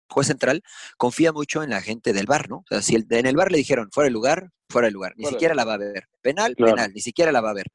juez 0.09 0.27
central, 0.27 0.61
confía 0.97 1.31
mucho 1.31 1.63
en 1.63 1.69
la 1.71 1.81
gente 1.81 2.13
del 2.13 2.25
bar, 2.25 2.49
¿no? 2.49 2.57
O 2.57 2.65
sea, 2.69 2.81
si 2.81 2.95
el- 2.95 3.07
en 3.09 3.25
el 3.25 3.35
bar 3.35 3.51
le 3.51 3.57
dijeron 3.57 3.89
fuera 3.91 4.05
de 4.07 4.11
lugar, 4.11 4.49
fuera 4.69 4.87
de 4.87 4.91
lugar, 4.91 5.13
ni 5.15 5.25
siquiera 5.25 5.55
la 5.55 5.65
va 5.65 5.73
a 5.75 5.77
ver. 5.77 6.07
Penal, 6.21 6.55
Claro. 6.55 6.75
penal, 6.75 6.91
ni 6.93 7.01
siquiera 7.01 7.31
la 7.31 7.41
va 7.41 7.51
a 7.51 7.53
ver. 7.55 7.67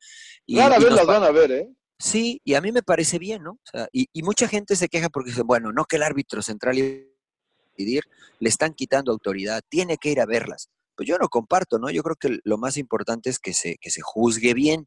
Y, 0.46 0.58
Rara 0.58 0.78
y 0.78 0.84
vez 0.84 0.92
las 0.92 1.06
van 1.06 1.24
a 1.24 1.30
ver, 1.30 1.50
¿eh? 1.52 1.68
Sí, 2.04 2.42
y 2.44 2.52
a 2.52 2.60
mí 2.60 2.70
me 2.70 2.82
parece 2.82 3.18
bien, 3.18 3.42
¿no? 3.42 3.58
Sea, 3.64 3.88
y, 3.90 4.08
y, 4.12 4.22
mucha 4.22 4.46
gente 4.46 4.76
se 4.76 4.88
queja 4.88 5.08
porque 5.08 5.30
dice, 5.30 5.40
bueno, 5.40 5.72
no 5.72 5.86
que 5.86 5.96
el 5.96 6.02
árbitro 6.02 6.42
central 6.42 6.76
decidir, 6.76 8.04
le 8.40 8.48
están 8.50 8.74
quitando 8.74 9.10
autoridad, 9.10 9.62
tiene 9.70 9.96
que 9.96 10.10
ir 10.10 10.20
a 10.20 10.26
verlas. 10.26 10.68
Pues 10.96 11.08
yo 11.08 11.16
no 11.16 11.28
comparto, 11.28 11.78
¿no? 11.78 11.88
Yo 11.88 12.02
creo 12.02 12.16
que 12.16 12.40
lo 12.44 12.58
más 12.58 12.76
importante 12.76 13.30
es 13.30 13.38
que 13.38 13.54
se, 13.54 13.78
que 13.80 13.90
se 13.90 14.02
juzgue 14.02 14.52
bien. 14.52 14.86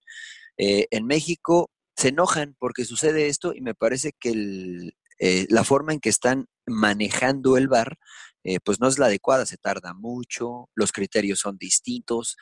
Eh, 0.59 0.85
en 0.91 1.07
México 1.07 1.71
se 1.95 2.09
enojan 2.09 2.55
porque 2.59 2.85
sucede 2.85 3.27
esto 3.27 3.51
y 3.55 3.61
me 3.61 3.73
parece 3.73 4.13
que 4.19 4.29
el, 4.29 4.93
eh, 5.17 5.47
la 5.49 5.63
forma 5.63 5.93
en 5.93 5.99
que 5.99 6.09
están 6.09 6.45
manejando 6.67 7.57
el 7.57 7.67
bar, 7.67 7.97
eh, 8.43 8.59
pues 8.63 8.79
no 8.79 8.87
es 8.87 8.99
la 8.99 9.07
adecuada, 9.07 9.47
se 9.47 9.57
tarda 9.57 9.95
mucho, 9.95 10.69
los 10.75 10.91
criterios 10.91 11.39
son 11.39 11.57
distintos. 11.57 12.37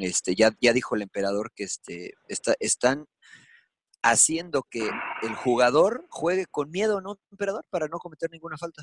Este, 0.00 0.34
ya, 0.34 0.50
ya 0.60 0.72
dijo 0.72 0.96
el 0.96 1.02
emperador 1.02 1.52
que 1.54 1.62
este, 1.62 2.14
está, 2.28 2.56
están 2.58 3.06
haciendo 4.10 4.62
que 4.70 4.88
el 5.22 5.34
jugador 5.34 6.04
juegue 6.08 6.46
con 6.50 6.70
miedo, 6.70 7.00
¿no, 7.00 7.16
emperador? 7.30 7.64
Para 7.70 7.88
no 7.88 7.98
cometer 7.98 8.30
ninguna 8.30 8.56
falta. 8.56 8.82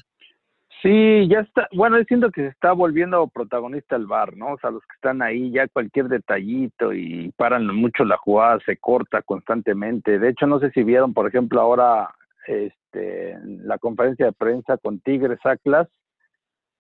Sí, 0.82 1.30
ya 1.30 1.40
está, 1.40 1.70
bueno, 1.74 1.98
siento 2.04 2.30
que 2.30 2.42
se 2.42 2.48
está 2.48 2.74
volviendo 2.74 3.28
protagonista 3.28 3.96
el 3.96 4.06
bar, 4.06 4.36
¿no? 4.36 4.54
O 4.54 4.58
sea, 4.60 4.70
los 4.70 4.82
que 4.82 4.96
están 4.96 5.22
ahí, 5.22 5.50
ya 5.52 5.68
cualquier 5.70 6.10
detallito 6.10 6.94
y 6.94 7.32
paran 7.38 7.66
mucho 7.68 8.04
la 8.04 8.18
jugada, 8.18 8.60
se 8.66 8.76
corta 8.78 9.22
constantemente. 9.22 10.20
De 10.20 10.30
hecho, 10.30 10.46
no 10.46 10.60
sé 10.60 10.72
si 10.72 10.84
vieron, 10.84 11.14
por 11.14 11.28
ejemplo, 11.28 11.62
ahora 11.62 12.14
este, 12.48 13.38
la 13.44 13.78
conferencia 13.78 14.26
de 14.26 14.34
prensa 14.34 14.78
con 14.78 15.00
Tigres 15.00 15.40
Atlas, 15.46 15.88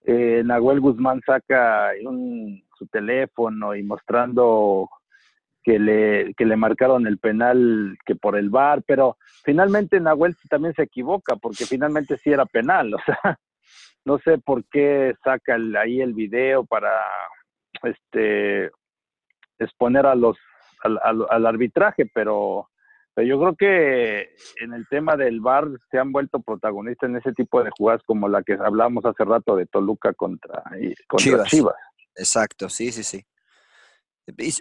eh, 0.05 0.41
Nahuel 0.43 0.81
Guzmán 0.81 1.21
saca 1.25 1.91
un, 2.05 2.61
su 2.77 2.87
teléfono 2.87 3.73
y 3.73 3.83
mostrando 3.83 4.89
que 5.63 5.79
le, 5.79 6.33
que 6.35 6.45
le 6.45 6.57
marcaron 6.57 7.07
el 7.07 7.17
penal 7.17 7.97
que 8.05 8.15
por 8.15 8.37
el 8.37 8.49
bar, 8.49 8.83
pero 8.85 9.17
finalmente 9.43 9.99
Nahuel 9.99 10.35
también 10.49 10.73
se 10.73 10.83
equivoca 10.83 11.35
porque 11.37 11.65
finalmente 11.65 12.17
sí 12.17 12.31
era 12.31 12.45
penal, 12.45 12.93
o 12.93 12.99
sea, 13.05 13.17
no 14.05 14.19
sé 14.19 14.37
por 14.37 14.65
qué 14.65 15.13
saca 15.23 15.57
ahí 15.81 16.01
el 16.01 16.13
video 16.13 16.65
para 16.65 16.91
este 17.83 18.71
exponer 19.59 20.05
a 20.05 20.15
los 20.15 20.37
al, 20.83 21.25
al, 21.29 21.45
arbitraje, 21.45 22.09
pero, 22.13 22.69
pero, 23.13 23.25
yo 23.25 23.39
creo 23.39 23.55
que 23.55 24.35
en 24.59 24.73
el 24.73 24.85
tema 24.89 25.15
del 25.15 25.39
VAR 25.39 25.69
se 25.89 25.97
han 25.97 26.11
vuelto 26.11 26.41
protagonistas 26.41 27.09
en 27.09 27.15
ese 27.15 27.31
tipo 27.31 27.63
de 27.63 27.71
jugadas 27.77 28.03
como 28.05 28.27
la 28.27 28.43
que 28.43 28.53
hablamos 28.53 29.05
hace 29.05 29.23
rato 29.23 29.55
de 29.55 29.65
Toluca 29.65 30.13
contra, 30.13 30.61
contra 31.07 31.43
Chivas. 31.45 31.75
Exacto, 32.15 32.67
sí, 32.67 32.91
sí, 32.91 33.03
sí. 33.03 33.25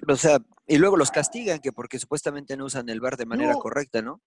O 0.08 0.16
sea, 0.16 0.38
y 0.66 0.78
luego 0.78 0.96
los 0.96 1.10
castigan 1.10 1.60
que 1.60 1.72
porque 1.72 1.98
supuestamente 1.98 2.56
no 2.56 2.66
usan 2.66 2.88
el 2.88 3.00
VAR 3.00 3.16
de 3.16 3.26
manera 3.26 3.54
correcta, 3.54 4.02
¿no? 4.02 4.20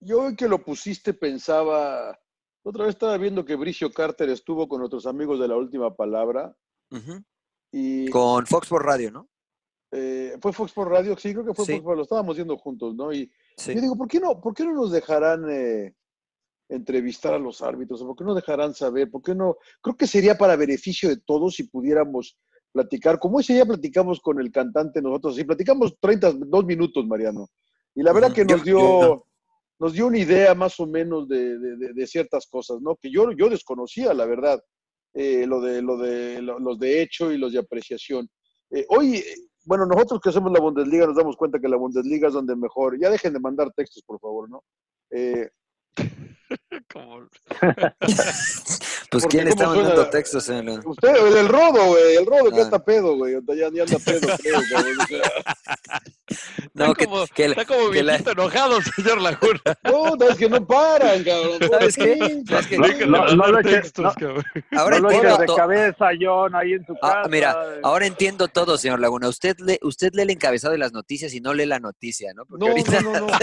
Yo 0.00 0.22
hoy 0.22 0.36
que 0.36 0.48
lo 0.48 0.62
pusiste 0.62 1.14
pensaba, 1.14 2.18
otra 2.62 2.84
vez 2.84 2.94
estaba 2.94 3.16
viendo 3.16 3.44
que 3.44 3.56
Bricio 3.56 3.90
Carter 3.90 4.28
estuvo 4.28 4.68
con 4.68 4.82
otros 4.82 5.06
amigos 5.06 5.40
de 5.40 5.48
la 5.48 5.56
última 5.56 5.94
palabra. 5.94 6.54
y, 7.72 8.08
con 8.10 8.46
Fox 8.46 8.68
por 8.68 8.84
Radio, 8.84 9.10
¿no? 9.10 9.30
Eh, 9.90 10.36
fue 10.42 10.52
Fox 10.52 10.72
por 10.72 10.90
Radio, 10.90 11.16
sí, 11.16 11.32
creo 11.32 11.44
que 11.44 11.54
fue 11.54 11.64
Fox 11.64 11.80
por 11.80 11.96
lo 11.96 12.02
estábamos 12.02 12.36
viendo 12.36 12.56
juntos, 12.58 12.94
¿no? 12.94 13.12
Y 13.12 13.30
yo 13.56 13.80
digo, 13.80 13.96
¿por 13.96 14.08
qué 14.08 14.20
no, 14.20 14.40
por 14.40 14.52
qué 14.52 14.64
no 14.64 14.74
nos 14.74 14.90
dejarán 14.90 15.48
eh, 15.48 15.94
entrevistar 16.68 17.32
a 17.32 17.38
los 17.38 17.62
árbitros? 17.62 18.02
¿Por 18.02 18.16
qué 18.16 18.24
no 18.24 18.34
dejarán 18.34 18.74
saber? 18.74 19.10
¿Por 19.10 19.22
qué 19.22 19.34
no? 19.34 19.56
Creo 19.80 19.96
que 19.96 20.06
sería 20.06 20.36
para 20.36 20.56
beneficio 20.56 21.08
de 21.08 21.18
todos 21.18 21.54
si 21.54 21.64
pudiéramos 21.64 22.36
platicar, 22.74 23.20
como 23.20 23.38
ese 23.38 23.54
día 23.54 23.64
platicamos 23.64 24.20
con 24.20 24.40
el 24.40 24.50
cantante 24.50 25.00
nosotros, 25.00 25.36
sí, 25.36 25.44
platicamos 25.44 25.96
32 26.00 26.64
minutos, 26.64 27.06
Mariano. 27.06 27.48
Y 27.94 28.02
la 28.02 28.12
verdad 28.12 28.32
que 28.32 28.44
nos 28.44 28.64
dio 28.64 29.24
nos 29.78 29.92
dio 29.92 30.06
una 30.06 30.18
idea 30.18 30.54
más 30.54 30.78
o 30.80 30.86
menos 30.86 31.28
de, 31.28 31.58
de, 31.58 32.06
ciertas 32.06 32.46
cosas, 32.46 32.80
¿no? 32.80 32.96
Que 32.96 33.10
yo, 33.10 33.32
yo 33.32 33.48
desconocía, 33.48 34.14
la 34.14 34.24
verdad, 34.24 34.62
eh, 35.12 35.46
lo 35.46 35.60
de, 35.60 35.82
lo 35.82 35.96
de 35.98 36.40
los 36.40 36.78
de 36.78 37.02
hecho 37.02 37.32
y 37.32 37.38
los 37.38 37.52
de 37.52 37.58
apreciación. 37.58 38.28
Eh, 38.70 38.86
hoy, 38.88 39.22
bueno, 39.64 39.84
nosotros 39.86 40.20
que 40.20 40.30
hacemos 40.30 40.52
la 40.52 40.60
Bundesliga 40.60 41.06
nos 41.06 41.16
damos 41.16 41.36
cuenta 41.36 41.60
que 41.60 41.68
la 41.68 41.76
Bundesliga 41.76 42.28
es 42.28 42.34
donde 42.34 42.56
mejor. 42.56 42.98
Ya 43.00 43.10
dejen 43.10 43.32
de 43.32 43.40
mandar 43.40 43.72
textos, 43.74 44.02
por 44.06 44.20
favor, 44.20 44.48
¿no? 44.48 44.62
Eh, 45.10 45.48
pues 49.10 49.26
quién 49.26 49.48
está 49.48 49.66
mandando 49.68 50.08
textos 50.08 50.48
en 50.48 50.68
el... 50.68 50.80
Usted, 50.84 51.08
el, 51.08 51.36
el 51.36 51.48
rodo, 51.48 51.86
güey, 51.86 52.16
el 52.16 52.26
rodo 52.26 52.50
que 52.50 52.60
ah. 52.60 52.64
está 52.64 52.84
pedo, 52.84 53.16
güey. 53.16 53.34
Ya, 53.34 53.40
ya 53.72 53.82
anda 53.82 53.98
pedo, 53.98 54.28
creo, 54.38 54.60
güey. 54.70 54.94
No, 56.72 56.86
está, 56.86 56.96
que, 56.96 57.04
como, 57.06 57.26
que, 57.26 57.44
está 57.44 57.66
como 57.66 57.90
que 57.90 58.02
la... 58.02 58.16
enojado, 58.16 58.80
señor 58.96 59.20
Laguna. 59.20 59.60
No, 59.84 60.16
es 60.28 60.36
que 60.36 60.48
no 60.48 60.66
paran, 60.66 61.22
cabrón. 61.22 61.60
¿Sabes 61.70 61.94
qué? 61.94 62.42
¿Sabes 62.48 62.66
qué? 62.66 62.78
No, 62.78 63.26
no, 63.26 63.52
no, 63.52 63.62
textos, 63.62 64.12
no, 64.20 64.42
ahora 64.76 64.98
no 64.98 65.08
entiendo 65.10 65.38
de 65.38 65.46
cabeza, 65.46 66.08
John, 66.20 66.56
ahí 66.56 66.72
en 66.72 66.84
su 66.84 66.94
ah, 66.94 67.18
casa. 67.18 67.28
Mira, 67.28 67.56
ahora 67.84 68.06
entiendo 68.06 68.48
todo, 68.48 68.76
señor 68.76 68.98
Laguna. 68.98 69.28
Usted 69.28 69.56
lee, 69.60 69.78
usted 69.82 70.12
lee 70.14 70.22
el 70.22 70.30
encabezado 70.30 70.72
de 70.72 70.78
las 70.78 70.92
noticias 70.92 71.32
y 71.34 71.40
no 71.40 71.54
lee 71.54 71.66
la 71.66 71.78
noticia, 71.78 72.34
¿no? 72.34 72.44
Porque 72.44 72.64
no, 72.64 72.72
ahorita... 72.72 73.00
no, 73.02 73.12
no, 73.12 73.20
no, 73.20 73.28
no. 73.28 73.36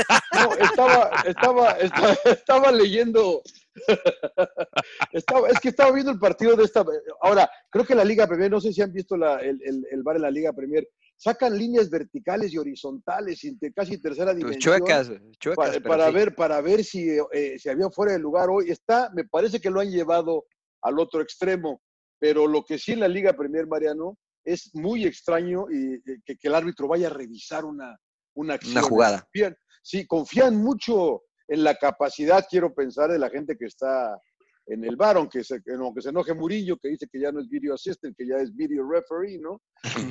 estaba, 0.60 1.10
estaba, 1.26 1.72
estaba, 1.74 2.18
estaba 2.42 2.72
leyendo 2.72 3.42
estaba, 5.12 5.50
es 5.50 5.60
que 5.60 5.70
estaba 5.70 5.92
viendo 5.92 6.12
el 6.12 6.20
partido 6.20 6.56
de 6.56 6.64
esta. 6.64 6.84
Ahora, 7.22 7.50
creo 7.70 7.86
que 7.86 7.96
la 7.96 8.04
Liga 8.04 8.28
Premier, 8.28 8.52
no 8.52 8.60
sé 8.60 8.74
si 8.74 8.82
han 8.82 8.92
visto 8.92 9.16
la, 9.16 9.40
el, 9.40 9.60
el, 9.64 9.86
el, 9.90 10.04
bar 10.04 10.18
en 10.18 10.24
la 10.24 10.32
Liga 10.32 10.54
Premier, 10.54 10.88
sacan 11.16 11.58
líneas 11.58 11.90
verticales 11.90 12.54
y 12.54 12.58
horizontales, 12.58 13.42
casi 13.76 14.02
tercera 14.02 14.32
pues 14.32 14.38
dimensión. 14.38 14.80
Chuecas, 14.80 15.12
chuecas. 15.40 15.78
Para, 15.78 15.80
para 15.80 16.12
ver, 16.12 16.36
para 16.36 16.62
ver 16.62 16.84
si, 16.84 17.10
eh, 17.32 17.58
si 17.58 17.70
había 17.70 17.90
fuera 17.90 18.14
de 18.14 18.20
lugar 18.20 18.50
hoy. 18.50 18.70
Está, 18.70 19.10
me 19.14 19.26
parece 19.26 19.60
que 19.60 19.70
lo 19.70 19.80
han 19.80 19.92
llevado 19.92 20.46
al 20.82 21.00
otro 21.00 21.22
extremo, 21.22 21.82
pero 22.20 22.48
lo 22.48 22.64
que 22.64 22.78
sí 22.78 22.94
en 22.94 23.02
la 23.02 23.08
Liga 23.08 23.34
Premier, 23.34 23.68
Mariano, 23.68 24.18
es 24.44 24.72
muy 24.74 25.06
extraño 25.06 25.68
y, 25.72 26.02
que, 26.26 26.36
que, 26.38 26.48
el 26.48 26.56
árbitro 26.56 26.88
vaya 26.88 27.08
a 27.08 27.12
revisar 27.12 27.64
una, 27.64 27.96
una 28.34 28.56
acción. 28.56 28.78
Una 28.78 28.82
jugada. 28.82 29.28
sí, 29.84 30.08
confían 30.08 30.56
mucho 30.58 31.22
en 31.52 31.66
la 31.66 31.76
capacidad, 31.76 32.46
quiero 32.50 32.74
pensar, 32.74 33.12
de 33.12 33.20
la 33.20 33.30
gente 33.30 33.58
que 33.58 33.66
está 33.66 34.18
en 34.68 34.86
el 34.86 34.96
bar, 34.96 35.18
aunque 35.18 35.44
se, 35.44 35.62
aunque 35.78 36.02
se 36.02 36.08
enoje 36.08 36.34
Murillo, 36.34 36.78
que 36.78 36.88
dice 36.88 37.08
que 37.12 37.20
ya 37.20 37.30
no 37.30 37.42
es 37.42 37.50
video 37.50 37.74
assistant, 37.74 38.16
que 38.18 38.26
ya 38.26 38.38
es 38.38 38.56
video 38.56 38.90
referee, 38.90 39.38
¿no? 39.38 39.62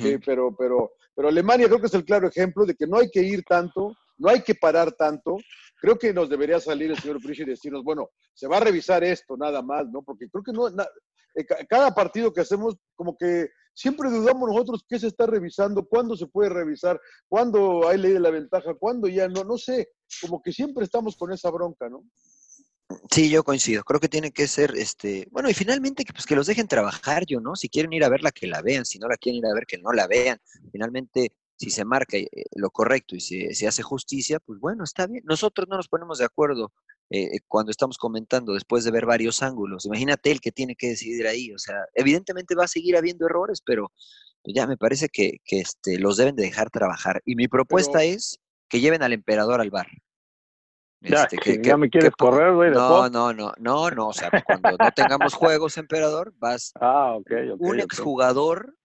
Eh, 0.05 0.19
pero, 0.23 0.55
pero, 0.55 0.91
pero 1.15 1.29
Alemania 1.29 1.67
creo 1.67 1.79
que 1.79 1.87
es 1.87 1.93
el 1.95 2.05
claro 2.05 2.27
ejemplo 2.27 2.63
de 2.63 2.75
que 2.75 2.85
no 2.85 2.99
hay 2.99 3.09
que 3.09 3.23
ir 3.23 3.43
tanto, 3.43 3.95
no 4.19 4.29
hay 4.29 4.43
que 4.43 4.53
parar 4.53 4.91
tanto. 4.91 5.37
Creo 5.77 5.97
que 5.97 6.13
nos 6.13 6.29
debería 6.29 6.59
salir 6.59 6.91
el 6.91 6.99
señor 6.99 7.19
Frisch 7.19 7.39
y 7.39 7.45
decirnos, 7.45 7.83
bueno, 7.83 8.09
se 8.35 8.47
va 8.47 8.57
a 8.57 8.61
revisar 8.61 9.03
esto 9.03 9.35
nada 9.35 9.63
más, 9.63 9.87
¿no? 9.89 10.03
Porque 10.03 10.29
creo 10.29 10.43
que 10.43 10.51
no, 10.51 10.67
eh, 10.67 11.45
cada 11.67 11.89
partido 11.91 12.31
que 12.31 12.41
hacemos, 12.41 12.75
como 12.95 13.17
que 13.17 13.49
siempre 13.73 14.09
dudamos 14.09 14.49
nosotros 14.49 14.85
qué 14.87 14.99
se 14.99 15.07
está 15.07 15.25
revisando, 15.25 15.85
cuándo 15.85 16.15
se 16.15 16.27
puede 16.27 16.49
revisar, 16.49 16.99
cuándo 17.27 17.87
hay 17.87 17.97
ley 17.97 18.13
de 18.13 18.19
la 18.19 18.29
ventaja, 18.29 18.73
cuándo 18.73 19.07
ya 19.07 19.27
no, 19.27 19.43
no 19.43 19.57
sé, 19.57 19.89
como 20.21 20.41
que 20.41 20.51
siempre 20.51 20.83
estamos 20.83 21.15
con 21.15 21.31
esa 21.31 21.49
bronca, 21.49 21.89
¿no? 21.89 22.03
Sí, 23.09 23.29
yo 23.29 23.43
coincido. 23.43 23.83
Creo 23.83 23.99
que 23.99 24.09
tiene 24.09 24.31
que 24.31 24.47
ser, 24.47 24.73
este, 24.75 25.27
bueno, 25.31 25.49
y 25.49 25.53
finalmente 25.53 26.03
que, 26.03 26.13
pues, 26.13 26.25
que 26.25 26.35
los 26.35 26.47
dejen 26.47 26.67
trabajar, 26.67 27.25
yo, 27.25 27.39
¿no? 27.39 27.55
Si 27.55 27.69
quieren 27.69 27.93
ir 27.93 28.03
a 28.03 28.09
verla, 28.09 28.31
que 28.31 28.47
la 28.47 28.61
vean. 28.61 28.85
Si 28.85 28.99
no 28.99 29.07
la 29.07 29.17
quieren 29.17 29.39
ir 29.39 29.45
a 29.45 29.53
ver, 29.53 29.65
que 29.65 29.77
no 29.77 29.91
la 29.91 30.07
vean. 30.07 30.39
Finalmente, 30.71 31.31
si 31.61 31.69
se 31.69 31.85
marca 31.85 32.17
eh, 32.17 32.27
lo 32.55 32.71
correcto 32.71 33.15
y 33.15 33.19
se, 33.19 33.53
se 33.53 33.67
hace 33.67 33.83
justicia, 33.83 34.39
pues 34.39 34.59
bueno, 34.59 34.83
está 34.83 35.05
bien. 35.05 35.23
Nosotros 35.27 35.67
no 35.69 35.77
nos 35.77 35.87
ponemos 35.87 36.17
de 36.17 36.25
acuerdo 36.25 36.73
eh, 37.11 37.39
cuando 37.47 37.69
estamos 37.69 37.99
comentando 37.99 38.53
después 38.53 38.83
de 38.83 38.89
ver 38.89 39.05
varios 39.05 39.43
ángulos. 39.43 39.85
Imagínate 39.85 40.31
el 40.31 40.41
que 40.41 40.51
tiene 40.51 40.75
que 40.75 40.87
decidir 40.87 41.27
ahí. 41.27 41.53
O 41.53 41.59
sea, 41.59 41.75
evidentemente 41.93 42.55
va 42.55 42.63
a 42.63 42.67
seguir 42.67 42.97
habiendo 42.97 43.27
errores, 43.27 43.61
pero 43.63 43.91
ya 44.43 44.65
me 44.65 44.75
parece 44.75 45.09
que, 45.09 45.37
que 45.45 45.59
este, 45.59 45.99
los 45.99 46.17
deben 46.17 46.35
de 46.35 46.45
dejar 46.45 46.71
trabajar. 46.71 47.21
Y 47.25 47.35
mi 47.35 47.47
propuesta 47.47 47.99
pero... 47.99 48.15
es 48.15 48.39
que 48.67 48.79
lleven 48.79 49.03
al 49.03 49.13
emperador 49.13 49.61
al 49.61 49.69
bar. 49.69 49.87
Ya, 51.01 51.25
este, 51.25 51.37
que, 51.37 51.61
ya 51.61 51.77
me 51.77 51.91
quieres 51.91 52.11
correr, 52.17 52.55
güey. 52.55 52.71
No, 52.71 53.07
no, 53.07 53.33
no, 53.33 53.53
no, 53.59 53.91
no. 53.91 54.07
O 54.07 54.13
sea, 54.13 54.31
cuando 54.43 54.71
no 54.79 54.91
tengamos 54.95 55.35
juegos, 55.35 55.77
emperador, 55.77 56.33
vas. 56.39 56.73
Ah, 56.81 57.13
ok, 57.17 57.31
ok. 57.53 57.61
Un 57.61 57.69
okay. 57.69 57.81
exjugador 57.81 58.75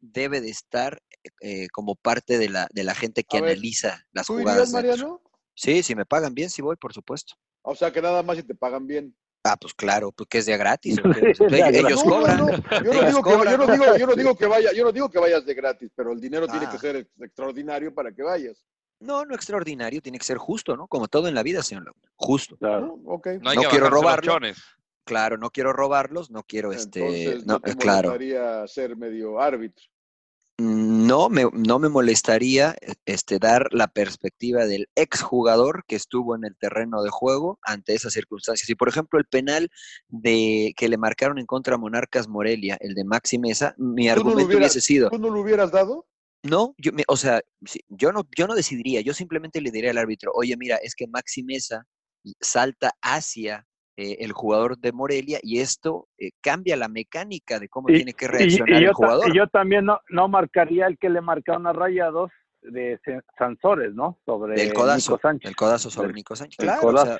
debe 0.00 0.40
de 0.40 0.50
estar 0.50 1.00
eh, 1.40 1.68
como 1.72 1.94
parte 1.94 2.38
de 2.38 2.48
la, 2.48 2.68
de 2.72 2.84
la 2.84 2.94
gente 2.94 3.24
que 3.24 3.38
A 3.38 3.40
ver, 3.42 3.52
analiza 3.52 4.04
las 4.12 4.26
¿Tú 4.26 4.34
jugadas. 4.34 4.54
irías, 4.68 4.72
Mariano? 4.72 5.22
Sí, 5.54 5.82
si 5.82 5.94
me 5.94 6.04
pagan 6.06 6.34
bien, 6.34 6.50
sí 6.50 6.62
voy, 6.62 6.76
por 6.76 6.92
supuesto. 6.92 7.34
O 7.62 7.74
sea, 7.74 7.92
que 7.92 8.02
nada 8.02 8.22
más 8.22 8.36
si 8.36 8.42
te 8.42 8.54
pagan 8.54 8.86
bien. 8.86 9.16
Ah, 9.44 9.56
pues 9.60 9.72
claro, 9.74 10.10
porque 10.12 10.38
es 10.38 10.46
de 10.46 10.56
gratis. 10.56 10.98
¿o 11.04 11.46
qué? 11.48 11.78
ellos 11.78 12.02
cobran. 12.02 12.38
Yo 12.84 12.92
no, 12.92 13.06
digo 13.06 13.22
que, 13.22 13.30
cobran. 13.30 13.52
yo, 13.52 13.58
no 13.66 13.72
digo, 13.72 13.96
yo 13.96 14.06
no 14.06 14.14
digo 14.14 14.36
que 14.36 14.46
vaya, 14.46 14.72
yo 14.72 14.84
no 14.84 14.92
digo 14.92 15.08
que 15.10 15.18
vayas 15.18 15.46
de 15.46 15.54
gratis, 15.54 15.90
pero 15.94 16.12
el 16.12 16.20
dinero 16.20 16.46
tiene 16.48 16.68
que 16.68 16.78
ser 16.78 16.96
ex- 16.96 17.10
extraordinario 17.20 17.94
para 17.94 18.12
que 18.12 18.22
vayas. 18.22 18.62
No, 18.98 19.24
no 19.24 19.34
extraordinario, 19.34 20.00
tiene 20.00 20.18
que 20.18 20.24
ser 20.24 20.38
justo, 20.38 20.76
¿no? 20.76 20.88
Como 20.88 21.06
todo 21.06 21.28
en 21.28 21.34
la 21.34 21.42
vida, 21.42 21.62
señor 21.62 21.84
Laguna. 21.84 22.10
Justo. 22.16 22.56
¿no? 22.60 23.00
Ok. 23.06 23.26
No 23.40 23.50
hay 23.50 23.56
No 23.56 23.62
que 23.62 23.68
quiero 23.68 23.84
bajarse 23.86 23.90
los 23.90 23.90
robarlo. 23.92 24.32
chones. 24.32 24.58
Claro, 25.04 25.38
no 25.38 25.50
quiero 25.50 25.72
robarlos, 25.72 26.30
no 26.30 26.42
quiero 26.42 26.72
este. 26.72 27.00
Entonces, 27.00 27.46
no, 27.46 27.54
no 27.54 27.60
te 27.60 27.76
claro. 27.76 28.08
molestaría 28.08 28.66
ser 28.66 28.96
medio 28.96 29.38
árbitro. 29.40 29.84
Mm, 30.58 30.95
no 31.06 31.28
me, 31.28 31.44
no 31.52 31.78
me 31.78 31.88
molestaría 31.88 32.76
este, 33.04 33.38
dar 33.38 33.68
la 33.72 33.88
perspectiva 33.88 34.66
del 34.66 34.88
exjugador 34.94 35.84
que 35.86 35.96
estuvo 35.96 36.34
en 36.34 36.44
el 36.44 36.56
terreno 36.56 37.02
de 37.02 37.10
juego 37.10 37.58
ante 37.62 37.94
esas 37.94 38.12
circunstancias. 38.12 38.68
Y 38.68 38.74
por 38.74 38.88
ejemplo, 38.88 39.18
el 39.18 39.26
penal 39.26 39.68
de 40.08 40.74
que 40.76 40.88
le 40.88 40.98
marcaron 40.98 41.38
en 41.38 41.46
contra 41.46 41.76
a 41.76 41.78
Monarcas 41.78 42.28
Morelia, 42.28 42.76
el 42.80 42.94
de 42.94 43.04
Maxi 43.04 43.38
Mesa, 43.38 43.74
mi 43.78 44.08
argumento 44.08 44.56
hubiese 44.56 44.80
sido. 44.80 45.10
¿Tú 45.10 45.18
no 45.18 45.30
lo 45.30 45.40
hubieras 45.40 45.70
dado? 45.70 46.06
No, 46.42 46.74
yo, 46.78 46.92
o 47.08 47.16
sea, 47.16 47.40
yo 47.88 48.12
no, 48.12 48.28
yo 48.36 48.46
no 48.46 48.54
decidiría, 48.54 49.00
yo 49.00 49.14
simplemente 49.14 49.60
le 49.60 49.70
diría 49.70 49.90
al 49.90 49.98
árbitro, 49.98 50.30
oye, 50.34 50.56
mira, 50.56 50.76
es 50.76 50.94
que 50.94 51.08
Maxi 51.08 51.42
Mesa 51.42 51.86
salta 52.40 52.92
hacia 53.02 53.66
eh, 53.96 54.18
el 54.20 54.32
jugador 54.32 54.78
de 54.78 54.92
Morelia 54.92 55.38
y 55.42 55.60
esto 55.60 56.08
eh, 56.18 56.30
cambia 56.42 56.76
la 56.76 56.88
mecánica 56.88 57.58
de 57.58 57.68
cómo 57.68 57.88
tiene 57.88 58.12
que 58.12 58.28
reaccionar 58.28 58.82
el 58.82 58.92
jugador. 58.92 59.30
Y 59.30 59.36
yo 59.36 59.46
también 59.46 59.86
no, 59.86 60.00
no 60.10 60.28
marcaría 60.28 60.86
el 60.86 60.98
que 60.98 61.08
le 61.08 61.20
marcaron 61.20 61.66
a 61.66 61.72
Rayados 61.72 62.30
de 62.60 63.00
Sansores, 63.38 63.94
¿no? 63.94 64.18
Sobre 64.26 64.62
el 64.62 64.72
codazo, 64.74 65.12
Nico 65.12 65.20
Sánchez. 65.22 65.48
El 65.48 65.56
codazo 65.56 65.90
sobre 65.90 66.12
Nico 66.12 66.36
Sánchez. 66.36 66.58
Claro, 66.58 66.88
o 66.88 66.96
sea, 66.98 67.18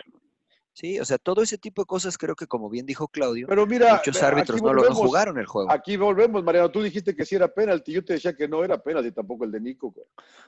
Sí, 0.77 1.01
o 1.01 1.07
sea, 1.07 1.17
todo 1.17 1.41
ese 1.41 1.57
tipo 1.57 1.81
de 1.81 1.87
cosas 1.87 2.19
creo 2.19 2.37
que, 2.37 2.47
como 2.47 2.69
bien 2.69 2.85
dijo 2.85 3.09
Claudio, 3.09 3.47
Pero 3.49 3.67
mira, 3.67 3.95
muchos 3.95 4.23
árbitros 4.23 4.61
no, 4.61 4.75
lo, 4.75 4.95
jugaron 4.95 5.39
el 5.39 5.47
juego. 5.47 5.73
Aquí 5.73 5.97
volvemos, 5.97 6.45
Mariano. 6.45 6.71
Tú 6.71 6.83
dijiste 6.83 7.17
que 7.17 7.25
sí 7.25 7.35
era 7.35 7.49
penalti. 7.49 7.93
Yo 7.93 8.05
te 8.05 8.13
decía 8.13 8.37
que 8.37 8.47
no 8.47 8.63
era 8.63 8.77
penalti 8.83 9.11
tampoco 9.11 9.47
el 9.47 9.53
de 9.53 9.61
Nico. 9.61 9.95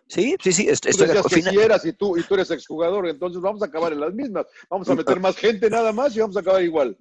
Sí, 0.07 0.37
sí, 0.45 0.53
sí. 0.53 0.68
Estoy, 0.68 0.93
tú 0.93 1.05
decías 1.05 1.26
que 1.29 1.41
sí 1.41 1.59
eras 1.59 1.83
y 1.87 1.95
tú, 1.95 2.18
y 2.18 2.22
tú 2.24 2.35
eres 2.35 2.51
exjugador. 2.51 3.09
Entonces 3.09 3.41
vamos 3.41 3.62
a 3.62 3.66
acabar 3.66 3.91
en 3.95 4.01
las 4.01 4.12
mismas. 4.12 4.45
Vamos 4.68 4.87
a 4.91 4.95
meter 4.95 5.18
más 5.18 5.35
gente 5.35 5.70
nada 5.70 5.93
más 5.93 6.14
y 6.14 6.20
vamos 6.20 6.37
a 6.37 6.41
acabar 6.41 6.62
igual. 6.62 6.95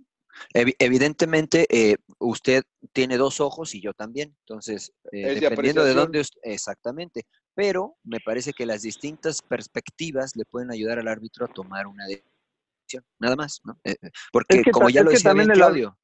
Evidentemente, 0.53 1.67
eh, 1.69 1.97
usted 2.19 2.63
tiene 2.93 3.17
dos 3.17 3.41
ojos 3.41 3.75
y 3.75 3.81
yo 3.81 3.91
también. 3.91 4.37
Entonces, 4.39 4.93
eh, 5.11 5.37
dependiendo 5.37 5.83
de, 5.83 5.93
dónde. 5.93 6.23
Exactamente. 6.43 7.25
Pero 7.53 7.97
me 8.05 8.21
parece 8.21 8.53
que 8.53 8.65
las 8.65 8.83
distintas 8.83 9.41
perspectivas 9.41 10.37
le 10.37 10.45
pueden 10.45 10.71
ayudar 10.71 10.97
al 10.99 11.09
árbitro 11.09 11.43
a 11.43 11.49
tomar 11.49 11.87
una 11.87 12.05
decisión 12.05 12.36
nada 13.19 13.35
más, 13.35 13.61
¿no? 13.63 13.77
Eh, 13.83 13.95
eh, 14.01 14.09
porque 14.31 14.61
como 14.71 14.89
ya 14.89 15.03
lo 15.03 15.11
decía 15.11 15.33
bien 15.33 15.49
Claudio. 15.49 15.97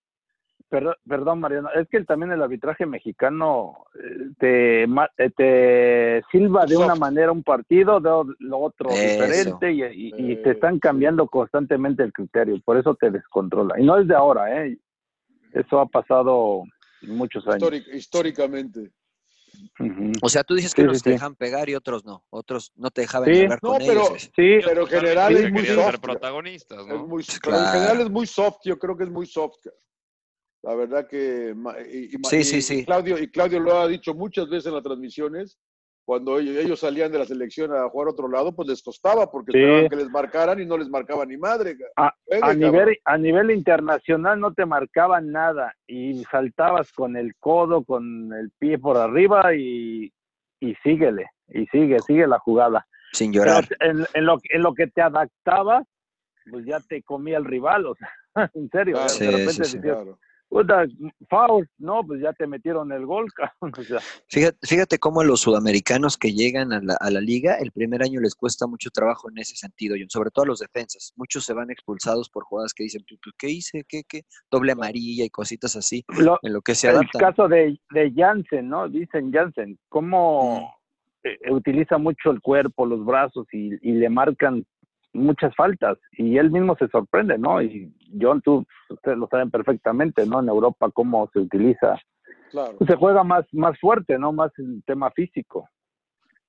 Perdón, 0.69 0.95
perdón, 1.07 1.39
Mariano, 1.39 1.69
es 1.75 1.87
que 1.87 2.03
también 2.03 2.31
el 2.31 2.41
arbitraje 2.41 2.87
mexicano 2.87 3.85
eh, 3.93 4.87
te, 5.17 5.31
te 5.37 6.23
silba 6.31 6.65
de 6.65 6.77
una 6.77 6.95
manera 6.95 7.31
un 7.31 7.43
partido, 7.43 7.99
de 7.99 8.33
lo 8.39 8.57
otro 8.57 8.89
diferente 8.89 9.71
y, 9.71 10.35
te 10.37 10.51
están 10.51 10.79
cambiando 10.79 11.27
constantemente 11.27 12.01
el 12.01 12.11
criterio, 12.11 12.59
por 12.65 12.77
eso 12.77 12.95
te 12.95 13.11
descontrola. 13.11 13.79
Y 13.79 13.85
no 13.85 13.99
es 13.99 14.07
de 14.07 14.15
ahora, 14.15 14.65
¿eh? 14.65 14.79
Eso 15.53 15.79
ha 15.79 15.85
pasado 15.85 16.63
muchos 17.03 17.47
años. 17.47 17.71
históricamente. 17.93 18.91
O 20.21 20.29
sea, 20.29 20.43
tú 20.43 20.55
dices 20.55 20.73
que 20.73 20.83
unos 20.83 21.01
te 21.01 21.11
dejan 21.11 21.35
pegar 21.35 21.69
y 21.69 21.75
otros 21.75 22.05
no. 22.05 22.25
Otros 22.29 22.71
no 22.75 22.91
te 22.91 23.01
dejaban 23.01 23.29
hablar 23.29 23.59
con 23.59 23.77
pero, 23.79 24.07
ellos. 24.09 24.23
Sí, 24.35 24.57
pero 24.63 24.81
en 24.81 24.87
general 24.87 25.37
es 25.37 25.51
muy 25.51 25.65
soft. 25.65 25.99
protagonistas, 25.99 26.87
¿no? 26.87 27.07
muy, 27.07 27.23
En 27.23 27.65
general 27.65 28.01
es 28.01 28.09
muy 28.09 28.27
soft, 28.27 28.57
yo 28.63 28.77
creo 28.77 28.97
que 28.97 29.03
es 29.03 29.09
muy 29.09 29.25
soft. 29.25 29.65
La 30.61 30.75
verdad 30.75 31.07
que 31.07 31.53
y, 31.91 32.09
sí, 32.29 32.43
sí, 32.43 32.61
sí. 32.61 32.85
Claudio, 32.85 33.17
y 33.19 33.29
Claudio 33.29 33.59
lo 33.59 33.79
ha 33.79 33.87
dicho 33.87 34.13
muchas 34.13 34.49
veces 34.49 34.67
en 34.67 34.75
las 34.75 34.83
transmisiones, 34.83 35.59
cuando 36.05 36.37
ellos, 36.37 36.79
salían 36.79 37.11
de 37.11 37.19
la 37.19 37.25
selección 37.25 37.73
a 37.73 37.87
jugar 37.89 38.07
a 38.07 38.11
otro 38.11 38.27
lado, 38.27 38.53
pues 38.53 38.67
les 38.67 38.83
costaba 38.83 39.31
porque 39.31 39.51
esperaban 39.51 39.89
que 39.89 39.95
les 39.95 40.09
marcaran 40.09 40.59
y 40.59 40.65
no 40.65 40.77
les 40.77 40.89
marcaba 40.89 41.25
ni 41.25 41.37
madre. 41.37 41.77
A, 41.95 42.13
nivel, 42.53 42.97
a 43.05 43.17
nivel 43.17 43.51
internacional 43.51 44.39
no 44.39 44.53
te 44.53 44.65
marcaban 44.65 45.31
nada 45.31 45.73
y 45.87 46.23
saltabas 46.25 46.91
con 46.91 47.15
el 47.15 47.35
codo, 47.37 47.83
con 47.83 48.33
el 48.33 48.51
pie 48.59 48.77
por 48.77 48.97
arriba 48.97 49.55
y, 49.55 50.11
y 50.59 50.75
síguele, 50.83 51.27
y 51.47 51.65
sigue, 51.67 51.99
sigue 51.99 52.27
la 52.27 52.39
jugada. 52.39 52.85
Sin 53.13 53.31
llorar. 53.31 53.65
en, 53.79 54.05
en, 54.13 54.25
lo, 54.25 54.39
en 54.43 54.61
lo 54.61 54.73
que 54.73 54.87
te 54.87 55.01
adaptabas, 55.01 55.85
pues 56.49 56.65
ya 56.65 56.79
te 56.81 57.01
comía 57.03 57.37
el 57.37 57.45
rival, 57.45 57.85
o 57.85 57.95
sea, 57.95 58.11
en 58.53 58.69
serio. 58.69 58.97
de 58.97 59.31
repente 59.31 59.65
sí, 59.65 59.79
foul, 61.29 61.67
no, 61.77 62.05
pues 62.05 62.21
ya 62.21 62.33
te 62.33 62.47
metieron 62.47 62.91
el 62.91 63.05
gol, 63.05 63.27
fíjate, 64.27 64.57
fíjate 64.61 64.99
cómo 64.99 65.21
a 65.21 65.25
los 65.25 65.41
sudamericanos 65.41 66.17
que 66.17 66.33
llegan 66.33 66.73
a 66.73 66.81
la, 66.81 66.95
a 66.99 67.09
la, 67.09 67.21
liga, 67.21 67.55
el 67.55 67.71
primer 67.71 68.03
año 68.03 68.19
les 68.19 68.35
cuesta 68.35 68.67
mucho 68.67 68.89
trabajo 68.91 69.29
en 69.29 69.37
ese 69.37 69.55
sentido, 69.55 69.95
sobre 70.09 70.31
todo 70.31 70.43
a 70.43 70.47
los 70.47 70.59
defensas. 70.59 71.13
Muchos 71.15 71.45
se 71.45 71.53
van 71.53 71.71
expulsados 71.71 72.29
por 72.29 72.43
jugadas 72.43 72.73
que 72.73 72.83
dicen, 72.83 73.03
¿qué 73.37 73.49
hice? 73.49 73.83
¿Qué, 73.87 74.03
qué? 74.07 74.23
Doble 74.51 74.73
amarilla 74.73 75.25
y 75.25 75.29
cositas 75.29 75.75
así, 75.75 76.05
en 76.41 76.53
lo 76.53 76.61
que 76.61 76.75
se 76.75 76.89
adaptan. 76.89 77.21
El 77.21 77.29
caso 77.29 77.47
de, 77.47 77.79
de 77.91 78.13
Jansen, 78.15 78.69
¿no? 78.69 78.87
Dicen 78.89 79.31
Jansen, 79.31 79.77
cómo 79.89 80.75
mm. 81.23 81.27
eh, 81.27 81.51
utiliza 81.51 81.97
mucho 81.97 82.31
el 82.31 82.41
cuerpo, 82.41 82.85
los 82.85 83.03
brazos 83.05 83.47
y, 83.51 83.73
y 83.81 83.93
le 83.93 84.09
marcan 84.09 84.65
muchas 85.13 85.55
faltas 85.55 85.97
y 86.11 86.37
él 86.37 86.51
mismo 86.51 86.75
se 86.77 86.87
sorprende, 86.87 87.37
¿no? 87.37 87.61
Y 87.61 87.93
John, 88.19 88.41
tú, 88.41 88.65
ustedes 88.89 89.17
lo 89.17 89.27
saben 89.27 89.51
perfectamente, 89.51 90.25
¿no? 90.25 90.39
En 90.39 90.49
Europa 90.49 90.89
cómo 90.91 91.29
se 91.33 91.39
utiliza. 91.39 91.99
Claro. 92.51 92.77
se 92.85 92.95
juega 92.95 93.23
más, 93.23 93.45
más 93.51 93.79
fuerte, 93.79 94.19
¿no? 94.19 94.31
Más 94.31 94.51
el 94.59 94.83
tema 94.85 95.09
físico. 95.09 95.67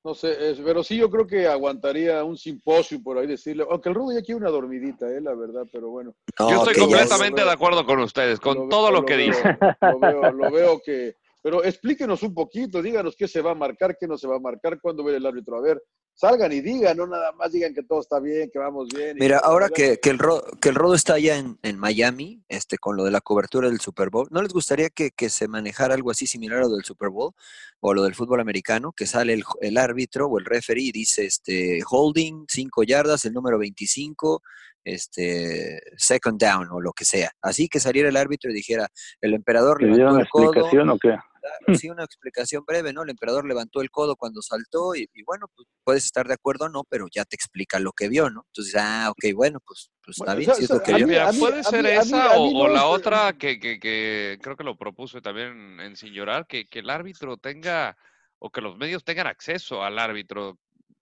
No 0.04 0.12
sé, 0.12 0.36
pero 0.62 0.82
sí 0.82 0.98
yo 0.98 1.08
creo 1.08 1.26
que 1.26 1.46
aguantaría 1.46 2.22
un 2.24 2.36
simposio 2.36 3.02
por 3.02 3.16
ahí 3.16 3.26
decirle, 3.26 3.64
aunque 3.70 3.88
el 3.88 3.94
Rudo 3.94 4.12
ya 4.12 4.20
quiere 4.20 4.38
una 4.38 4.50
dormidita, 4.50 5.08
eh, 5.08 5.18
la 5.22 5.34
verdad, 5.34 5.66
pero 5.72 5.88
bueno. 5.88 6.14
yo 6.38 6.56
estoy 6.56 6.74
completamente 6.74 7.42
de 7.42 7.50
acuerdo 7.50 7.86
con 7.86 8.00
ustedes, 8.00 8.38
con 8.38 8.68
todo 8.68 8.90
lo, 8.90 9.06
que 9.06 9.16
dice. 9.16 9.56
Lo 9.80 9.98
veo, 9.98 10.32
lo 10.32 10.50
veo 10.50 10.80
que, 10.84 11.14
pero 11.40 11.64
explíquenos 11.64 12.22
un 12.22 12.34
poquito, 12.34 12.82
díganos 12.82 13.16
qué 13.16 13.26
se 13.26 13.40
va 13.40 13.52
a 13.52 13.54
marcar, 13.54 13.96
qué 13.98 14.06
no 14.06 14.18
se 14.18 14.28
va 14.28 14.36
a 14.36 14.40
marcar, 14.40 14.78
cuándo 14.78 15.04
ve 15.04 15.16
el 15.16 15.24
árbitro. 15.24 15.56
A 15.56 15.62
ver, 15.62 15.82
salgan 16.14 16.52
y 16.52 16.60
digan, 16.60 16.96
no 16.96 17.06
nada 17.06 17.32
más 17.32 17.52
digan 17.52 17.74
que 17.74 17.82
todo 17.82 18.00
está 18.00 18.20
bien, 18.20 18.50
que 18.52 18.58
vamos 18.58 18.88
bien. 18.88 19.16
Mira, 19.18 19.38
ahora 19.38 19.68
que, 19.68 19.98
que, 19.98 20.10
el 20.10 20.18
rodo, 20.18 20.44
que 20.60 20.68
el 20.68 20.74
rodo 20.74 20.94
está 20.94 21.14
allá 21.14 21.36
en, 21.36 21.58
en, 21.62 21.78
Miami, 21.78 22.42
este, 22.48 22.78
con 22.78 22.96
lo 22.96 23.04
de 23.04 23.10
la 23.10 23.20
cobertura 23.20 23.68
del 23.68 23.80
Super 23.80 24.10
Bowl, 24.10 24.28
¿no 24.30 24.40
les 24.42 24.52
gustaría 24.52 24.90
que, 24.90 25.10
que, 25.10 25.28
se 25.28 25.48
manejara 25.48 25.94
algo 25.94 26.10
así 26.10 26.26
similar 26.26 26.58
a 26.58 26.62
lo 26.62 26.76
del 26.76 26.84
Super 26.84 27.10
Bowl 27.10 27.32
o 27.80 27.94
lo 27.94 28.04
del 28.04 28.14
fútbol 28.14 28.40
americano? 28.40 28.92
Que 28.92 29.06
sale 29.06 29.34
el, 29.34 29.44
el 29.60 29.76
árbitro 29.76 30.26
o 30.28 30.38
el 30.38 30.44
referee 30.44 30.84
y 30.84 30.92
dice, 30.92 31.26
este, 31.26 31.80
holding, 31.88 32.46
cinco 32.48 32.84
yardas, 32.84 33.24
el 33.24 33.32
número 33.32 33.58
25, 33.58 34.42
este, 34.84 35.80
second 35.96 36.38
down 36.40 36.68
o 36.70 36.80
lo 36.80 36.92
que 36.92 37.04
sea. 37.04 37.32
Así 37.42 37.68
que 37.68 37.80
saliera 37.80 38.08
el 38.08 38.16
árbitro 38.16 38.50
y 38.50 38.54
dijera, 38.54 38.88
el 39.20 39.34
emperador 39.34 39.82
levantó 39.82 40.20
el 40.20 40.28
codo. 40.28 40.92
o 40.92 40.98
qué? 40.98 41.16
sí, 41.86 41.90
una 41.90 42.04
explicación 42.04 42.64
breve, 42.66 42.92
¿no? 42.92 43.02
El 43.02 43.10
emperador 43.10 43.46
levantó 43.46 43.80
el 43.80 43.90
codo 43.90 44.16
cuando 44.16 44.42
saltó 44.42 44.94
y, 44.94 45.08
bueno, 45.24 45.46
pues 45.54 45.68
puedes 45.84 46.04
estar 46.04 46.26
de 46.26 46.34
acuerdo 46.34 46.66
o 46.66 46.68
no, 46.68 46.84
pero 46.88 47.06
ya 47.12 47.24
te 47.24 47.36
explica 47.36 47.78
lo 47.78 47.92
que 47.92 48.08
vio, 48.08 48.30
¿no? 48.30 48.44
Entonces, 48.48 48.74
ah, 48.78 49.10
ok, 49.10 49.34
bueno, 49.34 49.60
pues, 49.66 49.90
pues 50.02 50.18
está 50.18 50.34
bien, 50.34 50.54
si 50.54 50.64
es 50.64 50.70
lo 50.70 50.82
que 50.82 50.94
vio. 50.94 51.06
puede 51.38 51.64
ser 51.64 51.86
esa 51.86 52.38
o, 52.38 52.68
la 52.68 52.86
otra 52.86 53.34
que, 53.34 53.58
que, 53.58 53.78
que, 53.78 54.38
creo 54.42 54.56
que 54.56 54.64
lo 54.64 54.76
propuse 54.76 55.20
también 55.20 55.80
en 55.80 55.96
Sin 55.96 56.12
Llorar, 56.12 56.46
que, 56.46 56.66
que 56.66 56.80
el 56.80 56.90
árbitro 56.90 57.36
tenga 57.36 57.96
o 58.38 58.50
que 58.50 58.60
los 58.60 58.76
medios 58.76 59.04
tengan 59.04 59.26
acceso 59.26 59.82
al 59.82 59.98
árbitro, 59.98 60.58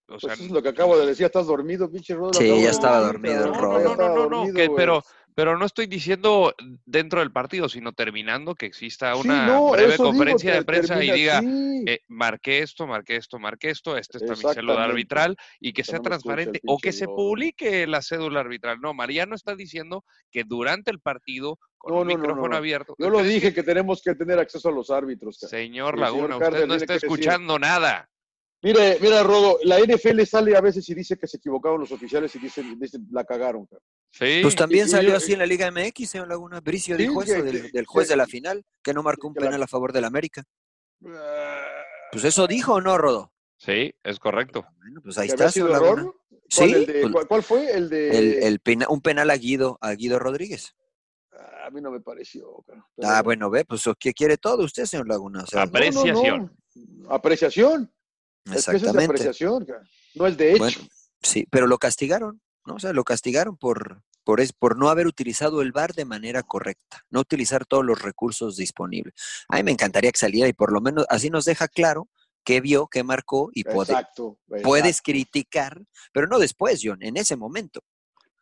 o 0.08 0.18
pues 0.18 0.40
es 0.40 0.50
lo 0.50 0.62
que 0.62 0.68
acabo 0.68 0.98
de 0.98 1.06
decir, 1.06 1.26
estás 1.26 1.46
dormido, 1.46 1.90
pinche 1.90 2.14
Rodo. 2.14 2.34
Sí, 2.34 2.46
ya 2.62 2.70
estaba 2.70 3.00
dormido 3.00 3.46
el 3.46 3.54
Rodo. 3.54 3.80
No, 3.80 3.96
no, 3.96 4.28
no, 4.28 4.44
no, 4.44 4.76
pero, 4.76 5.02
pero 5.34 5.58
no 5.58 5.64
estoy 5.64 5.86
diciendo 5.86 6.54
dentro 6.84 7.20
del 7.20 7.32
partido, 7.32 7.68
sino 7.68 7.92
terminando 7.92 8.54
que 8.54 8.66
exista 8.66 9.14
una 9.16 9.60
breve 9.70 9.96
conferencia 9.96 10.54
de 10.54 10.64
prensa 10.64 11.02
y 11.02 11.10
diga, 11.10 11.42
eh, 11.86 12.00
marqué 12.08 12.60
esto, 12.60 12.86
marqué 12.86 13.16
esto, 13.16 13.38
marqué 13.38 13.70
esto, 13.70 13.96
este 13.96 14.18
está 14.18 14.34
mi 14.34 14.54
cédula 14.54 14.84
arbitral 14.84 15.36
y 15.60 15.72
que 15.72 15.84
sea 15.84 16.00
transparente 16.00 16.60
o 16.66 16.78
que 16.78 16.92
se 16.92 17.06
publique 17.06 17.86
la 17.86 18.02
cédula 18.02 18.40
arbitral. 18.40 18.80
No, 18.80 18.94
Mariano 18.94 19.34
está 19.34 19.54
diciendo 19.54 20.04
que 20.30 20.44
durante 20.44 20.90
el 20.90 21.00
partido 21.00 21.58
con 21.78 22.10
el 22.10 22.16
micrófono 22.16 22.56
abierto. 22.56 22.94
Yo 22.98 23.10
lo 23.10 23.22
dije 23.22 23.52
que 23.52 23.62
tenemos 23.62 24.02
que 24.02 24.14
tener 24.14 24.38
acceso 24.38 24.68
a 24.68 24.72
los 24.72 24.90
árbitros. 24.90 25.36
Señor 25.38 25.98
Laguna, 25.98 26.36
usted 26.36 26.66
no 26.66 26.74
está 26.74 26.94
escuchando 26.94 27.58
nada. 27.58 28.08
Mire, 28.62 28.98
mira, 29.00 29.24
Rodo, 29.24 29.58
la 29.64 29.80
NFL 29.80 30.22
sale 30.22 30.56
a 30.56 30.60
veces 30.60 30.88
y 30.88 30.94
dice 30.94 31.18
que 31.18 31.26
se 31.26 31.38
equivocaron 31.38 31.80
los 31.80 31.90
oficiales 31.90 32.34
y 32.36 32.38
dicen, 32.38 32.78
dicen 32.78 33.08
la 33.10 33.24
cagaron. 33.24 33.68
Sí. 34.12 34.38
Pues 34.40 34.54
también 34.54 34.88
salió 34.88 35.16
así 35.16 35.32
en 35.32 35.40
la 35.40 35.46
Liga 35.46 35.68
MX, 35.70 36.08
señor 36.08 36.28
Laguna. 36.28 36.60
Bricio 36.60 36.96
dijo 36.96 37.22
eso 37.24 37.42
del, 37.42 37.86
juez 37.86 38.08
de 38.08 38.16
la 38.16 38.26
final, 38.26 38.64
que 38.82 38.94
no 38.94 39.02
marcó 39.02 39.26
un 39.26 39.34
penal 39.34 39.60
a 39.60 39.66
favor 39.66 39.92
del 39.92 40.04
América. 40.04 40.44
Pues 41.00 42.24
eso 42.24 42.46
dijo 42.46 42.74
o 42.74 42.80
no, 42.80 42.96
Rodo. 42.98 43.32
Sí, 43.56 43.92
es 44.04 44.18
correcto. 44.20 44.64
Bueno, 44.78 45.00
pues 45.02 45.18
ahí 45.18 45.28
está, 45.28 45.50
señor 45.50 45.70
Laguna. 45.70 46.04
¿Cuál, 46.54 46.70
sí, 46.70 46.86
pues 46.86 47.26
¿cuál, 47.26 47.42
fue? 47.42 47.72
El 47.72 47.88
de. 47.88 48.46
El, 48.46 48.60
un 48.88 49.00
penal 49.00 49.30
a 49.30 49.36
Guido, 49.36 49.78
a 49.80 49.92
Guido 49.94 50.18
Rodríguez. 50.18 50.76
A 51.64 51.70
mí 51.70 51.80
no 51.80 51.90
me 51.90 52.00
pareció. 52.00 52.64
ah, 53.02 53.22
bueno, 53.22 53.50
ve, 53.50 53.64
pues 53.64 53.84
¿qué 53.98 54.12
quiere 54.12 54.36
todo 54.36 54.64
usted, 54.64 54.84
señor 54.84 55.08
Laguna? 55.08 55.44
Apreciación. 55.56 56.56
Apreciación. 57.08 57.90
Exactamente. 58.46 58.88
Es, 58.88 58.94
de 58.94 59.04
apreciación, 59.04 59.66
no 60.14 60.26
es 60.26 60.36
de 60.36 60.52
hecho. 60.54 60.80
sí, 61.22 61.46
pero 61.50 61.66
lo 61.66 61.78
castigaron, 61.78 62.40
¿no? 62.66 62.74
O 62.74 62.78
sea, 62.78 62.92
lo 62.92 63.04
castigaron 63.04 63.56
por, 63.56 64.02
por, 64.24 64.40
es, 64.40 64.52
por 64.52 64.76
no 64.76 64.88
haber 64.88 65.06
utilizado 65.06 65.62
el 65.62 65.72
VAR 65.72 65.94
de 65.94 66.04
manera 66.04 66.42
correcta, 66.42 67.04
no 67.10 67.20
utilizar 67.20 67.66
todos 67.66 67.84
los 67.84 68.02
recursos 68.02 68.56
disponibles. 68.56 69.14
A 69.48 69.56
mí 69.56 69.62
me 69.62 69.70
encantaría 69.70 70.12
que 70.12 70.18
saliera 70.18 70.48
y 70.48 70.52
por 70.52 70.72
lo 70.72 70.80
menos 70.80 71.06
así 71.08 71.30
nos 71.30 71.44
deja 71.44 71.68
claro 71.68 72.08
qué 72.44 72.60
vio, 72.60 72.88
qué 72.88 73.04
marcó 73.04 73.50
y 73.52 73.64
puede, 73.64 73.92
Exacto, 73.92 74.38
puedes 74.62 75.00
criticar, 75.00 75.80
pero 76.12 76.26
no 76.26 76.38
después, 76.38 76.80
John, 76.82 77.02
en 77.02 77.16
ese 77.16 77.36
momento. 77.36 77.80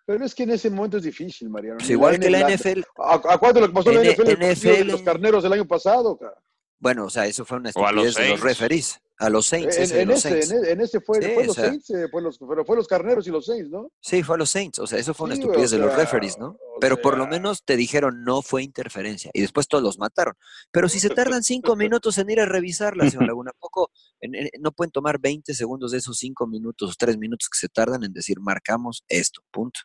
Pero 0.06 0.24
es 0.24 0.34
que 0.34 0.42
en 0.42 0.50
ese 0.50 0.70
momento 0.70 0.96
es 0.96 1.04
difícil, 1.04 1.48
Mariano. 1.50 1.78
Pues 1.78 1.90
igual 1.90 2.18
que 2.18 2.30
la 2.30 2.48
NFL. 2.48 2.80
¿A, 2.98 3.14
a 3.14 3.38
cuánto 3.38 3.60
lo 3.60 3.68
que 3.68 3.74
pasó 3.74 3.92
en 3.92 4.04
la 4.04 4.12
NFL, 4.12 4.52
NFL. 4.52 4.90
los 4.90 5.02
carneros 5.02 5.44
el 5.44 5.52
año 5.52 5.68
pasado? 5.68 6.18
cara? 6.18 6.34
Bueno, 6.80 7.04
o 7.04 7.10
sea, 7.10 7.26
eso 7.26 7.44
fue 7.44 7.58
una 7.58 7.70
O 7.74 7.86
estupidez 7.86 8.14
de 8.16 8.28
los 8.30 8.40
referees. 8.40 8.98
A 9.18 9.28
los 9.28 9.48
Saints, 9.48 9.76
En, 9.76 9.82
ese 9.82 9.94
de 9.96 10.00
en 10.00 10.08
los 10.08 10.24
ese, 10.24 10.28
Saints. 10.30 10.50
en, 10.50 10.64
e- 10.64 10.70
en 10.70 10.80
ese 10.80 11.00
fue, 11.02 11.20
Sí, 11.20 11.28
fue 11.34 11.44
los 11.44 11.50
o 11.58 11.60
sea. 11.60 11.68
Saints, 11.68 11.90
eh, 11.90 12.08
fue 12.10 12.22
los, 12.22 12.38
pero 12.38 12.64
fue 12.64 12.74
los 12.74 12.88
carneros 12.88 13.26
y 13.26 13.30
los 13.30 13.44
Saints, 13.44 13.68
¿no? 13.70 13.92
Sí, 14.00 14.22
fue 14.22 14.36
a 14.36 14.38
los 14.38 14.48
Saints. 14.48 14.78
O 14.78 14.86
sea, 14.86 14.98
eso 14.98 15.12
fue 15.12 15.26
una 15.26 15.36
Sí, 15.36 15.42
estupidez 15.42 15.70
o 15.74 15.76
de 15.76 15.82
los 15.82 15.94
referees, 15.94 16.38
¿no? 16.38 16.56
o 16.58 16.80
Pero 16.80 16.96
por 17.02 17.18
lo 17.18 17.26
menos 17.26 17.62
te 17.62 17.76
dijeron 17.76 18.24
no 18.24 18.40
fue 18.40 18.62
interferencia. 18.62 19.30
Y 19.34 19.42
después 19.42 19.68
todos 19.68 19.84
los 19.84 19.98
mataron. 19.98 20.36
Pero 20.70 20.88
si 20.88 21.00
se 21.00 21.10
tardan 21.10 21.42
cinco 21.42 21.76
minutos 21.76 22.16
en 22.16 22.30
ir 22.30 22.40
a 22.40 22.46
revisarla, 22.46 23.10
señor 23.10 23.26
Laguna, 23.26 23.50
poco, 23.58 23.90
en- 24.22 24.36
en- 24.36 24.48
no 24.60 24.72
pueden 24.72 24.90
tomar 24.90 25.18
20 25.20 25.52
segundos 25.52 25.92
de 25.92 25.98
esos 25.98 26.16
cinco 26.16 26.46
minutos, 26.46 26.96
tres 26.96 27.18
minutos 27.18 27.50
que 27.50 27.58
se 27.58 27.68
tardan 27.68 28.02
en 28.04 28.14
decir 28.14 28.40
marcamos 28.40 29.04
esto, 29.06 29.42
punto. 29.50 29.80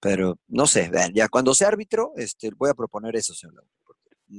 Pero 0.00 0.38
no 0.48 0.66
sé, 0.66 0.88
vean, 0.88 1.12
ya 1.12 1.28
cuando 1.28 1.54
sea 1.54 1.68
árbitro, 1.68 2.12
este, 2.16 2.50
voy 2.56 2.70
a 2.70 2.74
proponer 2.74 3.14
eso, 3.16 3.34
señor 3.34 3.56
Laguna. 3.56 3.74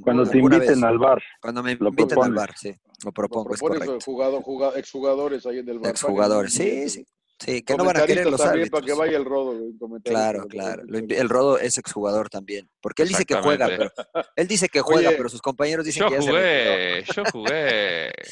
Cuando 0.00 0.24
te 0.26 0.38
inviten 0.38 0.60
vez- 0.60 0.82
al 0.82 0.98
bar. 0.98 1.22
Cuando 1.40 1.62
me 1.62 1.74
lo 1.76 1.88
inviten 1.88 2.04
al 2.04 2.08
propones. 2.14 2.34
bar, 2.36 2.54
sí, 2.56 2.74
lo 3.04 3.12
propongo, 3.12 3.54
es 3.54 3.60
Propones 3.60 3.86
correcto. 3.86 4.04
jugador, 4.04 4.42
jugador, 4.42 4.78
exjugadores 4.78 5.46
ahí 5.46 5.58
en 5.58 5.68
el 5.68 5.78
bar. 5.80 5.90
Exjugadores, 5.90 6.52
sí, 6.54 6.88
sí. 6.88 7.06
Sí, 7.38 7.60
que 7.62 7.74
no 7.76 7.84
van 7.84 7.96
a 7.96 8.06
querer 8.06 8.30
los 8.30 8.40
árbitros. 8.40 8.70
para 8.70 8.86
que 8.86 8.92
vaya 8.92 9.16
el 9.16 9.24
rodo, 9.24 9.58
Claro, 10.04 10.46
claro. 10.46 10.82
Lo 10.86 10.98
el 10.98 11.28
Rodo 11.28 11.58
es 11.58 11.76
exjugador 11.76 12.28
también. 12.30 12.70
Porque 12.80 13.02
él 13.02 13.08
dice 13.08 13.24
que 13.24 13.34
juega, 13.34 13.66
pero 13.66 13.90
él 14.36 14.46
dice 14.46 14.68
que 14.68 14.80
juega, 14.80 15.08
Oye, 15.08 15.16
pero 15.16 15.28
sus 15.28 15.42
compañeros 15.42 15.84
dicen 15.84 16.04
Yo 16.04 16.08
que 16.08 16.14
ya 16.16 16.22
se 16.22 16.28
jugué, 16.30 17.04
yo 17.16 17.22
jugué. 17.32 18.12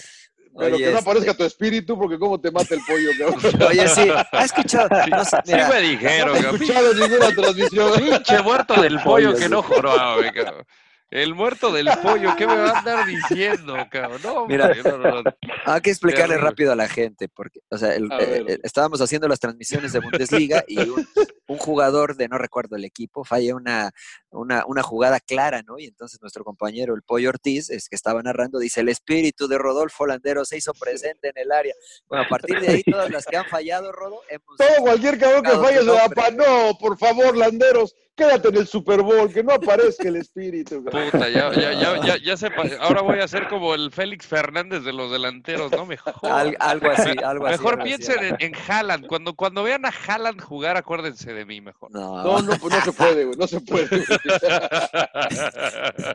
Pero 0.53 0.75
Oye, 0.75 0.85
que 0.85 0.91
no 0.91 0.99
este- 0.99 1.11
aparezca 1.11 1.35
tu 1.37 1.45
espíritu, 1.45 1.97
porque 1.97 2.19
cómo 2.19 2.41
te 2.41 2.51
mata 2.51 2.75
el 2.75 2.81
pollo, 2.85 3.11
cabrón. 3.19 3.63
Oye, 3.71 3.87
sí, 3.89 4.09
ha 4.33 4.45
escuchado. 4.45 4.89
No 5.09 5.25
Sí 5.25 5.37
mira, 5.47 5.69
me 5.69 5.81
dijeron, 5.81 6.43
No 6.43 6.49
he 6.51 6.53
escuchado 6.55 6.95
ninguna 6.95 7.29
transmisión. 7.37 7.93
Pinche 8.01 8.43
muerto 8.43 8.83
del 8.83 9.01
pollo 9.01 9.35
que 9.37 9.49
no 9.49 9.63
cabrón. 9.63 10.65
El 11.11 11.35
muerto 11.35 11.73
del 11.73 11.89
pollo, 12.03 12.37
¿qué 12.37 12.47
me 12.47 12.55
va 12.57 12.71
a 12.71 12.79
andar 12.79 13.05
diciendo, 13.07 13.77
cabrón? 13.91 14.21
No, 14.23 14.47
Mira. 14.47 14.67
hombre, 14.67 14.83
no, 14.85 14.99
no, 14.99 15.23
no. 15.23 15.31
hay 15.67 15.81
que 15.81 15.91
explicarle 15.91 16.39
rápido 16.39 16.71
a 16.73 16.77
la 16.77 16.89
gente, 16.89 17.29
porque, 17.29 17.61
o 17.69 17.77
sea, 17.79 17.95
el- 17.97 18.05
eh, 18.13 18.45
eh, 18.47 18.59
estábamos 18.63 19.01
haciendo 19.01 19.27
las 19.27 19.41
transmisiones 19.41 19.93
de 19.93 19.99
Bundesliga 19.99 20.65
y 20.69 20.79
un, 20.89 21.05
un 21.51 21.59
jugador 21.59 22.15
de 22.17 22.29
no 22.29 22.39
recuerdo 22.39 22.77
el 22.77 22.85
equipo 22.85 23.25
falla 23.25 23.57
una, 23.57 23.91
una, 24.31 24.65
una 24.67 24.83
jugada 24.83 25.19
clara, 25.19 25.63
¿no? 25.67 25.79
Y 25.79 25.87
entonces 25.87 26.21
nuestro 26.23 26.45
compañero, 26.45 26.95
el 26.95 27.03
Pollo 27.03 27.31
Ortiz, 27.31 27.71
es 27.71 27.89
que 27.89 27.97
estaba 27.97 28.23
narrando, 28.23 28.59
dice, 28.61 28.83
el 28.83 28.89
espíritu 28.89 29.49
de 29.49 29.59
Rodolfo 29.59 30.07
Landero 30.07 30.45
se 30.45 30.57
hizo 30.59 30.73
presente 30.75 31.29
en 31.29 31.39
el 31.43 31.51
área. 31.51 31.75
Bueno, 32.09 32.25
a 32.25 32.29
partir 32.31 32.61
de 32.61 32.69
ahí, 32.69 32.83
todas 32.85 33.11
las 33.11 33.25
que 33.27 33.37
han 33.37 33.47
fallado, 33.47 33.91
Rodo, 33.91 34.21
hemos... 34.29 34.57
Todo 34.57 34.77
cualquier 34.79 35.19
cabrón 35.19 35.43
que 35.43 35.51
falle 35.51 35.81
se 35.81 36.15
pa- 36.15 36.31
No, 36.31 36.79
por 36.79 36.97
favor, 36.97 37.37
Landeros, 37.37 37.95
quédate 38.15 38.49
en 38.51 38.57
el 38.59 38.67
Super 38.69 39.03
Bowl, 39.03 39.33
que 39.33 39.43
no 39.43 39.55
aparezca 39.55 40.07
el 40.09 40.17
espíritu. 40.17 40.85
cabrón. 40.85 41.11
Puta, 41.11 41.29
ya, 41.31 41.53
ya, 41.53 41.73
ya, 41.73 42.01
ya, 42.07 42.17
ya 42.23 42.37
se 42.37 42.49
Ahora 42.81 43.01
voy 43.03 43.19
a 43.19 43.27
ser 43.27 43.49
como 43.49 43.75
el 43.75 43.91
Félix 43.91 44.27
Fernández 44.27 44.85
de 44.85 44.93
los 44.93 45.11
delanteros, 45.11 45.73
no 45.73 45.85
mejor. 45.87 46.15
Al- 46.23 46.57
algo 46.61 46.91
así, 46.91 47.11
algo 47.25 47.47
así. 47.47 47.59
Mejor 47.59 47.83
piensen 47.83 48.23
en, 48.23 48.37
en 48.39 48.53
Haaland. 48.69 49.07
Cuando, 49.07 49.35
cuando 49.35 49.63
vean 49.63 49.85
a 49.87 49.89
Haaland 50.07 50.41
jugar, 50.43 50.77
acuérdense 50.77 51.33
de 51.33 51.40
mí 51.45 51.61
mejor. 51.61 51.91
No, 51.93 52.23
No, 52.23 52.43
no, 52.43 52.57
pues 52.59 52.75
no 52.75 52.81
se 52.83 52.93
puede, 52.93 53.25
güey, 53.25 53.37
no 53.39 53.47
se 53.47 53.61
puede. 53.61 53.87
güey. 53.89 54.05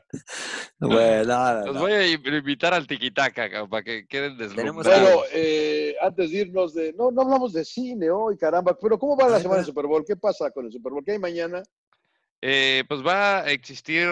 bueno, 0.79 1.25
no, 1.25 1.53
no, 1.59 1.65
Los 1.67 1.75
no. 1.75 1.81
voy 1.81 1.93
a 1.93 2.07
invitar 2.07 2.73
al 2.73 2.87
tiquitaca 2.87 3.67
para 3.67 3.83
que 3.83 4.05
queden 4.07 4.37
deslumbrados. 4.37 5.01
Bueno, 5.01 5.21
eh, 5.33 5.95
antes 6.01 6.31
de 6.31 6.37
irnos 6.37 6.73
de. 6.73 6.93
No, 6.93 7.11
no 7.11 7.21
hablamos 7.21 7.53
de 7.53 7.65
cine 7.65 8.09
hoy, 8.09 8.37
caramba. 8.37 8.77
Pero 8.79 8.97
¿cómo 8.99 9.17
va 9.17 9.29
la 9.29 9.39
semana 9.39 9.57
del. 9.57 9.65
Super 9.65 9.87
Bowl? 9.87 10.03
¿Qué 10.05 10.15
pasa 10.15 10.51
con 10.51 10.65
el 10.65 10.71
Super 10.71 10.91
Bowl? 10.91 11.03
¿Qué 11.05 11.13
hay 11.13 11.19
mañana? 11.19 11.63
Eh, 12.41 12.83
pues 12.87 13.05
va 13.05 13.39
a 13.39 13.51
existir, 13.51 14.07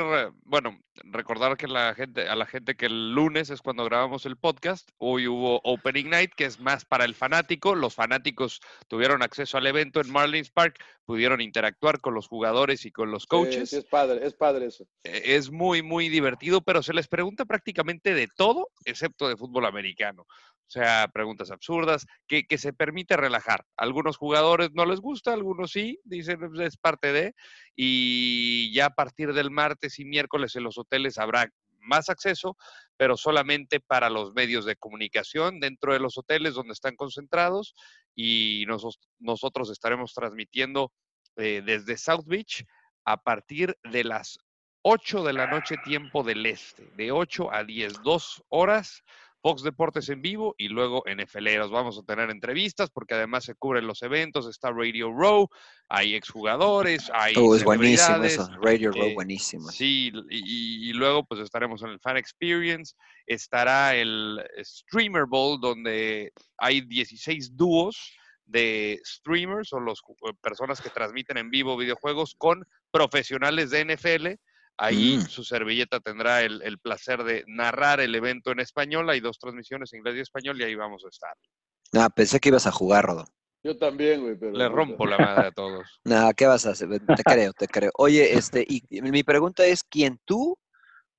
bueno, 0.46 0.80
recordar 1.04 1.58
que 1.58 1.68
la 1.68 1.94
gente, 1.96 2.28
a 2.30 2.36
la 2.36 2.46
gente 2.46 2.76
que 2.76 2.86
el 2.86 3.14
lunes 3.14 3.50
es 3.50 3.62
cuando 3.62 3.86
grabamos 3.86 4.26
el 4.26 4.38
podcast, 4.38 4.90
hoy 4.98 5.28
hubo 5.28 5.60
Opening 5.64 6.10
Night, 6.10 6.32
que 6.36 6.46
es 6.46 6.60
más 6.60 6.86
para 6.86 7.06
el 7.06 7.16
fanático, 7.16 7.76
los 7.76 7.96
fanáticos 7.96 8.62
tuvieron 8.88 9.22
acceso 9.24 9.58
al 9.58 9.68
evento 9.68 10.02
en 10.02 10.12
Marlins 10.12 10.52
Park, 10.52 10.84
pudieron 11.06 11.42
interactuar 11.42 12.00
con 12.00 12.14
los 12.14 12.28
jugadores 12.28 12.86
y 12.86 12.92
con 12.92 13.12
los 13.12 13.26
coaches. 13.26 13.70
sí, 13.72 13.78
es 13.78 13.86
padre, 13.86 14.26
es 14.26 14.34
padre 14.34 14.68
eso. 14.68 14.86
Eh, 15.04 15.22
Es 15.36 15.52
muy, 15.52 15.82
muy 15.82 16.10
divertido, 16.10 16.62
pero 16.62 16.84
se 16.84 16.94
les 16.94 17.08
pregunta 17.08 17.46
prácticamente 17.46 18.14
de 18.14 18.28
todo, 18.28 18.70
excepto 18.86 19.28
de 19.28 19.38
fútbol 19.38 19.66
americano. 19.66 20.26
O 20.66 20.72
sea, 20.74 21.08
preguntas 21.14 21.52
absurdas, 21.52 22.08
que, 22.26 22.46
que 22.48 22.58
se 22.58 22.74
permite 22.74 23.16
relajar. 23.16 23.64
Algunos 23.78 24.18
jugadores 24.18 24.70
no 24.74 24.86
les 24.86 25.02
gusta, 25.02 25.32
algunos 25.34 25.72
sí, 25.72 26.00
dicen 26.04 26.40
"Pues, 26.40 26.60
es 26.62 26.78
parte 26.78 27.12
de. 27.14 27.36
Y 27.76 28.74
ya 28.74 28.88
a 28.88 28.90
partir 28.96 29.34
del 29.34 29.52
martes 29.52 30.00
y 30.00 30.06
miércoles 30.06 30.56
en 30.56 30.64
los 30.64 30.78
hoteles 30.84 31.18
habrá 31.18 31.50
más 31.80 32.10
acceso, 32.10 32.56
pero 32.98 33.18
solamente 33.18 33.80
para 33.80 34.10
los 34.10 34.34
medios 34.34 34.66
de 34.66 34.76
comunicación 34.76 35.60
dentro 35.60 35.94
de 35.94 36.00
los 36.00 36.18
hoteles 36.18 36.54
donde 36.54 36.74
están 36.74 36.96
concentrados. 36.96 37.76
Y 38.16 38.66
nosotros 39.20 39.70
estaremos 39.72 40.14
transmitiendo 40.14 40.92
eh, 41.36 41.62
desde 41.66 41.98
South 41.98 42.26
Beach 42.26 42.64
a 43.06 43.18
partir 43.18 43.76
de 43.84 44.04
las 44.04 44.38
8 44.84 45.24
de 45.24 45.34
la 45.34 45.48
noche 45.48 45.78
tiempo 45.84 46.24
del 46.24 46.46
este, 46.46 46.84
de 46.96 47.12
8 47.12 47.54
a 47.54 47.64
10, 47.64 48.04
dos 48.04 48.44
horas, 48.50 49.04
Fox 49.44 49.62
Deportes 49.62 50.08
en 50.08 50.22
vivo 50.22 50.56
y 50.58 50.70
luego 50.70 51.04
NFLeros. 51.06 51.70
Vamos 51.70 52.00
a 52.00 52.04
tener 52.04 52.30
entrevistas 52.30 52.90
porque 52.90 53.14
además 53.14 53.44
se 53.44 53.56
cubren 53.56 53.86
los 53.86 54.02
eventos, 54.02 54.48
está 54.48 54.72
Radio 54.72 55.12
Row, 55.12 55.50
hay 55.90 56.16
exjugadores, 56.16 57.12
hay 57.14 57.34
Oh, 57.38 57.54
es 57.54 57.66
buenísimo 57.66 58.24
eso. 58.24 58.50
Radio 58.62 58.92
Row, 58.92 59.04
eh, 59.04 59.14
buenísimo. 59.14 59.68
Sí, 59.70 60.14
y, 60.30 60.90
y 60.90 60.94
luego 60.94 61.26
pues 61.26 61.42
estaremos 61.42 61.84
en 61.84 61.90
el 61.90 62.00
Fan 62.00 62.16
Experience, 62.16 62.96
estará 63.28 63.96
el 63.96 64.42
Streamer 64.64 65.26
Bowl 65.26 65.60
donde 65.60 66.32
hay 66.58 66.80
16 66.80 67.58
dúos 67.58 68.16
de 68.46 69.02
streamers 69.06 69.74
o 69.74 69.80
los 69.82 70.00
ju- 70.02 70.16
eh, 70.30 70.34
personas 70.42 70.80
que 70.80 70.90
transmiten 70.90 71.38
en 71.38 71.50
vivo 71.50 71.76
videojuegos 71.76 72.34
con 72.38 72.64
profesionales 72.92 73.72
de 73.72 73.82
NFL. 73.86 74.28
Ahí 74.78 75.18
Mm. 75.18 75.22
su 75.28 75.44
servilleta 75.44 76.00
tendrá 76.00 76.42
el, 76.42 76.62
el 76.64 76.80
placer 76.80 77.24
de 77.24 77.44
narrar 77.48 78.00
el 78.00 78.14
evento 78.16 78.52
en 78.52 78.60
español. 78.60 79.10
Hay 79.10 79.20
dos 79.20 79.38
transmisiones, 79.40 79.94
inglés 79.94 80.16
y 80.16 80.20
español, 80.22 80.60
y 80.60 80.64
ahí 80.64 80.76
vamos 80.76 81.04
a 81.06 81.10
estar. 81.10 81.34
Ah, 81.94 82.10
pensé 82.10 82.40
que 82.40 82.50
ibas 82.50 82.66
a 82.68 82.72
jugar, 82.72 83.06
Rodo. 83.06 83.26
Yo 83.64 83.78
también, 83.78 84.22
güey, 84.22 84.36
pero. 84.38 84.52
Le 84.52 84.68
rompo 84.68 85.06
la 85.06 85.18
madre 85.18 85.48
a 85.48 85.52
todos. 85.52 85.88
Nada, 86.04 86.34
¿qué 86.34 86.48
vas 86.48 86.66
a 86.66 86.72
hacer? 86.72 86.90
Te 86.90 87.24
creo, 87.24 87.54
te 87.54 87.68
creo. 87.68 87.92
Oye, 87.98 88.34
este, 88.34 88.66
y 88.68 88.84
y 88.90 89.02
mi 89.04 89.24
pregunta 89.24 89.66
es, 89.66 89.84
¿quién 89.84 90.20
tú, 90.26 90.58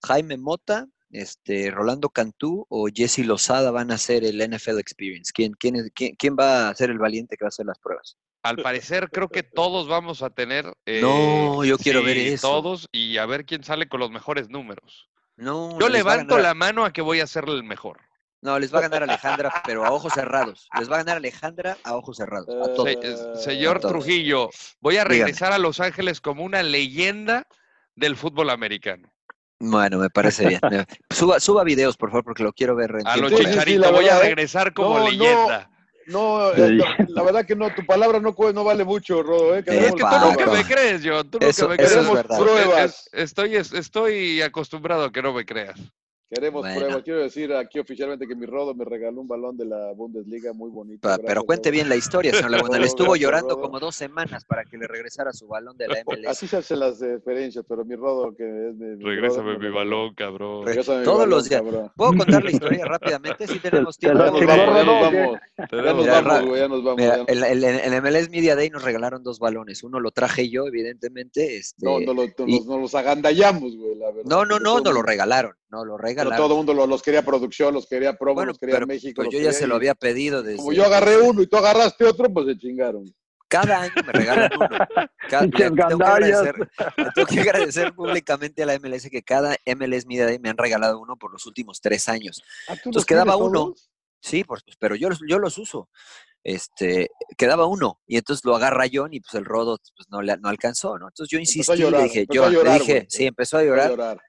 Jaime 0.04 0.36
Mota, 0.36 0.86
este, 1.10 1.70
Rolando 1.70 2.10
Cantú 2.10 2.66
o 2.68 2.88
Jesse 2.92 3.20
Lozada 3.24 3.70
van 3.70 3.92
a 3.92 3.94
hacer 3.94 4.24
el 4.24 4.40
NFL 4.42 4.78
Experience? 4.80 5.30
¿Quién, 5.32 5.52
quién, 5.54 5.76
es- 5.76 5.90
quién, 5.94 6.16
quién 6.16 6.36
va 6.38 6.68
a 6.68 6.74
ser 6.74 6.90
el 6.90 6.98
valiente 6.98 7.36
que 7.36 7.44
va 7.44 7.48
a 7.48 7.54
hacer 7.54 7.66
las 7.66 7.78
pruebas? 7.78 8.18
Al 8.44 8.56
parecer, 8.58 9.08
creo 9.10 9.28
que 9.28 9.42
todos 9.42 9.88
vamos 9.88 10.22
a 10.22 10.30
tener. 10.30 10.66
No, 10.86 11.64
yo 11.64 11.78
quiero 11.78 12.02
ver 12.02 12.16
eso. 12.18 12.46
Todos 12.48 12.88
y 12.92 13.16
a 13.18 13.26
ver 13.26 13.44
quién 13.46 13.64
sale 13.64 13.88
con 13.88 14.00
los 14.00 14.10
mejores 14.10 14.50
números. 14.50 15.08
No, 15.36 15.78
Yo 15.80 15.88
levanto 15.88 16.38
la 16.38 16.54
mano 16.54 16.84
a 16.84 16.92
que 16.92 17.00
voy 17.02 17.20
a 17.20 17.26
ser 17.26 17.44
el 17.48 17.64
mejor. 17.64 17.98
No, 18.42 18.58
les 18.58 18.72
va 18.72 18.80
a 18.80 18.82
ganar 18.82 19.02
Alejandra, 19.02 19.50
pero 19.64 19.86
a 19.86 19.90
ojos 19.90 20.12
cerrados. 20.12 20.68
Les 20.78 20.90
va 20.90 20.96
a 20.96 20.98
ganar 20.98 21.16
Alejandra 21.16 21.78
a 21.82 21.96
ojos 21.96 22.18
cerrados. 22.18 22.46
A 22.50 22.74
todos. 22.74 22.84
Se- 22.90 22.98
eh, 23.02 23.16
señor 23.36 23.78
A 23.78 23.80
todos. 23.80 23.92
Trujillo, 23.94 24.50
voy 24.80 24.96
a 24.98 25.04
Dígame. 25.04 25.14
regresar 25.24 25.52
a 25.54 25.58
Los 25.58 25.80
Ángeles 25.80 26.20
como 26.20 26.44
una 26.44 26.62
leyenda 26.62 27.46
del 27.96 28.16
fútbol 28.16 28.50
americano. 28.50 29.10
Bueno, 29.58 29.96
me 29.98 30.10
parece 30.10 30.46
bien. 30.48 30.60
Suba, 31.10 31.40
suba 31.40 31.64
videos, 31.64 31.96
por 31.96 32.10
favor, 32.10 32.24
porque 32.24 32.42
lo 32.42 32.52
quiero 32.52 32.76
ver 32.76 32.90
en 33.00 33.06
A 33.06 33.16
lo 33.16 33.28
tiempo 33.28 33.38
real. 33.38 33.50
Chicharito 33.52 33.80
la 33.80 33.90
voy 33.90 34.04
a 34.04 34.08
verdad, 34.08 34.20
¿eh? 34.20 34.24
regresar 34.26 34.74
como 34.74 34.98
no, 34.98 35.08
leyenda. 35.08 35.68
No, 35.70 35.73
Sí. 36.54 36.62
eh, 36.62 36.70
no, 36.72 36.84
la 37.08 37.22
verdad 37.22 37.46
que 37.46 37.56
no, 37.56 37.72
tu 37.74 37.84
palabra 37.86 38.20
no, 38.20 38.34
no 38.52 38.64
vale 38.64 38.84
mucho, 38.84 39.22
Rodo. 39.22 39.54
¿eh? 39.56 39.58
Es 39.58 39.64
que 39.64 39.90
tú 39.90 40.06
nunca 40.06 40.46
me 40.52 40.64
crees, 40.64 41.02
John. 41.04 41.30
Tú 41.30 41.38
nunca 41.38 41.46
Eso- 41.48 41.68
me 41.68 41.74
eso 41.76 41.84
es 41.84 41.92
crees. 41.92 42.12
Verdad. 42.12 42.38
pruebas. 42.38 42.84
Es- 42.84 43.10
Estoy, 43.24 43.56
es- 43.56 43.72
estoy 43.72 44.42
acostumbrado 44.42 45.04
a 45.04 45.12
que 45.12 45.22
no 45.22 45.32
me 45.32 45.44
creas. 45.44 45.78
Queremos 46.34 46.62
Bueno. 46.62 46.78
pruebas. 46.80 47.02
Quiero 47.02 47.20
decir 47.20 47.52
aquí 47.54 47.78
oficialmente 47.78 48.26
que 48.26 48.34
mi 48.34 48.46
Rodo 48.46 48.74
me 48.74 48.84
regaló 48.84 49.20
un 49.20 49.28
balón 49.28 49.56
de 49.56 49.66
la 49.66 49.92
Bundesliga 49.92 50.52
muy 50.52 50.70
bonito. 50.70 51.00
Pa- 51.02 51.10
Gracias, 51.10 51.26
pero 51.26 51.44
cuente 51.44 51.68
Rodo. 51.68 51.74
bien 51.74 51.88
la 51.88 51.96
historia, 51.96 52.32
señor 52.34 52.50
Laguna. 52.50 52.78
Le 52.78 52.86
estuvo 53.12 53.16
llorando 53.16 53.50
Rodo. 53.54 53.62
como 53.62 53.80
dos 53.80 53.94
semanas 53.94 54.44
para 54.44 54.64
que 54.64 54.76
le 54.76 54.86
regresara 54.86 55.32
su 55.32 55.46
balón 55.46 55.76
de 55.76 55.88
la 55.88 55.94
MLS. 56.06 56.26
Así 56.28 56.46
se 56.46 56.56
hacen 56.58 56.80
las 56.80 57.00
diferencias, 57.00 57.64
pero 57.68 57.84
mi 57.84 57.94
Rodo 57.96 58.34
que 58.36 58.44
es 58.68 58.74
mi, 58.74 58.96
mi 58.96 59.04
Regrésame 59.04 59.52
Rodo, 59.54 59.58
mi 59.60 59.70
balón, 59.70 60.14
cabrón. 60.14 60.66
Regrésame 60.66 60.98
mi 60.98 61.04
Todos 61.04 61.18
balón, 61.18 61.30
los 61.30 61.48
días. 61.48 61.62
cabrón. 61.62 61.92
¿Puedo 61.96 62.10
contar 62.16 62.44
la 62.44 62.50
historia 62.78 62.84
rápidamente? 62.84 63.46
Si 63.46 63.58
tenemos 63.60 63.98
Te 63.98 64.06
tiempo. 64.08 64.24
Ya 64.24 64.30
nos 64.30 64.46
vamos, 64.46 64.76
ya 64.76 64.84
nos 64.84 66.04
vamos. 66.04 66.58
Ya 66.58 66.68
nos 66.68 66.84
vamos, 66.84 67.00
ya. 67.02 67.24
el, 67.28 68.02
MLS 68.02 68.30
Media 68.30 68.56
Day 68.56 68.70
nos 68.70 68.82
regalaron 68.82 69.22
dos 69.22 69.38
balones. 69.38 69.82
Uno 69.82 70.00
lo 70.00 70.10
traje 70.10 70.48
yo, 70.50 70.66
evidentemente. 70.66 71.56
Este, 71.56 71.84
No, 71.84 72.00
no, 72.00 72.14
lo- 72.14 72.24
y- 72.24 72.58
nos, 72.58 72.66
nos 72.66 72.80
los 72.80 72.94
agandallamos, 72.94 73.76
güey, 73.76 73.94
la 73.96 74.06
verdad. 74.10 74.22
no, 74.24 74.44
no, 74.44 74.58
no, 74.58 74.74
Todo 74.74 74.84
nos 74.84 74.94
lo 74.94 75.02
regalaron. 75.02 75.52
no, 75.70 75.84
lo 75.84 75.98
Pero 76.24 76.36
todo 76.36 76.54
el 76.54 76.56
mundo 76.66 76.86
los 76.86 77.02
quería 77.02 77.22
producción, 77.24 77.74
los 77.74 77.86
quería 77.86 78.16
promo, 78.16 78.34
Bueno, 78.36 78.50
los 78.50 78.58
quería 78.58 78.76
pero 78.76 78.86
México. 78.86 79.14
pues 79.16 79.26
los 79.26 79.34
yo 79.34 79.40
ya 79.40 79.52
se 79.52 79.66
lo 79.66 79.76
había 79.76 79.94
pedido 79.94 80.42
desde... 80.42 80.56
Como 80.56 80.72
yo 80.72 80.84
agarré 80.84 81.18
uno 81.18 81.42
y 81.42 81.46
tú 81.46 81.56
agarraste 81.56 82.04
otro, 82.04 82.32
pues 82.32 82.46
se 82.46 82.58
chingaron. 82.58 83.04
Cada 83.48 83.82
año 83.82 83.92
me 84.04 84.12
regalan 84.12 84.50
uno. 84.56 84.68
Cada, 85.28 85.48
tengo, 85.48 85.76
que 85.76 86.04
agradecer, 86.04 86.54
le 86.96 87.06
tengo 87.14 87.26
que 87.28 87.40
agradecer 87.40 87.94
públicamente 87.94 88.62
a 88.62 88.66
la 88.66 88.78
MLS 88.78 89.08
que 89.10 89.22
cada 89.22 89.56
MLS 89.76 90.06
Media 90.06 90.26
Day 90.26 90.38
me 90.38 90.50
han 90.50 90.58
regalado 90.58 90.98
uno 91.00 91.16
por 91.16 91.32
los 91.32 91.46
últimos 91.46 91.80
tres 91.80 92.08
años. 92.08 92.42
Ah, 92.68 92.74
¿tú 92.74 92.80
Entonces 92.90 93.06
quedaba 93.06 93.36
uno. 93.36 93.66
todos? 93.66 93.90
Sí, 94.20 94.42
pues, 94.44 94.62
pero 94.78 94.96
yo, 94.96 95.08
los- 95.10 95.20
yo 95.28 95.38
los 95.38 95.56
uso. 95.58 95.88
Este, 96.42 97.08
quedaba 97.38 97.66
uno 97.66 98.00
y 98.06 98.18
entonces 98.18 98.44
lo 98.44 98.54
agarra 98.54 98.84
John 98.92 99.14
y 99.14 99.20
pues 99.20 99.32
el 99.34 99.46
rodo 99.46 99.78
pues, 99.96 100.08
no, 100.10 100.20
le, 100.20 100.36
no 100.36 100.50
alcanzó, 100.50 100.98
¿no? 100.98 101.08
Entonces 101.08 101.30
yo 101.30 101.38
insistí, 101.38 101.76
llorar, 101.76 102.02
le 102.02 102.08
dije, 102.08 102.26
llorar, 102.30 102.52
le 102.52 102.78
dije, 102.80 103.06
sí, 103.08 103.24
empezó 103.24 103.56
a 103.56 103.62
Empezó 103.62 103.82
a 103.82 103.88
llorar. 103.88 104.20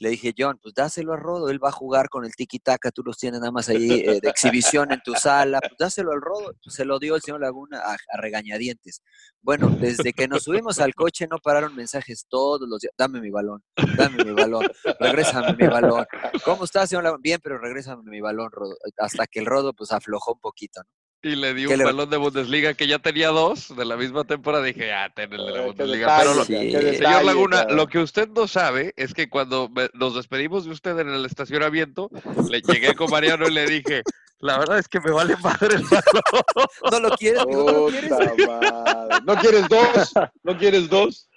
Le 0.00 0.08
dije, 0.08 0.34
John, 0.36 0.58
pues 0.62 0.74
dáselo 0.74 1.12
a 1.12 1.16
Rodo, 1.16 1.50
él 1.50 1.62
va 1.62 1.68
a 1.68 1.72
jugar 1.72 2.08
con 2.08 2.24
el 2.24 2.34
tiki-taka, 2.34 2.90
tú 2.90 3.02
los 3.04 3.18
tienes 3.18 3.38
nada 3.40 3.52
más 3.52 3.68
ahí 3.68 4.00
eh, 4.00 4.18
de 4.22 4.30
exhibición 4.30 4.90
en 4.92 5.02
tu 5.02 5.12
sala, 5.14 5.60
pues 5.60 5.74
dáselo 5.78 6.12
al 6.12 6.22
Rodo. 6.22 6.54
Pues, 6.64 6.74
se 6.74 6.86
lo 6.86 6.98
dio 6.98 7.16
el 7.16 7.20
señor 7.20 7.42
Laguna 7.42 7.80
a, 7.80 7.92
a 7.92 8.16
regañadientes. 8.16 9.02
Bueno, 9.42 9.68
desde 9.68 10.14
que 10.14 10.26
nos 10.26 10.44
subimos 10.44 10.80
al 10.80 10.94
coche 10.94 11.26
no 11.30 11.36
pararon 11.38 11.76
mensajes 11.76 12.24
todos 12.28 12.66
los 12.66 12.80
días, 12.80 12.94
dame 12.96 13.20
mi 13.20 13.30
balón, 13.30 13.62
dame 13.98 14.24
mi 14.24 14.32
balón, 14.32 14.66
regrésame 14.98 15.54
mi 15.54 15.66
balón. 15.66 16.06
¿Cómo 16.46 16.64
estás, 16.64 16.88
señor 16.88 17.04
Laguna? 17.04 17.20
Bien, 17.22 17.40
pero 17.42 17.58
regrésame 17.58 18.02
mi 18.04 18.22
balón, 18.22 18.50
Rodo. 18.50 18.76
Hasta 18.96 19.26
que 19.26 19.40
el 19.40 19.46
Rodo 19.46 19.74
pues 19.74 19.92
aflojó 19.92 20.32
un 20.32 20.40
poquito, 20.40 20.80
¿no? 20.80 20.99
Y 21.22 21.36
le 21.36 21.52
di 21.52 21.66
¿Qué 21.66 21.74
un 21.74 21.78
le- 21.80 21.84
balón 21.84 22.08
de 22.08 22.16
Bundesliga 22.16 22.72
que 22.72 22.86
ya 22.86 22.98
tenía 22.98 23.28
dos 23.28 23.76
de 23.76 23.84
la 23.84 23.96
misma 23.96 24.24
temporada. 24.24 24.64
Dije, 24.64 24.90
ah, 24.92 25.12
ten 25.14 25.30
el 25.32 25.38
de 25.44 25.50
la 25.52 25.52
qué 25.60 25.66
Bundesliga. 25.66 25.98
detalle, 26.06 26.22
Pero 26.22 26.34
lo- 26.34 26.44
Sí. 26.46 26.52
qué 26.72 26.94
Señor 26.96 27.24
Laguna, 27.24 27.64
lo 27.68 27.86
que 27.88 27.98
usted 27.98 28.28
no 28.28 28.48
sabe 28.48 28.94
es 28.96 29.12
que 29.12 29.28
cuando 29.28 29.68
me- 29.68 29.90
nos 29.92 30.14
despedimos 30.14 30.64
de 30.64 30.70
usted 30.70 30.98
en 30.98 31.10
el 31.10 31.26
estacionamiento, 31.26 32.08
le 32.48 32.62
llegué 32.62 32.94
con 32.94 33.10
Mariano 33.10 33.46
y 33.48 33.52
le 33.52 33.66
dije, 33.66 34.02
la 34.38 34.58
verdad 34.58 34.78
es 34.78 34.88
que 34.88 34.98
me 35.00 35.10
vale 35.10 35.36
madre 35.42 35.74
el 35.76 35.82
balón. 35.82 36.66
¿No 36.90 37.00
lo 37.00 37.16
quieres? 37.18 37.44
Digo, 37.46 37.64
¿No 37.70 37.72
lo 37.72 37.86
quieres? 37.88 38.10
Madre. 38.10 39.16
¿No 39.26 39.36
quieres 39.36 39.68
dos? 39.68 40.12
¿No 40.42 40.56
quieres 40.58 40.88
dos? 40.88 41.28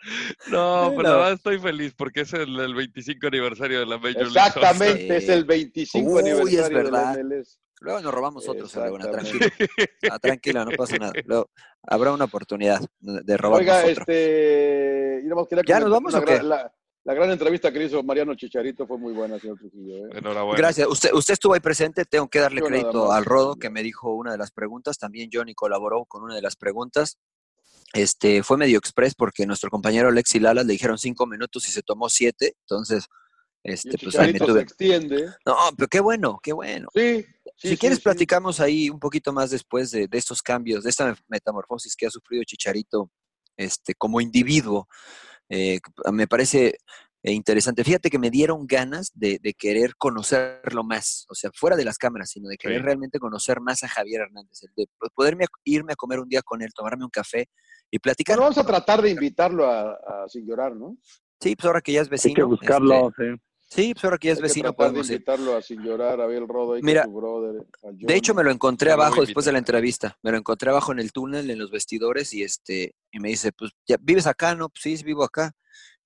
No, 0.47 0.91
pues 0.95 1.03
la 1.03 1.10
No. 1.14 1.18
verdad 1.18 1.34
estoy 1.34 1.60
feliz 1.60 1.93
porque 1.97 2.22
es 2.22 2.31
el, 2.31 2.57
el 2.57 2.73
25 2.73 3.27
aniversario 3.27 3.80
de 3.81 3.85
la 3.85 3.97
Major 3.97 4.31
League. 4.31 4.47
Exactamente, 4.47 5.07
Sí. 5.19 5.26
es 5.26 5.30
el 5.30 5.43
25 5.43 6.10
Uy, 6.10 6.19
es 6.19 6.23
wijaniversario 6.39 6.77
de 6.77 6.84
verdad. 6.84 7.15
la 7.18 7.19
MLS. 7.23 7.60
Luego 7.84 8.01
nos 8.01 8.14
robamos 8.14 8.47
otro, 8.47 8.68
señor 8.68 8.85
Laguna, 8.88 9.11
tranquilo. 9.11 9.45
Ah, 10.11 10.19
tranquila, 10.19 10.65
no 10.65 10.72
pasa 10.72 10.97
nada. 10.97 11.14
Luego, 11.26 11.49
habrá 11.84 12.11
una 12.14 12.26
oportunidad 12.26 12.80
de 12.99 13.38
robarnos 13.38 13.69
Oiga, 13.76 13.80
otro. 13.91 14.03
este. 14.07 15.23
¿Ya 15.68 15.80
nos 15.80 15.89
vamos 15.91 16.14
o 16.15 16.22
qué? 16.23 16.34
gran- 16.35 16.49
La, 16.49 16.73
la 17.05 17.14
gran 17.14 17.30
entrevista 17.31 17.72
que 17.72 17.80
le 17.80 17.85
hizo 17.85 18.01
Mariano 18.03 18.35
Chicharito 18.35 18.88
fue 18.88 18.97
muy 18.97 19.14
buena, 19.14 19.38
señor 19.39 19.57
Trujillo. 19.60 20.07
¿eh? 20.07 20.10
Enhorabuena. 20.14 20.57
Gracias. 20.57 20.88
Usted, 20.88 21.11
usted 21.14 21.34
estuvo 21.34 21.53
ahí 21.53 21.60
presente. 21.60 22.05
Tengo 22.05 22.30
que 22.30 22.39
darle 22.39 22.61
Yo 22.61 22.68
crédito 22.68 23.11
al 23.11 23.26
Rodo 23.26 23.55
que 23.57 23.69
me 23.69 23.84
dijo 23.84 24.14
una 24.14 24.31
de 24.31 24.38
las 24.38 24.51
preguntas. 24.51 24.97
También 24.97 25.30
Johnny 25.31 25.53
colaboró 25.53 26.05
con 26.05 26.23
una 26.23 26.35
de 26.35 26.41
las 26.41 26.55
preguntas. 26.55 27.18
Este 27.93 28.41
fue 28.43 28.57
medio 28.57 28.77
express 28.80 29.14
porque 29.15 29.45
nuestro 29.45 29.69
compañero 29.69 30.07
Alexi 30.10 30.39
Lalas 30.39 30.65
le 30.65 30.73
dijeron 30.73 30.97
cinco 30.97 31.27
minutos 31.27 31.68
y 31.68 31.72
se 31.72 31.84
tomó 31.84 32.07
siete. 32.10 32.55
Entonces, 32.61 33.07
Y 33.64 33.73
este, 33.73 33.89
el 33.89 33.99
pues 34.01 34.15
ahí 34.18 34.27
me 34.27 34.34
Chicharito 34.34 34.45
se 34.45 34.51
tuve. 34.51 34.61
extiende. 34.61 35.27
No, 35.45 35.55
pero 35.77 35.88
qué 35.89 35.99
bueno, 35.99 36.39
qué 36.41 36.53
bueno. 36.53 36.88
Sí. 36.95 37.26
Sí, 37.56 37.68
si 37.70 37.74
sí, 37.76 37.78
quieres, 37.78 37.98
sí. 38.00 38.04
platicamos 38.04 38.60
ahí 38.60 38.90
un 38.90 39.00
poquito 39.00 39.32
más 39.34 39.52
después 39.52 39.92
de, 39.92 40.08
de 40.08 40.18
estos 40.18 40.42
cambios, 40.42 40.84
de 40.84 40.90
esta 40.90 41.16
metamorfosis 41.28 41.96
que 41.96 42.06
ha 42.08 42.10
sufrido 42.10 42.44
Chicharito 42.44 43.10
este, 43.58 43.94
como 43.96 44.20
individuo. 44.22 44.88
Eh, 45.50 45.80
me 46.12 46.28
parece 46.28 46.78
eh, 47.22 47.32
interesante. 47.32 47.84
Fíjate 47.84 48.10
que 48.10 48.18
me 48.20 48.30
dieron 48.32 48.66
ganas 48.66 49.12
de, 49.14 49.40
de 49.42 49.54
querer 49.54 49.96
conocerlo 49.98 50.84
más, 50.84 51.26
o 51.30 51.36
sea, 51.36 51.52
fuera 51.54 51.76
de 51.76 51.86
las 51.86 51.98
cámaras, 51.98 52.32
sino 52.32 52.50
de 52.50 52.58
querer 52.58 52.80
Sí. 52.80 52.86
realmente 52.86 53.20
conocer 53.20 53.62
más 53.62 53.84
a 53.84 53.88
Javier 53.88 54.22
Hernández, 54.22 54.64
el 54.64 54.72
de 54.76 54.88
po- 54.98 55.10
poderme 55.14 55.46
irme 55.64 55.94
a 55.94 55.96
comer 55.96 56.20
un 56.20 56.28
día 56.30 56.42
con 56.42 56.62
él, 56.62 56.70
tomarme 56.74 57.04
un 57.06 57.10
café 57.10 57.48
y 57.92 58.00
platicar. 58.00 58.38
Bueno, 58.38 58.50
vamos 58.52 58.58
a 58.58 58.66
tratar 58.68 59.02
de 59.02 59.12
invitarlo 59.12 59.70
a, 59.70 59.92
a 59.92 60.28
Sin 60.28 60.46
Llorar, 60.48 60.76
¿no? 60.76 60.98
Sí, 61.40 61.56
pues 61.56 61.66
ahora 61.66 61.82
que 61.82 61.92
ya 61.92 62.02
es 62.02 62.10
vecino. 62.10 62.32
Hay 62.32 62.36
que 62.36 62.44
buscarlo, 62.44 63.10
este, 63.10 63.36
sí. 63.36 63.42
Sí, 63.74 63.94
pues 63.94 64.04
ahora 64.06 64.18
que 64.18 64.28
ya 64.28 64.34
es 64.34 64.38
Hay 64.38 64.41
que 64.44 64.48
vecino 64.48 64.70
de 64.70 64.74
podemos 64.74 65.08
ir. 65.08 65.14
invitarlo 65.14 65.56
a 65.56 65.62
Sin 65.62 65.82
Llorar, 65.84 66.22
a 66.22 66.24
Abel 66.26 66.48
Rodo, 66.48 66.78
Mira, 66.82 67.04
su 67.04 67.12
brother. 67.14 67.62
a 67.84 67.88
De 67.91 68.16
hecho, 68.16 68.34
me 68.34 68.44
lo 68.44 68.52
encontré 68.52 68.91
abajo 68.91 69.22
después 69.22 69.45
de 69.45 69.52
la 69.52 69.58
entrevista. 69.60 70.18
Me 70.22 70.32
lo 70.32 70.38
encontré 70.38 70.70
abajo 70.70 70.91
en 70.91 71.00
el 71.00 71.12
túnel, 71.12 71.50
en 71.50 71.60
los 71.60 71.72
vestidores, 71.72 72.34
y 72.34 72.44
este, 72.44 72.95
y 73.12 73.20
me 73.20 73.30
dice, 73.30 73.52
pues, 73.52 73.72
¿ya 73.88 73.98
vives 74.00 74.28
acá? 74.28 74.56
No, 74.56 74.70
pues 74.70 74.82
sí, 74.84 74.98
sí, 74.98 75.04
vivo 75.04 75.24
acá. 75.24 75.52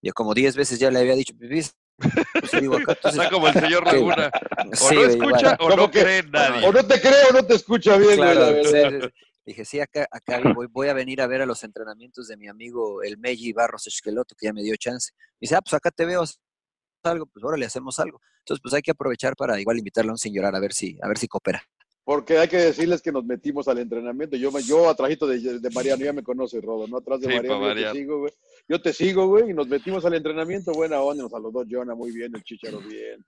Y 0.01 0.09
como 0.11 0.33
10 0.33 0.55
veces 0.55 0.79
ya 0.79 0.91
le 0.91 0.99
había 0.99 1.15
dicho, 1.15 1.33
pues 1.37 1.49
vives, 1.49 1.75
pues 1.97 2.51
sí, 2.51 2.59
vivo 2.61 2.75
acá. 2.77 2.93
Entonces, 3.03 3.19
Está 3.21 3.29
como 3.29 3.47
el 3.47 3.53
señor 3.61 3.85
Laguna. 3.85 4.31
O 4.71 4.75
sí, 4.75 4.95
no 4.95 5.01
escucha 5.03 5.39
igual. 5.39 5.57
o 5.59 5.69
no 5.69 5.75
¿Cómo 5.75 5.91
que- 5.91 6.01
cree 6.03 6.23
nadie. 6.23 6.67
O 6.67 6.71
no 6.73 6.85
te 6.85 6.99
creo 6.99 7.29
o 7.29 7.33
no 7.33 7.43
te 7.45 7.55
escucha 7.55 7.97
bien, 7.97 8.15
Claro, 8.15 8.63
sí, 8.63 8.71
sí. 9.01 9.07
Dije, 9.45 9.63
sí, 9.63 9.79
acá, 9.79 10.05
acá 10.11 10.41
voy, 10.53 10.67
voy 10.69 10.89
a 10.89 10.93
venir 10.93 11.21
a 11.21 11.27
ver 11.27 11.41
a 11.41 11.45
los 11.45 11.63
entrenamientos 11.63 12.27
de 12.27 12.35
mi 12.35 12.49
amigo 12.49 13.01
el 13.01 13.17
Meji 13.17 13.53
Barros 13.53 13.87
Esqueloto, 13.87 14.35
que 14.37 14.47
ya 14.47 14.51
me 14.53 14.61
dio 14.61 14.75
chance. 14.75 15.11
Y 15.39 15.45
dice, 15.45 15.55
ah, 15.55 15.61
pues 15.61 15.73
acá 15.73 15.89
te 15.89 16.05
veo, 16.05 16.25
algo, 17.07 17.25
pues 17.25 17.43
ahora 17.43 17.57
le 17.57 17.65
hacemos 17.65 17.99
algo. 17.99 18.21
Entonces, 18.39 18.61
pues 18.61 18.73
hay 18.73 18.81
que 18.81 18.91
aprovechar 18.91 19.35
para 19.35 19.59
igual 19.59 19.77
invitarlo 19.79 20.11
a 20.11 20.13
un 20.13 20.17
sin 20.17 20.33
llorar 20.33 20.55
a 20.55 20.59
ver 20.59 20.73
si, 20.73 20.97
a 21.01 21.07
ver 21.07 21.17
si 21.17 21.27
coopera. 21.27 21.61
Porque 22.03 22.37
hay 22.37 22.47
que 22.47 22.55
decirles 22.57 23.01
que 23.01 23.11
nos 23.11 23.25
metimos 23.25 23.67
al 23.67 23.79
entrenamiento. 23.79 24.37
Yo, 24.37 24.49
me- 24.51 24.63
yo 24.63 24.87
atrajito 24.89 25.27
de, 25.27 25.59
de 25.59 25.69
Mariano, 25.71 26.05
ya 26.05 26.13
me 26.13 26.23
conoce, 26.23 26.61
Rodo, 26.61 26.87
¿no? 26.87 26.97
Atrás 26.99 27.19
de 27.19 27.27
Sí, 27.27 27.33
Mariano, 27.35 27.67
yo 27.67 27.91
te 27.91 27.99
sigo, 27.99 28.19
güey. 28.19 28.33
Yo 28.69 28.81
te 28.81 28.93
sigo, 28.93 29.27
güey, 29.27 29.49
y 29.49 29.53
nos 29.53 29.67
metimos 29.67 30.05
al 30.05 30.13
entrenamiento. 30.13 30.71
Buena 30.71 31.01
onda, 31.01 31.23
nos 31.23 31.31
saludó 31.33 31.65
Jonah 31.69 31.95
muy 31.95 32.11
bien, 32.13 32.33
el 32.33 32.43
Chicharo 32.43 32.79
bien. 32.79 33.25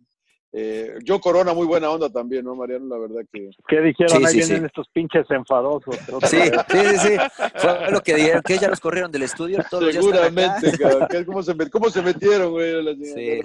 Eh, 0.51 0.95
yo 1.03 1.19
Corona, 1.19 1.53
muy 1.53 1.67
buena 1.67 1.91
onda 1.91 2.09
también, 2.09 2.43
¿no, 2.43 2.55
Mariano? 2.55 2.87
La 2.87 2.97
verdad 2.97 3.21
que... 3.31 3.51
¿Qué 3.67 3.81
dijeron? 3.81 4.17
Sí, 4.17 4.25
Ahí 4.25 4.31
sí, 4.33 4.37
vienen 4.39 4.59
sí. 4.61 4.65
estos 4.65 4.87
pinches 4.91 5.25
enfadosos. 5.29 5.95
Sí, 6.29 6.37
sí, 6.41 6.79
sí, 6.79 6.97
sí. 6.97 7.17
Fue 7.55 7.91
lo 7.91 8.01
que 8.01 8.15
dijeron, 8.15 8.41
que 8.43 8.57
ya 8.57 8.67
los 8.67 8.79
corrieron 8.79 9.11
del 9.11 9.23
estudio, 9.23 9.59
todos. 9.69 9.93
Seguramente, 9.93 10.75
cabrón. 10.77 11.07
¿Qué- 11.09 11.25
¿Cómo 11.25 11.43
se, 11.43 11.53
met- 11.55 11.69
¿Cómo 11.69 11.89
se 11.91 12.01
metieron, 12.01 12.51
güey? 12.51 12.81
La 12.83 12.93
Sí, 12.95 13.39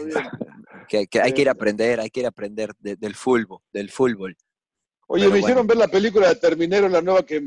que, 0.89 1.07
que 1.07 1.21
hay 1.21 1.33
que 1.33 1.43
ir 1.43 1.49
a 1.49 1.53
Bien. 1.53 1.57
aprender, 1.61 2.01
hay 2.01 2.09
que 2.11 2.21
ir 2.21 2.27
a 2.27 2.31
aprender 2.31 2.73
de- 2.79 2.97
del 2.97 3.15
fútbol, 3.15 3.59
del 3.73 3.91
fútbol. 3.91 4.35
Oye, 5.07 5.25
Pero 5.25 5.25
me 5.25 5.29
bueno. 5.29 5.39
hicieron 5.47 5.67
ver 5.67 5.77
la 5.77 5.89
película 5.89 6.29
de 6.29 6.37
Terminero, 6.37 6.89
la 6.89 7.03
nueva 7.03 7.23
que... 7.25 7.43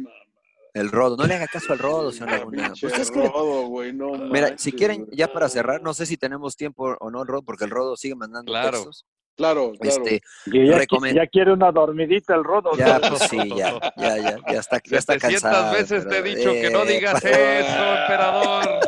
El 0.76 0.92
rodo, 0.92 1.18
no 1.18 1.26
le 1.26 1.34
haga 1.34 1.48
caso 1.48 1.74
al 1.74 1.80
rodo, 1.80 2.12
señor 2.12 2.30
Laguna. 2.34 2.72
Pues 2.80 3.00
es 3.00 3.10
que, 3.10 3.28
Rodo, 3.28 3.64
güey, 3.68 3.92
no 3.94 4.12
mira, 4.12 4.50
manches, 4.50 4.62
si 4.62 4.72
quieren, 4.72 5.08
ya 5.12 5.28
para 5.34 5.50
cerrar, 5.50 5.82
no 5.82 5.96
sé 5.96 6.06
si 6.06 6.18
tenemos 6.18 6.56
tiempo 6.56 6.96
o 7.00 7.10
no, 7.10 7.24
el 7.24 7.28
rodo, 7.28 7.42
porque 7.42 7.64
el 7.66 7.72
rodo 7.72 7.98
sigue 7.98 8.14
mandando 8.14 8.52
Claro. 8.52 8.72
textos. 8.74 9.04
Claro, 9.38 9.72
claro. 9.80 10.04
Este, 10.04 10.22
ya, 10.48 11.14
ya 11.14 11.28
quiere 11.28 11.54
una 11.54 11.72
dormidita 11.72 12.34
el 12.34 12.44
rodo. 12.44 12.72
ya, 12.76 13.00
pues 13.00 13.22
sí, 13.30 13.38
ya, 13.56 13.80
ya, 13.96 14.18
ya, 14.18 14.38
ya 14.52 14.60
está, 14.60 14.82
ya 14.84 14.98
está 14.98 15.14
700 15.14 15.42
cansado. 15.42 15.74
veces 15.74 16.08
te 16.08 16.18
he 16.18 16.22
pero, 16.24 16.36
dicho 16.36 16.52
que 16.54 16.70
no 16.72 16.84
eh, 16.84 16.88
digas 16.88 17.24
eso, 17.24 17.96
emperador. 18.02 18.80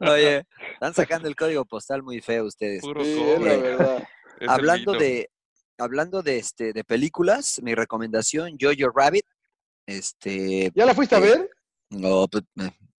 Oye, 0.08 0.46
están 0.74 0.94
sacando 0.94 1.26
el 1.26 1.34
código 1.34 1.64
postal 1.64 2.04
muy 2.04 2.20
feo 2.20 2.44
ustedes. 2.44 2.80
Puro 2.80 3.02
Sí, 3.02 3.20
la 3.40 3.56
verdad. 3.56 4.08
Hablando 4.46 4.92
de 4.92 5.28
hablando 5.78 6.22
de 6.22 6.38
este 6.38 6.72
de 6.72 6.84
películas, 6.84 7.60
mi 7.62 7.74
recomendación 7.74 8.56
Jojo 8.60 8.92
Rabbit. 8.94 9.26
Este, 9.84 10.70
¿Ya 10.76 10.86
la 10.86 10.94
fuiste 10.94 11.16
a 11.16 11.18
eh, 11.18 11.22
ver? 11.22 11.50
no, 11.90 12.28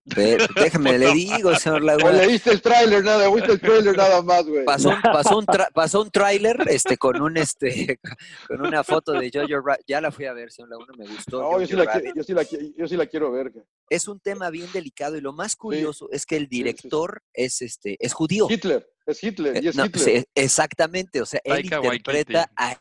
me- 0.05 0.37
ve- 0.37 0.49
déjeme 0.57 0.99
le 0.99 1.13
digo, 1.13 1.55
señor 1.57 1.83
¿O 1.83 1.85
Laguna. 1.85 2.13
leíste 2.13 2.51
el 2.51 2.63
tráiler 2.63 3.05
nada? 3.05 3.33
¿Viste 3.33 3.53
el 3.53 3.61
tráiler 3.61 3.97
nada 3.97 4.23
más, 4.23 4.45
güey? 4.47 4.65
Pasó 4.65 4.89
un, 4.91 4.97
pasó 5.35 5.39
un, 5.39 5.47
tra- 5.47 5.71
pasó 5.73 6.01
un 6.03 6.11
tráiler 6.11 6.57
este, 6.69 6.97
con 6.97 7.21
un 7.21 7.37
este 7.37 7.99
con 8.49 8.67
una 8.67 8.83
foto 8.83 9.13
de 9.13 9.31
Jojo 9.33 9.61
Rabbit. 9.65 9.85
Ya 9.87 10.01
la 10.01 10.11
fui 10.11 10.25
a 10.27 10.33
ver, 10.33 10.51
señor 10.51 10.71
Laguna, 10.71 10.93
me 10.97 11.07
gustó. 11.07 11.41
No, 11.43 11.61
yo 11.61 11.67
sí, 11.67 11.75
la, 11.77 12.03
yo, 12.15 12.23
sí 12.23 12.33
la, 12.33 12.43
yo 12.77 12.89
sí 12.89 12.97
la 12.97 13.07
quiero 13.07 13.31
ver. 13.31 13.51
güey. 13.51 13.65
Es 13.89 14.09
un 14.09 14.21
tema 14.21 14.51
bien 14.51 14.69
delicado 14.73 15.17
y 15.17 15.21
lo 15.21 15.33
más 15.33 15.57
curioso 15.57 16.09
es 16.13 16.25
que 16.27 16.37
el 16.37 16.49
director 16.49 17.23
es 17.33 17.61
este 17.63 17.97
es 18.01 18.13
judío. 18.13 18.47
Hitler, 18.51 18.89
es 19.07 19.23
Hitler, 19.23 19.63
y 19.63 19.69
es 19.69 19.75
Eh, 19.75 19.79
No, 19.79 19.87
Hitler. 19.87 20.25
exactamente, 20.35 21.21
o 21.21 21.27
sea, 21.27 21.41
él 21.45 21.69
Taika 21.69 21.77
interpreta 21.77 22.39
Waititi. 22.39 22.55
a 22.57 22.81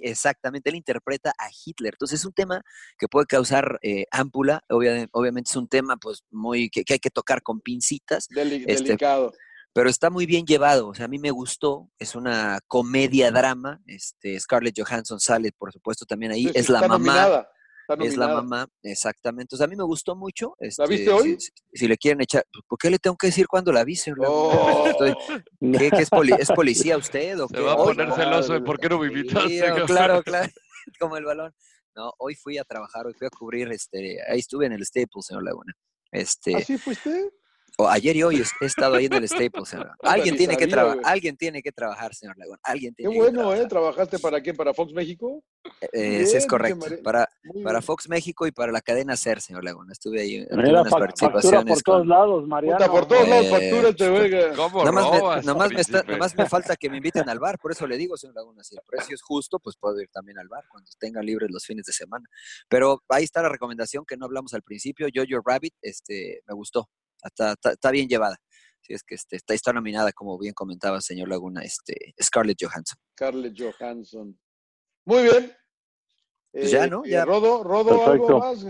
exactamente, 0.00 0.70
él 0.70 0.76
interpreta 0.76 1.30
a 1.38 1.48
Hitler. 1.64 1.94
Entonces 1.94 2.20
es 2.20 2.26
un 2.26 2.32
tema 2.32 2.62
que 2.98 3.08
puede 3.08 3.26
causar 3.26 3.78
eh, 3.82 4.06
ámpula, 4.10 4.62
obvia- 4.68 5.08
obviamente 5.12 5.50
es 5.50 5.56
un 5.56 5.68
tema 5.68 5.96
pues 5.96 6.22
muy 6.30 6.70
que, 6.70 6.84
que 6.84 6.94
hay 6.94 6.98
que 6.98 7.10
tocar 7.10 7.42
con 7.42 7.60
pincitas, 7.60 8.28
Deli- 8.28 8.64
este, 8.66 8.84
delicado. 8.84 9.32
pero 9.72 9.88
está 9.90 10.10
muy 10.10 10.26
bien 10.26 10.44
llevado, 10.46 10.88
o 10.88 10.94
sea, 10.94 11.04
a 11.04 11.08
mí 11.08 11.18
me 11.18 11.30
gustó, 11.30 11.90
es 11.98 12.14
una 12.14 12.58
comedia 12.66 13.30
drama, 13.30 13.80
este 13.86 14.38
Scarlett 14.40 14.78
Johansson 14.80 15.20
sale, 15.20 15.52
por 15.52 15.72
supuesto, 15.72 16.04
también 16.06 16.32
ahí, 16.32 16.44
Sí, 16.44 16.52
es 16.54 16.68
la 16.68 16.80
mamá, 16.80 16.94
nominada, 16.98 17.50
es 18.00 18.16
la 18.16 18.28
mamá, 18.28 18.68
exactamente. 18.82 19.54
O 19.54 19.58
sea, 19.58 19.64
a 19.66 19.68
mí 19.68 19.76
me 19.76 19.84
gustó 19.84 20.14
mucho. 20.16 20.54
¿La 20.58 20.86
viste 20.86 21.04
este, 21.04 21.10
hoy? 21.10 21.36
Si, 21.40 21.46
si- 21.46 21.52
si 21.72 21.88
le 21.88 21.96
quieren 21.96 22.20
echar, 22.20 22.44
¿por 22.68 22.78
qué 22.78 22.90
le 22.90 22.98
tengo 22.98 23.16
que 23.16 23.28
decir 23.28 23.46
cuándo 23.46 23.72
la 23.72 23.84
Laguna? 23.84 24.14
Oh. 24.28 24.86
Estoy- 24.88 25.14
¿Qué, 25.78 25.90
qué 25.90 26.02
es, 26.02 26.10
poli- 26.10 26.34
es 26.38 26.50
policía 26.52 26.96
usted 26.96 27.40
o 27.40 27.48
Se 27.48 27.54
qué? 27.54 27.60
va 27.60 27.72
a 27.72 27.76
poner 27.76 28.12
celoso 28.12 28.52
de 28.54 28.60
por 28.60 28.78
qué 28.78 28.88
no 28.88 28.98
me 28.98 29.06
invitaste. 29.08 29.58
Cabrón. 29.60 29.86
claro, 29.86 30.22
claro, 30.22 30.52
como 31.00 31.16
el 31.16 31.24
balón. 31.24 31.54
No, 31.96 32.12
hoy 32.18 32.34
fui 32.36 32.58
a 32.58 32.64
trabajar, 32.64 33.06
hoy 33.06 33.14
fui 33.14 33.26
a 33.26 33.30
cubrir, 33.30 33.72
este, 33.72 34.18
ahí 34.30 34.38
estuve 34.38 34.66
en 34.66 34.72
el 34.72 34.84
Staples, 34.86 35.26
señor 35.26 35.42
Laguna. 35.42 35.72
Este, 36.12 36.54
¿Así 36.56 36.78
fuiste? 36.78 37.30
O 37.80 37.88
ayer 37.88 38.16
y 38.16 38.24
hoy 38.24 38.42
he 38.60 38.66
estado 38.66 38.96
ahí 38.96 39.06
en 39.06 39.12
el 39.12 39.28
Staples. 39.28 39.68
Señor. 39.68 39.92
Alguien, 40.02 40.36
tiene 40.36 40.56
que 40.56 40.66
trabajar, 40.66 41.00
alguien 41.04 41.36
tiene 41.36 41.62
que 41.62 41.70
trabajar, 41.70 42.12
señor 42.12 42.36
Laguna. 42.36 42.58
Alguien 42.64 42.92
tiene 42.92 43.12
Qué 43.12 43.16
bueno, 43.20 43.54
¿eh? 43.54 43.66
¿Trabajaste 43.68 44.18
para 44.18 44.42
qué? 44.42 44.52
¿Para 44.52 44.74
Fox 44.74 44.92
México? 44.92 45.44
Eh, 45.92 46.26
sí, 46.26 46.36
es 46.36 46.46
correcto. 46.46 46.86
Para, 47.04 47.28
para 47.62 47.80
Fox 47.80 48.08
México 48.08 48.48
y 48.48 48.50
para 48.50 48.72
la 48.72 48.80
cadena 48.80 49.16
SER, 49.16 49.40
señor 49.40 49.62
Laguna. 49.62 49.92
Estuve 49.92 50.22
ahí 50.22 50.46
en 50.50 50.58
unas 50.58 50.90
participaciones. 50.90 51.72
por 51.72 51.82
todos 51.82 52.06
lados, 52.06 52.48
Mariano. 52.48 52.78
Puta, 52.78 52.90
por 52.90 53.06
todos 53.06 53.28
lados, 53.28 53.48
factura 53.48 53.92
te 53.92 54.08
venga. 54.08 54.54
Nomás, 54.56 55.70
me, 55.70 55.74
me, 55.76 55.80
está, 55.80 56.02
nomás 56.02 56.36
me 56.36 56.46
falta 56.46 56.74
que 56.74 56.90
me 56.90 56.96
inviten 56.96 57.28
al 57.28 57.38
bar, 57.38 57.58
por 57.60 57.70
eso 57.70 57.86
le 57.86 57.96
digo, 57.96 58.16
señor 58.16 58.34
Laguna, 58.34 58.64
si 58.64 58.74
el 58.74 58.82
precio 58.84 59.14
es 59.14 59.22
justo, 59.22 59.60
pues 59.60 59.76
puedo 59.76 60.00
ir 60.00 60.08
también 60.12 60.38
al 60.40 60.48
bar 60.48 60.64
cuando 60.68 60.90
tengan 60.98 61.24
libres 61.24 61.48
los 61.52 61.64
fines 61.64 61.84
de 61.86 61.92
semana. 61.92 62.26
Pero 62.68 63.04
ahí 63.08 63.22
está 63.22 63.40
la 63.40 63.48
recomendación 63.48 64.04
que 64.04 64.16
no 64.16 64.24
hablamos 64.24 64.52
al 64.54 64.62
principio, 64.62 65.06
Jojo 65.14 65.42
Rabbit, 65.44 65.74
este, 65.80 66.42
me 66.48 66.54
gustó, 66.54 66.88
está, 67.24 67.54
está 67.72 67.90
bien 67.90 68.08
llevada 68.08 68.36
es 68.94 69.02
que 69.02 69.14
este, 69.14 69.36
está, 69.36 69.54
está 69.54 69.72
nominada, 69.72 70.12
como 70.12 70.38
bien 70.38 70.54
comentaba 70.54 70.96
el 70.96 71.02
señor 71.02 71.28
Laguna, 71.28 71.62
este, 71.62 72.14
Scarlett 72.22 72.58
Johansson. 72.60 72.98
Scarlett 73.12 73.54
Johansson. 73.56 74.38
Muy 75.04 75.22
bien. 75.22 75.52
Pues 76.50 76.70
ya, 76.70 76.86
¿no? 76.86 77.04
Eh, 77.04 77.10
ya. 77.10 77.24
Rodo, 77.24 77.62
Rodo, 77.62 78.06
algo 78.06 78.38
más. 78.38 78.66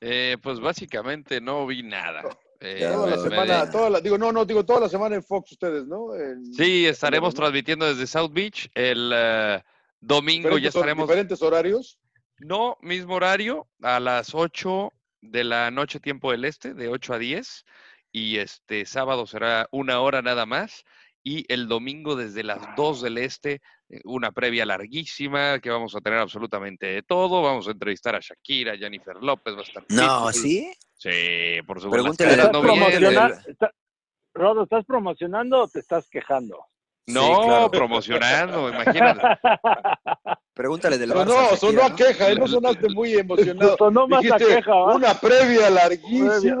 Eh, 0.00 0.36
pues 0.42 0.60
básicamente 0.60 1.40
no 1.40 1.66
vi 1.66 1.82
nada. 1.82 2.22
Eh, 2.60 2.88
toda 2.92 3.10
la 3.10 3.18
semana, 3.18 3.70
toda 3.70 3.90
la, 3.90 4.00
digo, 4.00 4.16
no, 4.16 4.30
no, 4.30 4.44
digo 4.44 4.64
toda 4.64 4.80
la 4.80 4.88
semana 4.88 5.16
en 5.16 5.24
Fox 5.24 5.52
ustedes, 5.52 5.86
¿no? 5.86 6.14
En, 6.14 6.44
sí, 6.54 6.86
estaremos 6.86 7.34
transmitiendo 7.34 7.86
desde 7.86 8.06
South 8.06 8.30
Beach 8.32 8.70
el 8.74 9.12
uh, 9.12 9.60
domingo, 10.00 10.58
ya 10.58 10.68
estaremos. 10.68 11.08
¿Diferentes 11.08 11.42
horarios? 11.42 11.98
No, 12.38 12.76
mismo 12.80 13.14
horario, 13.14 13.68
a 13.82 13.98
las 13.98 14.32
8 14.34 14.92
de 15.22 15.44
la 15.44 15.70
noche, 15.70 16.00
tiempo 16.00 16.30
del 16.32 16.44
este, 16.44 16.74
de 16.74 16.88
8 16.88 17.14
a 17.14 17.18
10 17.18 17.64
y 18.12 18.38
este 18.38 18.84
sábado 18.84 19.26
será 19.26 19.68
una 19.70 20.00
hora 20.00 20.20
nada 20.20 20.44
más 20.44 20.84
y 21.24 21.50
el 21.52 21.68
domingo 21.68 22.16
desde 22.16 22.42
las 22.42 22.60
2 22.76 23.02
del 23.02 23.18
este, 23.18 23.60
eh, 23.88 24.00
una 24.04 24.32
previa 24.32 24.66
larguísima 24.66 25.60
que 25.60 25.70
vamos 25.70 25.94
a 25.94 26.00
tener 26.00 26.18
absolutamente 26.18 26.86
de 26.86 27.02
todo. 27.02 27.42
Vamos 27.42 27.68
a 27.68 27.70
entrevistar 27.70 28.16
a 28.16 28.20
Shakira, 28.20 28.76
Jennifer 28.76 29.16
López, 29.16 29.54
va 29.54 29.60
a 29.60 29.62
estar. 29.62 29.84
No, 29.88 30.32
¿sí? 30.32 30.72
Sí, 30.96 31.62
por 31.66 31.80
supuesto. 31.80 32.14
Pregúntele, 32.16 32.36
Rodo, 34.34 34.62
¿estás 34.62 34.84
promocionando 34.86 35.62
o 35.62 35.68
te 35.68 35.80
estás 35.80 36.08
quejando? 36.08 36.66
No, 37.06 37.70
promocionando, 37.70 38.68
imagínate. 38.68 39.20
Pregúntale 40.54 40.98
del 40.98 41.12
Barça. 41.12 41.24
No, 41.24 41.56
sonó 41.56 41.82
a 41.82 41.96
queja, 41.96 42.30
¿eh? 42.30 42.34
no 42.36 42.46
sonaste 42.46 42.86
muy 42.90 43.14
emocionado. 43.14 43.74
Sonó 43.78 44.06
más 44.06 44.22
a 44.30 44.36
queja. 44.36 44.84
Una 44.84 45.14
previa 45.14 45.70
larguísima. 45.70 46.54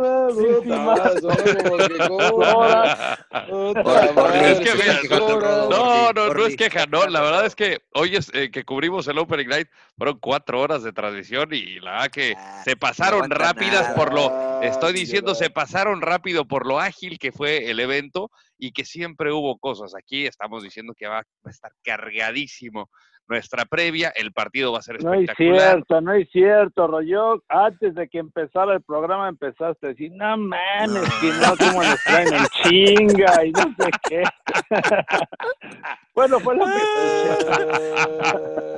No, 5.70 6.12
no, 6.12 6.34
no 6.34 6.46
es 6.46 6.56
queja, 6.56 6.86
no. 6.86 7.06
La 7.06 7.20
verdad 7.20 7.44
es 7.44 7.54
que 7.54 7.82
hoy 7.92 8.16
es 8.16 8.30
eh, 8.32 8.50
que 8.50 8.64
cubrimos 8.64 9.06
el 9.08 9.18
Open 9.18 9.40
Ignite, 9.40 9.70
fueron 9.98 10.18
cuatro 10.20 10.60
horas 10.60 10.82
de 10.82 10.92
transmisión 10.92 11.50
y 11.52 11.78
la 11.80 11.92
verdad 11.92 12.10
que 12.10 12.34
ah, 12.36 12.62
se 12.64 12.76
pasaron 12.76 13.28
rápidas 13.28 13.92
por 13.94 14.14
lo, 14.14 14.62
estoy 14.62 14.94
diciendo, 14.94 15.34
se 15.34 15.50
pasaron 15.50 16.00
rápido 16.00 16.46
por 16.46 16.66
lo 16.66 16.80
ágil 16.80 17.18
que 17.18 17.30
fue 17.30 17.70
el 17.70 17.78
evento 17.78 18.30
y 18.62 18.70
que 18.70 18.84
siempre 18.84 19.32
hubo 19.32 19.58
cosas. 19.58 19.92
Aquí 19.96 20.24
estamos 20.24 20.62
diciendo 20.62 20.94
que 20.96 21.08
va 21.08 21.18
a 21.18 21.50
estar 21.50 21.72
cargadísimo 21.82 22.90
nuestra 23.28 23.64
previa, 23.64 24.12
el 24.14 24.32
partido 24.32 24.72
va 24.72 24.78
a 24.78 24.82
ser 24.82 24.96
espectacular. 24.96 25.28
No 25.38 25.56
es 25.56 25.62
cierto, 25.62 26.00
no 26.00 26.12
es 26.12 26.28
cierto, 26.30 26.86
Rollo. 26.86 27.42
Antes 27.48 27.94
de 27.94 28.08
que 28.08 28.18
empezara 28.18 28.74
el 28.74 28.82
programa 28.82 29.28
empezaste 29.28 29.86
a 29.86 29.90
decir, 29.90 30.12
no 30.12 30.36
mames, 30.36 31.10
que 31.20 31.28
no, 31.40 31.56
como 31.56 31.82
nos 31.82 32.02
traen 32.04 32.34
en 32.34 32.46
chinga 32.62 33.44
y 33.44 33.52
no 33.52 33.62
sé 33.78 33.90
qué. 34.08 34.22
bueno, 36.14 36.40
fue 36.40 36.56
lo 36.56 36.66
que... 36.66 36.72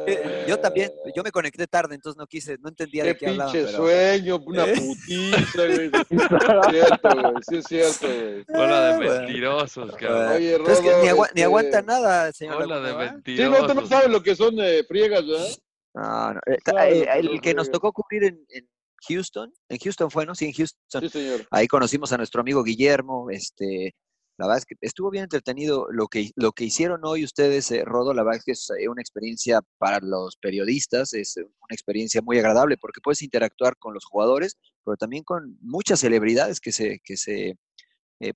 Eh, 0.07 0.45
yo 0.49 0.59
también, 0.59 0.91
yo 1.15 1.23
me 1.23 1.31
conecté 1.31 1.67
tarde, 1.67 1.95
entonces 1.95 2.19
no 2.19 2.27
quise, 2.27 2.59
no 2.59 2.69
entendía 2.69 3.05
de 3.05 3.17
qué 3.17 3.29
hablaban. 3.29 3.53
Qué 3.53 3.61
pinche 3.61 3.77
sueño, 3.77 4.39
una 4.45 4.65
¿Eh? 4.65 4.75
putiza, 4.75 5.67
güey. 5.67 5.91
es 6.11 6.71
cierto, 6.71 7.09
güey, 7.11 7.35
sí 7.49 7.57
es 7.57 7.65
cierto, 7.65 8.07
güey. 8.07 8.45
Hola 8.49 8.87
de 8.87 9.09
mentirosos, 9.09 9.97
cabrón. 9.97 10.33
Oye, 10.33 10.59
Rodo, 10.59 10.73
es 10.73 10.81
que 10.81 10.89
ni, 10.89 11.03
ni, 11.03 11.23
este 11.25 11.45
aguanta 11.45 11.83
nada, 11.83 12.33
señor. 12.33 12.63
Hola 12.63 12.81
de 12.81 12.95
mentirosos. 12.95 13.57
Sí, 13.57 13.63
no, 13.63 13.67
tú 13.69 13.81
no 13.81 13.87
sabes 13.87 14.11
lo 14.11 14.23
que 14.23 14.34
son 14.37 14.55
eh, 14.61 14.85
friegas, 14.85 15.27
¿verdad? 15.27 15.49
No, 15.95 16.35
no. 16.35 16.41
Eh, 16.47 16.59
eh, 16.67 17.07
el 17.19 17.41
que 17.41 17.55
nos 17.55 17.71
tocó 17.71 17.93
cubrir 17.93 18.25
en, 18.25 18.45
en, 18.49 18.69
Houston, 19.09 19.53
en 19.69 19.79
Houston 19.79 20.11
fue, 20.11 20.27
¿no? 20.27 20.35
Sí, 20.35 20.47
en 20.47 20.53
Houston. 20.53 21.03
Sí, 21.03 21.09
señor. 21.09 21.47
Ahí 21.51 21.69
conocimos 21.69 22.13
a 22.13 22.17
nuestro 22.17 22.41
amigo 22.41 22.65
Guillermo, 22.65 23.29
este, 23.31 23.95
la 24.37 24.47
verdad 24.47 24.59
es 24.59 24.67
que 24.67 24.75
estuvo 24.81 25.11
bien 25.11 25.25
entretenido 25.25 25.87
lo 25.93 26.09
que, 26.09 26.31
lo 26.35 26.53
que 26.53 26.65
hicieron 26.65 27.05
hoy 27.05 27.23
ustedes, 27.23 27.71
eh, 27.71 27.85
Rodo. 27.85 28.13
La 28.15 28.25
verdad 28.25 28.39
es 28.39 28.45
que 28.45 28.53
es 28.53 28.69
una 28.89 29.01
experiencia 29.01 29.61
para 29.79 30.01
los 30.01 30.37
periodistas, 30.37 31.13
es 31.13 31.37
una 31.37 31.47
experiencia 31.71 32.21
muy 32.21 32.39
agradable 32.39 32.77
porque 32.77 33.01
puedes 33.01 33.23
interactuar 33.23 33.77
con 33.77 33.95
los 33.95 34.05
jugadores, 34.05 34.57
pero 34.85 34.97
también 34.97 35.23
con 35.23 35.57
muchas 35.61 36.01
celebridades 36.01 36.61
que 36.61 36.73
se, 36.73 37.01
que 37.05 37.17
se 37.17 37.57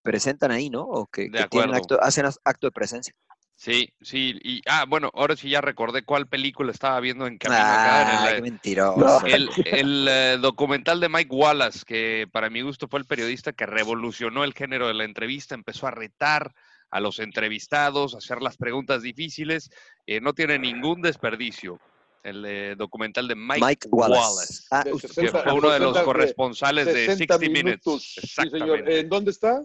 presentan 0.02 0.52
ahí, 0.52 0.70
¿no? 0.70 0.82
O 0.82 1.06
que, 1.06 1.30
que 1.30 1.46
tienen 1.50 1.74
acto, 1.74 2.00
hacen 2.00 2.26
acto 2.26 2.66
de 2.66 2.72
presencia. 2.72 3.14
Sí, 3.58 3.92
sí, 4.00 4.38
y 4.44 4.62
ah, 4.68 4.84
bueno, 4.88 5.10
ahora 5.14 5.34
sí 5.34 5.50
ya 5.50 5.60
recordé 5.60 6.04
cuál 6.04 6.28
película 6.28 6.70
estaba 6.70 7.00
viendo 7.00 7.26
en 7.26 7.38
camino 7.38 7.60
acá. 7.60 8.28
En 8.28 8.36
el, 8.36 8.42
mentiroso. 8.42 9.26
El, 9.26 9.50
el 9.64 10.06
eh, 10.08 10.38
documental 10.40 11.00
de 11.00 11.08
Mike 11.08 11.34
Wallace, 11.34 11.80
que 11.84 12.28
para 12.30 12.50
mi 12.50 12.60
gusto 12.60 12.86
fue 12.86 13.00
el 13.00 13.04
periodista 13.04 13.52
que 13.52 13.66
revolucionó 13.66 14.44
el 14.44 14.54
género 14.54 14.86
de 14.86 14.94
la 14.94 15.02
entrevista, 15.02 15.56
empezó 15.56 15.88
a 15.88 15.90
retar 15.90 16.54
a 16.92 17.00
los 17.00 17.18
entrevistados, 17.18 18.14
a 18.14 18.18
hacer 18.18 18.42
las 18.42 18.56
preguntas 18.56 19.02
difíciles, 19.02 19.72
eh, 20.06 20.20
no 20.20 20.34
tiene 20.34 20.60
ningún 20.60 21.02
desperdicio. 21.02 21.80
El 22.22 22.44
eh, 22.46 22.74
documental 22.78 23.26
de 23.26 23.34
Mike, 23.34 23.88
Wallace, 23.90 24.66
ah, 24.70 24.84
que 24.84 25.30
fue 25.30 25.52
uno 25.52 25.70
de 25.70 25.80
los 25.80 25.98
corresponsales 26.02 26.86
de 26.86 27.06
60 27.06 27.38
Minutes. 27.38 28.18
Exactamente. 28.22 29.00
¿En 29.00 29.08
dónde 29.08 29.32
está? 29.32 29.64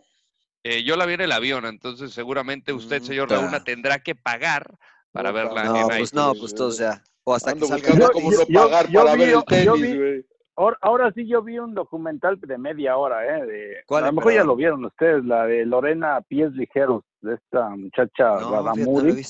Eh, 0.64 0.84
yo 0.84 0.96
la 0.96 1.06
vi 1.06 1.16
en 1.16 1.22
el 1.22 1.32
avión, 1.32 1.66
entonces 1.66 2.14
seguramente 2.14 2.72
usted, 2.72 3.02
mm, 3.02 3.06
señor 3.06 3.32
Laguna, 3.32 3.64
tendrá 3.64 4.00
que 4.00 4.16
pagar 4.16 4.78
para 5.12 5.32
verla 5.32 5.66
no, 5.66 5.88
pues 5.88 6.14
no, 6.14 6.34
pues 6.34 6.56
todo, 6.56 6.70
o 6.70 6.72
sea, 6.72 7.04
o 7.26 7.36
hasta 7.36 7.52
Ando 7.52 7.68
que 7.68 7.82
salga. 7.82 8.10
cómo 8.12 8.32
no 8.32 8.46
pagar 8.54 8.92
para 8.92 9.16
ver 9.16 9.30
el 9.30 9.44
tenis, 9.44 9.98
güey. 9.98 10.26
Ahora, 10.56 10.78
ahora, 10.82 11.12
sí 11.14 11.28
yo 11.28 11.42
vi 11.42 11.58
un 11.58 11.74
documental 11.74 12.40
de 12.40 12.58
media 12.60 12.96
hora, 12.96 13.26
¿eh? 13.26 13.46
De, 13.46 13.78
¿Cuál, 13.88 14.04
a 14.04 14.08
lo 14.08 14.14
mejor 14.14 14.34
ya 14.34 14.44
lo 14.44 14.56
vieron 14.56 14.86
ustedes, 14.86 15.26
la 15.26 15.48
de 15.48 15.66
Lorena 15.66 16.22
Pies 16.22 16.52
Ligeros, 16.52 17.04
de 17.22 17.34
esta 17.36 17.70
muchacha 17.70 18.40
no, 18.40 18.52
Radamuri, 18.52 19.24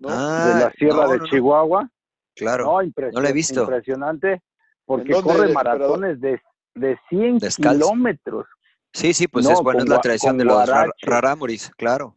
no 0.00 0.08
ah, 0.10 0.52
de 0.52 0.64
la 0.64 0.72
Sierra 0.72 1.06
de 1.06 1.20
Chihuahua. 1.30 1.88
Claro, 2.34 2.64
no, 2.64 3.10
no 3.12 3.20
la 3.20 3.28
he 3.28 3.32
visto. 3.32 3.60
Impresionante, 3.60 4.42
porque 4.84 5.12
corre 5.22 5.52
maratones 5.52 6.20
de, 6.20 6.40
de 6.74 6.98
100 7.08 7.38
kilómetros. 7.38 8.46
Sí, 8.94 9.12
sí, 9.12 9.26
pues 9.26 9.46
es 9.48 9.60
bueno, 9.60 9.80
es 9.80 9.88
la 9.88 10.00
tradición 10.00 10.38
de 10.38 10.44
los 10.44 10.70
rarámuris, 11.02 11.70
claro. 11.76 12.16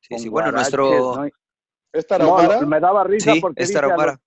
Sí, 0.00 0.18
sí, 0.18 0.28
bueno, 0.30 0.50
nuestro... 0.50 1.26
¿Es 1.92 2.06
Tarahumara? 2.06 2.62
me 2.62 2.80
daba 2.80 3.04
risa 3.04 3.34
sí, 3.34 3.40
porque 3.40 3.62
es 3.62 3.72
Tarahumara. 3.72 4.18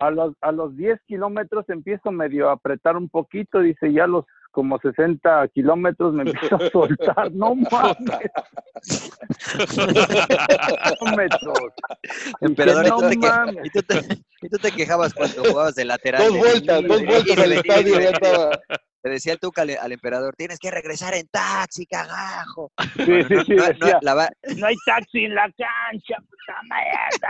A 0.00 0.10
los, 0.10 0.34
a 0.40 0.50
los 0.50 0.76
10 0.76 1.00
kilómetros 1.06 1.68
empiezo 1.68 2.10
medio 2.10 2.48
a 2.48 2.54
apretar 2.54 2.96
un 2.96 3.08
poquito, 3.08 3.60
dice, 3.60 3.92
ya 3.92 4.06
los 4.08 4.24
como 4.50 4.78
60 4.78 5.48
kilómetros 5.48 6.14
me 6.14 6.22
empiezo 6.22 6.56
a 6.56 6.70
soltar, 6.70 7.30
no 7.32 7.54
mames. 7.70 8.30
kilómetros. 10.98 11.58
Emperador, 12.40 12.88
no, 12.88 12.96
¿y, 12.98 13.00
tú 13.00 13.08
te 13.08 13.20
¿y, 13.64 13.70
tú 13.70 13.82
te, 13.82 14.00
¿y 14.42 14.48
tú 14.48 14.58
te 14.58 14.72
quejabas 14.72 15.14
cuando 15.14 15.44
jugabas 15.44 15.74
de 15.74 15.84
lateral? 15.84 16.26
Dos 16.26 16.38
vueltas, 16.38 16.82
dos 16.82 17.04
vueltas 17.04 17.38
al 17.38 17.52
estadio 17.52 18.00
ya 18.00 18.10
estaba. 18.10 18.58
Le 19.02 19.12
decía 19.12 19.32
el 19.32 19.38
Tuca 19.38 19.62
al, 19.62 19.70
al, 19.70 19.92
emperador, 19.92 20.34
tienes 20.36 20.58
que 20.58 20.70
regresar 20.70 21.14
en 21.14 21.26
taxi, 21.28 21.86
cagajo. 21.86 22.70
Sí, 22.96 23.22
sí, 23.28 23.34
sí, 23.46 23.54
no, 23.54 23.64
decía, 23.64 23.98
no, 24.02 24.14
la... 24.14 24.30
no, 24.56 24.66
hay 24.66 24.74
taxi 24.84 25.24
en 25.24 25.34
la 25.34 25.50
cancha, 25.52 26.16
puta 26.18 26.60
mierda. 26.68 27.28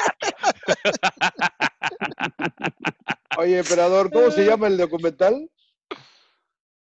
Oye, 3.39 3.59
emperador, 3.59 4.11
¿cómo 4.11 4.33
se 4.33 4.45
llama 4.45 4.67
el 4.67 4.79
documental? 4.79 5.49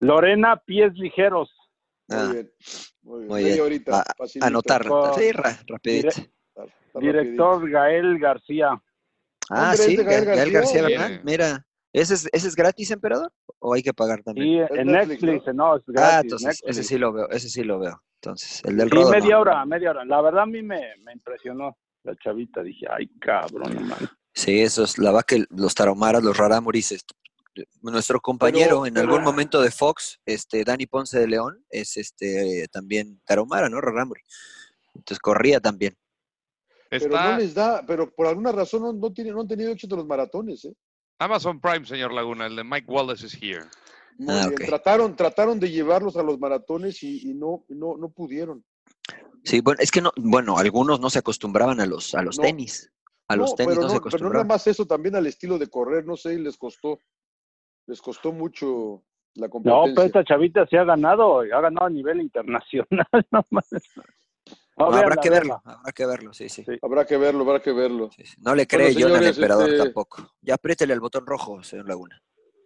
Lorena 0.04 0.56
Pies 0.64 0.92
Ligeros. 0.94 1.50
Muy 2.08 2.18
ah, 2.18 2.32
bien. 2.32 2.52
Muy 3.02 3.18
bien. 3.20 3.28
Muy 3.28 3.44
bien. 3.44 3.60
Ahorita, 3.60 4.04
anotar, 4.42 4.84
sí, 5.16 5.32
ra, 5.32 5.58
rapidito. 5.66 6.10
Dire, 6.14 7.12
director 7.12 7.70
Gael 7.70 8.18
García. 8.18 8.82
Ah, 9.50 9.74
sí, 9.76 9.96
Gael, 9.96 10.24
Gael 10.24 10.52
García, 10.52 10.82
García 10.82 10.82
¿verdad? 10.82 11.20
Mira. 11.24 11.66
¿Ese 11.92 12.14
es, 12.14 12.28
¿Ese 12.32 12.48
es 12.48 12.56
gratis, 12.56 12.90
emperador? 12.90 13.32
¿O 13.60 13.72
hay 13.72 13.80
que 13.80 13.94
pagar 13.94 14.20
también? 14.24 14.66
Sí, 14.66 14.74
en 14.80 14.88
Netflix, 14.88 15.54
no, 15.54 15.76
es 15.76 15.82
ah, 15.86 15.92
gratis. 15.92 16.12
Ah, 16.12 16.20
entonces, 16.22 16.62
ese 16.66 16.82
sí 16.82 16.98
lo 16.98 17.12
veo, 17.12 17.30
ese 17.30 17.48
sí 17.48 17.62
lo 17.62 17.78
veo. 17.78 18.02
Entonces, 18.20 18.64
el 18.64 18.76
del 18.76 18.88
sí, 18.88 18.96
rodo, 18.96 19.10
media 19.10 19.34
no. 19.36 19.40
hora, 19.40 19.64
media 19.64 19.90
hora. 19.90 20.04
La 20.04 20.20
verdad 20.20 20.42
a 20.42 20.46
mí 20.46 20.60
me, 20.60 20.80
me 21.04 21.12
impresionó 21.12 21.78
la 22.02 22.16
chavita. 22.16 22.64
Dije, 22.64 22.86
ay, 22.90 23.06
cabrón, 23.20 23.76
hermano. 23.76 24.08
Sí, 24.32 24.60
eso 24.60 24.82
es 24.82 24.98
la 24.98 25.12
va 25.12 25.22
que 25.22 25.44
los 25.50 25.72
tarahumaras, 25.76 26.24
los 26.24 26.36
rarámuris, 26.36 27.04
nuestro 27.82 28.20
compañero 28.20 28.86
en 28.86 28.98
algún 28.98 29.22
momento 29.22 29.60
de 29.60 29.70
Fox, 29.70 30.20
este 30.26 30.64
Dani 30.64 30.86
Ponce 30.86 31.18
de 31.18 31.28
León, 31.28 31.64
es 31.70 31.96
este 31.96 32.66
también 32.70 33.20
Taromara, 33.24 33.68
¿no? 33.68 33.80
Raramuri. 33.80 34.22
Entonces 34.94 35.18
corría 35.18 35.60
también. 35.60 35.96
Pero 36.90 37.08
no 37.08 37.38
les 37.38 37.54
da, 37.54 37.84
pero 37.86 38.14
por 38.14 38.26
alguna 38.26 38.52
razón 38.52 38.82
no, 38.82 38.92
no, 38.92 39.12
tiene, 39.12 39.32
no 39.32 39.40
han 39.40 39.48
tenido 39.48 39.72
éxito 39.72 39.96
los 39.96 40.06
maratones, 40.06 40.64
¿eh? 40.64 40.74
Amazon 41.18 41.60
Prime, 41.60 41.86
señor 41.86 42.12
Laguna, 42.12 42.46
el 42.46 42.56
de 42.56 42.64
Mike 42.64 42.90
Wallace 42.90 43.26
is 43.26 43.34
here. 43.40 43.64
Muy 44.18 44.34
ah, 44.34 44.48
bien. 44.48 44.68
Trataron, 44.68 45.16
trataron 45.16 45.58
de 45.58 45.70
llevarlos 45.70 46.16
a 46.16 46.22
los 46.22 46.38
maratones 46.38 47.02
y, 47.02 47.30
y 47.30 47.34
no, 47.34 47.64
no, 47.68 47.96
no 47.96 48.10
pudieron. 48.10 48.64
Sí, 49.44 49.60
bueno, 49.60 49.80
es 49.80 49.90
que 49.90 50.00
no, 50.00 50.12
bueno, 50.16 50.56
algunos 50.58 51.00
no 51.00 51.10
se 51.10 51.18
acostumbraban 51.18 51.80
a 51.80 51.86
los, 51.86 52.14
a 52.14 52.22
los 52.22 52.38
tenis. 52.38 52.90
A 53.28 53.36
los 53.36 53.54
tenis 53.54 53.76
no, 53.76 53.88
se 53.88 53.96
acostumbraban. 53.96 54.10
Pero 54.10 54.28
no 54.28 54.32
nada 54.32 54.44
más 54.44 54.66
eso, 54.66 54.86
también 54.86 55.16
al 55.16 55.26
estilo 55.26 55.58
de 55.58 55.68
correr, 55.68 56.06
no 56.06 56.16
sé, 56.16 56.38
les 56.38 56.56
costó, 56.56 56.98
les 57.86 58.00
costó 58.00 58.32
mucho 58.32 59.02
la 59.34 59.48
competencia. 59.48 59.88
No, 59.88 59.94
pero 59.94 60.06
esta 60.06 60.24
chavita 60.24 60.66
se 60.66 60.78
ha 60.78 60.84
ganado, 60.84 61.40
ha 61.40 61.60
ganado 61.60 61.86
a 61.86 61.90
nivel 61.90 62.20
internacional. 62.20 63.06
No, 64.76 64.86
habrá 64.86 65.14
que 65.14 65.30
verlo, 65.30 65.62
habrá 65.64 65.92
que 65.92 66.04
verlo, 66.04 66.34
sí, 66.34 66.48
sí. 66.48 66.64
Habrá 66.82 67.06
que 67.06 67.16
verlo, 67.16 67.42
habrá 67.42 67.60
que 67.62 67.72
verlo. 67.72 68.10
No 68.38 68.56
le 68.56 68.66
cree 68.66 68.92
yo 68.92 69.06
al 69.06 69.24
emperador 69.24 69.70
este 69.70 69.84
tampoco. 69.84 70.32
Ya 70.40 70.54
apriétele 70.54 70.92
el 70.92 70.98
botón 70.98 71.24
rojo, 71.26 71.62
señor 71.62 71.86
Laguna. 71.86 72.20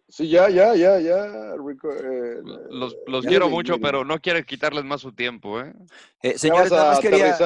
Sí, 0.09 0.27
ya, 0.27 0.49
ya, 0.49 0.75
ya, 0.75 0.99
ya. 1.01 1.27
Eh, 1.27 2.43
los, 2.71 2.97
los 3.07 3.27
quiero 3.27 3.51
mucho, 3.51 3.79
pero 3.79 4.07
no 4.07 4.19
quiero 4.21 4.43
quitarles 4.43 4.85
más 4.85 5.03
su 5.03 5.13
tiempo, 5.13 5.61
¿eh? 5.61 5.75
eh 6.23 6.39
señores, 6.39 6.73
nada 6.73 6.93
más 6.93 7.01
quería, 7.01 7.37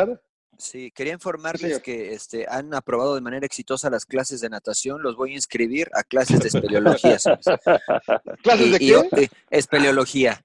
sí, 0.59 0.91
quería 0.91 1.13
informarles 1.13 1.81
que 1.81 2.13
este, 2.13 2.47
han 2.49 2.75
aprobado 2.75 3.15
de 3.15 3.21
manera 3.21 3.47
exitosa 3.47 3.91
las 3.91 4.07
clases 4.07 4.41
de 4.41 4.51
natación. 4.51 5.03
Los 5.03 5.17
voy 5.17 5.33
a 5.33 5.35
inscribir 5.35 5.89
a 5.95 6.03
clases 6.03 6.41
de 6.41 6.49
espeleología. 6.49 7.19
¿Clases 8.43 8.73
de 8.73 8.79
qué? 8.79 9.31
espeleología 9.51 10.45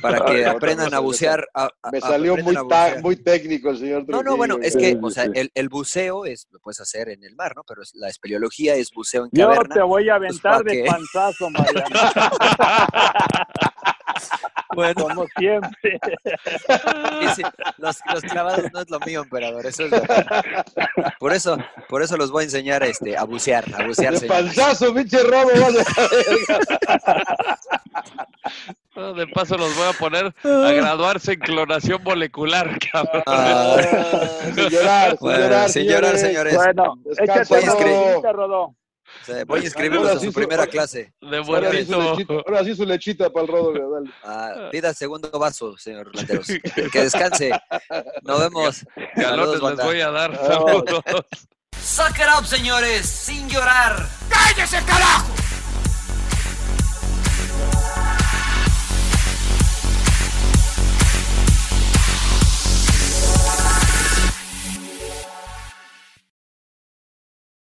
para 0.00 0.20
que 0.24 0.46
aprendan 0.46 0.94
a 0.94 0.98
bucear. 1.00 1.46
me 1.92 2.00
salió 2.00 2.36
muy, 2.36 2.56
muy 3.02 3.16
técnico 3.16 3.70
el 3.70 3.78
señor 3.78 4.08
No, 4.08 4.22
no, 4.22 4.36
bueno, 4.36 4.58
es 4.60 4.76
que, 4.76 4.98
o 5.00 5.10
sea, 5.10 5.24
el, 5.24 5.50
el, 5.54 5.68
buceo 5.68 6.24
es, 6.24 6.46
lo 6.50 6.60
puedes 6.60 6.80
hacer 6.80 7.08
en 7.08 7.22
el 7.24 7.34
mar, 7.36 7.54
¿no? 7.56 7.62
Pero 7.66 7.82
la 7.94 8.08
espeleología 8.08 8.74
es 8.74 8.90
buceo 8.90 9.24
en 9.24 9.30
caverna. 9.30 9.74
Yo 9.74 9.80
te 9.80 9.82
voy 9.82 10.08
a 10.08 10.18
pues, 10.18 10.44
aventar 10.44 10.64
de 10.64 10.84
panzazo, 10.84 11.50
Mariano. 11.50 11.84
bueno. 14.78 15.02
Como 15.08 15.26
siempre. 15.36 15.98
los, 17.78 17.98
los, 18.12 18.22
clavados 18.22 18.64
no 18.72 18.80
es 18.80 18.90
lo 18.90 19.00
mío, 19.00 19.22
emperador, 19.22 19.66
eso 19.66 19.86
es 19.86 19.92
Por 21.18 21.32
eso, 21.32 21.58
por 21.88 22.02
eso 22.02 22.16
los 22.16 22.30
voy 22.30 22.42
a 22.42 22.44
enseñar 22.44 22.84
este, 22.84 23.16
a 23.16 23.24
bucear, 23.24 23.64
a 23.74 23.86
bucear. 23.86 24.18
De 24.18 24.28
panzazo, 24.28 24.94
pinche 24.94 25.22
robo, 25.24 25.50
De 29.14 29.26
paso 29.28 29.56
los 29.56 29.76
voy 29.76 29.88
a 29.88 29.92
poner 29.94 30.34
a 30.44 30.72
graduarse 30.72 31.32
en 31.32 31.40
clonación 31.40 32.02
molecular, 32.04 32.78
cabrón. 32.92 33.22
Ah, 33.26 33.76
sin 34.54 34.68
llorar, 34.68 35.18
sin 35.18 35.28
llorar, 35.28 35.68
sin 35.70 35.88
llorar, 35.88 36.18
señores. 36.18 36.54
Bueno, 36.54 36.98
échate 37.18 38.32
Rodó. 38.32 38.76
Voy 39.46 39.60
a 39.60 39.64
inscribirlos 39.64 40.10
a 40.10 40.18
su 40.20 40.32
primera 40.32 40.66
clase. 40.66 41.12
De 41.20 41.36
ahora, 41.38 41.70
sí 41.72 41.84
su 41.84 42.00
lechita, 42.00 42.34
ahora 42.34 42.64
sí 42.64 42.74
su 42.74 42.84
lechita 42.84 43.30
para 43.30 43.46
el 43.46 43.52
rodo, 43.52 43.72
dale. 43.72 44.10
Ah, 44.24 44.68
pida 44.70 44.90
el 44.90 44.94
segundo 44.94 45.30
vaso, 45.38 45.76
señor 45.76 46.14
Landeros. 46.14 46.46
Que 46.92 47.02
descanse. 47.02 47.50
Nos 48.22 48.40
vemos. 48.40 48.86
Galones 49.16 49.62
les 49.62 49.76
voy 49.84 50.00
a 50.00 50.10
dar. 50.10 50.36
Saludos. 50.36 51.02
Suck 51.80 52.18
it 52.18 52.26
up, 52.38 52.44
señores, 52.46 53.06
sin 53.06 53.48
llorar. 53.48 54.06
¡Cállese, 54.28 54.78
carajo! 54.84 55.47